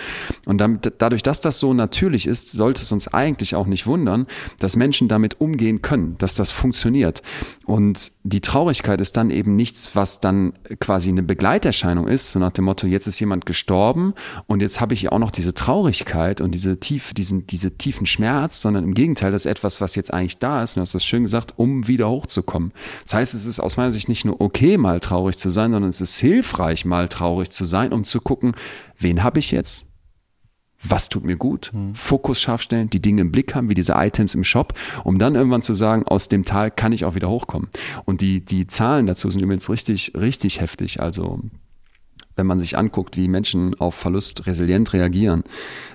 Und 0.44 0.58
damit, 0.58 0.92
dadurch, 0.98 1.22
dass 1.22 1.40
das 1.40 1.58
so 1.58 1.74
natürlich 1.74 2.26
ist, 2.26 2.50
sollte 2.52 2.82
es 2.82 2.92
uns 2.92 3.12
eigentlich 3.12 3.54
auch 3.54 3.66
nicht 3.66 3.86
wundern, 3.86 4.26
dass 4.58 4.76
Menschen 4.76 5.08
damit 5.08 5.40
umgehen 5.40 5.82
können, 5.82 6.16
dass 6.18 6.34
das 6.34 6.50
funktioniert. 6.50 7.22
Und 7.64 8.12
die 8.24 8.40
Traurigkeit 8.40 9.00
ist 9.00 9.16
dann 9.16 9.30
eben 9.30 9.56
nichts, 9.56 9.96
was 9.96 10.20
dann 10.20 10.52
quasi 10.80 11.10
eine 11.10 11.22
Begleiterscheinung 11.22 12.08
ist, 12.08 12.32
so 12.32 12.38
nach 12.38 12.52
dem 12.52 12.64
Motto, 12.64 12.86
jetzt 12.86 13.06
ist 13.06 13.20
jemand 13.20 13.46
gestorben 13.46 14.14
und 14.46 14.62
jetzt 14.62 14.80
habe 14.80 14.94
ich 14.94 15.02
ja 15.02 15.12
auch 15.12 15.18
noch 15.18 15.30
diese 15.30 15.54
Traurigkeit 15.54 16.40
und 16.40 16.52
diese 16.52 16.78
tief, 16.78 17.12
diesen, 17.14 17.46
diese 17.46 17.76
tiefen 17.76 18.06
Schmerz, 18.06 18.60
sondern 18.60 18.84
im 18.84 18.94
Gegenteil, 18.94 19.32
das 19.32 19.44
ist 19.44 19.50
etwas, 19.50 19.80
was 19.80 19.94
jetzt 19.94 20.12
eigentlich 20.12 20.38
da 20.38 20.62
ist, 20.62 20.72
und 20.72 20.76
du 20.76 20.80
hast 20.82 20.94
das 20.94 21.04
schön 21.04 21.24
gesagt, 21.24 21.54
um 21.56 21.88
wieder 21.88 22.08
hochzukommen. 22.08 22.72
Das 23.04 23.14
heißt, 23.14 23.34
es 23.34 23.46
ist 23.46 23.60
aus 23.60 23.76
meiner 23.76 23.92
Sicht 23.92 24.08
nicht 24.08 24.24
nur 24.24 24.40
okay, 24.40 24.76
mal 24.76 25.00
traurig 25.00 25.36
zu 25.36 25.50
sein, 25.50 25.72
sondern 25.72 25.88
es 25.88 26.00
ist 26.00 26.05
es 26.06 26.18
hilfreich, 26.18 26.84
mal 26.84 27.08
traurig 27.08 27.50
zu 27.50 27.64
sein, 27.64 27.92
um 27.92 28.04
zu 28.04 28.20
gucken, 28.20 28.54
wen 28.98 29.22
habe 29.22 29.38
ich 29.38 29.50
jetzt? 29.50 29.86
Was 30.82 31.08
tut 31.08 31.24
mir 31.24 31.36
gut? 31.36 31.70
Mhm. 31.72 31.94
Fokus 31.94 32.40
scharf 32.40 32.62
stellen, 32.62 32.90
die 32.90 33.00
Dinge 33.00 33.22
im 33.22 33.32
Blick 33.32 33.54
haben, 33.54 33.70
wie 33.70 33.74
diese 33.74 33.94
Items 33.94 34.34
im 34.34 34.44
Shop, 34.44 34.74
um 35.04 35.18
dann 35.18 35.34
irgendwann 35.34 35.62
zu 35.62 35.74
sagen, 35.74 36.04
aus 36.04 36.28
dem 36.28 36.44
Tal 36.44 36.70
kann 36.70 36.92
ich 36.92 37.04
auch 37.04 37.14
wieder 37.14 37.28
hochkommen. 37.28 37.68
Und 38.04 38.20
die, 38.20 38.44
die 38.44 38.66
Zahlen 38.66 39.06
dazu 39.06 39.30
sind 39.30 39.40
übrigens 39.42 39.70
richtig, 39.70 40.12
richtig 40.14 40.60
heftig. 40.60 41.00
Also, 41.00 41.40
wenn 42.36 42.46
man 42.46 42.60
sich 42.60 42.76
anguckt, 42.76 43.16
wie 43.16 43.28
Menschen 43.28 43.74
auf 43.80 43.94
Verlust 43.94 44.46
resilient 44.46 44.92
reagieren, 44.92 45.44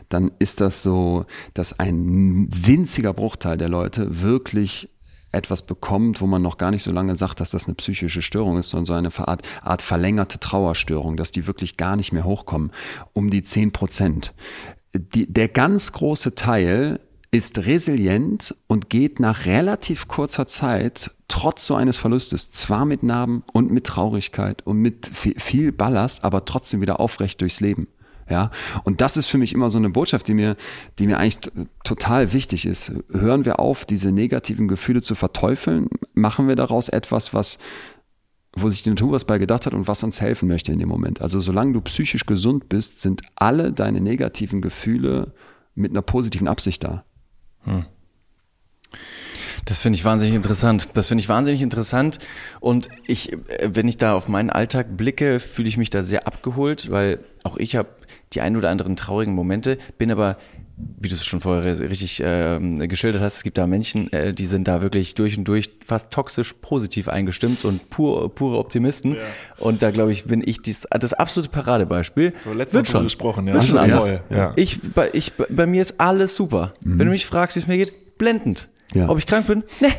dann 0.09 0.31
ist 0.39 0.59
das 0.59 0.83
so, 0.83 1.25
dass 1.53 1.79
ein 1.79 2.49
winziger 2.51 3.13
Bruchteil 3.13 3.57
der 3.57 3.69
Leute 3.69 4.21
wirklich 4.21 4.89
etwas 5.31 5.61
bekommt, 5.61 6.21
wo 6.21 6.27
man 6.27 6.41
noch 6.41 6.57
gar 6.57 6.71
nicht 6.71 6.83
so 6.83 6.91
lange 6.91 7.15
sagt, 7.15 7.39
dass 7.39 7.51
das 7.51 7.67
eine 7.67 7.75
psychische 7.75 8.21
Störung 8.21 8.57
ist, 8.57 8.69
sondern 8.69 8.85
so 8.85 8.93
eine 8.93 9.27
Art, 9.27 9.47
Art 9.61 9.81
verlängerte 9.81 10.39
Trauerstörung, 10.39 11.17
dass 11.17 11.31
die 11.31 11.47
wirklich 11.47 11.77
gar 11.77 11.95
nicht 11.95 12.11
mehr 12.11 12.25
hochkommen, 12.25 12.71
um 13.13 13.29
die 13.29 13.43
10 13.43 13.71
Prozent. 13.71 14.33
Der 14.93 15.47
ganz 15.47 15.93
große 15.93 16.35
Teil 16.35 16.99
ist 17.31 17.59
resilient 17.59 18.55
und 18.67 18.89
geht 18.89 19.21
nach 19.21 19.45
relativ 19.45 20.09
kurzer 20.09 20.47
Zeit, 20.47 21.11
trotz 21.29 21.65
so 21.65 21.75
eines 21.75 21.95
Verlustes, 21.95 22.51
zwar 22.51 22.85
mit 22.85 23.03
Narben 23.03 23.43
und 23.53 23.71
mit 23.71 23.85
Traurigkeit 23.85 24.67
und 24.67 24.77
mit 24.77 25.07
viel 25.07 25.71
Ballast, 25.71 26.25
aber 26.25 26.43
trotzdem 26.43 26.81
wieder 26.81 26.99
aufrecht 26.99 27.39
durchs 27.39 27.61
Leben. 27.61 27.87
Ja, 28.31 28.49
und 28.85 29.01
das 29.01 29.17
ist 29.17 29.27
für 29.27 29.37
mich 29.37 29.53
immer 29.53 29.69
so 29.69 29.77
eine 29.77 29.89
Botschaft, 29.89 30.29
die 30.29 30.33
mir, 30.33 30.55
die 30.99 31.05
mir 31.05 31.17
eigentlich 31.17 31.51
total 31.83 32.31
wichtig 32.31 32.65
ist. 32.65 32.93
Hören 33.11 33.43
wir 33.43 33.59
auf, 33.59 33.83
diese 33.83 34.13
negativen 34.13 34.69
Gefühle 34.69 35.01
zu 35.01 35.15
verteufeln? 35.15 35.89
Machen 36.13 36.47
wir 36.47 36.55
daraus 36.55 36.87
etwas, 36.87 37.33
was, 37.33 37.59
wo 38.55 38.69
sich 38.69 38.83
die 38.83 38.89
Natur 38.89 39.11
was 39.11 39.25
bei 39.25 39.37
gedacht 39.37 39.65
hat 39.65 39.73
und 39.73 39.89
was 39.89 40.01
uns 40.03 40.21
helfen 40.21 40.47
möchte 40.47 40.71
in 40.71 40.79
dem 40.79 40.87
Moment? 40.87 41.21
Also, 41.21 41.41
solange 41.41 41.73
du 41.73 41.81
psychisch 41.81 42.25
gesund 42.25 42.69
bist, 42.69 43.01
sind 43.01 43.21
alle 43.35 43.73
deine 43.73 43.99
negativen 43.99 44.61
Gefühle 44.61 45.33
mit 45.75 45.91
einer 45.91 46.01
positiven 46.01 46.47
Absicht 46.47 46.85
da. 46.85 47.03
Hm. 47.65 47.85
Das 49.65 49.81
finde 49.81 49.97
ich 49.97 50.05
wahnsinnig 50.05 50.35
interessant. 50.35 50.89
Das 50.93 51.07
finde 51.07 51.21
ich 51.21 51.29
wahnsinnig 51.29 51.61
interessant. 51.61 52.19
Und 52.59 52.89
ich, 53.07 53.37
wenn 53.63 53.87
ich 53.87 53.97
da 53.97 54.15
auf 54.15 54.27
meinen 54.27 54.49
Alltag 54.49 54.97
blicke, 54.97 55.39
fühle 55.39 55.67
ich 55.67 55.77
mich 55.77 55.89
da 55.89 56.01
sehr 56.01 56.27
abgeholt, 56.27 56.89
weil 56.89 57.19
auch 57.43 57.57
ich 57.57 57.75
habe 57.75 57.89
die 58.33 58.41
ein 58.41 58.55
oder 58.55 58.69
anderen 58.69 58.95
traurigen 58.95 59.33
Momente, 59.33 59.77
bin 59.97 60.11
aber 60.11 60.37
wie 60.99 61.09
du 61.09 61.15
es 61.15 61.25
schon 61.25 61.41
vorher 61.41 61.79
richtig 61.79 62.21
äh, 62.21 62.59
geschildert 62.87 63.21
hast, 63.21 63.37
es 63.37 63.43
gibt 63.43 63.57
da 63.57 63.67
Menschen, 63.67 64.11
äh, 64.13 64.33
die 64.33 64.45
sind 64.45 64.67
da 64.67 64.81
wirklich 64.81 65.15
durch 65.15 65.37
und 65.37 65.43
durch 65.45 65.69
fast 65.85 66.11
toxisch 66.11 66.53
positiv 66.53 67.07
eingestimmt 67.07 67.65
und 67.65 67.89
pur, 67.89 68.33
pure 68.33 68.57
Optimisten. 68.57 69.13
Ja. 69.13 69.21
Und 69.59 69.81
da 69.81 69.91
glaube 69.91 70.11
ich, 70.11 70.25
bin 70.25 70.41
ich 70.45 70.61
dies, 70.61 70.87
das 70.89 71.13
absolute 71.13 71.51
Paradebeispiel. 71.51 72.33
So, 72.43 72.53
letztes 72.53 72.89
schon 72.89 73.03
gesprochen, 73.03 73.47
ja. 73.47 73.53
Wird 73.53 73.65
schon 73.65 73.77
alles. 73.77 74.15
Ja. 74.29 74.53
Ich, 74.55 74.81
bei, 74.93 75.09
ich, 75.13 75.33
bei 75.33 75.65
mir 75.65 75.81
ist 75.81 75.99
alles 75.99 76.35
super. 76.35 76.73
Mhm. 76.81 76.99
Wenn 76.99 77.05
du 77.07 77.11
mich 77.11 77.25
fragst, 77.25 77.55
wie 77.55 77.59
es 77.61 77.67
mir 77.67 77.77
geht, 77.77 78.17
blendend. 78.17 78.67
Ja. 78.93 79.09
Ob 79.09 79.17
ich 79.17 79.25
krank 79.25 79.47
bin? 79.47 79.63
Ne, 79.79 79.89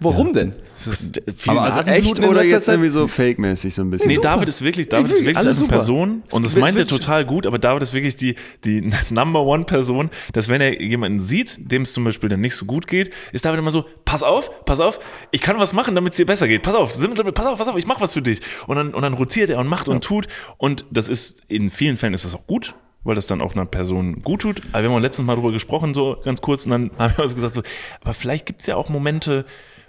Warum 0.00 0.28
ja. 0.28 0.32
denn? 0.32 0.54
Das 0.72 0.86
ist 0.86 1.20
viel 1.36 1.50
Aber 1.50 1.62
also 1.62 1.80
echt 1.90 2.18
oder 2.20 2.42
jetzt 2.42 2.64
Zeit? 2.64 2.74
irgendwie 2.74 2.90
so 2.90 3.06
fake-mäßig 3.06 3.74
so 3.74 3.82
ein 3.82 3.90
bisschen? 3.90 4.08
Nee, 4.08 4.14
super. 4.14 4.28
David 4.28 4.48
ist 4.48 4.62
wirklich, 4.62 4.88
David 4.88 5.12
ist 5.12 5.20
wirklich 5.20 5.36
eine 5.36 5.52
super. 5.52 5.72
Person 5.72 6.22
und 6.32 6.44
das 6.44 6.56
meint 6.56 6.78
er 6.78 6.86
total 6.86 7.26
gut, 7.26 7.46
aber 7.46 7.58
David 7.58 7.82
ist 7.82 7.92
wirklich 7.92 8.16
die, 8.16 8.34
die 8.64 8.90
Number 9.10 9.42
One 9.42 9.64
Person, 9.64 10.10
dass 10.32 10.48
wenn 10.48 10.60
er 10.60 10.80
jemanden 10.80 11.20
sieht, 11.20 11.58
dem 11.60 11.82
es 11.82 11.92
zum 11.92 12.04
Beispiel 12.04 12.30
dann 12.30 12.40
nicht 12.40 12.56
so 12.56 12.64
gut 12.64 12.86
geht, 12.86 13.10
ist 13.32 13.44
David 13.44 13.58
immer 13.58 13.70
so, 13.70 13.84
pass 14.04 14.22
auf, 14.22 14.64
pass 14.64 14.80
auf, 14.80 15.00
ich 15.32 15.42
kann 15.42 15.58
was 15.58 15.74
machen, 15.74 15.94
damit 15.94 16.14
es 16.14 16.16
dir 16.16 16.26
besser 16.26 16.48
geht. 16.48 16.62
Pass 16.62 16.74
auf, 16.74 16.92
pass 16.92 17.46
auf, 17.46 17.58
pass 17.58 17.68
auf, 17.68 17.76
ich 17.76 17.86
mach 17.86 18.00
was 18.00 18.14
für 18.14 18.22
dich. 18.22 18.40
Und 18.66 18.76
dann, 18.76 18.94
und 18.94 19.02
dann 19.02 19.14
rotiert 19.14 19.50
er 19.50 19.58
und 19.58 19.68
macht 19.68 19.88
und 19.88 20.02
tut 20.02 20.28
und 20.56 20.84
das 20.90 21.08
ist, 21.08 21.42
in 21.48 21.70
vielen 21.70 21.96
Fällen 21.96 22.14
ist 22.14 22.24
das 22.24 22.34
auch 22.34 22.46
gut, 22.46 22.74
weil 23.04 23.14
das 23.14 23.26
dann 23.26 23.40
auch 23.40 23.54
einer 23.54 23.66
Person 23.66 24.22
gut 24.22 24.42
tut. 24.42 24.62
Aber 24.72 24.82
wir 24.82 24.90
haben 24.90 25.02
letztens 25.02 25.26
mal 25.26 25.34
drüber 25.34 25.52
gesprochen, 25.52 25.94
so 25.94 26.18
ganz 26.24 26.40
kurz, 26.40 26.64
und 26.64 26.70
dann 26.70 26.90
haben 26.98 27.16
wir 27.16 27.22
also 27.22 27.34
gesagt, 27.34 27.54
so, 27.54 27.62
aber 28.00 28.14
vielleicht 28.14 28.46
gibt 28.46 28.60
es 28.60 28.66
ja 28.66 28.76
auch 28.76 28.88
Momente, 28.88 29.44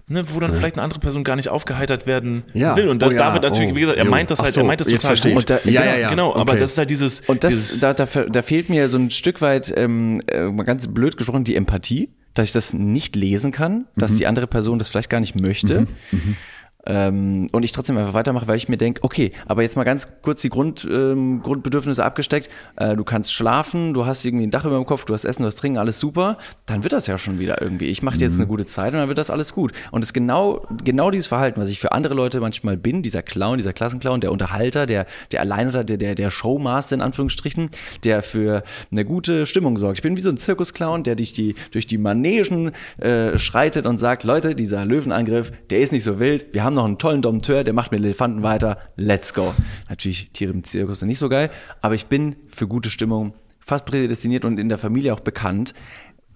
Ne, 0.07 0.23
wo 0.27 0.39
dann 0.39 0.51
ja. 0.51 0.57
vielleicht 0.57 0.75
eine 0.75 0.83
andere 0.83 0.99
Person 0.99 1.23
gar 1.23 1.35
nicht 1.35 1.49
aufgeheitert 1.49 2.05
werden 2.05 2.43
ja. 2.53 2.75
will. 2.75 2.89
Und 2.89 3.01
das 3.01 3.13
oh, 3.13 3.17
ja. 3.17 3.27
David 3.29 3.43
natürlich, 3.43 3.71
oh. 3.71 3.75
wie 3.75 3.81
gesagt, 3.81 3.97
er 3.97 4.05
meint 4.05 4.29
das 4.29 4.39
halt, 4.39 4.51
so, 4.51 4.61
er 4.61 4.65
meint 4.65 4.81
das 4.81 4.87
total 4.87 5.15
gut. 5.33 5.49
Da, 5.49 5.59
ja, 5.63 5.85
ja, 5.85 5.95
ja. 5.97 6.09
Genau, 6.09 6.31
okay. 6.31 6.39
aber 6.39 6.55
das 6.55 6.71
ist 6.71 6.77
halt 6.77 6.89
dieses. 6.89 7.21
Und 7.21 7.43
das, 7.43 7.51
dieses 7.51 7.79
da, 7.79 7.93
da, 7.93 8.05
da 8.05 8.41
fehlt 8.41 8.69
mir 8.69 8.89
so 8.89 8.97
ein 8.97 9.09
Stück 9.09 9.41
weit, 9.41 9.73
ähm, 9.75 10.21
äh, 10.27 10.43
mal 10.43 10.63
ganz 10.63 10.87
blöd 10.87 11.17
gesprochen, 11.17 11.43
die 11.43 11.55
Empathie, 11.55 12.09
dass 12.33 12.47
ich 12.47 12.51
das 12.51 12.73
nicht 12.73 13.15
lesen 13.15 13.51
kann, 13.51 13.85
dass 13.95 14.13
mhm. 14.13 14.17
die 14.17 14.27
andere 14.27 14.47
Person 14.47 14.79
das 14.79 14.89
vielleicht 14.89 15.09
gar 15.09 15.19
nicht 15.19 15.39
möchte. 15.39 15.81
Mhm. 15.81 15.87
Mhm. 16.11 16.37
Ähm, 16.85 17.47
und 17.51 17.63
ich 17.63 17.71
trotzdem 17.71 17.97
einfach 17.97 18.13
weitermache, 18.13 18.47
weil 18.47 18.57
ich 18.57 18.69
mir 18.69 18.77
denke, 18.77 19.03
okay, 19.03 19.31
aber 19.45 19.61
jetzt 19.61 19.75
mal 19.75 19.83
ganz 19.83 20.21
kurz 20.21 20.41
die 20.41 20.49
Grund, 20.49 20.87
ähm, 20.89 21.41
Grundbedürfnisse 21.43 22.03
abgesteckt. 22.03 22.49
Äh, 22.75 22.95
du 22.95 23.03
kannst 23.03 23.33
schlafen, 23.33 23.93
du 23.93 24.05
hast 24.05 24.25
irgendwie 24.25 24.47
ein 24.47 24.51
Dach 24.51 24.65
über 24.65 24.75
dem 24.75 24.85
Kopf, 24.85 25.05
du 25.05 25.13
hast 25.13 25.25
Essen, 25.25 25.43
du 25.43 25.47
hast 25.47 25.55
Trinken, 25.55 25.77
alles 25.77 25.99
super. 25.99 26.37
Dann 26.65 26.83
wird 26.83 26.93
das 26.93 27.07
ja 27.07 27.17
schon 27.17 27.39
wieder 27.39 27.61
irgendwie. 27.61 27.85
Ich 27.85 28.01
mache 28.01 28.17
jetzt 28.17 28.33
mhm. 28.33 28.41
eine 28.41 28.47
gute 28.47 28.65
Zeit 28.65 28.93
und 28.93 28.99
dann 28.99 29.07
wird 29.07 29.17
das 29.17 29.29
alles 29.29 29.53
gut. 29.53 29.73
Und 29.91 30.01
es 30.01 30.09
ist 30.09 30.13
genau, 30.13 30.65
genau 30.83 31.11
dieses 31.11 31.27
Verhalten, 31.27 31.61
was 31.61 31.69
ich 31.69 31.79
für 31.79 31.91
andere 31.91 32.15
Leute 32.15 32.39
manchmal 32.39 32.77
bin, 32.77 33.03
dieser 33.03 33.21
Clown, 33.21 33.57
dieser 33.57 33.73
Klassenclown, 33.73 34.21
der 34.21 34.31
Unterhalter, 34.31 34.85
der, 34.85 35.05
der 35.31 35.41
Alleinunter, 35.41 35.83
der, 35.83 35.97
der, 35.97 36.15
der 36.15 36.31
Showmaster 36.31 36.95
in 36.95 37.01
Anführungsstrichen, 37.01 37.69
der 38.03 38.23
für 38.23 38.63
eine 38.91 39.05
gute 39.05 39.45
Stimmung 39.45 39.77
sorgt. 39.77 39.99
Ich 39.99 40.03
bin 40.03 40.17
wie 40.17 40.21
so 40.21 40.29
ein 40.29 40.37
Zirkusclown, 40.37 41.03
der 41.03 41.15
durch 41.15 41.33
die, 41.33 41.55
durch 41.71 41.85
die 41.85 41.97
Manegen 41.97 42.71
äh, 42.97 43.37
schreitet 43.37 43.85
und 43.85 43.97
sagt, 43.97 44.23
Leute, 44.23 44.55
dieser 44.55 44.85
Löwenangriff, 44.85 45.51
der 45.69 45.79
ist 45.79 45.91
nicht 45.91 46.03
so 46.03 46.19
wild, 46.19 46.53
wir 46.53 46.63
haben 46.63 46.70
haben 46.71 46.75
noch 46.75 46.85
einen 46.85 46.97
tollen 46.97 47.21
Dompteur, 47.21 47.63
der 47.65 47.73
macht 47.73 47.91
mit 47.91 48.01
Elefanten 48.01 48.43
weiter, 48.43 48.77
let's 48.95 49.33
go. 49.33 49.53
Natürlich 49.89 50.31
Tiere 50.31 50.53
im 50.53 50.63
Zirkus 50.63 50.99
sind 50.99 51.09
nicht 51.09 51.19
so 51.19 51.27
geil, 51.27 51.49
aber 51.81 51.95
ich 51.95 52.05
bin 52.05 52.37
für 52.47 52.67
gute 52.67 52.89
Stimmung 52.89 53.33
fast 53.59 53.85
prädestiniert 53.85 54.45
und 54.45 54.57
in 54.57 54.69
der 54.69 54.77
Familie 54.77 55.13
auch 55.13 55.19
bekannt. 55.19 55.73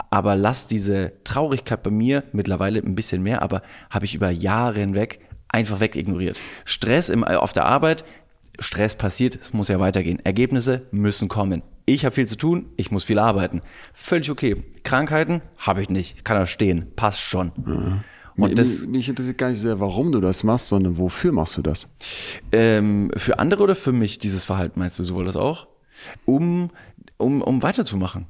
Aber 0.10 0.36
lass 0.36 0.68
diese 0.68 1.14
Traurigkeit 1.24 1.84
bei 1.84 1.90
mir 1.90 2.24
mittlerweile 2.34 2.80
ein 2.80 2.96
bisschen 2.96 3.24
mehr, 3.24 3.42
aber 3.42 3.62
habe 3.90 4.06
ich 4.06 4.14
über 4.14 4.30
Jahre 4.30 4.82
hinweg 4.82 5.22
einfach 5.48 5.80
wegignoriert. 5.80 6.40
Stress 6.66 7.08
im, 7.08 7.24
auf 7.24 7.54
der 7.54 7.66
Arbeit, 7.66 8.04
Stress 8.60 8.96
passiert, 8.96 9.36
es 9.36 9.54
muss 9.54 9.70
ja 9.70 9.80
weitergehen. 9.80 10.20
Ergebnisse 10.26 10.82
müssen 10.92 11.30
kommen. 11.30 11.62
Ich 11.86 12.04
habe 12.04 12.16
viel 12.16 12.28
zu 12.28 12.38
tun, 12.38 12.66
ich 12.76 12.92
muss 12.92 13.06
viel 13.06 13.20
arbeiten. 13.20 13.62
Völlig 13.94 14.30
okay. 14.30 14.64
Krankheiten 14.84 15.42
habe 15.58 15.82
ich 15.82 15.90
nicht, 15.90 16.26
kann 16.26 16.38
da 16.38 16.46
stehen, 16.46 16.88
passt 16.96 17.22
schon. 17.22 17.52
Mhm. 17.56 18.04
Und 18.38 18.60
das, 18.60 18.86
mich 18.86 19.08
interessiert 19.08 19.38
gar 19.38 19.50
nicht 19.50 19.60
sehr, 19.60 19.80
warum 19.80 20.12
du 20.12 20.20
das 20.20 20.44
machst, 20.44 20.68
sondern 20.68 20.98
wofür 20.98 21.32
machst 21.32 21.58
du 21.58 21.62
das? 21.62 21.88
Ähm, 22.52 23.12
für 23.16 23.40
andere 23.40 23.64
oder 23.64 23.76
für 23.76 23.94
mich 23.94 24.20
dieses 24.20 24.44
Verhalten, 24.44 24.80
meinst 24.80 25.00
du 25.00 25.04
sowohl 25.04 25.26
das 25.26 25.36
auch? 25.38 25.68
Um, 26.26 26.70
um, 27.18 27.42
um 27.42 27.64
weiterzumachen. 27.64 28.26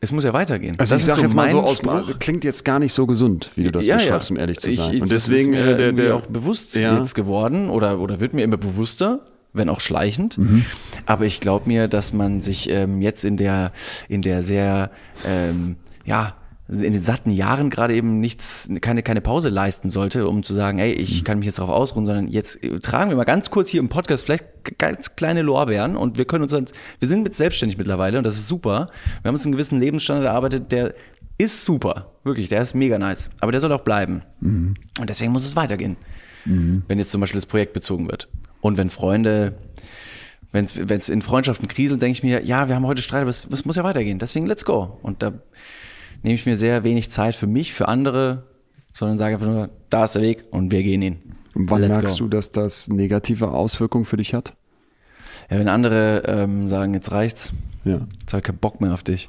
Es 0.00 0.12
muss 0.12 0.24
ja 0.24 0.34
weitergehen. 0.34 0.74
Also 0.78 0.96
das 0.96 1.02
ich 1.02 1.06
sag 1.06 1.16
so 1.16 1.22
jetzt 1.22 1.34
mal 1.34 1.48
so 1.48 1.62
aus, 1.62 1.80
klingt 2.18 2.44
jetzt 2.44 2.64
gar 2.64 2.78
nicht 2.78 2.92
so 2.92 3.06
gesund, 3.06 3.50
wie 3.54 3.62
du 3.62 3.72
das 3.72 3.86
ja, 3.86 3.96
beschreibst, 3.96 4.28
ja. 4.28 4.34
um 4.34 4.40
ehrlich 4.40 4.58
zu 4.58 4.70
sein. 4.70 4.94
Ich, 4.94 5.02
und 5.02 5.10
deswegen 5.10 5.54
ist 5.54 5.60
mir 5.60 5.76
der, 5.76 5.92
der 5.92 6.16
auch 6.16 6.26
bewusst 6.26 6.74
ja. 6.76 6.98
jetzt 6.98 7.14
geworden 7.14 7.70
oder, 7.70 7.98
oder 8.00 8.20
wird 8.20 8.34
mir 8.34 8.42
immer 8.42 8.58
bewusster, 8.58 9.24
wenn 9.54 9.70
auch 9.70 9.80
schleichend. 9.80 10.36
Mhm. 10.36 10.66
Aber 11.06 11.24
ich 11.24 11.40
glaube 11.40 11.68
mir, 11.68 11.88
dass 11.88 12.12
man 12.12 12.42
sich 12.42 12.68
ähm, 12.68 13.00
jetzt 13.00 13.24
in 13.24 13.38
der, 13.38 13.72
in 14.08 14.20
der 14.20 14.42
sehr, 14.42 14.90
ähm, 15.26 15.76
ja, 16.04 16.36
in 16.66 16.94
den 16.94 17.02
satten 17.02 17.30
Jahren 17.30 17.68
gerade 17.68 17.94
eben 17.94 18.20
nichts, 18.20 18.70
keine, 18.80 19.02
keine 19.02 19.20
Pause 19.20 19.50
leisten 19.50 19.90
sollte, 19.90 20.26
um 20.26 20.42
zu 20.42 20.54
sagen, 20.54 20.78
ey, 20.78 20.92
ich 20.92 21.20
mhm. 21.20 21.24
kann 21.24 21.38
mich 21.38 21.46
jetzt 21.46 21.58
darauf 21.58 21.70
ausruhen, 21.70 22.06
sondern 22.06 22.28
jetzt 22.28 22.62
äh, 22.64 22.80
tragen 22.80 23.10
wir 23.10 23.16
mal 23.16 23.24
ganz 23.24 23.50
kurz 23.50 23.68
hier 23.68 23.80
im 23.80 23.90
Podcast 23.90 24.24
vielleicht 24.24 24.46
ganz 24.78 25.14
kleine 25.14 25.42
Lorbeeren 25.42 25.94
und 25.94 26.16
wir 26.16 26.24
können 26.24 26.42
uns, 26.42 26.52
wir 26.52 27.08
sind 27.08 27.22
mit 27.22 27.34
selbstständig 27.34 27.76
mittlerweile 27.76 28.16
und 28.16 28.24
das 28.24 28.36
ist 28.36 28.48
super. 28.48 28.88
Wir 29.20 29.28
haben 29.28 29.34
uns 29.34 29.44
einen 29.44 29.52
gewissen 29.52 29.78
Lebensstandard 29.78 30.26
erarbeitet, 30.26 30.72
der 30.72 30.94
ist 31.36 31.64
super, 31.64 32.12
wirklich, 32.24 32.48
der 32.48 32.62
ist 32.62 32.74
mega 32.74 32.98
nice, 32.98 33.28
aber 33.40 33.52
der 33.52 33.60
soll 33.60 33.72
auch 33.72 33.82
bleiben. 33.82 34.22
Mhm. 34.40 34.74
Und 34.98 35.10
deswegen 35.10 35.32
muss 35.32 35.44
es 35.44 35.56
weitergehen, 35.56 35.96
mhm. 36.46 36.82
wenn 36.88 36.98
jetzt 36.98 37.10
zum 37.10 37.20
Beispiel 37.20 37.40
das 37.40 37.46
Projekt 37.46 37.74
bezogen 37.74 38.08
wird. 38.08 38.28
Und 38.62 38.78
wenn 38.78 38.88
Freunde 38.88 39.58
wenn 40.52 40.66
es 40.66 41.08
in 41.08 41.20
Freundschaften 41.20 41.66
kriselt, 41.66 42.00
denke 42.00 42.12
ich 42.12 42.22
mir, 42.22 42.44
ja, 42.44 42.68
wir 42.68 42.76
haben 42.76 42.86
heute 42.86 43.02
Streit, 43.02 43.22
aber 43.22 43.30
es, 43.30 43.44
es 43.50 43.64
muss 43.64 43.74
ja 43.74 43.82
weitergehen. 43.82 44.20
Deswegen 44.20 44.46
let's 44.46 44.64
go. 44.64 45.00
Und 45.02 45.20
da 45.20 45.32
nehme 46.24 46.34
ich 46.34 46.46
mir 46.46 46.56
sehr 46.56 46.82
wenig 46.82 47.10
Zeit 47.10 47.36
für 47.36 47.46
mich, 47.46 47.72
für 47.72 47.86
andere, 47.86 48.44
sondern 48.92 49.18
sage 49.18 49.34
einfach 49.34 49.46
nur, 49.46 49.70
da 49.90 50.04
ist 50.04 50.14
der 50.14 50.22
Weg 50.22 50.46
und 50.50 50.72
wir 50.72 50.82
gehen 50.82 51.02
ihn. 51.02 51.18
Und 51.54 51.70
wann 51.70 51.82
Let's 51.82 51.96
merkst 51.96 52.18
go. 52.18 52.24
du, 52.24 52.30
dass 52.30 52.50
das 52.50 52.88
negative 52.88 53.50
Auswirkungen 53.50 54.06
für 54.06 54.16
dich 54.16 54.34
hat? 54.34 54.54
Ja, 55.50 55.58
wenn 55.58 55.68
andere 55.68 56.22
ähm, 56.26 56.66
sagen, 56.66 56.94
jetzt 56.94 57.12
reicht's, 57.12 57.52
ja. 57.84 58.00
jetzt 58.20 58.32
habe 58.32 58.38
ich 58.38 58.44
keinen 58.44 58.58
Bock 58.58 58.80
mehr 58.80 58.94
auf 58.94 59.02
dich. 59.02 59.28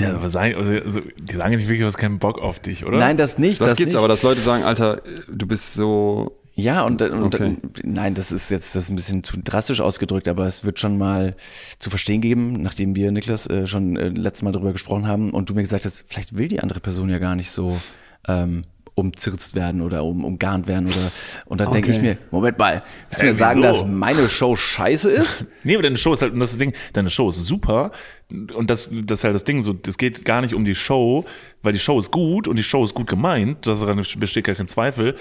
Ja, 0.00 0.14
aber 0.14 0.30
sagen, 0.30 0.54
also, 0.54 1.00
die 1.18 1.36
sagen 1.36 1.54
nicht 1.54 1.64
wirklich, 1.64 1.80
du 1.80 1.86
hast 1.86 1.98
keinen 1.98 2.18
Bock 2.18 2.38
auf 2.38 2.60
dich, 2.60 2.86
oder? 2.86 2.96
Nein, 2.96 3.16
das 3.16 3.36
nicht. 3.36 3.60
Das, 3.60 3.70
das 3.70 3.76
gibt's 3.76 3.92
nicht. 3.92 3.98
aber, 3.98 4.08
dass 4.08 4.22
Leute 4.22 4.40
sagen, 4.40 4.62
Alter, 4.62 5.02
du 5.30 5.46
bist 5.46 5.74
so 5.74 6.40
ja, 6.58 6.82
und, 6.82 7.02
und 7.02 7.34
okay. 7.34 7.58
nein, 7.84 8.14
das 8.14 8.32
ist 8.32 8.50
jetzt 8.50 8.74
das 8.74 8.84
ist 8.84 8.90
ein 8.90 8.96
bisschen 8.96 9.22
zu 9.22 9.38
drastisch 9.38 9.82
ausgedrückt, 9.82 10.26
aber 10.26 10.46
es 10.46 10.64
wird 10.64 10.80
schon 10.80 10.96
mal 10.96 11.36
zu 11.78 11.90
verstehen 11.90 12.22
geben, 12.22 12.54
nachdem 12.54 12.94
wir, 12.94 13.12
Niklas, 13.12 13.46
äh, 13.46 13.66
schon 13.66 13.96
äh, 13.96 14.08
letztes 14.08 14.42
Mal 14.42 14.52
darüber 14.52 14.72
gesprochen 14.72 15.06
haben 15.06 15.32
und 15.32 15.50
du 15.50 15.54
mir 15.54 15.60
gesagt 15.60 15.84
hast, 15.84 16.04
vielleicht 16.08 16.38
will 16.38 16.48
die 16.48 16.60
andere 16.60 16.80
Person 16.80 17.10
ja 17.10 17.18
gar 17.18 17.36
nicht 17.36 17.50
so 17.50 17.78
ähm, 18.26 18.62
umzirzt 18.96 19.54
werden 19.54 19.82
oder 19.82 20.04
um, 20.04 20.24
umgarnt 20.24 20.66
werden 20.66 20.86
oder 20.88 21.12
und 21.44 21.60
dann 21.60 21.68
okay. 21.68 21.82
denke 21.82 21.90
ich 21.90 22.00
mir, 22.00 22.16
Moment 22.30 22.58
mal, 22.58 22.82
willst 23.08 23.22
du 23.22 23.26
mir 23.26 23.34
sagen, 23.34 23.60
dass 23.60 23.84
meine 23.84 24.28
Show 24.30 24.56
scheiße 24.56 25.10
ist? 25.10 25.46
nee, 25.64 25.74
aber 25.74 25.82
deine 25.82 25.98
Show 25.98 26.14
ist 26.14 26.22
halt, 26.22 26.32
und 26.32 26.40
das, 26.40 26.52
ist 26.52 26.60
das 26.60 26.66
Ding, 26.66 26.74
deine 26.94 27.10
Show 27.10 27.28
ist 27.28 27.44
super 27.44 27.92
und 28.30 28.70
das, 28.70 28.90
das 28.90 29.20
ist 29.20 29.24
halt 29.24 29.34
das 29.34 29.44
Ding, 29.44 29.62
so, 29.62 29.76
es 29.86 29.98
geht 29.98 30.24
gar 30.24 30.40
nicht 30.40 30.54
um 30.54 30.64
die 30.64 30.74
Show, 30.74 31.26
weil 31.62 31.74
die 31.74 31.78
Show 31.78 31.98
ist 31.98 32.10
gut 32.10 32.48
und 32.48 32.56
die 32.56 32.62
Show 32.62 32.82
ist 32.84 32.94
gut 32.94 33.06
gemeint, 33.06 33.66
daran 33.66 34.02
besteht 34.18 34.44
gar 34.44 34.54
kein 34.54 34.66
Zweifel, 34.66 35.14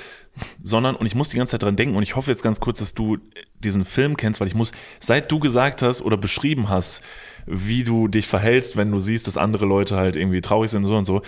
sondern, 0.64 0.95
und 0.95 1.06
ich 1.06 1.14
muss 1.14 1.30
die 1.30 1.38
ganze 1.38 1.52
Zeit 1.52 1.64
dran 1.64 1.76
denken 1.76 1.97
und 1.97 2.03
ich 2.03 2.15
hoffe 2.15 2.31
jetzt 2.31 2.43
ganz 2.43 2.61
kurz, 2.61 2.80
dass 2.80 2.93
du 2.93 3.18
diesen 3.60 3.84
Film 3.84 4.15
kennst, 4.15 4.39
weil 4.39 4.47
ich 4.47 4.56
muss, 4.56 4.72
seit 5.02 5.30
du 5.31 5.39
gesagt 5.39 5.81
hast 5.81 6.02
oder 6.02 6.15
beschrieben 6.15 6.69
hast, 6.69 7.02
wie 7.45 7.84
du 7.84 8.07
dich 8.07 8.26
verhältst, 8.26 8.77
wenn 8.77 8.89
du 8.89 8.99
siehst, 8.99 9.27
dass 9.27 9.38
andere 9.38 9.65
Leute 9.65 9.97
halt 9.97 10.15
irgendwie 10.15 10.41
traurig 10.41 10.72
sind 10.72 10.84
und 10.84 10.89
so 10.89 10.97
und 10.97 11.06
so, 11.06 11.22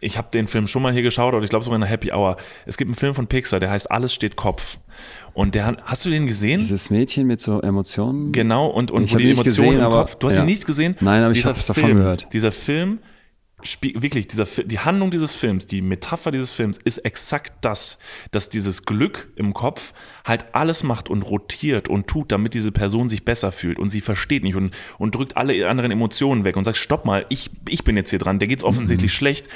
ich 0.00 0.16
habe 0.18 0.28
den 0.32 0.46
Film 0.46 0.66
schon 0.66 0.82
mal 0.82 0.92
hier 0.92 1.02
geschaut, 1.02 1.34
oder 1.34 1.44
ich 1.44 1.50
glaube 1.50 1.64
sogar 1.64 1.76
in 1.76 1.82
der 1.82 1.90
Happy 1.90 2.12
Hour. 2.12 2.36
Es 2.66 2.76
gibt 2.76 2.88
einen 2.88 2.96
Film 2.96 3.14
von 3.14 3.26
Pixar, 3.26 3.60
der 3.60 3.70
heißt 3.70 3.90
Alles 3.90 4.14
steht 4.14 4.36
Kopf. 4.36 4.78
Und 5.32 5.54
der 5.54 5.76
hast 5.84 6.04
du 6.04 6.10
den 6.10 6.26
gesehen? 6.26 6.60
Dieses 6.60 6.90
Mädchen 6.90 7.26
mit 7.26 7.40
so 7.40 7.60
Emotionen. 7.60 8.32
Genau, 8.32 8.66
und, 8.66 8.90
und 8.90 9.04
ich 9.04 9.14
wo 9.14 9.18
die 9.18 9.30
Emotionen 9.30 9.76
gesehen, 9.76 9.84
im 9.84 9.90
Kopf. 9.90 10.16
Du 10.16 10.28
hast 10.28 10.36
ja. 10.36 10.42
ihn 10.42 10.46
nicht 10.46 10.66
gesehen? 10.66 10.96
Nein, 11.00 11.22
aber 11.22 11.32
ich 11.32 11.44
habe 11.44 11.58
davon 11.66 11.96
gehört. 11.96 12.28
Dieser 12.32 12.52
Film 12.52 12.98
wirklich, 13.82 14.26
dieser, 14.26 14.46
die 14.46 14.78
Handlung 14.78 15.10
dieses 15.10 15.34
Films, 15.34 15.66
die 15.66 15.82
Metapher 15.82 16.30
dieses 16.30 16.50
Films 16.50 16.78
ist 16.82 16.98
exakt 16.98 17.52
das, 17.60 17.98
dass 18.30 18.48
dieses 18.48 18.86
Glück 18.86 19.30
im 19.36 19.52
Kopf 19.52 19.92
halt 20.24 20.54
alles 20.54 20.82
macht 20.82 21.10
und 21.10 21.22
rotiert 21.22 21.88
und 21.88 22.06
tut, 22.06 22.32
damit 22.32 22.54
diese 22.54 22.72
Person 22.72 23.10
sich 23.10 23.24
besser 23.24 23.52
fühlt 23.52 23.78
und 23.78 23.90
sie 23.90 24.00
versteht 24.00 24.44
nicht 24.44 24.54
und, 24.54 24.74
und 24.98 25.14
drückt 25.14 25.36
alle 25.36 25.68
anderen 25.68 25.90
Emotionen 25.90 26.44
weg 26.44 26.56
und 26.56 26.64
sagt, 26.64 26.78
stopp 26.78 27.04
mal, 27.04 27.26
ich, 27.28 27.50
ich 27.68 27.84
bin 27.84 27.98
jetzt 27.98 28.08
hier 28.08 28.18
dran, 28.18 28.38
der 28.38 28.48
geht's 28.48 28.64
offensichtlich 28.64 29.12
mhm. 29.12 29.16
schlecht 29.16 29.48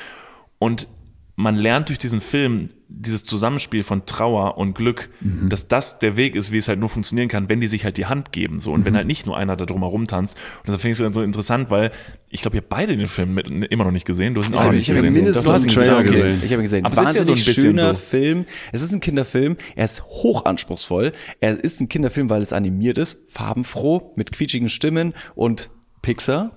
und 0.58 0.88
man 1.36 1.56
lernt 1.56 1.88
durch 1.88 1.98
diesen 1.98 2.20
Film 2.20 2.68
dieses 2.88 3.24
Zusammenspiel 3.24 3.82
von 3.82 4.06
Trauer 4.06 4.56
und 4.56 4.74
Glück, 4.74 5.10
mhm. 5.20 5.48
dass 5.48 5.66
das 5.66 5.98
der 5.98 6.16
Weg 6.16 6.36
ist, 6.36 6.52
wie 6.52 6.58
es 6.58 6.68
halt 6.68 6.78
nur 6.78 6.88
funktionieren 6.88 7.28
kann, 7.28 7.48
wenn 7.48 7.60
die 7.60 7.66
sich 7.66 7.84
halt 7.84 7.96
die 7.96 8.06
Hand 8.06 8.30
geben 8.30 8.60
so 8.60 8.72
und 8.72 8.80
mhm. 8.80 8.84
wenn 8.84 8.96
halt 8.96 9.06
nicht 9.08 9.26
nur 9.26 9.36
einer 9.36 9.56
da 9.56 9.66
drumherum 9.66 10.06
tanzt. 10.06 10.36
Und 10.64 10.68
das 10.68 10.80
finde 10.80 10.92
ich 10.92 10.98
so, 10.98 11.12
so 11.12 11.22
interessant, 11.22 11.70
weil 11.70 11.90
ich 12.28 12.42
glaube, 12.42 12.56
ihr 12.56 12.62
beide 12.62 12.96
den 12.96 13.08
Film 13.08 13.34
mit, 13.34 13.48
immer 13.48 13.84
noch 13.84 13.90
nicht 13.90 14.06
gesehen. 14.06 14.34
Du 14.34 14.42
hast 14.42 14.50
ihn 14.50 14.56
auch 14.56 14.70
nicht 14.70 14.88
ich 14.88 14.94
gesehen. 14.94 15.12
Mindestens 15.12 15.44
du 15.44 15.52
hast 15.52 15.64
ihn 15.64 15.70
Trailer 15.70 15.98
okay. 15.98 16.04
gesehen. 16.04 16.42
Ich 16.44 16.52
habe 16.52 16.62
ihn 16.62 16.64
gesehen. 16.64 16.84
Aber 16.84 17.02
es 17.02 17.08
ist 17.08 17.16
ja 17.16 17.24
so 17.24 17.32
ein 17.32 17.38
schöner 17.38 17.94
so. 17.94 18.00
Film. 18.00 18.44
Es 18.70 18.82
ist 18.82 18.92
ein 18.92 19.00
Kinderfilm. 19.00 19.56
Er 19.74 19.84
ist 19.86 20.04
hochanspruchsvoll. 20.04 21.12
Er 21.40 21.62
ist 21.62 21.80
ein 21.80 21.88
Kinderfilm, 21.88 22.30
weil 22.30 22.42
es 22.42 22.52
animiert 22.52 22.98
ist, 22.98 23.18
farbenfroh, 23.28 24.12
mit 24.14 24.30
quietschigen 24.30 24.68
Stimmen 24.68 25.14
und 25.34 25.70
Pixar, 26.04 26.52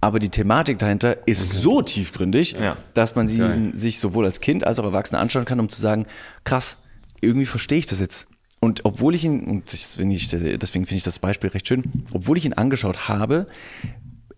aber 0.00 0.18
die 0.18 0.30
Thematik 0.30 0.78
dahinter 0.78 1.28
ist 1.28 1.50
okay. 1.50 1.58
so 1.60 1.82
tiefgründig, 1.82 2.52
ja. 2.52 2.78
dass 2.94 3.14
man 3.14 3.28
sie 3.28 3.38
Geil. 3.38 3.70
sich 3.74 4.00
sowohl 4.00 4.24
als 4.24 4.40
Kind 4.40 4.66
als 4.66 4.78
auch 4.78 4.84
Erwachsene 4.84 5.20
anschauen 5.20 5.44
kann, 5.44 5.60
um 5.60 5.68
zu 5.68 5.78
sagen, 5.78 6.06
krass, 6.44 6.78
irgendwie 7.20 7.44
verstehe 7.44 7.78
ich 7.78 7.86
das 7.86 8.00
jetzt. 8.00 8.26
Und 8.58 8.86
obwohl 8.86 9.14
ich 9.14 9.24
ihn, 9.24 9.44
und 9.44 9.70
deswegen, 9.70 10.10
deswegen 10.58 10.86
finde 10.86 10.96
ich 10.96 11.02
das 11.02 11.18
Beispiel 11.18 11.50
recht 11.50 11.68
schön, 11.68 11.84
obwohl 12.12 12.38
ich 12.38 12.46
ihn 12.46 12.54
angeschaut 12.54 13.06
habe, 13.06 13.46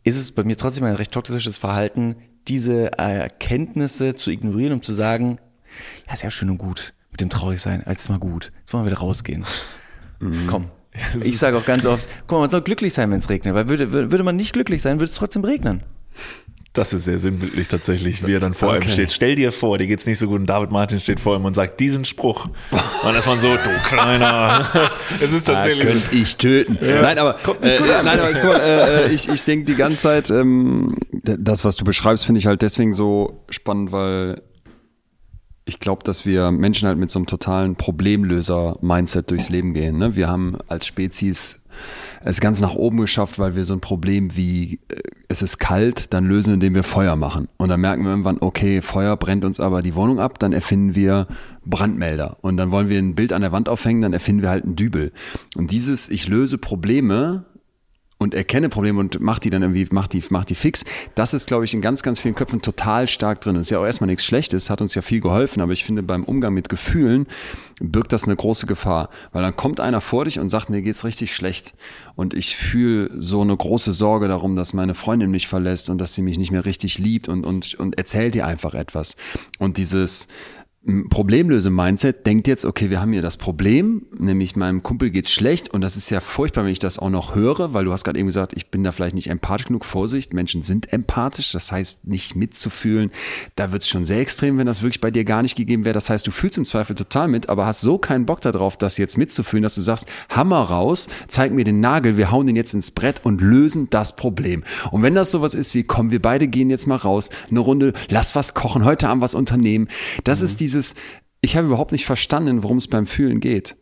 ist 0.02 0.16
es 0.16 0.32
bei 0.32 0.42
mir 0.42 0.56
trotzdem 0.56 0.84
ein 0.84 0.96
recht 0.96 1.12
toxisches 1.12 1.56
Verhalten, 1.58 2.16
diese 2.48 2.98
Erkenntnisse 2.98 4.16
zu 4.16 4.30
ignorieren, 4.32 4.72
um 4.72 4.82
zu 4.82 4.92
sagen, 4.92 5.38
ja, 6.08 6.16
sehr 6.16 6.30
schön 6.30 6.50
und 6.50 6.58
gut 6.58 6.94
mit 7.12 7.20
dem 7.20 7.30
Traurigsein, 7.30 7.86
als 7.86 8.08
mal 8.08 8.18
gut. 8.18 8.50
Jetzt 8.58 8.72
wollen 8.72 8.84
wir 8.84 8.90
wieder 8.90 9.00
rausgehen. 9.00 9.44
Mhm. 10.18 10.46
Komm, 10.48 10.70
ich 11.22 11.38
sage 11.38 11.56
auch 11.56 11.64
ganz 11.64 11.86
oft, 11.86 12.08
guck 12.26 12.32
mal, 12.32 12.40
man 12.40 12.50
soll 12.50 12.62
glücklich 12.62 12.94
sein, 12.94 13.10
wenn 13.10 13.18
es 13.18 13.28
regnet, 13.30 13.54
weil 13.54 13.68
würde, 13.68 13.92
würde 13.92 14.24
man 14.24 14.36
nicht 14.36 14.52
glücklich 14.52 14.82
sein, 14.82 14.96
würde 14.96 15.04
es 15.06 15.14
trotzdem 15.14 15.44
regnen. 15.44 15.82
Das 16.74 16.92
ist 16.92 17.06
sehr 17.06 17.18
sinnbildlich 17.18 17.66
tatsächlich, 17.66 18.24
wie 18.24 18.34
er 18.34 18.40
dann 18.40 18.54
vor 18.54 18.68
okay. 18.68 18.84
ihm 18.84 18.90
steht. 18.90 19.10
Stell 19.10 19.34
dir 19.34 19.50
vor, 19.50 19.78
dir 19.78 19.86
geht's 19.86 20.06
nicht 20.06 20.18
so 20.18 20.28
gut 20.28 20.38
und 20.38 20.46
David 20.46 20.70
Martin 20.70 21.00
steht 21.00 21.18
vor 21.18 21.34
ihm 21.34 21.44
und 21.44 21.54
sagt 21.54 21.80
diesen 21.80 22.04
Spruch. 22.04 22.44
Und 22.44 22.80
dann 23.02 23.16
ist 23.16 23.26
man 23.26 23.40
so, 23.40 23.48
du 23.48 23.70
Kleiner. 23.88 24.64
es 25.20 25.32
ist 25.32 25.46
tatsächlich. 25.46 25.84
Da 25.84 25.90
könnte 25.90 26.16
ich 26.16 26.36
töten. 26.36 26.78
Ja. 26.80 27.02
Nein, 27.02 27.18
aber, 27.18 27.36
äh, 27.62 27.80
nein, 28.04 28.20
aber 28.20 28.32
guck 28.32 28.44
mal, 28.44 28.60
äh, 28.60 29.06
äh, 29.06 29.12
ich, 29.12 29.28
ich 29.28 29.44
denke 29.44 29.64
die 29.64 29.74
ganze 29.74 30.02
Zeit, 30.02 30.30
ähm, 30.30 30.94
das, 31.10 31.64
was 31.64 31.74
du 31.74 31.84
beschreibst, 31.84 32.26
finde 32.26 32.38
ich 32.38 32.46
halt 32.46 32.62
deswegen 32.62 32.92
so 32.92 33.44
spannend, 33.48 33.90
weil 33.90 34.42
ich 35.68 35.80
glaube, 35.80 36.02
dass 36.02 36.24
wir 36.24 36.50
Menschen 36.50 36.88
halt 36.88 36.96
mit 36.96 37.10
so 37.10 37.18
einem 37.18 37.26
totalen 37.26 37.76
Problemlöser-Mindset 37.76 39.30
durchs 39.30 39.50
Leben 39.50 39.74
gehen. 39.74 39.98
Ne? 39.98 40.16
Wir 40.16 40.28
haben 40.28 40.56
als 40.66 40.86
Spezies 40.86 41.66
es 42.24 42.40
ganz 42.40 42.60
nach 42.60 42.74
oben 42.74 42.96
geschafft, 42.96 43.38
weil 43.38 43.54
wir 43.54 43.64
so 43.66 43.74
ein 43.74 43.80
Problem 43.80 44.34
wie 44.34 44.80
äh, 44.88 44.96
es 45.28 45.42
ist 45.42 45.58
kalt, 45.58 46.14
dann 46.14 46.24
lösen, 46.24 46.54
indem 46.54 46.74
wir 46.74 46.84
Feuer 46.84 47.16
machen. 47.16 47.48
Und 47.58 47.68
dann 47.68 47.82
merken 47.82 48.02
wir 48.04 48.10
irgendwann, 48.10 48.38
okay, 48.40 48.80
Feuer 48.80 49.16
brennt 49.18 49.44
uns 49.44 49.60
aber 49.60 49.82
die 49.82 49.94
Wohnung 49.94 50.18
ab, 50.18 50.38
dann 50.38 50.54
erfinden 50.54 50.94
wir 50.94 51.26
Brandmelder. 51.66 52.38
Und 52.40 52.56
dann 52.56 52.70
wollen 52.70 52.88
wir 52.88 52.98
ein 52.98 53.14
Bild 53.14 53.34
an 53.34 53.42
der 53.42 53.52
Wand 53.52 53.68
aufhängen, 53.68 54.00
dann 54.00 54.14
erfinden 54.14 54.40
wir 54.40 54.48
halt 54.48 54.64
einen 54.64 54.74
Dübel. 54.74 55.12
Und 55.54 55.70
dieses, 55.70 56.08
ich 56.08 56.28
löse 56.28 56.56
Probleme, 56.56 57.44
und 58.18 58.34
erkenne 58.34 58.68
Probleme 58.68 58.98
und 58.98 59.20
macht 59.20 59.44
die 59.44 59.50
dann 59.50 59.62
irgendwie, 59.62 59.86
macht 59.90 60.12
die, 60.12 60.22
macht 60.30 60.50
die 60.50 60.56
fix. 60.56 60.84
Das 61.14 61.34
ist, 61.34 61.46
glaube 61.46 61.64
ich, 61.64 61.72
in 61.72 61.80
ganz, 61.80 62.02
ganz 62.02 62.18
vielen 62.18 62.34
Köpfen 62.34 62.60
total 62.60 63.06
stark 63.06 63.40
drin. 63.40 63.54
Ist 63.56 63.70
ja 63.70 63.78
auch 63.78 63.86
erstmal 63.86 64.08
nichts 64.08 64.24
Schlechtes, 64.24 64.70
hat 64.70 64.80
uns 64.80 64.94
ja 64.96 65.02
viel 65.02 65.20
geholfen, 65.20 65.60
aber 65.60 65.72
ich 65.72 65.84
finde, 65.84 66.02
beim 66.02 66.24
Umgang 66.24 66.52
mit 66.52 66.68
Gefühlen 66.68 67.26
birgt 67.80 68.12
das 68.12 68.24
eine 68.24 68.34
große 68.34 68.66
Gefahr. 68.66 69.08
Weil 69.32 69.42
dann 69.42 69.54
kommt 69.54 69.78
einer 69.78 70.00
vor 70.00 70.24
dich 70.24 70.40
und 70.40 70.48
sagt, 70.48 70.68
mir 70.68 70.82
geht's 70.82 71.04
richtig 71.04 71.32
schlecht. 71.32 71.74
Und 72.16 72.34
ich 72.34 72.56
fühle 72.56 73.10
so 73.20 73.40
eine 73.40 73.56
große 73.56 73.92
Sorge 73.92 74.26
darum, 74.26 74.56
dass 74.56 74.72
meine 74.72 74.94
Freundin 74.94 75.30
mich 75.30 75.46
verlässt 75.46 75.88
und 75.88 75.98
dass 75.98 76.14
sie 76.14 76.22
mich 76.22 76.38
nicht 76.38 76.50
mehr 76.50 76.64
richtig 76.64 76.98
liebt 76.98 77.28
und, 77.28 77.44
und, 77.44 77.76
und 77.76 77.96
erzählt 77.98 78.34
dir 78.34 78.46
einfach 78.46 78.74
etwas. 78.74 79.16
Und 79.60 79.76
dieses, 79.76 80.26
Problemlöse-Mindset 80.88 82.24
denkt 82.24 82.48
jetzt, 82.48 82.64
okay, 82.64 82.88
wir 82.88 83.00
haben 83.00 83.12
hier 83.12 83.20
das 83.20 83.36
Problem, 83.36 84.06
nämlich 84.18 84.56
meinem 84.56 84.82
Kumpel 84.82 85.10
geht's 85.10 85.30
schlecht 85.30 85.68
und 85.68 85.82
das 85.82 85.98
ist 85.98 86.08
ja 86.08 86.20
furchtbar, 86.20 86.64
wenn 86.64 86.72
ich 86.72 86.78
das 86.78 86.98
auch 86.98 87.10
noch 87.10 87.34
höre, 87.34 87.74
weil 87.74 87.84
du 87.84 87.92
hast 87.92 88.04
gerade 88.04 88.18
eben 88.18 88.28
gesagt, 88.28 88.54
ich 88.56 88.70
bin 88.70 88.84
da 88.84 88.92
vielleicht 88.92 89.14
nicht 89.14 89.28
empathisch 89.28 89.66
genug. 89.66 89.84
Vorsicht, 89.84 90.32
Menschen 90.32 90.62
sind 90.62 90.90
empathisch, 90.90 91.52
das 91.52 91.70
heißt 91.72 92.06
nicht 92.06 92.36
mitzufühlen. 92.36 93.10
Da 93.54 93.70
wird's 93.70 93.86
schon 93.86 94.06
sehr 94.06 94.20
extrem, 94.20 94.56
wenn 94.56 94.66
das 94.66 94.80
wirklich 94.80 95.02
bei 95.02 95.10
dir 95.10 95.24
gar 95.24 95.42
nicht 95.42 95.56
gegeben 95.56 95.84
wäre. 95.84 95.92
Das 95.92 96.08
heißt, 96.08 96.26
du 96.26 96.30
fühlst 96.30 96.56
im 96.56 96.64
Zweifel 96.64 96.96
total 96.96 97.28
mit, 97.28 97.50
aber 97.50 97.66
hast 97.66 97.82
so 97.82 97.98
keinen 97.98 98.24
Bock 98.24 98.40
darauf, 98.40 98.78
das 98.78 98.96
jetzt 98.96 99.18
mitzufühlen, 99.18 99.62
dass 99.62 99.74
du 99.74 99.82
sagst, 99.82 100.06
Hammer 100.30 100.62
raus, 100.62 101.08
zeig 101.28 101.52
mir 101.52 101.64
den 101.64 101.80
Nagel, 101.80 102.16
wir 102.16 102.30
hauen 102.30 102.46
den 102.46 102.56
jetzt 102.56 102.72
ins 102.72 102.92
Brett 102.92 103.20
und 103.24 103.42
lösen 103.42 103.90
das 103.90 104.16
Problem. 104.16 104.64
Und 104.90 105.02
wenn 105.02 105.14
das 105.14 105.30
sowas 105.30 105.52
ist 105.52 105.74
wie, 105.74 105.82
komm, 105.82 106.10
wir 106.10 106.22
beide 106.22 106.48
gehen 106.48 106.70
jetzt 106.70 106.86
mal 106.86 106.96
raus, 106.96 107.28
eine 107.50 107.60
Runde, 107.60 107.92
lass 108.08 108.34
was 108.34 108.54
kochen, 108.54 108.86
heute 108.86 109.08
Abend 109.10 109.22
was 109.22 109.34
unternehmen, 109.34 109.88
das 110.24 110.40
mhm. 110.40 110.46
ist 110.46 110.60
dieses 110.60 110.77
dieses, 110.78 110.94
ich 111.40 111.56
habe 111.56 111.66
überhaupt 111.66 111.92
nicht 111.92 112.06
verstanden, 112.06 112.62
worum 112.62 112.78
es 112.78 112.88
beim 112.88 113.06
Fühlen 113.06 113.40
geht. 113.40 113.76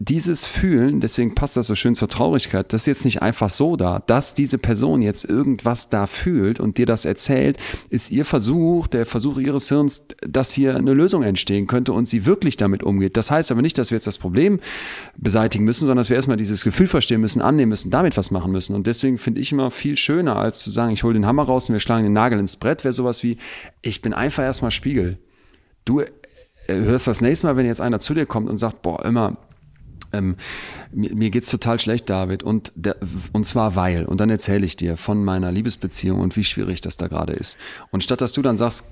Dieses 0.00 0.44
Fühlen, 0.44 1.00
deswegen 1.00 1.36
passt 1.36 1.56
das 1.56 1.68
so 1.68 1.76
schön 1.76 1.94
zur 1.94 2.08
Traurigkeit, 2.08 2.72
das 2.72 2.82
ist 2.82 2.86
jetzt 2.86 3.04
nicht 3.04 3.22
einfach 3.22 3.48
so 3.48 3.76
da. 3.76 4.00
Dass 4.00 4.34
diese 4.34 4.58
Person 4.58 5.02
jetzt 5.02 5.24
irgendwas 5.24 5.88
da 5.88 6.06
fühlt 6.06 6.58
und 6.58 6.78
dir 6.78 6.86
das 6.86 7.04
erzählt, 7.04 7.58
ist 7.90 8.10
ihr 8.10 8.24
Versuch, 8.24 8.88
der 8.88 9.06
Versuch 9.06 9.38
ihres 9.38 9.68
Hirns, 9.68 10.04
dass 10.26 10.52
hier 10.52 10.74
eine 10.74 10.94
Lösung 10.94 11.22
entstehen 11.22 11.68
könnte 11.68 11.92
und 11.92 12.08
sie 12.08 12.26
wirklich 12.26 12.56
damit 12.56 12.82
umgeht. 12.82 13.16
Das 13.16 13.30
heißt 13.30 13.52
aber 13.52 13.62
nicht, 13.62 13.78
dass 13.78 13.92
wir 13.92 13.96
jetzt 13.96 14.08
das 14.08 14.18
Problem 14.18 14.58
beseitigen 15.16 15.62
müssen, 15.62 15.82
sondern 15.82 15.98
dass 15.98 16.10
wir 16.10 16.16
erstmal 16.16 16.38
dieses 16.38 16.64
Gefühl 16.64 16.88
verstehen 16.88 17.20
müssen, 17.20 17.40
annehmen 17.40 17.68
müssen, 17.68 17.92
damit 17.92 18.16
was 18.16 18.32
machen 18.32 18.50
müssen. 18.50 18.74
Und 18.74 18.88
deswegen 18.88 19.16
finde 19.16 19.40
ich 19.40 19.52
immer 19.52 19.70
viel 19.70 19.96
schöner, 19.96 20.34
als 20.34 20.58
zu 20.58 20.70
sagen, 20.70 20.92
ich 20.92 21.04
hole 21.04 21.14
den 21.14 21.26
Hammer 21.26 21.44
raus 21.44 21.68
und 21.68 21.74
wir 21.74 21.80
schlagen 21.80 22.02
den 22.02 22.12
Nagel 22.12 22.40
ins 22.40 22.56
Brett, 22.56 22.82
wäre 22.82 22.92
sowas 22.92 23.22
wie, 23.22 23.36
ich 23.80 24.02
bin 24.02 24.12
einfach 24.12 24.42
erstmal 24.42 24.72
Spiegel. 24.72 25.18
Du 25.84 26.02
hörst 26.68 27.06
das 27.06 27.20
nächste 27.20 27.46
Mal, 27.46 27.56
wenn 27.56 27.66
jetzt 27.66 27.80
einer 27.80 28.00
zu 28.00 28.14
dir 28.14 28.26
kommt 28.26 28.48
und 28.48 28.56
sagt, 28.56 28.82
boah, 28.82 29.04
immer, 29.04 29.36
ähm, 30.12 30.36
mir, 30.92 31.14
mir 31.14 31.30
geht's 31.30 31.50
total 31.50 31.78
schlecht, 31.78 32.08
David, 32.08 32.42
und, 32.42 32.72
der, 32.74 32.96
und 33.32 33.44
zwar 33.44 33.76
weil, 33.76 34.04
und 34.04 34.20
dann 34.20 34.30
erzähle 34.30 34.64
ich 34.64 34.76
dir 34.76 34.96
von 34.96 35.24
meiner 35.24 35.52
Liebesbeziehung 35.52 36.20
und 36.20 36.36
wie 36.36 36.44
schwierig 36.44 36.80
das 36.80 36.96
da 36.96 37.08
gerade 37.08 37.32
ist. 37.32 37.58
Und 37.90 38.02
statt 38.02 38.20
dass 38.20 38.32
du 38.32 38.42
dann 38.42 38.56
sagst, 38.56 38.86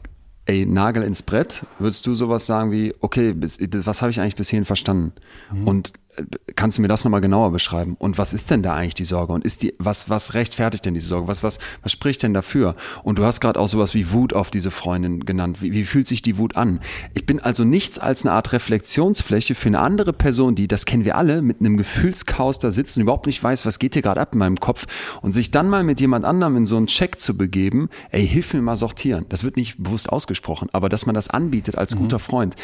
ey, 0.45 0.67
Nagel 0.67 1.05
ins 1.05 1.23
Brett, 1.23 1.65
würdest 1.79 2.07
du 2.07 2.15
sowas 2.15 2.47
sagen 2.47 2.73
wie, 2.73 2.95
okay, 3.01 3.35
was 3.37 4.03
habe 4.03 4.11
ich 4.11 4.21
eigentlich 4.21 4.37
bis 4.37 4.51
hierhin 4.51 4.65
verstanden? 4.65 5.13
Mhm. 5.53 5.69
Und 5.69 5.93
äh, 6.12 6.12
kannst 6.57 6.77
du 6.77 6.83
mir 6.83 6.89
das 6.89 7.05
nochmal 7.05 7.21
genauer 7.21 7.53
beschreiben? 7.53 7.97
Und 7.99 8.19
was 8.19 8.35
ist 8.35 8.51
denn 8.51 8.63
da 8.63 8.75
eigentlich 8.75 8.95
die 8.95 9.05
Sorge? 9.05 9.33
Und 9.33 9.45
ist 9.45 9.63
die, 9.63 9.75
was, 9.79 10.11
was 10.11 10.35
rechtfertigt 10.35 10.85
denn 10.85 10.95
diese 10.95 11.09
Sorge? 11.09 11.27
Was, 11.27 11.43
was, 11.43 11.59
was 11.83 11.93
spricht 11.93 12.23
denn 12.23 12.35
dafür? 12.35 12.77
Und 13.03 13.19
du 13.19 13.25
hast 13.25 13.41
gerade 13.41 13.59
auch 13.59 13.69
sowas 13.69 13.95
wie 13.95 14.13
Wut 14.13 14.35
auf 14.35 14.51
diese 14.51 14.71
Freundin 14.71 15.25
genannt. 15.25 15.63
Wie, 15.63 15.73
wie 15.73 15.85
fühlt 15.85 16.07
sich 16.07 16.21
die 16.21 16.37
Wut 16.37 16.57
an? 16.57 16.81
Ich 17.15 17.25
bin 17.25 17.41
also 17.41 17.65
nichts 17.65 17.99
als 17.99 18.23
eine 18.23 18.33
Art 18.33 18.53
Reflexionsfläche 18.53 19.55
für 19.55 19.69
eine 19.69 19.81
andere 19.81 20.13
Person, 20.13 20.55
die, 20.55 20.69
das 20.69 20.85
kennen 20.85 21.05
wir 21.05 21.17
alle, 21.17 21.41
mit 21.41 21.61
einem 21.61 21.79
Gefühlschaos 21.79 22.59
da 22.59 22.71
sitzen, 22.71 23.01
überhaupt 23.01 23.27
nicht 23.27 23.43
weiß, 23.43 23.65
was 23.65 23.79
geht 23.79 23.95
hier 23.95 24.03
gerade 24.03 24.21
ab 24.21 24.35
in 24.35 24.39
meinem 24.39 24.61
Kopf 24.61 24.87
und 25.23 25.33
sich 25.33 25.51
dann 25.51 25.69
mal 25.69 25.83
mit 25.83 26.01
jemand 26.01 26.25
anderem 26.25 26.57
in 26.57 26.67
so 26.67 26.77
einen 26.77 26.89
Check 26.89 27.19
zu 27.19 27.37
begeben, 27.37 27.89
ey, 28.11 28.27
hilf 28.27 28.53
mir 28.53 28.63
mal 28.63 28.77
sortieren. 28.77 29.25
Das 29.31 29.45
wird 29.45 29.57
nicht 29.57 29.83
bewusst 29.83 30.11
ausgesprochen, 30.11 30.69
aber 30.73 30.89
dass 30.89 31.07
man 31.07 31.15
das 31.15 31.31
anbietet 31.31 31.79
als 31.79 31.95
mhm. 31.95 32.01
guter 32.01 32.19
Freund. 32.19 32.55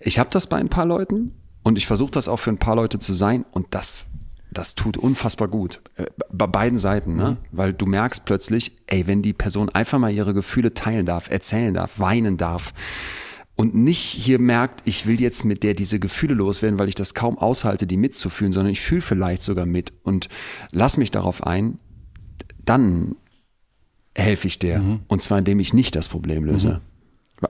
Ich 0.00 0.18
habe 0.18 0.30
das 0.32 0.48
bei 0.48 0.56
ein 0.56 0.68
paar 0.68 0.86
Leuten 0.86 1.32
und 1.66 1.76
ich 1.76 1.88
versuche 1.88 2.12
das 2.12 2.28
auch 2.28 2.36
für 2.36 2.50
ein 2.50 2.58
paar 2.58 2.76
Leute 2.76 3.00
zu 3.00 3.12
sein 3.12 3.44
und 3.50 3.66
das, 3.70 4.06
das 4.52 4.76
tut 4.76 4.96
unfassbar 4.96 5.48
gut. 5.48 5.80
Äh, 5.96 6.04
bei 6.32 6.46
beiden 6.46 6.78
Seiten, 6.78 7.16
ne? 7.16 7.30
Mhm. 7.32 7.36
Weil 7.50 7.72
du 7.72 7.86
merkst 7.86 8.24
plötzlich, 8.24 8.76
ey, 8.86 9.08
wenn 9.08 9.20
die 9.20 9.32
Person 9.32 9.68
einfach 9.70 9.98
mal 9.98 10.12
ihre 10.12 10.32
Gefühle 10.32 10.74
teilen 10.74 11.06
darf, 11.06 11.28
erzählen 11.28 11.74
darf, 11.74 11.98
weinen 11.98 12.36
darf 12.36 12.72
und 13.56 13.74
nicht 13.74 13.98
hier 13.98 14.38
merkt, 14.38 14.82
ich 14.84 15.06
will 15.06 15.20
jetzt 15.20 15.44
mit 15.44 15.64
der 15.64 15.74
diese 15.74 15.98
Gefühle 15.98 16.34
loswerden, 16.34 16.78
weil 16.78 16.88
ich 16.88 16.94
das 16.94 17.14
kaum 17.14 17.36
aushalte, 17.36 17.88
die 17.88 17.96
mitzufühlen, 17.96 18.52
sondern 18.52 18.70
ich 18.70 18.80
fühle 18.80 19.00
vielleicht 19.00 19.42
sogar 19.42 19.66
mit 19.66 19.92
und 20.04 20.28
lass 20.70 20.96
mich 20.98 21.10
darauf 21.10 21.44
ein, 21.44 21.80
dann 22.64 23.16
helfe 24.14 24.46
ich 24.46 24.60
der. 24.60 24.78
Mhm. 24.78 25.00
Und 25.08 25.20
zwar 25.20 25.38
indem 25.38 25.58
ich 25.58 25.74
nicht 25.74 25.96
das 25.96 26.06
Problem 26.06 26.44
löse. 26.44 26.74
Mhm. 26.74 26.95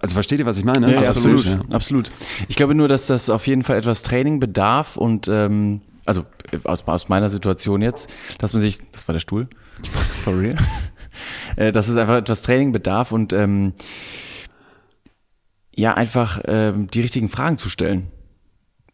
Also 0.00 0.14
versteht 0.14 0.40
ihr, 0.40 0.46
was 0.46 0.58
ich 0.58 0.64
meine? 0.64 0.92
Ja, 0.92 1.02
ja 1.02 1.10
absolut, 1.10 1.44
ja. 1.44 1.60
absolut. 1.70 2.10
Ich 2.48 2.56
glaube 2.56 2.74
nur, 2.74 2.88
dass 2.88 3.06
das 3.06 3.30
auf 3.30 3.46
jeden 3.46 3.62
Fall 3.62 3.78
etwas 3.78 4.02
Training 4.02 4.40
bedarf 4.40 4.96
und 4.96 5.28
ähm, 5.28 5.80
also 6.04 6.24
aus, 6.64 6.86
aus 6.86 7.08
meiner 7.08 7.28
Situation 7.28 7.82
jetzt, 7.82 8.12
dass 8.38 8.52
man 8.52 8.62
sich, 8.62 8.78
das 8.90 9.06
war 9.08 9.12
der 9.12 9.20
Stuhl, 9.20 9.48
for 10.24 10.38
real, 10.38 10.56
äh, 11.56 11.72
dass 11.72 11.88
es 11.88 11.96
einfach 11.96 12.16
etwas 12.16 12.42
Training 12.42 12.72
bedarf 12.72 13.12
und 13.12 13.32
ähm, 13.32 13.74
ja 15.74 15.94
einfach 15.94 16.40
ähm, 16.46 16.88
die 16.88 17.02
richtigen 17.02 17.28
Fragen 17.28 17.58
zu 17.58 17.68
stellen. 17.68 18.08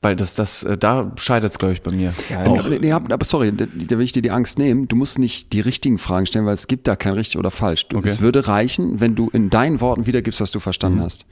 Weil 0.03 0.16
das, 0.16 0.35
das, 0.35 0.65
äh, 0.65 0.77
da 0.77 1.12
scheitert 1.16 1.53
es, 1.53 1.59
glaube 1.59 1.74
ich, 1.74 1.83
bei 1.83 1.95
mir. 1.95 2.12
Ja, 2.29 2.45
auch. 2.45 2.69
Nee, 2.69 2.91
aber 2.91 3.24
sorry, 3.24 3.53
da 3.53 3.66
will 3.69 4.03
ich 4.03 4.11
dir 4.11 4.20
die 4.20 4.33
Angst 4.33 4.59
nehmen. 4.59 4.89
Du 4.89 4.97
musst 4.97 5.20
nicht 5.20 5.53
die 5.53 5.61
richtigen 5.61 5.97
Fragen 5.97 6.27
stellen, 6.27 6.45
weil 6.45 6.55
es 6.55 6.66
gibt 6.66 6.89
da 6.89 6.97
kein 6.97 7.12
richtig 7.12 7.39
oder 7.39 7.53
falsch. 7.53 7.87
Du, 7.87 7.99
okay. 7.99 8.09
Es 8.09 8.20
würde 8.20 8.49
reichen, 8.49 8.99
wenn 8.99 9.15
du 9.15 9.31
in 9.31 9.49
deinen 9.49 9.81
Worten 9.81 10.07
wiedergibst, 10.07 10.41
was 10.41 10.51
du 10.51 10.59
verstanden 10.59 10.99
mhm. 10.99 11.05
hast. 11.05 11.24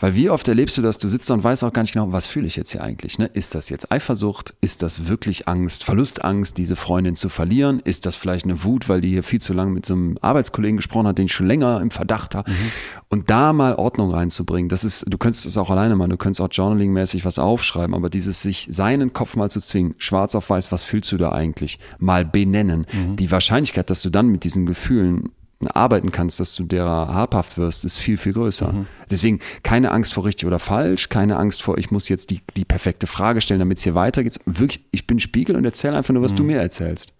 Weil 0.00 0.16
wie 0.16 0.28
oft 0.28 0.48
erlebst 0.48 0.76
du 0.76 0.82
das, 0.82 0.98
du 0.98 1.08
sitzt 1.08 1.30
da 1.30 1.34
und 1.34 1.44
weißt 1.44 1.62
auch 1.62 1.72
gar 1.72 1.82
nicht 1.82 1.92
genau, 1.92 2.10
was 2.10 2.26
fühle 2.26 2.48
ich 2.48 2.56
jetzt 2.56 2.72
hier 2.72 2.82
eigentlich? 2.82 3.16
Ne? 3.20 3.26
Ist 3.26 3.54
das 3.54 3.68
jetzt 3.68 3.92
Eifersucht? 3.92 4.54
Ist 4.60 4.82
das 4.82 5.06
wirklich 5.06 5.46
Angst, 5.46 5.84
Verlustangst, 5.84 6.58
diese 6.58 6.74
Freundin 6.74 7.14
zu 7.14 7.28
verlieren? 7.28 7.78
Ist 7.84 8.06
das 8.06 8.16
vielleicht 8.16 8.44
eine 8.44 8.64
Wut, 8.64 8.88
weil 8.88 9.00
die 9.00 9.10
hier 9.10 9.22
viel 9.22 9.40
zu 9.40 9.52
lange 9.52 9.70
mit 9.70 9.86
so 9.86 9.94
einem 9.94 10.16
Arbeitskollegen 10.20 10.78
gesprochen 10.78 11.06
hat, 11.06 11.18
den 11.18 11.26
ich 11.26 11.32
schon 11.32 11.46
länger 11.46 11.80
im 11.80 11.92
Verdacht 11.92 12.34
habe? 12.34 12.50
Mhm. 12.50 12.72
Und 13.08 13.30
da 13.30 13.52
mal 13.52 13.76
Ordnung 13.76 14.10
reinzubringen, 14.10 14.68
das 14.68 14.82
ist, 14.82 15.04
du 15.08 15.16
könntest 15.16 15.46
es 15.46 15.56
auch 15.56 15.70
alleine 15.70 15.94
machen, 15.94 16.10
du 16.10 16.16
könntest 16.16 16.40
auch 16.40 16.50
journaling-mäßig 16.50 17.24
was 17.24 17.38
aufschreiben, 17.38 17.94
aber 17.94 18.10
dieses 18.16 18.40
sich 18.40 18.66
seinen 18.70 19.12
Kopf 19.12 19.36
mal 19.36 19.50
zu 19.50 19.60
zwingen, 19.60 19.94
schwarz 19.98 20.34
auf 20.34 20.48
weiß, 20.48 20.72
was 20.72 20.84
fühlst 20.84 21.12
du 21.12 21.18
da 21.18 21.32
eigentlich, 21.32 21.78
mal 21.98 22.24
benennen. 22.24 22.86
Mhm. 22.92 23.16
Die 23.16 23.30
Wahrscheinlichkeit, 23.30 23.90
dass 23.90 24.00
du 24.00 24.08
dann 24.08 24.28
mit 24.28 24.42
diesen 24.42 24.64
Gefühlen 24.64 25.30
arbeiten 25.60 26.12
kannst, 26.12 26.40
dass 26.40 26.54
du 26.54 26.64
derer 26.64 27.12
habhaft 27.12 27.58
wirst, 27.58 27.84
ist 27.84 27.98
viel, 27.98 28.16
viel 28.16 28.32
größer. 28.32 28.72
Mhm. 28.72 28.86
Deswegen 29.10 29.40
keine 29.62 29.90
Angst 29.90 30.14
vor 30.14 30.24
richtig 30.24 30.46
oder 30.46 30.58
falsch, 30.58 31.10
keine 31.10 31.36
Angst 31.36 31.62
vor, 31.62 31.76
ich 31.76 31.90
muss 31.90 32.08
jetzt 32.08 32.30
die, 32.30 32.40
die 32.56 32.64
perfekte 32.64 33.06
Frage 33.06 33.42
stellen, 33.42 33.60
damit 33.60 33.78
es 33.78 33.84
hier 33.84 33.94
weitergeht. 33.94 34.40
Wirklich, 34.46 34.84
ich 34.90 35.06
bin 35.06 35.20
Spiegel 35.20 35.56
und 35.56 35.64
erzähle 35.64 35.96
einfach 35.96 36.14
nur, 36.14 36.22
was 36.22 36.32
mhm. 36.32 36.36
du 36.36 36.44
mir 36.44 36.60
erzählst. 36.60 37.12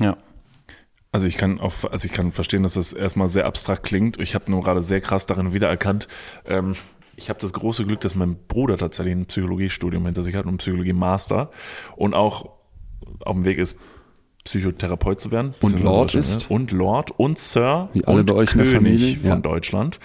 Ja. 0.00 0.16
Also 1.10 1.26
ich 1.26 1.36
kann 1.36 1.58
auf, 1.58 1.90
also 1.90 2.06
ich 2.06 2.12
kann 2.12 2.32
verstehen, 2.32 2.62
dass 2.62 2.74
das 2.74 2.92
erstmal 2.92 3.28
sehr 3.28 3.46
abstrakt 3.46 3.82
klingt. 3.82 4.20
Ich 4.20 4.34
habe 4.34 4.50
nur 4.50 4.62
gerade 4.62 4.82
sehr 4.82 5.00
krass 5.00 5.26
darin 5.26 5.52
wiedererkannt, 5.52 6.06
ähm, 6.46 6.74
ich 7.18 7.28
habe 7.28 7.40
das 7.40 7.52
große 7.52 7.84
Glück, 7.84 8.00
dass 8.00 8.14
mein 8.14 8.36
Bruder 8.46 8.78
tatsächlich 8.78 9.14
ein 9.14 9.26
Psychologiestudium 9.26 10.04
hinter 10.06 10.22
sich 10.22 10.36
hat 10.36 10.46
und 10.46 10.58
Psychologie-Master 10.58 11.50
und 11.96 12.14
auch 12.14 12.50
auf 13.24 13.34
dem 13.34 13.44
Weg 13.44 13.58
ist, 13.58 13.78
Psychotherapeut 14.44 15.20
zu 15.20 15.30
werden. 15.30 15.54
Und 15.60 15.78
Lord 15.80 16.14
ist. 16.14 16.50
Und 16.50 16.70
Lord 16.70 17.10
und 17.18 17.38
Sir 17.38 17.90
Wie 17.92 18.04
alle 18.04 18.20
und 18.20 18.26
bei 18.30 18.36
euch 18.36 18.50
König 18.50 19.18
von 19.18 19.28
ja. 19.28 19.36
Deutschland. 19.36 19.98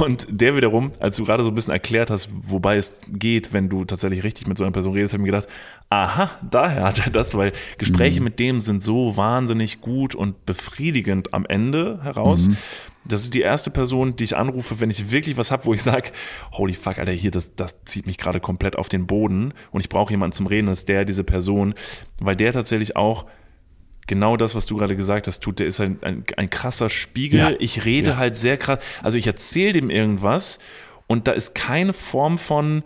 Und 0.00 0.26
der 0.28 0.56
wiederum, 0.56 0.90
als 0.98 1.16
du 1.16 1.24
gerade 1.24 1.42
so 1.44 1.50
ein 1.50 1.54
bisschen 1.54 1.72
erklärt 1.72 2.10
hast, 2.10 2.28
wobei 2.32 2.76
es 2.76 3.00
geht, 3.08 3.52
wenn 3.52 3.68
du 3.68 3.84
tatsächlich 3.84 4.24
richtig 4.24 4.46
mit 4.46 4.58
so 4.58 4.64
einer 4.64 4.72
Person 4.72 4.94
redest, 4.94 5.14
habe 5.14 5.22
ich 5.22 5.30
mir 5.30 5.32
gedacht, 5.32 5.48
aha, 5.90 6.30
daher 6.48 6.84
hat 6.84 7.04
er 7.04 7.10
das, 7.12 7.34
weil 7.34 7.52
Gespräche 7.78 8.20
mhm. 8.20 8.24
mit 8.24 8.38
dem 8.40 8.60
sind 8.60 8.82
so 8.82 9.16
wahnsinnig 9.16 9.80
gut 9.80 10.14
und 10.14 10.44
befriedigend 10.44 11.32
am 11.32 11.46
Ende 11.46 12.00
heraus. 12.02 12.48
Mhm. 12.48 12.56
Das 13.04 13.24
ist 13.24 13.34
die 13.34 13.40
erste 13.40 13.70
Person, 13.70 14.16
die 14.16 14.24
ich 14.24 14.36
anrufe, 14.36 14.78
wenn 14.80 14.90
ich 14.90 15.10
wirklich 15.10 15.36
was 15.36 15.50
habe, 15.50 15.64
wo 15.66 15.74
ich 15.74 15.82
sage, 15.82 16.10
holy 16.52 16.74
fuck, 16.74 16.98
Alter, 16.98 17.12
hier, 17.12 17.30
das, 17.30 17.54
das 17.54 17.82
zieht 17.84 18.06
mich 18.06 18.18
gerade 18.18 18.40
komplett 18.40 18.76
auf 18.76 18.88
den 18.88 19.06
Boden 19.06 19.54
und 19.70 19.80
ich 19.80 19.88
brauche 19.88 20.12
jemanden 20.12 20.32
zum 20.34 20.46
Reden, 20.46 20.68
das 20.68 20.80
ist 20.80 20.88
der, 20.88 21.04
diese 21.04 21.24
Person, 21.24 21.74
weil 22.20 22.36
der 22.36 22.52
tatsächlich 22.52 22.96
auch 22.96 23.26
genau 24.06 24.36
das, 24.36 24.54
was 24.54 24.66
du 24.66 24.76
gerade 24.76 24.96
gesagt 24.96 25.26
hast, 25.26 25.40
tut, 25.40 25.58
der 25.58 25.66
ist 25.66 25.80
ein, 25.80 25.98
ein, 26.02 26.24
ein 26.36 26.50
krasser 26.50 26.88
Spiegel. 26.88 27.40
Ja. 27.40 27.52
Ich 27.58 27.84
rede 27.84 28.10
ja. 28.10 28.16
halt 28.16 28.36
sehr 28.36 28.56
krass, 28.56 28.78
also 29.02 29.16
ich 29.16 29.26
erzähle 29.26 29.72
dem 29.72 29.90
irgendwas 29.90 30.58
und 31.06 31.26
da 31.26 31.32
ist 31.32 31.54
keine 31.54 31.92
Form 31.92 32.38
von 32.38 32.82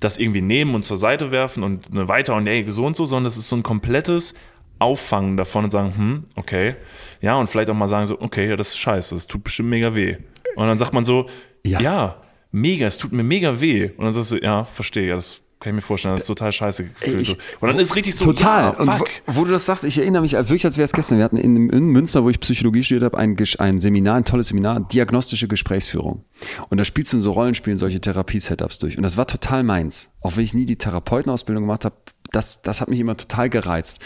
das 0.00 0.18
irgendwie 0.18 0.42
nehmen 0.42 0.74
und 0.74 0.84
zur 0.84 0.96
Seite 0.96 1.32
werfen 1.32 1.62
und 1.64 1.88
weiter 1.90 2.36
und 2.36 2.46
ey, 2.46 2.64
so 2.70 2.86
und 2.86 2.96
so, 2.96 3.04
sondern 3.04 3.26
es 3.26 3.36
ist 3.36 3.48
so 3.48 3.56
ein 3.56 3.64
komplettes 3.64 4.34
auffangen 4.78 5.36
davon 5.36 5.64
und 5.64 5.70
sagen, 5.70 5.92
hm, 5.96 6.24
okay. 6.36 6.76
Ja, 7.20 7.36
und 7.36 7.48
vielleicht 7.48 7.70
auch 7.70 7.74
mal 7.74 7.88
sagen 7.88 8.06
so, 8.06 8.20
okay, 8.20 8.48
ja, 8.48 8.56
das 8.56 8.68
ist 8.68 8.78
scheiße, 8.78 9.14
das 9.14 9.26
tut 9.26 9.44
bestimmt 9.44 9.70
mega 9.70 9.94
weh. 9.94 10.16
Und 10.56 10.66
dann 10.66 10.78
sagt 10.78 10.94
man 10.94 11.04
so, 11.04 11.26
ja, 11.64 11.80
ja 11.80 12.16
mega, 12.50 12.86
es 12.86 12.98
tut 12.98 13.12
mir 13.12 13.22
mega 13.22 13.60
weh. 13.60 13.90
Und 13.96 14.04
dann 14.04 14.12
sagst 14.12 14.32
du, 14.32 14.38
ja, 14.38 14.64
verstehe, 14.64 15.08
ja, 15.08 15.14
das 15.16 15.40
kann 15.60 15.70
ich 15.70 15.74
mir 15.74 15.80
vorstellen, 15.80 16.14
das 16.14 16.22
ist 16.22 16.28
total 16.28 16.52
scheiße 16.52 16.84
gefühlt. 16.84 17.20
Ich, 17.20 17.36
und 17.60 17.68
dann 17.68 17.78
ist 17.80 17.96
richtig 17.96 18.14
so, 18.14 18.26
total. 18.26 18.62
Ja, 18.62 18.70
und 18.70 18.86
wo, 18.86 19.04
wo, 19.26 19.44
du 19.44 19.50
das 19.50 19.66
sagst, 19.66 19.84
ich 19.84 19.98
erinnere 19.98 20.22
mich 20.22 20.32
wirklich, 20.32 20.64
als 20.64 20.76
wäre 20.76 20.84
es 20.84 20.92
gestern. 20.92 21.18
Wir 21.18 21.24
hatten 21.24 21.36
in, 21.36 21.68
in, 21.70 21.86
Münster, 21.88 22.22
wo 22.22 22.30
ich 22.30 22.38
Psychologie 22.38 22.84
studiert 22.84 23.02
habe, 23.04 23.18
ein, 23.18 23.36
ein 23.58 23.80
Seminar, 23.80 24.16
ein 24.16 24.24
tolles 24.24 24.48
Seminar, 24.48 24.80
diagnostische 24.80 25.48
Gesprächsführung. 25.48 26.24
Und 26.68 26.78
da 26.78 26.84
spielst 26.84 27.12
du 27.12 27.16
in 27.16 27.22
so 27.22 27.32
Rollenspielen 27.32 27.76
solche 27.76 28.00
Therapie-Setups 28.00 28.78
durch. 28.78 28.96
Und 28.96 29.02
das 29.02 29.16
war 29.16 29.26
total 29.26 29.64
meins. 29.64 30.12
Auch 30.22 30.36
wenn 30.36 30.44
ich 30.44 30.54
nie 30.54 30.64
die 30.64 30.76
Therapeutenausbildung 30.76 31.64
gemacht 31.64 31.84
habe, 31.84 31.96
das, 32.30 32.62
das 32.62 32.80
hat 32.80 32.88
mich 32.88 33.00
immer 33.00 33.16
total 33.16 33.48
gereizt. 33.50 34.00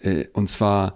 Äh, 0.00 0.26
und 0.32 0.48
zwar, 0.48 0.94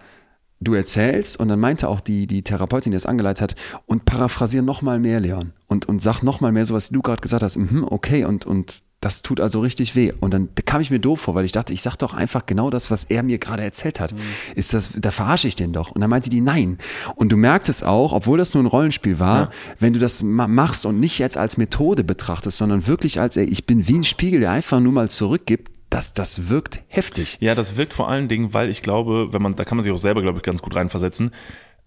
du 0.60 0.74
erzählst 0.74 1.38
und 1.38 1.48
dann 1.48 1.60
meinte 1.60 1.88
auch 1.88 2.00
die, 2.00 2.26
die 2.26 2.42
Therapeutin, 2.42 2.92
die 2.92 2.96
das 2.96 3.06
angeleitet 3.06 3.42
hat, 3.42 3.54
und 3.86 4.04
paraphrasier 4.04 4.62
noch 4.62 4.82
mal 4.82 4.98
mehr, 4.98 5.20
Leon. 5.20 5.52
Und, 5.66 5.86
und 5.86 6.02
sag 6.02 6.22
noch 6.22 6.40
mal 6.40 6.52
mehr 6.52 6.66
so, 6.66 6.74
was 6.74 6.90
du 6.90 7.02
gerade 7.02 7.20
gesagt 7.20 7.42
hast. 7.42 7.56
Mhm, 7.56 7.84
okay, 7.88 8.24
und, 8.24 8.46
und 8.46 8.82
das 9.02 9.22
tut 9.22 9.40
also 9.40 9.60
richtig 9.60 9.96
weh. 9.96 10.12
Und 10.20 10.32
dann 10.32 10.48
kam 10.64 10.80
ich 10.80 10.90
mir 10.90 11.00
doof 11.00 11.22
vor, 11.22 11.34
weil 11.34 11.44
ich 11.44 11.50
dachte, 11.50 11.72
ich 11.72 11.82
sag 11.82 11.96
doch 11.96 12.14
einfach 12.14 12.46
genau 12.46 12.70
das, 12.70 12.90
was 12.90 13.04
er 13.04 13.24
mir 13.24 13.38
gerade 13.38 13.64
erzählt 13.64 13.98
hat. 13.98 14.12
Mhm. 14.12 14.18
Ist 14.54 14.74
das, 14.74 14.90
da 14.96 15.10
verarsche 15.10 15.48
ich 15.48 15.56
den 15.56 15.72
doch. 15.72 15.90
Und 15.90 16.00
dann 16.00 16.08
meinte 16.10 16.30
die 16.30 16.40
nein. 16.40 16.78
Und 17.16 17.32
du 17.32 17.36
merktest 17.36 17.84
auch, 17.84 18.12
obwohl 18.12 18.38
das 18.38 18.54
nur 18.54 18.62
ein 18.62 18.66
Rollenspiel 18.66 19.18
war, 19.18 19.40
ja. 19.40 19.50
wenn 19.80 19.92
du 19.92 19.98
das 19.98 20.22
machst 20.22 20.86
und 20.86 21.00
nicht 21.00 21.18
jetzt 21.18 21.36
als 21.36 21.56
Methode 21.56 22.04
betrachtest, 22.04 22.56
sondern 22.56 22.86
wirklich 22.86 23.18
als, 23.18 23.36
ey, 23.36 23.44
ich 23.44 23.66
bin 23.66 23.88
wie 23.88 23.98
ein 23.98 24.04
Spiegel, 24.04 24.40
der 24.40 24.52
einfach 24.52 24.78
nur 24.78 24.92
mal 24.92 25.10
zurückgibt, 25.10 25.72
das, 25.92 26.14
das 26.14 26.48
wirkt 26.48 26.80
heftig. 26.88 27.36
Ja, 27.40 27.54
das 27.54 27.76
wirkt 27.76 27.92
vor 27.92 28.08
allen 28.08 28.28
Dingen, 28.28 28.54
weil 28.54 28.70
ich 28.70 28.82
glaube, 28.82 29.32
wenn 29.32 29.42
man, 29.42 29.56
da 29.56 29.64
kann 29.64 29.76
man 29.76 29.84
sich 29.84 29.92
auch 29.92 29.98
selber, 29.98 30.22
glaube 30.22 30.38
ich, 30.38 30.42
ganz 30.42 30.62
gut 30.62 30.74
reinversetzen, 30.74 31.32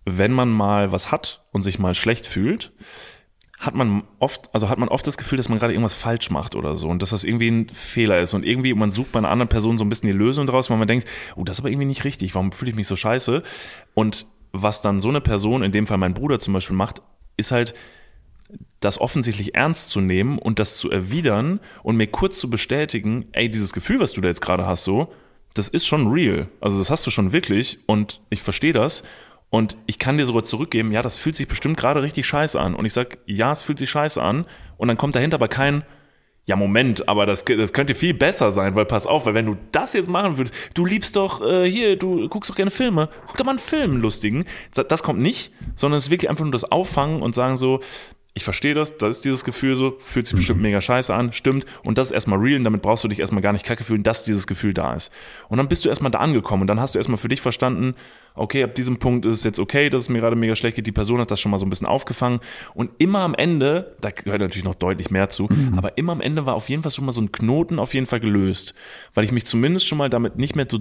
wenn 0.06 0.32
man 0.32 0.52
mal 0.52 0.92
was 0.92 1.12
hat 1.12 1.44
und 1.52 1.64
sich 1.64 1.80
mal 1.80 1.96
schlecht 1.96 2.28
fühlt, 2.28 2.72
hat 3.58 3.74
man 3.74 4.04
oft, 4.20 4.54
also 4.54 4.70
hat 4.70 4.78
man 4.78 4.90
oft 4.90 5.08
das 5.08 5.18
Gefühl, 5.18 5.38
dass 5.38 5.50
man 5.50 5.58
gerade 5.58 5.74
irgendwas 5.74 5.96
falsch 5.96 6.30
macht 6.30 6.56
oder 6.56 6.76
so 6.76 6.88
und 6.88 7.02
dass 7.02 7.10
das 7.10 7.24
irgendwie 7.24 7.50
ein 7.50 7.70
Fehler 7.70 8.20
ist 8.20 8.36
und 8.36 8.46
irgendwie 8.46 8.74
man 8.76 8.92
sucht 8.92 9.12
bei 9.12 9.20
einer 9.20 9.32
anderen 9.32 9.50
Person 9.50 9.80
so 9.80 9.84
ein 9.84 9.90
bisschen 9.90 10.08
die 10.08 10.18
Lösung 10.18 10.46
draus, 10.46 10.70
weil 10.70 10.78
man 10.78 10.88
denkt, 10.88 11.08
oh, 11.36 11.44
das 11.44 11.56
ist 11.58 11.62
aber 11.62 11.72
irgendwie 11.72 11.88
nicht 11.88 12.04
richtig, 12.04 12.36
warum 12.36 12.52
fühle 12.52 12.70
ich 12.70 12.76
mich 12.76 12.88
so 12.88 12.96
scheiße? 12.96 13.42
Und 13.96 14.28
was 14.52 14.84
dann 14.84 15.00
so 15.00 15.10
eine 15.10 15.22
Person, 15.22 15.64
in 15.64 15.72
dem 15.72 15.88
Fall 15.88 15.98
mein 15.98 16.14
Bruder 16.14 16.38
zum 16.40 16.54
Beispiel 16.54 16.76
macht, 16.76 17.02
ist 17.38 17.52
halt, 17.52 17.74
das 18.86 19.02
offensichtlich 19.02 19.56
ernst 19.56 19.90
zu 19.90 20.00
nehmen 20.00 20.38
und 20.40 20.60
das 20.60 20.78
zu 20.78 20.90
erwidern 20.90 21.60
und 21.84 21.98
mir 21.98 22.08
kurz 22.08 22.40
zu 22.40 22.50
bestätigen, 22.50 23.26
ey, 23.34 23.50
dieses 23.50 23.74
Gefühl, 23.74 24.00
was 24.00 24.14
du 24.14 24.22
da 24.22 24.30
jetzt 24.30 24.42
gerade 24.42 24.66
hast, 24.66 24.84
so, 24.84 25.12
das 25.54 25.70
ist 25.70 25.86
schon 25.86 26.08
real. 26.08 26.48
Also 26.62 26.78
das 26.78 26.90
hast 26.90 27.06
du 27.08 27.12
schon 27.12 27.34
wirklich 27.34 27.80
und 27.86 28.22
ich 28.30 28.42
verstehe 28.42 28.74
das 28.74 29.04
und 29.50 29.78
ich 29.86 30.00
kann 30.00 30.18
dir 30.18 30.26
sogar 30.26 30.44
zurückgeben, 30.44 30.92
ja, 30.92 31.02
das 31.02 31.18
fühlt 31.18 31.36
sich 31.36 31.48
bestimmt 31.48 31.78
gerade 31.78 32.02
richtig 32.02 32.28
scheiße 32.28 32.60
an. 32.60 32.76
Und 32.76 32.86
ich 32.86 32.94
sag, 32.94 33.20
ja, 33.26 33.52
es 33.52 33.64
fühlt 33.64 33.80
sich 33.80 33.90
scheiße 33.90 34.22
an. 34.22 34.46
Und 34.78 34.90
dann 34.90 34.98
kommt 34.98 35.16
dahinter 35.16 35.36
aber 35.36 35.48
kein, 35.48 35.84
ja, 36.46 36.56
Moment, 36.56 37.08
aber 37.08 37.26
das, 37.26 37.46
das 37.46 37.72
könnte 37.72 37.96
viel 37.96 38.14
besser 38.14 38.52
sein, 38.52 38.76
weil 38.76 38.86
pass 38.86 39.08
auf, 39.08 39.26
weil 39.26 39.34
wenn 39.34 39.46
du 39.46 39.56
das 39.72 39.94
jetzt 39.94 40.10
machen 40.10 40.38
würdest, 40.38 40.54
du 40.74 40.86
liebst 40.86 41.16
doch 41.16 41.42
äh, 41.42 41.72
hier, 41.72 41.98
du 41.98 42.28
guckst 42.28 42.50
doch 42.50 42.56
gerne 42.56 42.70
Filme, 42.70 43.10
guck 43.28 43.38
doch 43.38 43.46
mal 43.46 43.52
einen 43.52 43.60
Film, 43.60 43.98
lustigen. 43.98 44.46
Das 44.74 45.04
kommt 45.04 45.22
nicht, 45.22 45.54
sondern 45.76 45.98
es 45.98 46.06
ist 46.06 46.12
wirklich 46.12 46.30
einfach 46.30 46.44
nur 46.44 46.52
das 46.52 46.70
Auffangen 46.70 47.22
und 47.22 47.34
sagen 47.34 47.56
so, 47.56 47.80
ich 48.38 48.44
verstehe 48.44 48.74
das, 48.74 48.98
das 48.98 49.18
ist 49.18 49.26
dieses 49.26 49.46
Gefühl 49.46 49.78
so, 49.78 49.96
fühlt 49.98 50.28
sich 50.28 50.34
mhm. 50.34 50.40
bestimmt 50.40 50.62
mega 50.62 50.82
scheiße 50.82 51.14
an, 51.14 51.32
stimmt. 51.32 51.66
Und 51.86 51.98
das 51.98 52.08
ist 52.08 52.12
erstmal 52.12 52.38
real 52.38 52.58
und 52.58 52.66
damit 52.66 52.82
brauchst 52.82 53.02
du 53.06 53.08
dich 53.08 53.22
erstmal 53.22 53.42
gar 53.42 53.54
nicht 53.54 53.66
kacke 53.66 53.86
fühlen, 53.86 54.04
dass 54.04 54.26
dieses 54.26 54.46
Gefühl 54.46 54.74
da 54.74 54.94
ist. 54.94 55.10
Und 55.48 55.58
dann 55.58 55.70
bist 55.70 55.86
du 55.86 55.90
erstmal 55.90 56.12
da 56.12 56.20
angekommen 56.20 56.62
und 56.62 56.68
dann 56.68 56.82
hast 56.82 56.96
du 56.96 57.00
erstmal 57.00 57.18
für 57.18 57.30
dich 57.30 57.40
verstanden, 57.40 57.96
okay, 58.36 58.62
ab 58.64 58.76
diesem 58.76 58.98
Punkt 58.98 59.26
ist 59.26 59.36
es 59.38 59.44
jetzt 59.46 59.58
okay, 59.58 59.90
dass 59.90 60.02
es 60.02 60.10
mir 60.10 60.20
gerade 60.20 60.36
mega 60.36 60.54
schlecht 60.58 60.76
geht. 60.76 60.86
Die 60.86 60.92
Person 60.92 61.22
hat 61.22 61.32
das 61.32 61.40
schon 61.40 61.50
mal 61.50 61.60
so 61.60 61.66
ein 61.66 61.70
bisschen 61.70 61.88
aufgefangen. 61.88 62.42
Und 62.74 62.92
immer 62.98 63.20
am 63.20 63.36
Ende, 63.36 63.96
da 64.02 64.10
gehört 64.10 64.42
natürlich 64.42 64.66
noch 64.66 64.76
deutlich 64.76 65.12
mehr 65.12 65.30
zu, 65.30 65.48
mhm. 65.50 65.76
aber 65.78 65.98
immer 65.98 66.12
am 66.12 66.20
Ende 66.20 66.46
war 66.46 66.56
auf 66.56 66.68
jeden 66.68 66.84
Fall 66.84 66.92
schon 66.92 67.06
mal 67.06 67.14
so 67.14 67.22
ein 67.22 67.32
Knoten 67.32 67.80
auf 67.80 67.94
jeden 67.94 68.06
Fall 68.06 68.20
gelöst. 68.20 68.76
Weil 69.14 69.24
ich 69.24 69.32
mich 69.32 69.46
zumindest 69.46 69.88
schon 69.88 69.98
mal 69.98 70.10
damit 70.10 70.36
nicht 70.36 70.58
mehr 70.58 70.68
so 70.70 70.80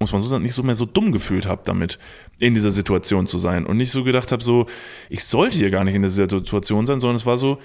muss 0.00 0.12
man 0.12 0.22
so 0.22 0.28
sagen, 0.28 0.44
nicht 0.44 0.54
so 0.54 0.62
mehr 0.62 0.76
so 0.76 0.86
dumm 0.86 1.12
gefühlt 1.12 1.46
habe 1.46 1.62
damit, 1.64 1.98
in 2.38 2.54
dieser 2.54 2.70
Situation 2.70 3.26
zu 3.26 3.38
sein. 3.38 3.66
Und 3.66 3.76
nicht 3.76 3.90
so 3.90 4.04
gedacht 4.04 4.30
habe, 4.30 4.42
so, 4.42 4.66
ich 5.08 5.24
sollte 5.24 5.58
hier 5.58 5.70
gar 5.70 5.84
nicht 5.84 5.94
in 5.94 6.02
dieser 6.02 6.28
Situation 6.28 6.86
sein, 6.86 7.00
sondern 7.00 7.16
es 7.16 7.26
war 7.26 7.38
so, 7.38 7.58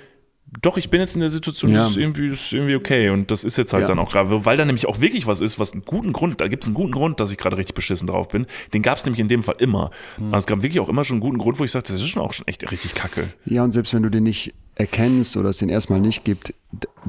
doch, 0.61 0.77
ich 0.77 0.89
bin 0.89 0.99
jetzt 0.99 1.15
in 1.15 1.21
der 1.21 1.29
Situation, 1.29 1.71
ja. 1.71 1.79
das, 1.79 1.91
ist 1.91 1.97
irgendwie, 1.97 2.29
das 2.29 2.41
ist 2.41 2.53
irgendwie 2.53 2.75
okay. 2.75 3.09
Und 3.09 3.31
das 3.31 3.43
ist 3.43 3.57
jetzt 3.57 3.73
halt 3.73 3.81
ja. 3.81 3.87
dann 3.87 3.99
auch 3.99 4.11
gerade, 4.11 4.45
weil 4.45 4.57
da 4.57 4.65
nämlich 4.65 4.87
auch 4.87 4.99
wirklich 4.99 5.25
was 5.25 5.41
ist, 5.41 5.57
was 5.57 5.73
einen 5.73 5.83
guten 5.83 6.13
Grund, 6.13 6.41
da 6.41 6.47
gibt 6.47 6.63
es 6.63 6.67
einen 6.67 6.75
guten 6.75 6.91
Grund, 6.91 7.19
dass 7.19 7.31
ich 7.31 7.37
gerade 7.37 7.57
richtig 7.57 7.75
beschissen 7.75 8.07
drauf 8.07 8.27
bin. 8.27 8.45
Den 8.73 8.81
gab 8.81 8.97
es 8.97 9.05
nämlich 9.05 9.19
in 9.19 9.27
dem 9.27 9.43
Fall 9.43 9.55
immer. 9.59 9.89
Mhm. 10.17 10.33
Also 10.33 10.39
es 10.39 10.45
gab 10.47 10.61
wirklich 10.61 10.79
auch 10.79 10.89
immer 10.89 11.03
schon 11.03 11.15
einen 11.15 11.21
guten 11.21 11.37
Grund, 11.37 11.59
wo 11.59 11.63
ich 11.63 11.71
sagte, 11.71 11.93
das 11.93 12.01
ist 12.01 12.09
schon 12.09 12.21
auch 12.21 12.33
schon 12.33 12.47
echt 12.47 12.69
richtig 12.71 12.93
kacke. 12.93 13.33
Ja, 13.45 13.63
und 13.63 13.71
selbst 13.71 13.93
wenn 13.93 14.03
du 14.03 14.09
den 14.09 14.23
nicht 14.23 14.53
erkennst 14.75 15.37
oder 15.37 15.49
es 15.49 15.57
den 15.57 15.69
erstmal 15.69 15.99
nicht 15.99 16.23
gibt, 16.23 16.53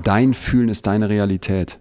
dein 0.02 0.34
Fühlen 0.34 0.68
ist 0.68 0.86
deine 0.86 1.08
Realität. 1.08 1.80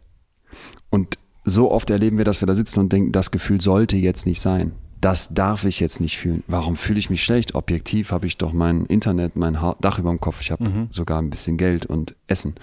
Und 0.90 1.18
so 1.44 1.72
oft 1.72 1.90
erleben 1.90 2.18
wir, 2.18 2.26
dass 2.26 2.42
wir 2.42 2.48
da 2.48 2.56
sitzen 2.56 2.80
und 2.80 2.94
denken, 2.94 3.12
das 3.12 3.32
Gefühl 3.32 3.62
sollte 3.62 3.98
jetzt 3.98 4.26
nicht 4.26 4.40
sein. 4.40 4.74
Das 5.02 5.34
darf 5.34 5.66
ich 5.66 5.82
jetzt 5.82 6.00
nicht 6.00 6.18
fühlen. 6.18 6.44
Warum 6.48 6.78
fühle 6.78 6.98
ich 6.98 7.10
mich 7.10 7.24
schlecht? 7.24 7.56
Objektiv 7.56 8.12
habe 8.12 8.26
ich 8.26 8.38
doch 8.38 8.54
mein 8.54 8.86
Internet, 8.86 9.36
mein 9.36 9.58
Dach 9.82 10.00
über 10.00 10.10
dem 10.10 10.22
Kopf. 10.22 10.40
Ich 10.40 10.52
habe 10.52 10.70
mhm. 10.70 10.88
sogar 10.92 11.22
ein 11.22 11.30
bisschen 11.30 11.58
Geld 11.58 11.86
und 11.86 12.16
Essen. 12.28 12.56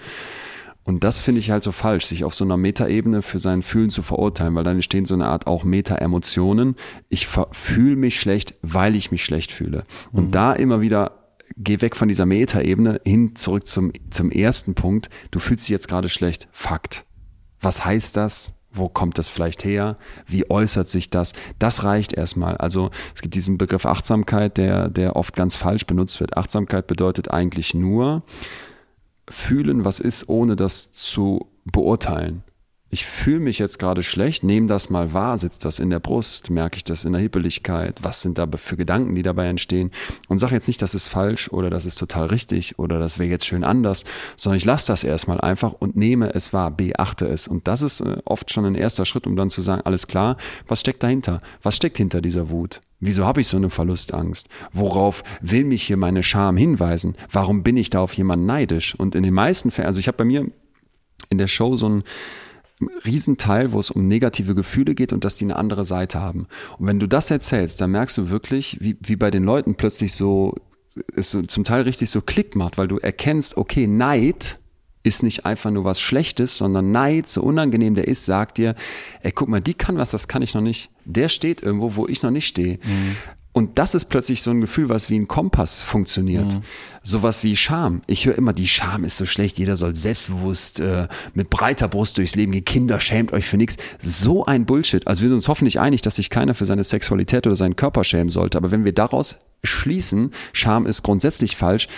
Und 0.83 1.03
das 1.03 1.21
finde 1.21 1.39
ich 1.39 1.51
halt 1.51 1.61
so 1.61 1.71
falsch, 1.71 2.05
sich 2.05 2.23
auf 2.23 2.33
so 2.33 2.43
einer 2.43 2.57
Metaebene 2.57 3.21
für 3.21 3.37
sein 3.37 3.61
Fühlen 3.61 3.91
zu 3.91 4.01
verurteilen, 4.01 4.55
weil 4.55 4.63
dann 4.63 4.77
entstehen 4.77 5.05
so 5.05 5.13
eine 5.13 5.27
Art 5.27 5.45
auch 5.45 5.63
Meta-Emotionen. 5.63 6.75
Ich 7.09 7.27
fühle 7.27 7.95
mich 7.95 8.19
schlecht, 8.19 8.55
weil 8.63 8.95
ich 8.95 9.11
mich 9.11 9.23
schlecht 9.23 9.51
fühle. 9.51 9.85
Und 10.11 10.27
mhm. 10.27 10.31
da 10.31 10.53
immer 10.53 10.81
wieder 10.81 11.21
geh 11.57 11.81
weg 11.81 11.95
von 11.95 12.07
dieser 12.07 12.25
Metaebene 12.25 13.01
hin 13.03 13.35
zurück 13.35 13.67
zum, 13.67 13.91
zum 14.09 14.31
ersten 14.31 14.73
Punkt. 14.73 15.09
Du 15.29 15.39
fühlst 15.39 15.65
dich 15.65 15.69
jetzt 15.69 15.87
gerade 15.87 16.09
schlecht. 16.09 16.47
Fakt. 16.51 17.05
Was 17.59 17.85
heißt 17.85 18.17
das? 18.17 18.53
Wo 18.73 18.87
kommt 18.89 19.17
das 19.17 19.29
vielleicht 19.29 19.63
her? 19.63 19.97
Wie 20.25 20.49
äußert 20.49 20.89
sich 20.89 21.09
das? 21.09 21.33
Das 21.59 21.83
reicht 21.83 22.13
erstmal. 22.13 22.57
Also 22.57 22.89
es 23.13 23.21
gibt 23.21 23.35
diesen 23.35 23.57
Begriff 23.57 23.85
Achtsamkeit, 23.85 24.57
der, 24.57 24.89
der 24.89 25.15
oft 25.15 25.35
ganz 25.35 25.55
falsch 25.55 25.85
benutzt 25.85 26.19
wird. 26.19 26.37
Achtsamkeit 26.37 26.87
bedeutet 26.87 27.31
eigentlich 27.31 27.73
nur 27.73 28.23
fühlen, 29.29 29.85
was 29.85 29.99
ist, 29.99 30.29
ohne 30.29 30.55
das 30.55 30.93
zu 30.93 31.47
beurteilen 31.65 32.43
ich 32.91 33.05
fühle 33.05 33.39
mich 33.39 33.57
jetzt 33.57 33.79
gerade 33.79 34.03
schlecht, 34.03 34.43
nehme 34.43 34.67
das 34.67 34.89
mal 34.89 35.13
wahr, 35.13 35.39
sitzt 35.39 35.63
das 35.63 35.79
in 35.79 35.89
der 35.89 36.01
Brust, 36.01 36.49
merke 36.49 36.75
ich 36.75 36.83
das 36.83 37.05
in 37.05 37.13
der 37.13 37.21
Hippeligkeit, 37.21 38.03
was 38.03 38.21
sind 38.21 38.37
da 38.37 38.47
für 38.57 38.75
Gedanken, 38.75 39.15
die 39.15 39.23
dabei 39.23 39.47
entstehen 39.47 39.91
und 40.27 40.39
sage 40.39 40.55
jetzt 40.55 40.67
nicht, 40.67 40.81
das 40.81 40.93
ist 40.93 41.07
falsch 41.07 41.49
oder 41.49 41.69
das 41.69 41.85
ist 41.85 41.95
total 41.95 42.27
richtig 42.27 42.77
oder 42.77 42.99
das 42.99 43.17
wäre 43.17 43.29
jetzt 43.29 43.45
schön 43.45 43.63
anders, 43.63 44.03
sondern 44.35 44.57
ich 44.57 44.65
lasse 44.65 44.87
das 44.91 45.05
erstmal 45.05 45.39
einfach 45.39 45.71
und 45.71 45.95
nehme 45.95 46.35
es 46.35 46.51
wahr, 46.51 46.69
beachte 46.69 47.27
es 47.27 47.47
und 47.47 47.65
das 47.67 47.81
ist 47.81 48.01
äh, 48.01 48.17
oft 48.25 48.51
schon 48.51 48.65
ein 48.65 48.75
erster 48.75 49.05
Schritt, 49.05 49.25
um 49.25 49.37
dann 49.37 49.49
zu 49.49 49.61
sagen, 49.61 49.83
alles 49.85 50.07
klar, 50.07 50.35
was 50.67 50.81
steckt 50.81 51.01
dahinter? 51.01 51.41
Was 51.63 51.77
steckt 51.77 51.95
hinter 51.95 52.21
dieser 52.21 52.49
Wut? 52.49 52.81
Wieso 52.99 53.25
habe 53.25 53.39
ich 53.39 53.47
so 53.47 53.55
eine 53.57 53.69
Verlustangst? 53.69 54.49
Worauf 54.73 55.23
will 55.39 55.63
mich 55.63 55.83
hier 55.83 55.97
meine 55.97 56.23
Scham 56.23 56.57
hinweisen? 56.57 57.15
Warum 57.31 57.63
bin 57.63 57.77
ich 57.77 57.89
da 57.89 58.01
auf 58.01 58.13
jemanden 58.13 58.45
neidisch? 58.45 58.95
Und 58.95 59.15
in 59.15 59.23
den 59.23 59.33
meisten 59.33 59.71
Fällen, 59.71 59.87
also 59.87 59.99
ich 59.99 60.07
habe 60.07 60.17
bei 60.17 60.25
mir 60.25 60.45
in 61.29 61.37
der 61.37 61.47
Show 61.47 61.75
so 61.75 61.87
ein 61.87 62.03
Riesenteil, 63.05 63.71
wo 63.71 63.79
es 63.79 63.91
um 63.91 64.07
negative 64.07 64.55
Gefühle 64.55 64.95
geht 64.95 65.13
und 65.13 65.23
dass 65.23 65.35
die 65.35 65.45
eine 65.45 65.55
andere 65.55 65.83
Seite 65.83 66.19
haben. 66.19 66.47
Und 66.77 66.87
wenn 66.87 66.99
du 66.99 67.07
das 67.07 67.31
erzählst, 67.31 67.81
dann 67.81 67.91
merkst 67.91 68.17
du 68.17 68.29
wirklich, 68.29 68.77
wie, 68.81 68.97
wie 69.01 69.15
bei 69.15 69.31
den 69.31 69.43
Leuten 69.43 69.75
plötzlich 69.75 70.13
so, 70.13 70.55
es 71.15 71.37
zum 71.47 71.63
Teil 71.63 71.83
richtig 71.83 72.09
so 72.09 72.21
Klick 72.21 72.55
macht, 72.55 72.77
weil 72.77 72.87
du 72.87 72.97
erkennst, 72.97 73.57
okay, 73.57 73.87
Neid 73.87 74.59
ist 75.03 75.23
nicht 75.23 75.45
einfach 75.45 75.71
nur 75.71 75.83
was 75.83 75.99
Schlechtes, 75.99 76.57
sondern 76.57 76.91
Neid, 76.91 77.27
so 77.27 77.41
unangenehm 77.41 77.95
der 77.95 78.07
ist, 78.07 78.25
sagt 78.25 78.57
dir, 78.57 78.75
ey, 79.21 79.31
guck 79.31 79.49
mal, 79.49 79.61
die 79.61 79.73
kann 79.73 79.97
was, 79.97 80.11
das 80.11 80.27
kann 80.27 80.41
ich 80.41 80.53
noch 80.53 80.61
nicht. 80.61 80.91
Der 81.05 81.29
steht 81.29 81.61
irgendwo, 81.63 81.95
wo 81.95 82.07
ich 82.07 82.21
noch 82.21 82.31
nicht 82.31 82.47
stehe. 82.47 82.77
Mhm. 82.83 83.15
Und 83.53 83.79
das 83.79 83.95
ist 83.95 84.05
plötzlich 84.05 84.41
so 84.41 84.51
ein 84.51 84.61
Gefühl, 84.61 84.87
was 84.87 85.09
wie 85.09 85.19
ein 85.19 85.27
Kompass 85.27 85.81
funktioniert. 85.81 86.53
Mhm. 86.53 86.61
Sowas 87.03 87.43
wie 87.43 87.57
Scham. 87.57 88.01
Ich 88.07 88.25
höre 88.25 88.37
immer, 88.37 88.53
die 88.53 88.67
Scham 88.67 89.03
ist 89.03 89.17
so 89.17 89.25
schlecht, 89.25 89.59
jeder 89.59 89.75
soll 89.75 89.93
selbstbewusst 89.93 90.79
äh, 90.79 91.09
mit 91.33 91.49
breiter 91.49 91.89
Brust 91.89 92.17
durchs 92.17 92.35
Leben 92.35 92.53
gehen. 92.53 92.63
Kinder, 92.63 92.99
schämt 93.01 93.33
euch 93.33 93.45
für 93.45 93.57
nichts. 93.57 93.75
So 93.99 94.45
ein 94.45 94.65
Bullshit. 94.65 95.05
Also 95.05 95.21
wir 95.21 95.29
sind 95.29 95.35
uns 95.35 95.49
hoffentlich 95.49 95.79
einig, 95.81 96.01
dass 96.01 96.15
sich 96.15 96.29
keiner 96.29 96.53
für 96.53 96.65
seine 96.65 96.83
Sexualität 96.83 97.45
oder 97.45 97.57
seinen 97.57 97.75
Körper 97.75 98.05
schämen 98.05 98.29
sollte. 98.29 98.57
Aber 98.57 98.71
wenn 98.71 98.85
wir 98.85 98.93
daraus 98.93 99.41
schließen, 99.63 100.31
Scham 100.53 100.85
ist 100.85 101.03
grundsätzlich 101.03 101.57
falsch, 101.57 101.89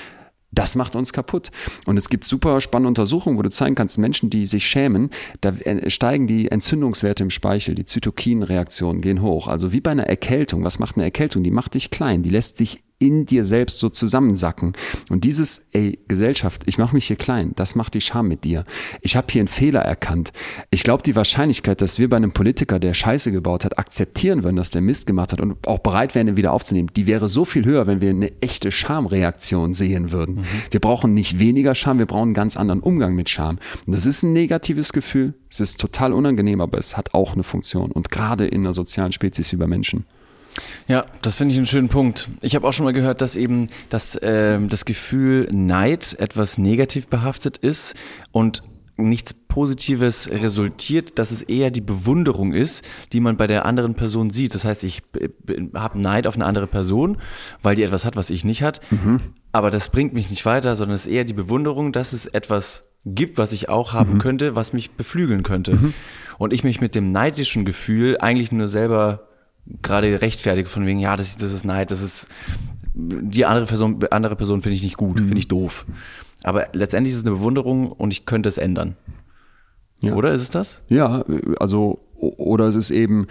das 0.53 0.75
macht 0.75 0.95
uns 0.95 1.13
kaputt. 1.13 1.51
Und 1.85 1.97
es 1.97 2.09
gibt 2.09 2.25
super 2.25 2.61
spannende 2.61 2.89
Untersuchungen, 2.89 3.37
wo 3.37 3.41
du 3.41 3.49
zeigen 3.49 3.75
kannst, 3.75 3.97
Menschen, 3.97 4.29
die 4.29 4.45
sich 4.45 4.65
schämen, 4.65 5.09
da 5.41 5.53
steigen 5.87 6.27
die 6.27 6.49
Entzündungswerte 6.49 7.23
im 7.23 7.29
Speichel, 7.29 7.75
die 7.75 7.85
Zytokinreaktionen 7.85 9.01
gehen 9.01 9.21
hoch. 9.21 9.47
Also 9.47 9.71
wie 9.71 9.81
bei 9.81 9.91
einer 9.91 10.07
Erkältung. 10.07 10.63
Was 10.63 10.79
macht 10.79 10.95
eine 10.95 11.03
Erkältung? 11.03 11.43
Die 11.43 11.51
macht 11.51 11.73
dich 11.73 11.89
klein, 11.89 12.23
die 12.23 12.29
lässt 12.29 12.59
dich 12.59 12.83
in 13.03 13.25
dir 13.25 13.43
selbst 13.43 13.79
so 13.79 13.89
zusammensacken. 13.89 14.73
Und 15.09 15.25
dieses, 15.25 15.67
ey, 15.73 15.99
Gesellschaft, 16.07 16.61
ich 16.65 16.77
mache 16.77 16.95
mich 16.95 17.07
hier 17.07 17.17
klein, 17.17 17.51
das 17.55 17.75
macht 17.75 17.95
die 17.95 18.01
Scham 18.01 18.29
mit 18.29 18.45
dir. 18.45 18.63
Ich 19.01 19.17
habe 19.17 19.27
hier 19.29 19.41
einen 19.41 19.49
Fehler 19.49 19.81
erkannt. 19.81 20.31
Ich 20.69 20.83
glaube, 20.83 21.03
die 21.03 21.17
Wahrscheinlichkeit, 21.17 21.81
dass 21.81 21.99
wir 21.99 22.09
bei 22.09 22.15
einem 22.15 22.31
Politiker, 22.31 22.79
der 22.79 22.93
Scheiße 22.93 23.33
gebaut 23.33 23.65
hat, 23.65 23.77
akzeptieren 23.77 24.43
würden, 24.43 24.55
dass 24.55 24.69
der 24.69 24.81
Mist 24.81 25.05
gemacht 25.05 25.33
hat 25.33 25.41
und 25.41 25.67
auch 25.67 25.79
bereit 25.79 26.15
wären, 26.15 26.29
ihn 26.29 26.37
wieder 26.37 26.53
aufzunehmen, 26.53 26.91
die 26.95 27.05
wäre 27.05 27.27
so 27.27 27.43
viel 27.43 27.65
höher, 27.65 27.87
wenn 27.87 27.99
wir 27.99 28.09
eine 28.09 28.31
echte 28.41 28.71
Schamreaktion 28.71 29.73
sehen 29.73 30.11
würden. 30.11 30.35
Mhm. 30.35 30.45
Wir 30.71 30.79
brauchen 30.79 31.13
nicht 31.13 31.39
weniger 31.39 31.75
Scham, 31.75 31.99
wir 31.99 32.05
brauchen 32.05 32.29
einen 32.29 32.33
ganz 32.33 32.55
anderen 32.55 32.79
Umgang 32.79 33.15
mit 33.15 33.29
Scham. 33.29 33.59
Und 33.85 33.93
das 33.93 34.05
ist 34.05 34.23
ein 34.23 34.31
negatives 34.31 34.93
Gefühl. 34.93 35.33
Es 35.49 35.59
ist 35.59 35.79
total 35.79 36.13
unangenehm, 36.13 36.61
aber 36.61 36.77
es 36.77 36.95
hat 36.95 37.13
auch 37.13 37.33
eine 37.33 37.43
Funktion. 37.43 37.91
Und 37.91 38.11
gerade 38.11 38.47
in 38.47 38.61
einer 38.61 38.73
sozialen 38.73 39.11
Spezies 39.11 39.51
wie 39.51 39.57
bei 39.57 39.67
Menschen. 39.67 40.05
Ja, 40.87 41.05
das 41.21 41.37
finde 41.37 41.53
ich 41.53 41.57
einen 41.57 41.65
schönen 41.65 41.89
Punkt. 41.89 42.29
Ich 42.41 42.55
habe 42.55 42.67
auch 42.67 42.73
schon 42.73 42.85
mal 42.85 42.93
gehört, 42.93 43.21
dass 43.21 43.35
eben 43.35 43.69
das, 43.89 44.15
äh, 44.15 44.59
das 44.67 44.85
Gefühl 44.85 45.47
Neid 45.51 46.15
etwas 46.19 46.57
negativ 46.57 47.07
behaftet 47.07 47.57
ist 47.57 47.95
und 48.31 48.63
nichts 48.95 49.33
Positives 49.33 50.29
resultiert, 50.31 51.17
dass 51.17 51.31
es 51.31 51.41
eher 51.41 51.71
die 51.71 51.81
Bewunderung 51.81 52.53
ist, 52.53 52.85
die 53.11 53.19
man 53.19 53.37
bei 53.37 53.47
der 53.47 53.65
anderen 53.65 53.95
Person 53.95 54.29
sieht. 54.29 54.53
Das 54.53 54.65
heißt, 54.65 54.83
ich 54.83 55.01
habe 55.73 55.99
Neid 55.99 56.27
auf 56.27 56.35
eine 56.35 56.45
andere 56.45 56.67
Person, 56.67 57.17
weil 57.61 57.75
die 57.75 57.83
etwas 57.83 58.05
hat, 58.05 58.15
was 58.15 58.29
ich 58.29 58.45
nicht 58.45 58.61
hat. 58.61 58.81
Mhm. 58.91 59.19
Aber 59.51 59.71
das 59.71 59.89
bringt 59.89 60.13
mich 60.13 60.29
nicht 60.29 60.45
weiter, 60.45 60.75
sondern 60.75 60.95
es 60.95 61.07
ist 61.07 61.13
eher 61.13 61.23
die 61.23 61.33
Bewunderung, 61.33 61.91
dass 61.91 62.13
es 62.13 62.25
etwas 62.25 62.85
gibt, 63.05 63.37
was 63.37 63.51
ich 63.51 63.69
auch 63.69 63.93
haben 63.93 64.13
mhm. 64.13 64.19
könnte, 64.19 64.55
was 64.55 64.73
mich 64.73 64.91
beflügeln 64.91 65.43
könnte. 65.43 65.75
Mhm. 65.75 65.93
Und 66.37 66.53
ich 66.53 66.63
mich 66.63 66.81
mit 66.81 66.95
dem 66.95 67.11
neidischen 67.11 67.65
Gefühl 67.65 68.17
eigentlich 68.19 68.51
nur 68.51 68.67
selber 68.67 69.27
gerade 69.81 70.21
rechtfertige 70.21 70.69
von 70.69 70.85
wegen, 70.85 70.99
ja, 70.99 71.15
das, 71.15 71.37
das 71.37 71.53
ist 71.53 71.65
Neid, 71.65 71.91
das 71.91 72.01
ist 72.01 72.27
die 72.93 73.45
andere 73.45 73.65
Person, 73.65 73.99
andere 74.11 74.35
Person 74.35 74.61
finde 74.61 74.75
ich 74.75 74.83
nicht 74.83 74.97
gut, 74.97 75.19
mhm. 75.19 75.27
finde 75.27 75.39
ich 75.39 75.47
doof. 75.47 75.85
Aber 76.43 76.67
letztendlich 76.73 77.13
ist 77.13 77.19
es 77.19 77.25
eine 77.25 77.35
Bewunderung 77.35 77.91
und 77.91 78.11
ich 78.11 78.25
könnte 78.25 78.49
es 78.49 78.57
ändern. 78.57 78.95
Ja. 80.01 80.13
Oder 80.13 80.33
ist 80.33 80.41
es 80.41 80.49
das? 80.49 80.83
Ja, 80.89 81.23
also 81.59 81.99
oder 82.23 82.67
es 82.67 82.75
ist 82.75 82.91
eben, 82.91 83.27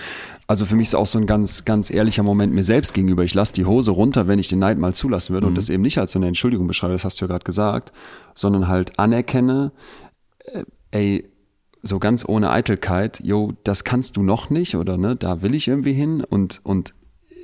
also 0.46 0.66
für 0.66 0.76
mich 0.76 0.88
ist 0.88 0.90
es 0.90 0.94
auch 0.94 1.06
so 1.06 1.18
ein 1.18 1.26
ganz, 1.26 1.64
ganz 1.64 1.90
ehrlicher 1.90 2.22
Moment 2.22 2.52
mir 2.52 2.64
selbst 2.64 2.92
gegenüber. 2.92 3.24
Ich 3.24 3.34
lasse 3.34 3.54
die 3.54 3.64
Hose 3.64 3.90
runter, 3.90 4.28
wenn 4.28 4.38
ich 4.38 4.48
den 4.48 4.58
Neid 4.58 4.78
mal 4.78 4.92
zulassen 4.92 5.32
würde 5.32 5.46
mhm. 5.46 5.52
und 5.52 5.54
das 5.56 5.70
eben 5.70 5.82
nicht 5.82 5.98
als 5.98 6.12
so 6.12 6.18
eine 6.18 6.28
Entschuldigung 6.28 6.66
beschreibe, 6.66 6.92
das 6.92 7.04
hast 7.04 7.20
du 7.20 7.24
ja 7.24 7.28
gerade 7.28 7.44
gesagt, 7.44 7.92
sondern 8.34 8.68
halt 8.68 8.98
anerkenne, 8.98 9.72
äh, 10.44 10.64
ey, 10.90 11.31
so 11.82 11.98
ganz 11.98 12.24
ohne 12.26 12.50
Eitelkeit, 12.50 13.20
jo, 13.24 13.52
das 13.64 13.84
kannst 13.84 14.16
du 14.16 14.22
noch 14.22 14.50
nicht 14.50 14.76
oder 14.76 14.96
ne, 14.96 15.16
da 15.16 15.42
will 15.42 15.54
ich 15.54 15.68
irgendwie 15.68 15.92
hin 15.92 16.22
und, 16.22 16.60
und 16.62 16.94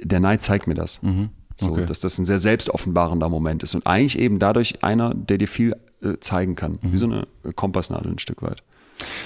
der 0.03 0.21
Neid 0.21 0.43
zeigt 0.43 0.67
mir 0.67 0.75
das. 0.75 1.03
Mhm. 1.03 1.31
So, 1.57 1.73
okay. 1.73 1.87
dass 1.87 1.99
das 1.99 2.19
ein 2.19 2.25
sehr 2.25 2.39
selbstoffenbarender 2.39 3.29
Moment 3.29 3.65
ist 3.65 3.75
und 3.75 3.85
eigentlich 3.85 4.17
eben 4.17 4.39
dadurch 4.39 4.85
einer, 4.85 5.13
der 5.13 5.39
dir 5.39 5.49
viel 5.49 5.75
äh, 6.03 6.15
zeigen 6.21 6.55
kann, 6.55 6.79
mhm. 6.81 6.93
wie 6.93 6.99
so 6.99 7.07
eine 7.07 7.27
Kompassnadel 7.57 8.13
ein 8.13 8.19
Stück 8.21 8.43
weit. 8.43 8.63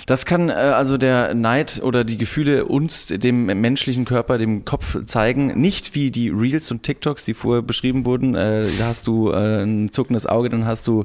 Das 0.06 0.26
kann 0.26 0.48
äh, 0.48 0.52
also 0.52 0.96
der 0.96 1.34
Neid 1.34 1.80
oder 1.82 2.04
die 2.04 2.18
Gefühle 2.18 2.64
uns, 2.64 3.06
dem 3.08 3.46
menschlichen 3.46 4.04
Körper, 4.04 4.38
dem 4.38 4.64
Kopf 4.64 5.04
zeigen. 5.06 5.58
Nicht 5.58 5.94
wie 5.94 6.10
die 6.10 6.28
Reels 6.28 6.70
und 6.70 6.82
TikToks, 6.82 7.24
die 7.24 7.34
vorher 7.34 7.62
beschrieben 7.62 8.04
wurden. 8.04 8.34
Äh, 8.34 8.66
da 8.78 8.86
hast 8.86 9.06
du 9.06 9.30
äh, 9.30 9.62
ein 9.62 9.90
zuckendes 9.90 10.26
Auge, 10.26 10.50
dann 10.50 10.66
hast 10.66 10.86
du 10.86 11.04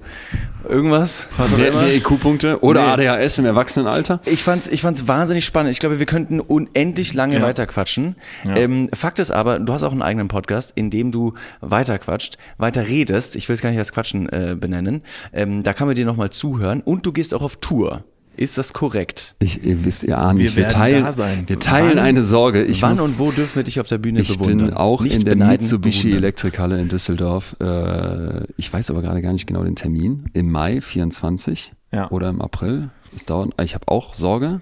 irgendwas. 0.68 1.27
Was 1.38 1.53
auch 1.53 1.60
immer. 1.60 1.88
EQ-Punkte 1.88 2.61
oder 2.61 2.98
nee. 2.98 3.07
ADHS 3.07 3.39
im 3.39 3.45
Erwachsenenalter. 3.45 4.19
Ich 4.26 4.44
fand's, 4.44 4.68
ich 4.68 4.81
fand's 4.81 5.07
wahnsinnig 5.07 5.45
spannend. 5.45 5.72
Ich 5.72 5.80
glaube, 5.80 5.99
wir 5.99 6.06
könnten 6.06 6.39
unendlich 6.39 7.14
lange 7.14 7.35
ja. 7.35 7.41
weiterquatschen. 7.41 8.15
Ja. 8.44 8.56
Ähm, 8.56 8.89
Fakt 8.94 9.19
ist 9.19 9.31
aber, 9.31 9.60
du 9.60 9.73
hast 9.73 9.84
auch 9.84 9.91
einen 9.91 10.02
eigenen 10.02 10.27
Podcast, 10.27 10.73
in 10.76 10.89
dem 10.89 11.11
du 11.11 11.34
weiterquatscht, 11.61 12.38
weiter 12.57 12.88
redest. 12.88 13.35
Ich 13.35 13.48
will 13.49 13.56
es 13.56 13.61
gar 13.61 13.69
nicht 13.69 13.80
als 13.80 13.91
Quatschen 13.91 14.30
äh, 14.30 14.56
benennen. 14.60 15.03
Ähm, 15.34 15.64
da 15.64 15.73
kann 15.73 15.88
man 15.88 15.95
dir 15.95 16.06
nochmal 16.06 16.30
zuhören 16.30 16.81
und 16.81 17.06
du 17.06 17.11
gehst 17.11 17.34
auch 17.34 17.41
auf 17.41 17.57
Tour. 17.57 18.03
Ist 18.38 18.57
das 18.57 18.72
korrekt? 18.72 19.35
Ich, 19.39 19.64
ihr 19.64 19.84
wisst 19.84 20.03
ja 20.03 20.18
ahnt 20.19 20.39
wir, 20.39 20.55
wir 20.55 20.68
teilen, 20.68 21.03
da 21.03 21.11
sein. 21.11 21.43
Wir 21.47 21.59
teilen 21.59 21.97
wann, 21.97 21.99
eine 21.99 22.23
Sorge. 22.23 22.64
Ich 22.64 22.84
wann 22.84 22.91
muss, 22.91 23.01
und 23.01 23.19
wo 23.19 23.31
dürfen 23.31 23.55
wir 23.55 23.64
dich 23.64 23.80
auf 23.80 23.88
der 23.88 23.97
Bühne 23.97 24.19
ich 24.19 24.38
bewundern? 24.38 24.59
Ich 24.59 24.65
bin 24.68 24.73
auch 24.77 25.01
Nicht 25.01 25.15
in 25.15 25.26
der 25.26 25.35
Mitsubishi 25.35 26.14
Elektrikhalle 26.14 26.80
in 26.80 26.88
Düsseldorf. 26.88 27.55
Äh, 27.59 28.45
ich 28.55 28.72
weiß 28.72 28.91
aber 28.91 29.01
gerade 29.01 29.22
gar 29.22 29.34
nicht 29.34 29.47
genau 29.47 29.64
den 29.64 29.76
Termin. 29.76 30.26
Im 30.34 30.51
Mai 30.51 30.81
24 30.81 31.73
ja. 31.91 32.11
oder 32.11 32.30
im 32.30 32.41
April. 32.41 32.89
Es 33.15 33.26
dauert, 33.26 33.51
ich 33.61 33.73
habe 33.73 33.88
auch 33.88 34.14
Sorge. 34.14 34.61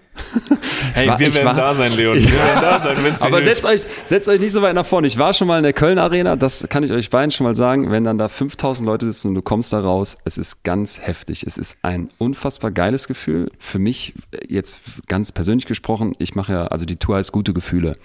Hey, 0.94 1.08
war, 1.08 1.20
wir 1.20 1.34
werden 1.34 1.46
war, 1.46 1.56
da 1.56 1.74
sein, 1.74 1.92
Leon. 1.94 2.18
Wir 2.18 2.32
werden 2.32 2.62
da 2.62 2.80
sein, 2.80 2.98
wenn's 3.02 3.22
Aber 3.22 3.44
setzt 3.44 3.66
euch, 3.66 3.86
setzt 4.06 4.30
euch 4.30 4.40
nicht 4.40 4.52
so 4.52 4.62
weit 4.62 4.76
nach 4.76 4.86
vorne. 4.86 5.08
Ich 5.08 5.18
war 5.18 5.34
schon 5.34 5.48
mal 5.48 5.58
in 5.58 5.64
der 5.64 5.74
Köln 5.74 5.98
Arena, 6.00 6.36
das 6.36 6.68
kann 6.70 6.84
ich 6.84 6.92
euch 6.92 7.10
beiden 7.10 7.32
schon 7.32 7.46
mal 7.46 7.56
sagen. 7.56 7.92
Wenn 7.92 8.04
dann 8.04 8.18
da 8.18 8.28
5000 8.28 8.86
Leute 8.86 9.06
sitzen 9.06 9.30
und 9.30 9.36
du 9.36 9.42
kommst 9.42 9.74
da 9.74 9.80
raus, 9.80 10.18
es 10.24 10.38
ist 10.38 10.64
ganz 10.64 11.00
heftig. 11.02 11.44
Es 11.46 11.58
ist 11.58 11.78
ein 11.82 12.10
unfassbar 12.18 12.72
geiles 12.72 13.08
Gefühl. 13.08 13.52
Für 13.60 13.80
mich 13.80 14.14
jetzt 14.48 14.82
ganz 15.08 15.32
persönlich 15.32 15.66
gesprochen, 15.66 16.16
ich 16.20 16.36
mache 16.36 16.54
ja, 16.54 16.68
also 16.68 16.86
die 16.86 16.96
Tour 16.96 17.18
heißt 17.18 17.32
gute 17.32 17.54
Gefühle. 17.54 17.98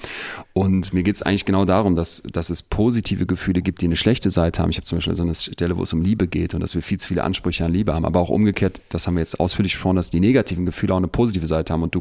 Und 0.52 0.92
mir 0.92 1.02
geht 1.02 1.14
es 1.14 1.22
eigentlich 1.22 1.44
genau 1.44 1.64
darum, 1.64 1.96
dass, 1.96 2.22
dass 2.32 2.50
es 2.50 2.62
positive 2.62 3.26
Gefühle 3.26 3.62
gibt, 3.62 3.82
die 3.82 3.86
eine 3.86 3.96
schlechte 3.96 4.30
Seite 4.30 4.62
haben. 4.62 4.70
Ich 4.70 4.76
habe 4.76 4.86
zum 4.86 4.98
Beispiel 4.98 5.14
so 5.14 5.22
eine 5.22 5.34
Stelle, 5.34 5.76
wo 5.76 5.82
es 5.82 5.92
um 5.92 6.02
Liebe 6.02 6.26
geht 6.26 6.54
und 6.54 6.60
dass 6.60 6.74
wir 6.74 6.82
viel 6.82 6.98
zu 6.98 7.08
viele 7.08 7.24
Ansprüche 7.24 7.64
an 7.64 7.72
Liebe 7.72 7.94
haben. 7.94 8.04
Aber 8.04 8.20
auch 8.20 8.30
umgekehrt, 8.30 8.80
das 8.88 9.06
haben 9.06 9.14
wir 9.14 9.20
jetzt 9.20 9.38
ausführlich 9.38 9.72
gesprochen, 9.72 9.96
dass 9.96 10.10
die 10.10 10.20
negativen 10.20 10.66
Gefühle 10.66 10.94
auch 10.94 10.98
eine 10.98 11.08
positive 11.08 11.46
Seite 11.46 11.72
haben. 11.72 11.82
Und 11.82 11.94
du 11.94 11.99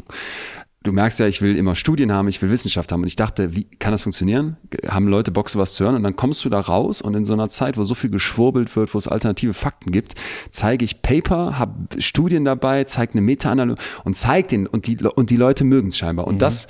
du 0.82 0.92
merkst 0.92 1.20
ja, 1.20 1.26
ich 1.26 1.42
will 1.42 1.56
immer 1.56 1.74
Studien 1.74 2.12
haben, 2.12 2.28
ich 2.28 2.40
will 2.40 2.50
Wissenschaft 2.50 2.90
haben. 2.92 3.02
Und 3.02 3.08
ich 3.08 3.16
dachte, 3.16 3.54
wie 3.54 3.64
kann 3.64 3.92
das 3.92 4.02
funktionieren? 4.02 4.56
Haben 4.88 5.08
Leute 5.08 5.30
Bock, 5.30 5.50
sowas 5.50 5.74
zu 5.74 5.84
hören? 5.84 5.94
Und 5.94 6.02
dann 6.02 6.16
kommst 6.16 6.44
du 6.44 6.48
da 6.48 6.60
raus 6.60 7.02
und 7.02 7.14
in 7.14 7.24
so 7.24 7.34
einer 7.34 7.48
Zeit, 7.48 7.76
wo 7.76 7.84
so 7.84 7.94
viel 7.94 8.10
geschwurbelt 8.10 8.74
wird, 8.76 8.94
wo 8.94 8.98
es 8.98 9.06
alternative 9.06 9.52
Fakten 9.52 9.92
gibt, 9.92 10.14
zeige 10.50 10.84
ich 10.84 11.02
Paper, 11.02 11.58
habe 11.58 12.00
Studien 12.00 12.44
dabei, 12.44 12.84
zeige 12.84 13.12
eine 13.12 13.20
Meta-Analyse 13.22 13.78
und 14.04 14.16
zeige 14.16 14.48
den 14.48 14.66
und 14.66 14.86
die, 14.86 14.96
und 14.96 15.30
die 15.30 15.36
Leute 15.36 15.64
mögen 15.64 15.88
es 15.88 15.98
scheinbar. 15.98 16.26
Und 16.26 16.36
mhm. 16.36 16.40
das 16.40 16.68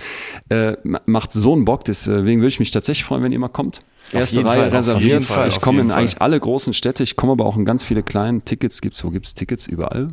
äh, 0.49 0.77
macht 0.83 1.33
so 1.33 1.53
einen 1.53 1.65
Bock, 1.65 1.85
deswegen 1.85 2.41
würde 2.41 2.49
ich 2.49 2.59
mich 2.59 2.73
tatsächlich 2.73 3.05
freuen, 3.05 3.23
wenn 3.23 3.33
ihr 3.33 3.39
mal 3.39 3.49
kommt. 3.49 3.83
Erste 4.13 4.45
Reihe 4.45 4.63
Fall, 4.63 4.69
reserviert. 4.71 5.25
Ich 5.47 5.61
komme 5.61 5.81
in 5.81 5.93
eigentlich 5.93 6.21
alle 6.21 6.41
großen 6.41 6.75
Städte, 6.75 7.05
ich 7.05 7.15
komme 7.15 7.33
aber 7.33 7.45
auch 7.47 7.57
in 7.57 7.65
ganz 7.65 7.85
viele 7.85 8.03
kleinen 8.03 8.45
Tickets. 8.45 8.81
Gibt's, 8.81 9.05
wo 9.05 9.11
gibt's 9.11 9.35
Tickets? 9.35 9.69
Überall. 9.69 10.09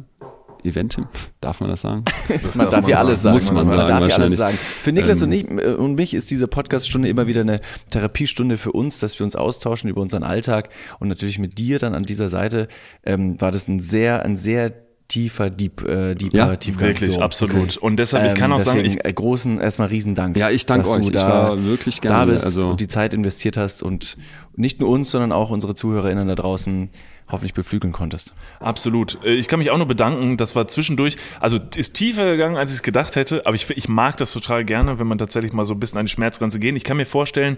Event, 0.68 0.98
darf 1.42 1.60
man 1.60 1.70
das 1.70 1.82
sagen? 1.82 2.04
Das 2.44 2.56
man 2.56 2.66
darf, 2.66 2.82
darf 2.82 2.88
ja 2.88 3.00
alles 3.00 3.22
sagen. 3.22 3.34
Muss 3.34 3.52
man, 3.52 3.68
man 3.68 3.78
sagen, 3.78 4.00
darf 4.02 4.10
ja 4.10 4.16
alles 4.16 4.38
sagen. 4.38 4.58
Für 4.58 4.92
Niklas 4.92 5.22
ähm, 5.22 5.30
und, 5.30 5.32
ich, 5.34 5.50
äh, 5.50 5.74
und 5.74 5.96
mich 5.96 6.14
ist 6.14 6.32
diese 6.32 6.48
Podcaststunde 6.48 7.08
immer 7.08 7.28
wieder 7.28 7.42
eine 7.42 7.62
Therapiestunde 7.90 8.58
für 8.58 8.72
uns, 8.72 9.00
dass 9.00 9.20
wir 9.20 9.24
uns 9.26 9.36
austauschen 9.36 9.90
über 9.90 10.02
unseren 10.02 10.24
Alltag 10.24 10.70
und 11.00 11.08
natürlich 11.08 11.40
mit 11.40 11.58
dir 11.58 11.80
dann 11.80 11.94
an 11.94 12.04
dieser 12.04 12.30
Seite 12.30 12.68
ähm, 13.06 13.40
war 13.40 13.52
das 13.52 13.68
ein 13.68 13.80
sehr, 13.80 14.24
ein 14.24 14.38
sehr 14.38 14.74
tiefer, 15.08 15.50
deep, 15.50 15.88
äh, 15.88 16.16
deeper, 16.16 16.38
ja, 16.38 16.56
tiefgang. 16.56 16.90
Wirklich, 16.90 17.14
so. 17.16 17.22
absolut. 17.22 17.78
Und 17.78 17.98
deshalb, 17.98 18.28
ich 18.28 18.36
kann 18.36 18.52
auch 18.52 18.60
ähm, 18.60 18.66
sagen, 18.66 18.86
ich, 18.86 19.06
äh, 19.06 19.14
großen, 19.14 19.60
erstmal 19.60 19.88
Riesendank. 19.88 20.36
Ja, 20.38 20.50
ich 20.50 20.66
danke 20.66 20.90
euch. 20.90 21.10
Da, 21.12 21.20
ich 21.20 21.56
war 21.56 21.64
wirklich 21.64 22.02
gerne, 22.02 22.18
da 22.18 22.26
bist 22.26 22.44
also. 22.44 22.70
und 22.70 22.80
die 22.80 22.88
Zeit 22.88 23.14
investiert 23.14 23.58
hast 23.58 23.84
und 23.84 24.18
nicht 24.56 24.80
nur 24.80 24.90
uns, 24.90 25.12
sondern 25.12 25.32
auch 25.32 25.50
unsere 25.50 25.76
ZuhörerInnen 25.76 26.28
da 26.28 26.36
draußen 26.36 26.90
hoffentlich 27.30 27.54
beflügeln 27.54 27.94
konntest. 27.94 28.34
Absolut. 28.60 29.18
Äh, 29.24 29.34
ich 29.34 29.48
kann 29.48 29.60
mich 29.60 29.72
auch 29.72 29.78
nur 29.78 29.88
bedanken. 29.88 30.38
Das 30.38 30.56
war 30.56 30.68
zwischendurch, 30.68 31.18
also 31.40 31.60
ist 31.76 31.94
tiefer 31.94 32.26
gegangen, 32.26 32.58
als 32.58 32.72
ich 32.72 32.78
es 32.78 32.84
gedacht 32.84 33.16
hätte. 33.16 33.46
Aber 33.46 33.56
ich, 33.56 33.70
ich 33.70 33.90
mag 33.90 34.18
das 34.18 34.32
total 34.32 34.66
gerne, 34.66 35.00
wenn 35.00 35.08
man 35.08 35.18
tatsächlich 35.18 35.54
mal 35.54 35.66
so 35.66 35.74
ein 35.74 35.80
bisschen 35.80 36.00
an 36.00 36.06
die 36.06 36.12
Schmerzgrenze 36.12 36.60
gehen. 36.60 36.76
Ich 36.76 36.84
kann 36.84 36.98
mir 36.98 37.06
vorstellen, 37.06 37.58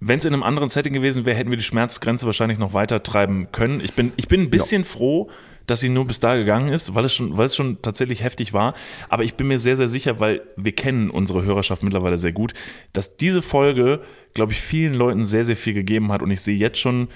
wenn 0.00 0.18
es 0.18 0.24
in 0.24 0.32
einem 0.32 0.42
anderen 0.42 0.68
Setting 0.68 0.92
gewesen 0.92 1.24
wäre, 1.24 1.36
hätten 1.36 1.50
wir 1.50 1.56
die 1.56 1.64
Schmerzgrenze 1.64 2.26
wahrscheinlich 2.26 2.58
noch 2.58 2.74
weiter 2.74 3.02
treiben 3.04 3.48
können. 3.52 3.80
Ich 3.80 3.94
bin, 3.94 4.12
ich 4.16 4.26
bin 4.26 4.40
ein 4.40 4.50
bisschen 4.50 4.82
ja. 4.82 4.88
froh, 4.88 5.30
dass 5.66 5.78
sie 5.78 5.90
nur 5.90 6.06
bis 6.06 6.18
da 6.18 6.34
gegangen 6.34 6.72
ist, 6.72 6.96
weil 6.96 7.04
es 7.04 7.14
schon, 7.14 7.36
weil 7.36 7.46
es 7.46 7.54
schon 7.54 7.80
tatsächlich 7.82 8.24
heftig 8.24 8.52
war. 8.52 8.74
Aber 9.08 9.22
ich 9.22 9.34
bin 9.34 9.46
mir 9.46 9.60
sehr, 9.60 9.76
sehr 9.76 9.88
sicher, 9.88 10.18
weil 10.18 10.42
wir 10.56 10.72
kennen 10.72 11.08
unsere 11.08 11.44
Hörerschaft 11.44 11.84
mittlerweile 11.84 12.18
sehr 12.18 12.32
gut, 12.32 12.52
dass 12.92 13.16
diese 13.16 13.42
Folge, 13.42 14.00
glaube 14.34 14.52
ich, 14.52 14.60
vielen 14.60 14.94
Leuten 14.94 15.24
sehr, 15.24 15.44
sehr 15.44 15.56
viel 15.56 15.74
gegeben 15.74 16.10
hat. 16.10 16.20
Und 16.20 16.32
ich 16.32 16.40
sehe 16.40 16.58
jetzt 16.58 16.78
schon, 16.78 17.08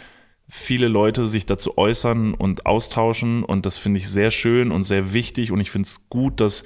viele 0.48 0.89
Leute 0.89 1.27
sich 1.27 1.44
dazu 1.47 1.77
äußern 1.77 2.35
und 2.35 2.66
austauschen 2.66 3.43
und 3.43 3.66
das 3.66 3.78
finde 3.78 3.98
ich 3.98 4.09
sehr 4.09 4.31
schön 4.31 4.70
und 4.70 4.85
sehr 4.85 5.12
wichtig 5.12 5.51
und 5.51 5.60
ich 5.60 5.70
finde 5.73 5.86
es 5.86 6.09
gut, 6.09 6.40
dass, 6.40 6.62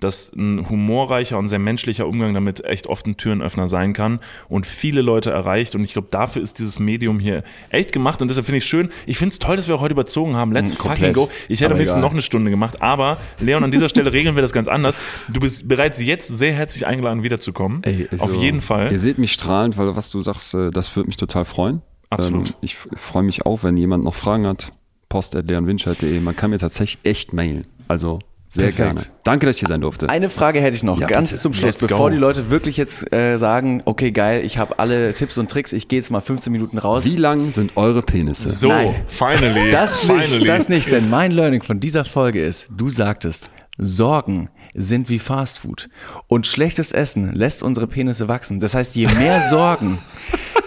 dass 0.00 0.32
ein 0.32 0.68
humorreicher 0.68 1.38
und 1.38 1.48
sehr 1.48 1.60
menschlicher 1.60 2.08
Umgang 2.08 2.34
damit 2.34 2.64
echt 2.64 2.88
oft 2.88 3.06
ein 3.06 3.16
Türenöffner 3.16 3.68
sein 3.68 3.92
kann 3.92 4.18
und 4.48 4.66
viele 4.66 5.00
Leute 5.00 5.30
erreicht 5.30 5.76
und 5.76 5.84
ich 5.84 5.92
glaube, 5.92 6.08
dafür 6.10 6.42
ist 6.42 6.58
dieses 6.58 6.80
Medium 6.80 7.20
hier 7.20 7.44
echt 7.68 7.92
gemacht 7.92 8.20
und 8.20 8.28
deshalb 8.28 8.46
finde 8.46 8.58
ich 8.58 8.64
es 8.64 8.68
schön. 8.68 8.90
Ich 9.06 9.16
finde 9.16 9.32
es 9.32 9.38
toll, 9.38 9.54
dass 9.54 9.68
wir 9.68 9.78
heute 9.78 9.92
überzogen 9.92 10.34
haben. 10.34 10.52
Let's 10.52 10.76
Komplett. 10.76 10.98
fucking 10.98 11.12
go. 11.12 11.30
Ich 11.48 11.60
hätte 11.60 11.72
am 11.72 11.78
liebsten 11.78 12.00
noch 12.00 12.12
eine 12.12 12.22
Stunde 12.22 12.50
gemacht, 12.50 12.82
aber 12.82 13.18
Leon, 13.38 13.62
an 13.62 13.70
dieser 13.70 13.88
Stelle 13.90 14.12
regeln 14.12 14.34
wir 14.34 14.42
das 14.42 14.52
ganz 14.52 14.66
anders. 14.66 14.96
Du 15.32 15.38
bist 15.38 15.68
bereits 15.68 16.00
jetzt 16.00 16.26
sehr 16.26 16.52
herzlich 16.52 16.84
eingeladen, 16.84 17.22
wiederzukommen. 17.22 17.84
Ey, 17.84 18.08
also, 18.10 18.24
Auf 18.24 18.34
jeden 18.34 18.60
Fall. 18.60 18.90
Ihr 18.90 19.00
seht 19.00 19.18
mich 19.18 19.32
strahlend, 19.32 19.78
weil 19.78 19.94
was 19.94 20.10
du 20.10 20.20
sagst, 20.20 20.52
äh, 20.54 20.72
das 20.72 20.96
würde 20.96 21.06
mich 21.06 21.16
total 21.16 21.44
freuen. 21.44 21.82
Absolut. 22.10 22.48
Ähm, 22.50 22.54
ich 22.60 22.76
freue 22.76 23.22
mich 23.22 23.46
auch, 23.46 23.62
wenn 23.62 23.76
jemand 23.76 24.04
noch 24.04 24.14
Fragen 24.14 24.46
hat. 24.46 24.72
Post 25.08 25.34
at 25.34 25.46
leonwinscheid.de. 25.48 26.20
Man 26.20 26.36
kann 26.36 26.50
mir 26.50 26.58
tatsächlich 26.58 27.00
echt 27.04 27.32
mailen. 27.32 27.66
Also 27.88 28.20
Sehr 28.48 28.64
Perfekt. 28.68 28.78
gerne. 28.96 29.00
Danke, 29.24 29.46
dass 29.46 29.56
ich 29.56 29.60
hier 29.60 29.68
sein 29.68 29.80
durfte. 29.80 30.08
Eine 30.08 30.28
Frage 30.28 30.60
hätte 30.60 30.76
ich 30.76 30.82
noch, 30.84 31.00
ja, 31.00 31.06
ganz 31.08 31.30
bitte. 31.30 31.42
zum 31.42 31.52
Schluss, 31.52 31.74
Let's 31.74 31.80
bevor 31.82 32.08
go. 32.08 32.10
die 32.10 32.16
Leute 32.16 32.50
wirklich 32.50 32.76
jetzt 32.76 33.12
äh, 33.12 33.36
sagen, 33.36 33.82
okay, 33.86 34.12
geil, 34.12 34.44
ich 34.44 34.58
habe 34.58 34.78
alle 34.78 35.12
Tipps 35.14 35.36
und 35.38 35.50
Tricks, 35.50 35.72
ich 35.72 35.88
gehe 35.88 35.98
jetzt 35.98 36.10
mal 36.10 36.20
15 36.20 36.52
Minuten 36.52 36.78
raus. 36.78 37.04
Wie 37.06 37.16
lang 37.16 37.50
sind 37.52 37.76
eure 37.76 38.02
Penisse? 38.02 38.48
So, 38.48 38.68
Nein. 38.68 38.94
finally. 39.08 39.70
Das 39.72 40.06
nicht, 40.06 40.48
das 40.48 40.68
nicht, 40.68 40.90
denn 40.92 41.10
mein 41.10 41.32
Learning 41.32 41.62
von 41.62 41.80
dieser 41.80 42.04
Folge 42.04 42.44
ist, 42.44 42.68
du 42.76 42.88
sagtest, 42.88 43.50
Sorgen 43.78 44.48
sind 44.74 45.08
wie 45.08 45.18
Fastfood 45.18 45.88
und 46.28 46.46
schlechtes 46.46 46.92
Essen 46.92 47.34
lässt 47.34 47.62
unsere 47.64 47.88
Penisse 47.88 48.28
wachsen. 48.28 48.60
Das 48.60 48.74
heißt, 48.74 48.94
je 48.94 49.06
mehr 49.08 49.42
Sorgen, 49.50 49.98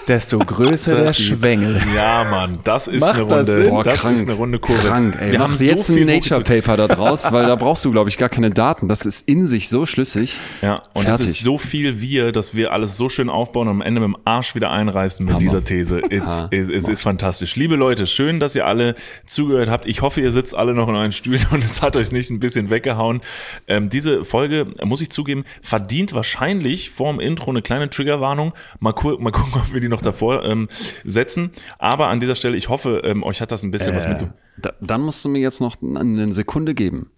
desto 0.08 0.40
größer 0.46 1.04
der 1.04 1.14
Schwengel. 1.14 1.82
Ja, 1.96 2.26
Mann, 2.30 2.60
das 2.64 2.88
ist 2.88 3.02
Macht 3.02 3.16
eine 3.16 3.24
Runde. 3.24 3.58
Das, 3.58 3.70
Boah, 3.70 3.84
das 3.84 4.00
krank, 4.02 4.16
ist 4.16 4.24
eine 4.24 4.34
Runde 4.34 4.60
Kurve. 4.60 4.88
Krank, 4.88 5.18
ey. 5.20 5.32
Wir 5.32 5.40
haben 5.40 5.56
jetzt 5.60 5.88
so 5.88 5.94
ein 5.94 6.06
Nature 6.06 6.42
Paper 6.42 6.78
da 6.78 6.88
draus, 6.88 7.32
weil 7.32 7.46
da 7.46 7.56
brauchst 7.56 7.86
du, 7.86 7.92
glaube 7.92 8.10
ich, 8.10 8.18
gar 8.18 8.30
keine 8.30 8.52
Daten. 8.52 8.88
Das 8.88 9.06
ist 9.06 9.28
in 9.28 9.48
sich 9.48 9.70
so 9.70 9.86
schlüssig. 9.86 10.40
Ja, 10.62 10.82
und 10.94 11.08
es 11.08 11.20
ist 11.20 11.40
so 11.40 11.58
viel 11.58 12.02
wir, 12.02 12.32
dass 12.32 12.56
wir 12.56 12.72
alles 12.72 12.98
so 12.98 13.10
schön 13.10 13.30
aufbauen 13.30 13.68
und 13.68 13.76
am 13.76 13.82
Ende 13.82 14.02
mit 14.02 14.08
dem 14.10 14.18
Arsch 14.26 14.56
wieder 14.56 14.72
einreißen 14.72 15.26
mit 15.26 15.36
Hammer. 15.36 15.44
dieser 15.44 15.64
These. 15.64 16.02
It's, 16.10 16.46
es, 16.52 16.88
ist 16.88 17.02
fantastisch. 17.02 17.56
Liebe 17.56 17.76
Leute, 17.76 18.08
schön, 18.08 18.40
dass 18.40 18.56
ihr 18.56 18.66
alle 18.66 18.96
zugehört 19.26 19.70
habt. 19.70 19.88
Ich 19.88 20.02
hoffe, 20.02 20.22
ihr 20.22 20.32
sitzt 20.32 20.56
alle 20.56 20.74
noch 20.74 20.90
in 20.90 20.96
euren 20.96 21.12
Stühlen 21.12 21.46
und 21.52 21.64
es 21.64 21.82
hat 21.82 21.96
euch 21.96 22.12
nicht 22.12 22.30
ein 22.30 22.40
bisschen 22.40 22.70
weggehauen. 22.70 23.22
Ähm, 23.68 23.90
diese 23.90 24.26
Folge, 24.26 24.68
muss 24.84 25.02
ich 25.02 25.10
zugeben, 25.10 25.44
verdient 25.62 26.14
wahrscheinlich 26.14 26.90
vor 26.90 27.12
dem 27.12 27.20
Intro 27.20 27.52
eine 27.52 27.62
kleine 27.62 27.90
Triggerwarnung. 27.90 28.54
Mal, 28.80 28.94
mal 29.20 29.32
gucken, 29.32 29.62
ob 29.62 29.74
wir 29.74 29.82
die 29.82 29.93
noch 29.94 30.02
davor 30.02 30.44
ähm, 30.44 30.68
setzen. 31.06 31.52
Aber 31.80 32.08
an 32.08 32.20
dieser 32.20 32.36
Stelle, 32.36 32.58
ich 32.58 32.70
hoffe, 32.70 33.02
ähm, 33.04 33.24
euch 33.24 33.42
hat 33.42 33.52
das 33.52 33.64
ein 33.64 33.72
bisschen 33.72 33.94
äh, 33.94 33.98
was 33.98 34.08
mit. 34.08 34.30
Da, 34.58 34.74
dann 34.82 35.02
musst 35.02 35.24
du 35.24 35.30
mir 35.30 35.40
jetzt 35.40 35.62
noch 35.62 35.78
eine 35.82 36.34
Sekunde 36.34 36.74
geben 36.74 37.12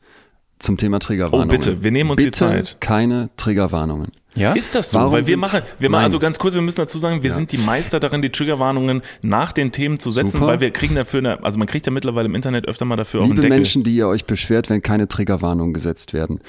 zum 0.66 0.78
Thema 0.78 1.00
Triggerwarnungen. 1.00 1.48
Oh, 1.48 1.52
bitte, 1.52 1.84
wir 1.84 1.92
nehmen 1.92 2.12
uns 2.12 2.18
bitte 2.18 2.32
die 2.32 2.38
Zeit. 2.38 2.78
keine 2.82 3.30
Triggerwarnungen. 3.38 4.12
Ja? 4.36 4.54
Ist 4.54 4.76
das 4.76 4.92
so? 4.92 5.00
Warum 5.00 5.14
Weil 5.14 5.28
wir 5.28 5.38
machen, 5.38 5.62
wir 5.80 5.90
machen, 5.90 6.04
also 6.04 6.20
ganz 6.20 6.38
kurz, 6.40 6.56
wir 6.56 6.62
müssen 6.62 6.78
dazu 6.78 6.98
sagen, 6.98 7.24
wir 7.24 7.30
ja. 7.30 7.36
sind 7.36 7.52
die 7.52 7.58
Meister 7.58 8.00
darin, 8.00 8.22
die 8.22 8.30
Triggerwarnungen 8.30 9.02
nach 9.22 9.54
den 9.54 9.72
Themen 9.72 9.98
zu 10.00 10.12
setzen, 10.12 10.34
Super. 10.34 10.48
weil 10.48 10.60
wir 10.60 10.72
kriegen 10.72 10.96
dafür, 10.96 11.20
eine, 11.20 11.44
also 11.44 11.58
man 11.58 11.68
kriegt 11.68 11.86
ja 11.86 11.92
mittlerweile 11.92 12.28
im 12.28 12.36
Internet 12.36 12.68
öfter 12.68 12.86
mal 12.86 12.98
dafür 12.98 13.22
Liebe 13.22 13.28
auch 13.28 13.32
einen 13.32 13.42
Deckel. 13.42 13.58
Menschen, 13.58 13.84
die 13.84 13.96
ihr 13.96 14.08
euch 14.08 14.26
beschwert, 14.26 14.70
wenn 14.70 14.82
keine 14.82 15.08
Triggerwarnungen 15.08 15.74
gesetzt 15.74 16.14
werden. 16.14 16.42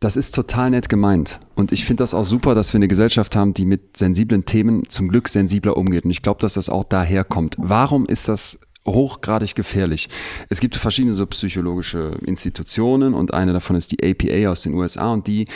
Das 0.00 0.16
ist 0.16 0.34
total 0.34 0.70
nett 0.70 0.88
gemeint. 0.88 1.40
Und 1.54 1.70
ich 1.70 1.84
finde 1.84 2.02
das 2.02 2.14
auch 2.14 2.24
super, 2.24 2.54
dass 2.54 2.72
wir 2.72 2.78
eine 2.78 2.88
Gesellschaft 2.88 3.36
haben, 3.36 3.52
die 3.52 3.66
mit 3.66 3.96
sensiblen 3.96 4.46
Themen 4.46 4.88
zum 4.88 5.08
Glück 5.08 5.28
sensibler 5.28 5.76
umgeht. 5.76 6.04
Und 6.04 6.10
ich 6.10 6.22
glaube, 6.22 6.40
dass 6.40 6.54
das 6.54 6.68
auch 6.68 6.84
daher 6.84 7.24
kommt. 7.24 7.56
Warum 7.58 8.06
ist 8.06 8.28
das 8.28 8.58
hochgradig 8.86 9.54
gefährlich. 9.54 10.08
Es 10.48 10.60
gibt 10.60 10.76
verschiedene 10.76 11.14
so 11.14 11.26
psychologische 11.26 12.18
Institutionen 12.26 13.14
und 13.14 13.32
eine 13.32 13.52
davon 13.52 13.76
ist 13.76 13.92
die 13.92 14.02
APA 14.02 14.50
aus 14.50 14.62
den 14.62 14.74
USA 14.74 15.12
und 15.12 15.26
die 15.26 15.46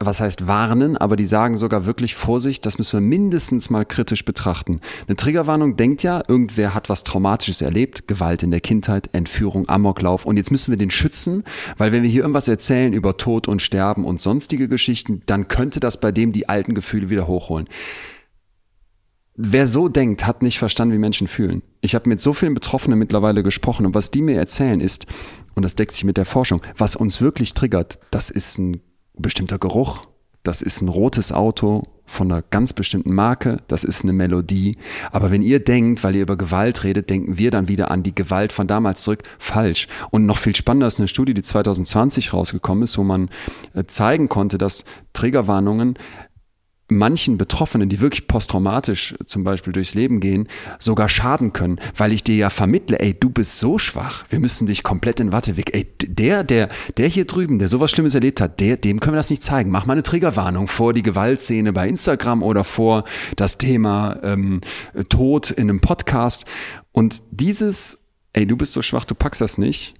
was 0.00 0.20
heißt 0.20 0.46
warnen, 0.46 0.96
aber 0.96 1.16
die 1.16 1.26
sagen 1.26 1.56
sogar 1.56 1.86
wirklich 1.86 2.14
Vorsicht, 2.14 2.66
das 2.66 2.78
müssen 2.78 3.00
wir 3.00 3.06
mindestens 3.06 3.70
mal 3.70 3.84
kritisch 3.84 4.24
betrachten. 4.24 4.80
Eine 5.06 5.16
Triggerwarnung 5.16 5.76
denkt 5.76 6.02
ja, 6.02 6.22
irgendwer 6.26 6.74
hat 6.74 6.88
was 6.88 7.04
Traumatisches 7.04 7.62
erlebt, 7.62 8.08
Gewalt 8.08 8.42
in 8.42 8.50
der 8.50 8.60
Kindheit, 8.60 9.10
Entführung, 9.12 9.68
Amoklauf 9.68 10.26
und 10.26 10.36
jetzt 10.36 10.50
müssen 10.50 10.70
wir 10.70 10.78
den 10.78 10.90
schützen, 10.90 11.44
weil 11.78 11.92
wenn 11.92 12.02
wir 12.02 12.10
hier 12.10 12.22
irgendwas 12.22 12.48
erzählen 12.48 12.92
über 12.92 13.16
Tod 13.16 13.48
und 13.48 13.62
Sterben 13.62 14.04
und 14.04 14.20
sonstige 14.20 14.68
Geschichten, 14.68 15.22
dann 15.26 15.48
könnte 15.48 15.80
das 15.80 16.00
bei 16.00 16.12
dem 16.12 16.32
die 16.32 16.48
alten 16.48 16.74
Gefühle 16.74 17.10
wieder 17.10 17.26
hochholen. 17.26 17.68
Wer 19.36 19.66
so 19.66 19.88
denkt, 19.88 20.26
hat 20.26 20.42
nicht 20.42 20.58
verstanden, 20.58 20.94
wie 20.94 20.98
Menschen 20.98 21.26
fühlen. 21.26 21.62
Ich 21.80 21.96
habe 21.96 22.08
mit 22.08 22.20
so 22.20 22.32
vielen 22.32 22.54
Betroffenen 22.54 22.98
mittlerweile 22.98 23.42
gesprochen 23.42 23.84
und 23.84 23.94
was 23.94 24.12
die 24.12 24.22
mir 24.22 24.38
erzählen 24.38 24.80
ist, 24.80 25.06
und 25.54 25.64
das 25.64 25.74
deckt 25.74 25.92
sich 25.92 26.04
mit 26.04 26.16
der 26.16 26.24
Forschung, 26.24 26.62
was 26.76 26.94
uns 26.94 27.20
wirklich 27.20 27.52
triggert, 27.52 27.98
das 28.12 28.30
ist 28.30 28.58
ein 28.58 28.80
bestimmter 29.16 29.58
Geruch, 29.58 30.06
das 30.44 30.62
ist 30.62 30.82
ein 30.82 30.88
rotes 30.88 31.32
Auto 31.32 31.82
von 32.06 32.30
einer 32.30 32.42
ganz 32.42 32.74
bestimmten 32.74 33.14
Marke, 33.14 33.62
das 33.66 33.82
ist 33.82 34.02
eine 34.02 34.12
Melodie. 34.12 34.76
Aber 35.10 35.30
wenn 35.30 35.42
ihr 35.42 35.58
denkt, 35.58 36.04
weil 36.04 36.14
ihr 36.14 36.22
über 36.22 36.36
Gewalt 36.36 36.84
redet, 36.84 37.08
denken 37.08 37.38
wir 37.38 37.50
dann 37.50 37.66
wieder 37.66 37.90
an 37.90 38.02
die 38.02 38.14
Gewalt 38.14 38.52
von 38.52 38.66
damals 38.66 39.02
zurück. 39.02 39.22
Falsch. 39.38 39.88
Und 40.10 40.26
noch 40.26 40.36
viel 40.36 40.54
spannender 40.54 40.86
ist 40.86 41.00
eine 41.00 41.08
Studie, 41.08 41.32
die 41.32 41.42
2020 41.42 42.34
rausgekommen 42.34 42.84
ist, 42.84 42.98
wo 42.98 43.04
man 43.04 43.30
äh, 43.72 43.84
zeigen 43.86 44.28
konnte, 44.28 44.58
dass 44.58 44.84
Triggerwarnungen 45.14 45.98
manchen 46.88 47.38
Betroffenen, 47.38 47.88
die 47.88 48.00
wirklich 48.00 48.26
posttraumatisch 48.28 49.14
zum 49.24 49.42
Beispiel 49.42 49.72
durchs 49.72 49.94
Leben 49.94 50.20
gehen, 50.20 50.48
sogar 50.78 51.08
schaden 51.08 51.52
können, 51.52 51.80
weil 51.96 52.12
ich 52.12 52.24
dir 52.24 52.36
ja 52.36 52.50
vermittle, 52.50 53.00
ey, 53.00 53.14
du 53.14 53.30
bist 53.30 53.58
so 53.58 53.78
schwach, 53.78 54.24
wir 54.28 54.38
müssen 54.38 54.66
dich 54.66 54.82
komplett 54.82 55.20
in 55.20 55.32
Watte 55.32 55.56
weg. 55.56 55.74
Ey, 55.74 55.86
der, 56.04 56.44
der, 56.44 56.68
der 56.96 57.08
hier 57.08 57.24
drüben, 57.24 57.58
der 57.58 57.68
sowas 57.68 57.90
Schlimmes 57.90 58.14
erlebt 58.14 58.40
hat, 58.40 58.60
der, 58.60 58.76
dem 58.76 59.00
können 59.00 59.14
wir 59.14 59.18
das 59.18 59.30
nicht 59.30 59.42
zeigen. 59.42 59.70
Mach 59.70 59.86
mal 59.86 59.94
eine 59.94 60.02
Triggerwarnung 60.02 60.68
vor 60.68 60.92
die 60.92 61.02
Gewaltszene 61.02 61.72
bei 61.72 61.88
Instagram 61.88 62.42
oder 62.42 62.64
vor 62.64 63.04
das 63.36 63.56
Thema 63.56 64.18
ähm, 64.22 64.60
Tod 65.08 65.50
in 65.50 65.70
einem 65.70 65.80
Podcast. 65.80 66.44
Und 66.92 67.22
dieses, 67.30 67.98
ey, 68.34 68.46
du 68.46 68.56
bist 68.56 68.74
so 68.74 68.82
schwach, 68.82 69.06
du 69.06 69.14
packst 69.14 69.40
das 69.40 69.56
nicht, 69.56 69.94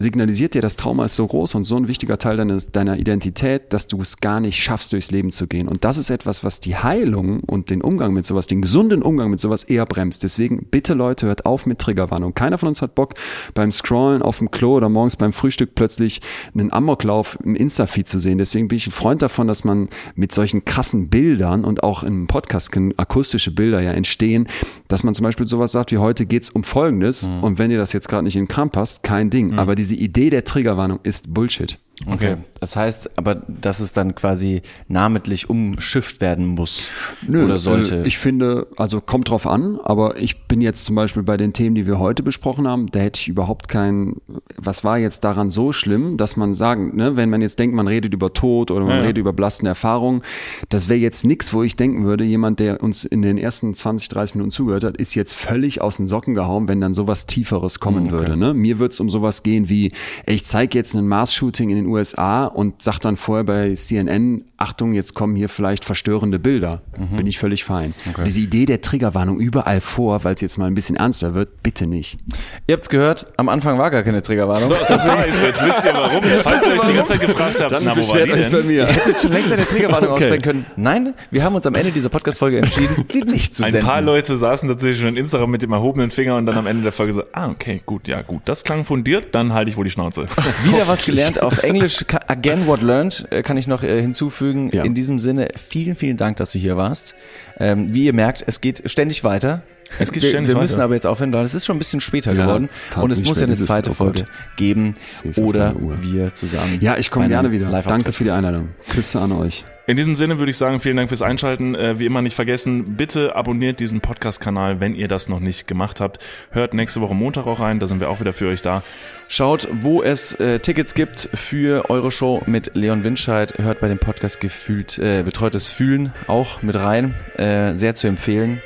signalisiert 0.00 0.54
dir, 0.54 0.62
das 0.62 0.76
Trauma 0.76 1.04
ist 1.04 1.14
so 1.14 1.26
groß 1.26 1.54
und 1.54 1.64
so 1.64 1.76
ein 1.76 1.86
wichtiger 1.86 2.18
Teil 2.18 2.38
deines, 2.38 2.72
deiner 2.72 2.98
Identität, 2.98 3.72
dass 3.72 3.86
du 3.86 4.00
es 4.00 4.20
gar 4.20 4.40
nicht 4.40 4.56
schaffst, 4.56 4.92
durchs 4.92 5.10
Leben 5.10 5.30
zu 5.30 5.46
gehen. 5.46 5.68
Und 5.68 5.84
das 5.84 5.98
ist 5.98 6.08
etwas, 6.08 6.42
was 6.42 6.60
die 6.60 6.74
Heilung 6.74 7.40
und 7.40 7.68
den 7.68 7.82
Umgang 7.82 8.14
mit 8.14 8.24
sowas, 8.24 8.46
den 8.46 8.62
gesunden 8.62 9.02
Umgang 9.02 9.30
mit 9.30 9.40
sowas 9.40 9.62
eher 9.64 9.84
bremst. 9.84 10.22
Deswegen 10.22 10.66
bitte 10.70 10.94
Leute, 10.94 11.26
hört 11.26 11.44
auf 11.44 11.66
mit 11.66 11.78
Triggerwarnung. 11.78 12.34
Keiner 12.34 12.56
von 12.56 12.70
uns 12.70 12.80
hat 12.80 12.94
Bock, 12.94 13.14
beim 13.54 13.70
Scrollen 13.70 14.22
auf 14.22 14.38
dem 14.38 14.50
Klo 14.50 14.76
oder 14.76 14.88
morgens 14.88 15.16
beim 15.16 15.34
Frühstück 15.34 15.74
plötzlich 15.74 16.22
einen 16.54 16.72
Amoklauf 16.72 17.38
im 17.44 17.54
Insta-Feed 17.54 18.08
zu 18.08 18.18
sehen. 18.18 18.38
Deswegen 18.38 18.68
bin 18.68 18.76
ich 18.76 18.86
ein 18.86 18.92
Freund 18.92 19.20
davon, 19.20 19.46
dass 19.46 19.64
man 19.64 19.90
mit 20.14 20.32
solchen 20.32 20.64
krassen 20.64 21.10
Bildern 21.10 21.64
und 21.64 21.82
auch 21.82 22.02
im 22.02 22.26
Podcast 22.26 22.72
können 22.72 22.94
akustische 22.96 23.50
Bilder 23.50 23.80
ja 23.80 23.92
entstehen, 23.92 24.48
dass 24.88 25.04
man 25.04 25.14
zum 25.14 25.24
Beispiel 25.24 25.46
sowas 25.46 25.72
sagt 25.72 25.92
wie 25.92 25.98
heute 25.98 26.24
geht's 26.26 26.50
um 26.50 26.64
Folgendes 26.64 27.26
mhm. 27.26 27.44
und 27.44 27.58
wenn 27.58 27.70
ihr 27.70 27.78
das 27.78 27.92
jetzt 27.92 28.08
gerade 28.08 28.24
nicht 28.24 28.36
in 28.36 28.44
den 28.44 28.48
Kram 28.48 28.70
passt, 28.70 29.02
kein 29.02 29.28
Ding. 29.28 29.52
Mhm. 29.52 29.58
Aber 29.58 29.74
diese 29.74 29.89
diese 29.90 30.00
Idee 30.00 30.30
der 30.30 30.44
Triggerwarnung 30.44 31.00
ist 31.02 31.34
Bullshit. 31.34 31.76
Okay. 32.06 32.36
Das 32.60 32.76
heißt 32.76 33.18
aber, 33.18 33.34
dass 33.34 33.80
es 33.80 33.92
dann 33.92 34.14
quasi 34.14 34.62
namentlich 34.88 35.50
umschifft 35.50 36.20
werden 36.20 36.46
muss 36.46 36.90
Nö, 37.26 37.44
oder 37.44 37.58
sollte? 37.58 38.02
Äh, 38.02 38.06
ich 38.06 38.18
finde, 38.18 38.66
also 38.76 39.00
kommt 39.00 39.28
drauf 39.28 39.46
an, 39.46 39.78
aber 39.82 40.16
ich 40.16 40.44
bin 40.44 40.60
jetzt 40.60 40.84
zum 40.84 40.94
Beispiel 40.94 41.22
bei 41.22 41.36
den 41.36 41.52
Themen, 41.52 41.74
die 41.74 41.86
wir 41.86 41.98
heute 41.98 42.22
besprochen 42.22 42.66
haben, 42.66 42.90
da 42.90 43.00
hätte 43.00 43.20
ich 43.20 43.28
überhaupt 43.28 43.68
kein, 43.68 44.16
was 44.56 44.82
war 44.82 44.98
jetzt 44.98 45.24
daran 45.24 45.50
so 45.50 45.72
schlimm, 45.72 46.16
dass 46.16 46.36
man 46.36 46.54
sagen, 46.54 46.96
ne, 46.96 47.16
wenn 47.16 47.28
man 47.28 47.42
jetzt 47.42 47.58
denkt, 47.58 47.76
man 47.76 47.86
redet 47.86 48.14
über 48.14 48.32
Tod 48.32 48.70
oder 48.70 48.84
man 48.84 48.96
ja. 48.96 49.02
redet 49.02 49.18
über 49.18 49.32
belastende 49.32 49.70
Erfahrungen, 49.70 50.22
das 50.70 50.88
wäre 50.88 50.98
jetzt 50.98 51.24
nichts, 51.24 51.52
wo 51.52 51.62
ich 51.62 51.76
denken 51.76 52.04
würde, 52.04 52.24
jemand, 52.24 52.60
der 52.60 52.82
uns 52.82 53.04
in 53.04 53.22
den 53.22 53.36
ersten 53.36 53.74
20, 53.74 54.08
30 54.08 54.34
Minuten 54.36 54.50
zugehört 54.50 54.84
hat, 54.84 54.96
ist 54.96 55.14
jetzt 55.14 55.34
völlig 55.34 55.80
aus 55.82 55.98
den 55.98 56.06
Socken 56.06 56.34
gehauen, 56.34 56.66
wenn 56.68 56.80
dann 56.80 56.94
sowas 56.94 57.26
Tieferes 57.26 57.78
kommen 57.80 58.06
okay. 58.06 58.12
würde. 58.12 58.36
Ne? 58.36 58.54
Mir 58.54 58.78
würde 58.78 58.92
es 58.92 59.00
um 59.00 59.10
sowas 59.10 59.42
gehen 59.42 59.68
wie, 59.68 59.92
ey, 60.24 60.34
ich 60.34 60.44
zeige 60.44 60.78
jetzt 60.78 60.94
ein 60.94 61.06
Mars-Shooting 61.06 61.70
in 61.70 61.76
den 61.76 61.89
USA 61.90 62.46
und 62.46 62.82
sagt 62.82 63.04
dann 63.04 63.16
vorher 63.16 63.44
bei 63.44 63.74
CNN, 63.74 64.44
Achtung, 64.56 64.92
jetzt 64.92 65.14
kommen 65.14 65.36
hier 65.36 65.48
vielleicht 65.48 65.86
verstörende 65.86 66.38
Bilder. 66.38 66.82
Mhm. 66.98 67.16
Bin 67.16 67.26
ich 67.26 67.38
völlig 67.38 67.64
fein. 67.64 67.94
Okay. 68.10 68.24
Diese 68.26 68.40
Idee 68.40 68.66
der 68.66 68.82
Triggerwarnung 68.82 69.40
überall 69.40 69.80
vor, 69.80 70.22
weil 70.24 70.34
es 70.34 70.42
jetzt 70.42 70.58
mal 70.58 70.66
ein 70.66 70.74
bisschen 70.74 70.96
ernster 70.96 71.32
wird, 71.32 71.62
bitte 71.62 71.86
nicht. 71.86 72.18
Ihr 72.66 72.74
habt 72.74 72.84
es 72.84 72.90
gehört, 72.90 73.26
am 73.38 73.48
Anfang 73.48 73.78
war 73.78 73.90
gar 73.90 74.02
keine 74.02 74.20
Triggerwarnung. 74.20 74.68
So, 74.68 74.74
das 74.74 74.90
heißt, 75.08 75.42
jetzt 75.42 75.64
wisst 75.64 75.84
ihr 75.86 75.94
warum. 75.94 76.22
Falls 76.42 76.66
ihr 76.66 76.74
euch 76.74 76.82
die 76.82 76.92
ganze 76.92 77.12
Zeit 77.14 77.26
gefragt 77.26 77.58
habt, 77.58 77.72
dann 77.72 77.84
na, 77.84 77.96
wo 77.96 78.06
war 78.06 78.18
die 78.18 78.32
denn? 78.32 78.52
Bei 78.52 78.62
mir. 78.62 78.82
Ihr 78.82 78.86
hättet 78.86 79.20
schon 79.20 79.32
längst 79.32 79.50
eine 79.50 79.64
Triggerwarnung 79.64 80.10
okay. 80.10 80.24
aussprechen 80.24 80.42
können. 80.42 80.66
Nein, 80.76 81.14
wir 81.30 81.42
haben 81.42 81.54
uns 81.54 81.64
am 81.64 81.74
Ende 81.74 81.90
dieser 81.90 82.10
Podcast-Folge 82.10 82.58
entschieden, 82.58 83.06
sie 83.08 83.22
nicht 83.22 83.54
zu 83.54 83.64
ein 83.64 83.72
senden. 83.72 83.88
Ein 83.88 83.92
paar 83.94 84.02
Leute 84.02 84.36
saßen 84.36 84.68
tatsächlich 84.68 85.00
schon 85.00 85.08
in 85.08 85.16
Instagram 85.16 85.50
mit 85.50 85.62
dem 85.62 85.72
erhobenen 85.72 86.10
Finger 86.10 86.36
und 86.36 86.44
dann 86.44 86.58
am 86.58 86.66
Ende 86.66 86.82
der 86.82 86.92
Folge 86.92 87.14
so, 87.14 87.22
ah, 87.32 87.48
okay, 87.48 87.80
gut, 87.86 88.08
ja, 88.08 88.20
gut, 88.20 88.42
das 88.44 88.62
klang 88.62 88.84
fundiert, 88.84 89.34
dann 89.34 89.54
halte 89.54 89.70
ich 89.70 89.78
wohl 89.78 89.84
die 89.84 89.90
Schnauze. 89.90 90.26
Wieder 90.64 90.86
was 90.86 91.06
gelernt 91.06 91.42
auf 91.42 91.62
Englisch. 91.62 91.79
Again 92.26 92.66
what 92.66 92.82
learned, 92.82 93.26
äh, 93.30 93.42
kann 93.42 93.56
ich 93.56 93.66
noch 93.66 93.82
äh, 93.82 94.00
hinzufügen. 94.00 94.70
Ja. 94.72 94.84
In 94.84 94.94
diesem 94.94 95.18
Sinne, 95.18 95.48
vielen, 95.56 95.96
vielen 95.96 96.16
Dank, 96.16 96.36
dass 96.36 96.52
du 96.52 96.58
hier 96.58 96.76
warst. 96.76 97.14
Ähm, 97.58 97.92
wie 97.94 98.04
ihr 98.06 98.12
merkt, 98.12 98.44
es 98.46 98.60
geht 98.60 98.82
ständig 98.90 99.24
weiter. 99.24 99.62
Es 99.98 100.12
geht 100.12 100.24
ständig 100.24 100.50
wir, 100.50 100.56
wir 100.56 100.62
müssen 100.62 100.74
weiter. 100.74 100.84
aber 100.84 100.94
jetzt 100.94 101.06
aufhören, 101.06 101.32
weil 101.32 101.44
es 101.44 101.54
ist 101.54 101.66
schon 101.66 101.76
ein 101.76 101.80
bisschen 101.80 102.00
später 102.00 102.32
ja, 102.32 102.42
geworden 102.44 102.68
und 102.96 103.12
es 103.12 103.24
muss 103.24 103.40
ja 103.40 103.46
eine 103.46 103.56
zweite 103.56 103.92
Folge 103.92 104.26
geben 104.56 104.94
oder 105.36 105.74
wir 106.00 106.32
zusammen. 106.34 106.78
Ja, 106.80 106.96
ich 106.96 107.10
komme 107.10 107.28
gerne 107.28 107.50
wieder. 107.50 107.70
Danke 107.82 108.12
für 108.12 108.24
die 108.24 108.30
Einladung. 108.30 108.68
Küsse 108.88 109.20
an 109.20 109.32
euch. 109.32 109.64
In 109.90 109.96
diesem 109.96 110.14
Sinne 110.14 110.38
würde 110.38 110.50
ich 110.50 110.56
sagen, 110.56 110.78
vielen 110.78 110.96
Dank 110.96 111.08
fürs 111.08 111.20
Einschalten. 111.20 111.74
Äh, 111.74 111.98
wie 111.98 112.06
immer 112.06 112.22
nicht 112.22 112.36
vergessen, 112.36 112.94
bitte 112.94 113.34
abonniert 113.34 113.80
diesen 113.80 114.00
Podcast-Kanal, 114.00 114.78
wenn 114.78 114.94
ihr 114.94 115.08
das 115.08 115.28
noch 115.28 115.40
nicht 115.40 115.66
gemacht 115.66 116.00
habt. 116.00 116.20
Hört 116.52 116.74
nächste 116.74 117.00
Woche 117.00 117.16
Montag 117.16 117.48
auch 117.48 117.58
rein, 117.58 117.80
da 117.80 117.88
sind 117.88 117.98
wir 117.98 118.08
auch 118.08 118.20
wieder 118.20 118.32
für 118.32 118.46
euch 118.46 118.62
da. 118.62 118.84
Schaut, 119.26 119.66
wo 119.80 120.00
es 120.00 120.34
äh, 120.36 120.60
Tickets 120.60 120.94
gibt 120.94 121.28
für 121.34 121.90
eure 121.90 122.12
Show 122.12 122.40
mit 122.46 122.70
Leon 122.74 123.02
Winscheid. 123.02 123.58
Hört 123.58 123.80
bei 123.80 123.88
dem 123.88 123.98
Podcast 123.98 124.40
gefühlt 124.40 124.96
äh, 125.00 125.24
betreutes 125.24 125.70
Fühlen 125.70 126.12
auch 126.28 126.62
mit 126.62 126.76
rein. 126.76 127.16
Äh, 127.36 127.74
sehr 127.74 127.96
zu 127.96 128.06
empfehlen. 128.06 128.62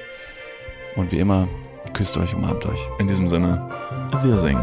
Und 0.94 1.10
wie 1.10 1.20
immer, 1.20 1.48
küsst 1.94 2.18
euch, 2.18 2.34
umarmt 2.34 2.66
euch. 2.66 2.80
In 2.98 3.08
diesem 3.08 3.28
Sinne, 3.28 3.66
wir 4.22 4.36
singen. 4.36 4.62